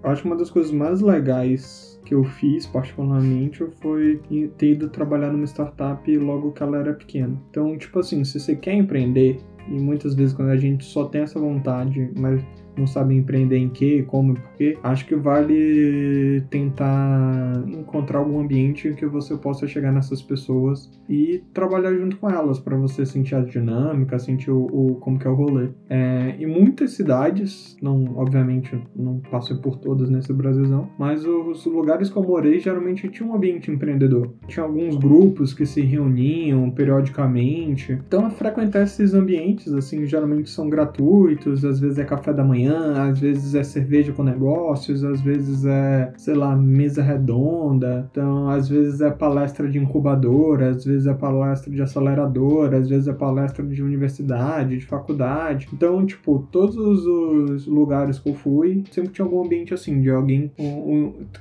Acho 0.06 0.22
que 0.22 0.28
uma 0.28 0.36
das 0.36 0.50
coisas 0.50 0.70
mais 0.70 1.00
legais 1.00 2.00
que 2.04 2.14
eu 2.14 2.22
fiz, 2.22 2.64
particularmente, 2.64 3.66
foi 3.82 4.20
ter 4.56 4.72
ido 4.72 4.88
trabalhar 4.88 5.32
numa 5.32 5.44
startup 5.44 6.16
logo 6.16 6.52
que 6.52 6.62
ela 6.62 6.78
era 6.78 6.94
pequena. 6.94 7.36
Então, 7.50 7.76
tipo 7.76 7.98
assim, 7.98 8.22
se 8.24 8.38
você 8.38 8.54
quer 8.54 8.74
empreender, 8.74 9.40
e 9.68 9.72
muitas 9.72 10.14
vezes 10.14 10.32
quando 10.32 10.50
a 10.50 10.56
gente 10.56 10.84
só 10.84 11.06
tem 11.06 11.22
essa 11.22 11.40
vontade, 11.40 12.12
mas 12.16 12.40
não 12.76 12.86
sabe 12.86 13.14
empreender 13.14 13.56
em 13.58 13.68
que, 13.68 14.02
como 14.04 14.32
e 14.32 14.36
porquê, 14.36 14.78
acho 14.82 15.06
que 15.06 15.14
vale 15.14 16.42
tentar 16.50 17.62
encontrar 17.68 18.18
algum 18.18 18.40
ambiente 18.40 18.88
em 18.88 18.94
que 18.94 19.06
você 19.06 19.36
possa 19.36 19.66
chegar 19.66 19.92
nessas 19.92 20.22
pessoas 20.22 20.90
e 21.08 21.42
trabalhar 21.54 21.94
junto 21.94 22.16
com 22.16 22.28
elas 22.28 22.58
para 22.58 22.76
você 22.76 23.04
sentir 23.06 23.34
a 23.34 23.40
dinâmica, 23.40 24.18
sentir 24.18 24.50
o, 24.50 24.66
o- 24.66 24.94
como 24.96 25.18
que 25.18 25.26
é 25.26 25.30
o 25.30 25.34
rolê. 25.34 25.68
É, 25.88 26.34
em 26.38 26.46
muitas 26.46 26.92
cidades, 26.92 27.76
não, 27.82 28.16
obviamente 28.16 28.78
não 28.94 29.20
passei 29.30 29.56
por 29.56 29.76
todas 29.76 30.10
nesse 30.10 30.32
Brasilzão, 30.32 30.88
mas 30.98 31.24
os 31.24 31.64
lugares 31.66 32.10
que 32.10 32.16
eu 32.16 32.22
morei 32.22 32.58
geralmente 32.58 33.08
tinha 33.08 33.28
um 33.28 33.34
ambiente 33.34 33.70
empreendedor. 33.70 34.32
Tinha 34.48 34.64
alguns 34.64 34.96
grupos 34.96 35.54
que 35.54 35.64
se 35.66 35.80
reuniam 35.80 36.70
periodicamente. 36.70 37.92
Então, 37.92 38.30
frequentar 38.30 38.82
esses 38.82 39.14
ambientes, 39.14 39.72
assim, 39.72 40.04
geralmente 40.06 40.50
são 40.50 40.68
gratuitos, 40.68 41.64
às 41.64 41.80
vezes 41.80 41.98
é 41.98 42.04
café 42.04 42.32
da 42.32 42.44
manhã, 42.44 42.65
às 42.68 43.18
vezes 43.18 43.54
é 43.54 43.62
cerveja 43.62 44.12
com 44.12 44.22
negócios, 44.22 45.02
às 45.04 45.20
vezes 45.20 45.64
é, 45.64 46.12
sei 46.16 46.34
lá, 46.34 46.54
mesa 46.56 47.02
redonda. 47.02 48.08
Então, 48.10 48.48
às 48.48 48.68
vezes 48.68 49.00
é 49.00 49.10
palestra 49.10 49.68
de 49.68 49.78
incubadora, 49.78 50.70
às 50.70 50.84
vezes 50.84 51.06
é 51.06 51.14
palestra 51.14 51.70
de 51.72 51.82
aceleradora, 51.82 52.78
às 52.78 52.88
vezes 52.88 53.08
é 53.08 53.12
palestra 53.12 53.64
de 53.64 53.82
universidade, 53.82 54.78
de 54.78 54.86
faculdade. 54.86 55.68
Então, 55.72 56.04
tipo, 56.04 56.46
todos 56.50 56.76
os 56.76 57.66
lugares 57.66 58.18
que 58.18 58.28
eu 58.30 58.34
fui, 58.34 58.82
sempre 58.90 59.10
tinha 59.12 59.24
algum 59.24 59.44
ambiente 59.44 59.72
assim, 59.74 60.00
de 60.00 60.10
alguém 60.10 60.50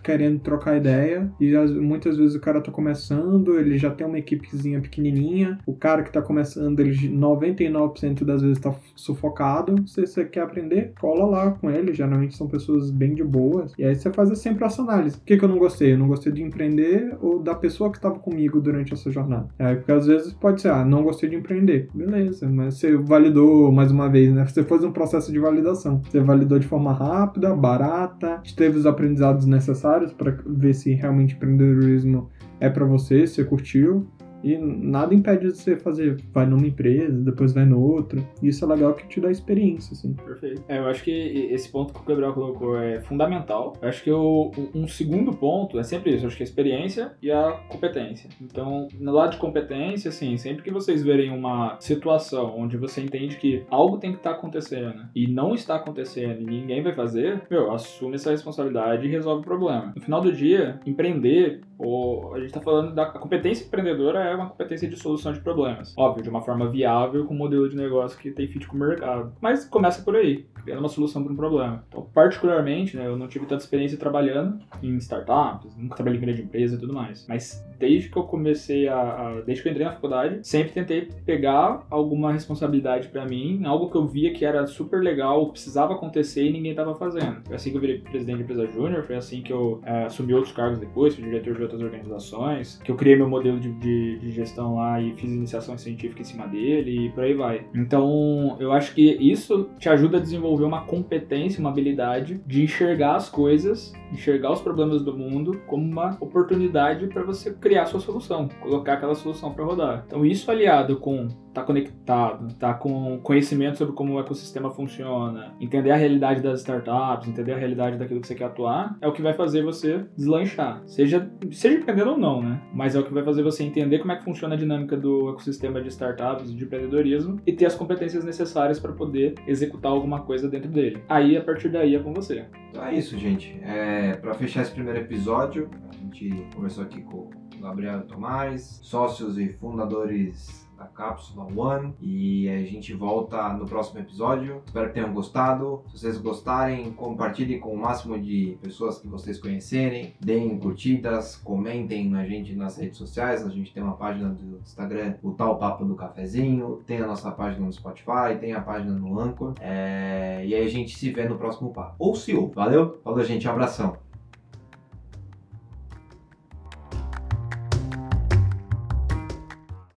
querendo 0.04 0.40
trocar 0.40 0.78
ideia. 0.78 1.30
E 1.40 1.56
as- 1.56 1.72
muitas 1.72 2.18
vezes 2.18 2.36
o 2.36 2.40
cara 2.40 2.62
tá 2.62 2.72
começando, 2.72 3.60
ele 3.60 3.78
já 3.78 3.90
tem 3.90 4.06
uma 4.06 4.18
equipezinha 4.20 4.80
pequenininha. 4.82 5.58
O 5.66 5.74
cara 5.74 6.04
que 6.04 6.12
tá 6.12 6.22
começando, 6.22 6.80
ele 6.80 7.10
99% 7.10 8.24
das 8.26 8.42
vezes 8.42 8.60
tá 8.60 8.74
sufocado. 8.96 9.88
Se 9.88 10.06
você 10.06 10.26
quer 10.26 10.42
aprender, 10.42 10.94
cola 11.00 11.15
lá 11.24 11.52
com 11.52 11.70
ele. 11.70 11.94
Geralmente 11.94 12.36
são 12.36 12.48
pessoas 12.48 12.92
bem 12.92 13.14
de 13.14 13.24
boas. 13.24 13.74
E 13.78 13.84
aí 13.84 13.96
você 13.96 14.12
faz 14.12 14.38
sempre 14.40 14.66
essa 14.66 14.82
análise. 14.82 15.18
O 15.18 15.22
que, 15.22 15.38
que 15.38 15.46
eu 15.46 15.50
não 15.50 15.58
gostei? 15.58 15.94
Eu 15.94 15.98
não 15.98 16.08
gostei 16.08 16.32
de 16.32 16.42
empreender 16.42 17.16
ou 17.22 17.40
da 17.40 17.56
pessoa 17.56 17.92
que 17.92 18.00
tava 18.00 18.20
comigo 18.20 18.60
durante 18.60 18.94
essa 18.94 19.12
jornada. 19.12 19.48
Aí, 19.60 19.76
porque 19.76 19.92
às 19.92 20.08
vezes 20.08 20.34
pode 20.34 20.62
ser, 20.62 20.70
ah, 20.70 20.84
não 20.84 21.04
gostei 21.04 21.30
de 21.30 21.36
empreender. 21.36 21.90
Beleza, 21.94 22.50
mas 22.50 22.76
você 22.76 22.98
validou 22.98 23.72
mais 23.72 23.92
uma 23.92 24.10
vez, 24.10 24.34
né? 24.34 24.46
Você 24.56 24.64
fez 24.64 24.84
um 24.84 24.92
processo 24.92 25.32
de 25.34 25.40
validação. 25.40 26.02
Você 26.02 26.22
validou 26.22 26.58
de 26.58 26.66
forma 26.66 26.94
rápida, 26.94 27.54
barata, 27.54 28.42
teve 28.56 28.78
os 28.78 28.86
aprendizados 28.86 29.46
necessários 29.46 30.14
para 30.14 30.38
ver 30.46 30.74
se 30.74 30.94
realmente 30.94 31.36
empreendedorismo 31.36 32.30
é 32.60 32.70
para 32.70 32.86
você, 32.86 33.28
você 33.28 33.44
curtiu. 33.44 34.08
E 34.46 34.58
nada 34.58 35.16
impede 35.16 35.48
de 35.48 35.58
você 35.58 35.76
fazer, 35.76 36.18
vai 36.32 36.46
numa 36.46 36.68
empresa, 36.68 37.20
depois 37.20 37.52
vai 37.52 37.66
no 37.66 37.82
outra. 37.82 38.22
Isso 38.44 38.64
é 38.64 38.68
legal 38.68 38.94
que 38.94 39.08
te 39.08 39.20
dá 39.20 39.32
experiência, 39.32 39.94
assim. 39.94 40.14
Perfeito. 40.14 40.64
É, 40.68 40.78
eu 40.78 40.86
acho 40.86 41.04
que 41.04 41.12
esse 41.12 41.68
ponto 41.70 41.94
que 41.94 42.00
o 42.00 42.06
Gabriel 42.06 42.34
colocou 42.34 42.80
é 42.80 43.00
fundamental. 43.00 43.74
Eu 43.82 43.90
acho 43.90 44.04
que 44.04 44.12
o, 44.12 44.52
um 44.76 44.88
segundo 44.88 45.32
ponto 45.32 45.80
é 45.80 45.84
sempre 45.84 46.14
isso. 46.14 46.24
Eu 46.24 46.28
acho 46.28 46.38
que 46.38 46.44
a 46.44 46.46
experiência 46.46 47.14
e 47.22 47.32
a 47.32 47.54
competência. 47.70 48.30
Então, 48.40 48.88
no 49.00 49.12
lado 49.12 49.32
de 49.32 49.38
competência, 49.38 50.10
assim, 50.10 50.38
sempre 50.38 50.64
que 50.64 50.72
vocês 50.72 51.02
verem 51.02 51.32
uma 51.32 51.78
situação 51.80 52.56
onde 52.56 52.78
você 52.78 53.02
entende 53.02 53.38
que 53.38 53.64
algo 53.70 53.98
tem 53.98 54.12
que 54.12 54.18
estar 54.18 54.32
acontecendo 54.32 55.08
e 55.16 55.26
não 55.28 55.56
está 55.56 55.76
acontecendo 55.76 56.42
e 56.42 56.46
ninguém 56.46 56.84
vai 56.84 56.94
fazer, 56.94 57.42
meu, 57.50 57.72
assume 57.72 58.16
essa 58.16 58.30
responsabilidade 58.30 59.08
e 59.08 59.10
resolve 59.10 59.42
o 59.42 59.44
problema. 59.46 59.92
No 59.96 60.02
final 60.02 60.22
do 60.22 60.32
dia, 60.32 60.80
empreender, 60.86 61.62
ou 61.78 62.34
a 62.34 62.40
gente 62.40 62.54
tá 62.54 62.62
falando 62.62 62.94
da 62.94 63.06
competência 63.06 63.66
empreendedora 63.66 64.20
é 64.24 64.36
uma 64.36 64.50
competência 64.50 64.88
de 64.88 64.96
solução 64.98 65.34
de 65.34 65.40
problemas. 65.42 65.94
Óbvio, 65.98 66.24
de 66.24 66.30
uma 66.30 66.42
forma 66.42 66.70
viável, 66.70 67.26
com 67.26 67.34
um 67.34 67.38
modelo 67.38 67.70
de 67.70 67.76
negócio 67.76 68.18
que 68.20 68.32
tem 68.32 68.48
fit 68.48 68.66
com 68.68 68.76
o 68.76 68.80
mercado. 68.80 69.34
Mas 69.42 69.66
começa 69.66 70.02
por 70.04 70.16
aí, 70.16 70.46
criando 70.64 70.80
uma 70.80 70.90
solução 70.90 71.24
para 71.24 71.34
um 71.34 71.36
problema. 71.36 71.84
Então, 71.88 72.08
particularmente, 72.14 72.96
né, 72.98 73.08
eu 73.08 73.18
não 73.18 73.28
tive 73.28 73.46
tanta 73.46 73.64
experiência 73.64 73.98
trabalhando 73.98 74.60
em 74.82 74.96
startups, 74.98 75.76
nunca 75.78 75.96
trabalhei 75.96 76.20
em 76.20 76.22
grande 76.24 76.42
empresa 76.44 76.76
e 76.76 76.80
tudo 76.80 76.94
mais. 76.94 77.26
Mas 77.28 77.64
desde 77.80 78.10
que 78.10 78.18
eu 78.18 78.24
comecei 78.24 78.88
a, 78.88 78.96
a- 79.00 79.42
desde 79.42 79.62
que 79.62 79.70
eu 79.70 79.72
entrei 79.72 79.86
na 79.86 79.94
faculdade, 79.94 80.40
sempre 80.48 80.72
tentei 80.74 81.10
pegar 81.26 81.86
alguma 81.90 82.32
responsabilidade 82.32 83.10
para 83.10 83.26
mim, 83.26 83.62
algo 83.66 83.90
que 83.90 83.98
eu 83.98 84.06
via 84.08 84.34
que 84.34 84.46
era 84.46 84.66
super 84.66 85.02
legal, 85.02 85.50
precisava 85.52 85.94
acontecer 85.94 86.44
e 86.46 86.52
ninguém 86.52 86.74
tava 86.76 86.96
fazendo. 86.96 87.42
Foi 87.46 87.56
assim 87.56 87.72
que 87.72 87.78
eu 87.78 87.82
virei 87.82 88.00
presidente 88.00 88.38
de 88.38 88.44
empresa 88.44 88.66
júnior, 88.68 89.04
foi 89.04 89.16
assim 89.16 89.42
que 89.42 89.52
eu 89.52 89.82
eh, 89.84 90.06
assumi 90.06 90.34
outros 90.34 90.54
cargos 90.54 90.80
depois, 90.80 91.16
fui 91.16 91.24
diretor 91.24 91.54
de 91.54 91.60
outras 91.66 91.82
organizações, 91.82 92.80
que 92.84 92.92
eu 92.92 92.96
criei 92.96 93.16
meu 93.16 93.30
modelo 93.30 93.60
de, 93.60 93.72
de, 93.74 94.20
de 94.20 94.32
gestão 94.32 94.76
lá 94.76 95.02
e 95.02 95.14
fiz 95.14 95.32
iniciação 95.32 95.78
científica 95.78 96.22
em 96.22 96.26
cima 96.26 96.48
dele 96.48 97.06
e 97.06 97.10
por 97.10 97.24
aí 97.24 97.34
vai. 97.34 97.66
Então, 97.74 98.58
eu 98.60 98.72
acho 98.72 98.94
que 98.94 99.02
isso 99.20 99.70
te 99.80 99.90
ajuda 99.90 100.18
a 100.18 100.22
desenvolver 100.22 100.64
uma 100.64 100.86
competência, 100.86 101.60
uma 101.60 101.70
habilidade 101.70 102.42
de 102.46 102.64
enxergar 102.64 103.16
as 103.16 103.30
coisas, 103.30 103.94
enxergar 104.12 104.52
os 104.52 104.62
problemas 104.62 105.04
do 105.04 105.16
mundo 105.16 105.62
como 105.68 105.84
uma 105.84 106.18
oportunidade 106.20 107.08
para 107.08 107.24
você 107.24 107.54
criar 107.54 107.86
sua 107.86 108.00
solução, 108.00 108.48
colocar 108.62 108.94
aquela 108.94 109.16
solução 109.16 109.54
para 109.54 109.66
rodar. 109.66 110.04
Então, 110.08 110.26
isso 110.26 110.50
aliado 110.50 110.98
com 110.98 111.28
tá 111.56 111.64
conectado, 111.64 112.54
tá 112.56 112.74
com 112.74 113.18
conhecimento 113.24 113.78
sobre 113.78 113.96
como 113.96 114.14
o 114.14 114.20
ecossistema 114.20 114.70
funciona, 114.70 115.56
entender 115.60 115.92
a 115.92 115.96
realidade 115.96 116.42
das 116.42 116.60
startups, 116.60 117.30
entender 117.30 117.54
a 117.54 117.58
realidade 117.58 117.98
daquilo 117.98 118.20
que 118.20 118.28
você 118.28 118.36
quer 118.36 118.46
atuar, 118.46 118.98
é 119.02 119.08
o 119.08 119.14
que 119.14 119.22
vai 119.22 119.34
fazer 119.34 119.64
você 119.64 120.06
deslanchar. 120.18 120.84
Seja, 120.86 121.32
seja 121.52 121.78
empreendendo 121.78 122.12
ou 122.12 122.18
não, 122.18 122.44
né? 122.44 122.62
Mas 122.74 122.94
é 122.94 123.00
o 123.00 123.04
que 123.04 123.14
vai 123.14 123.24
fazer 123.24 123.42
você 123.42 123.64
entender 123.64 124.00
como 124.00 124.12
é 124.12 124.18
que 124.18 124.26
funciona 124.26 124.56
a 124.56 124.58
dinâmica 124.58 124.98
do 124.98 125.30
ecossistema 125.30 125.82
de 125.82 125.88
startups 125.88 126.54
de 126.54 126.66
empreendedorismo 126.66 127.40
e 127.48 127.54
ter 127.54 127.66
as 127.66 127.76
competências 127.76 128.26
necessárias 128.26 128.78
para 128.78 128.92
poder 128.92 129.36
executar 129.48 129.94
alguma 129.94 130.24
coisa 130.24 130.50
dentro 130.50 130.70
dele. 130.70 131.02
Aí, 131.08 131.38
a 131.38 131.42
partir 131.42 131.70
daí, 131.70 131.96
é 131.96 132.00
com 132.00 132.14
você. 132.14 132.46
Então 132.70 132.84
é 132.84 132.94
isso, 132.94 133.18
gente. 133.18 133.58
É, 133.64 134.18
para 134.18 134.34
fechar 134.34 134.64
esse 134.64 134.72
primeiro 134.72 135.00
episódio, 135.00 135.70
a 135.90 135.96
gente 135.96 136.46
conversou 136.54 136.84
aqui 136.84 137.02
com 137.02 137.30
o 137.58 137.62
Gabriel 137.62 138.02
Tomás, 138.02 138.82
sócios 138.84 139.38
e 139.38 139.54
fundadores 139.54 140.65
da 140.78 140.86
Cápsula 140.86 141.48
One. 141.56 141.94
E 142.02 142.50
a 142.50 142.60
gente 142.64 142.94
volta 142.94 143.54
no 143.54 143.66
próximo 143.66 144.00
episódio. 144.00 144.62
Espero 144.66 144.88
que 144.88 144.94
tenham 144.94 145.14
gostado. 145.14 145.84
Se 145.88 146.00
vocês 146.00 146.18
gostarem, 146.18 146.92
compartilhem 146.92 147.60
com 147.60 147.74
o 147.74 147.78
máximo 147.78 148.20
de 148.20 148.58
pessoas 148.62 149.00
que 149.00 149.08
vocês 149.08 149.40
conhecerem. 149.40 150.14
Deem 150.20 150.58
curtidas, 150.58 151.36
comentem 151.38 152.10
na 152.10 152.26
gente 152.26 152.56
nas 152.56 152.78
redes 152.78 152.98
sociais. 152.98 153.46
A 153.46 153.50
gente 153.50 153.74
tem 153.74 153.84
uma 153.84 153.96
página 153.96 154.30
do 154.30 154.60
Instagram, 154.60 155.16
o 155.24 155.32
Tal 155.32 155.58
Papo 155.58 155.86
do 155.86 155.96
Cafezinho. 155.96 156.82
Tem 156.86 157.00
a 157.00 157.08
nossa 157.08 157.32
página 157.32 157.66
no 157.66 157.74
Spotify, 157.74 158.38
tem 158.40 158.54
a 158.54 158.62
página 158.62 158.94
no 158.94 159.20
Anchor. 159.20 159.54
É... 159.60 160.44
E 160.46 160.54
aí 160.54 160.66
a 160.66 160.70
gente 160.70 160.98
se 160.98 161.12
vê 161.12 161.28
no 161.28 161.38
próximo 161.38 161.74
papo. 161.74 161.96
Ou 162.00 162.16
se 162.16 162.36
ouve. 162.36 162.54
Valeu? 162.54 163.00
Falou, 163.04 163.24
gente. 163.24 163.48
Um 163.48 163.52
abração. 163.52 164.05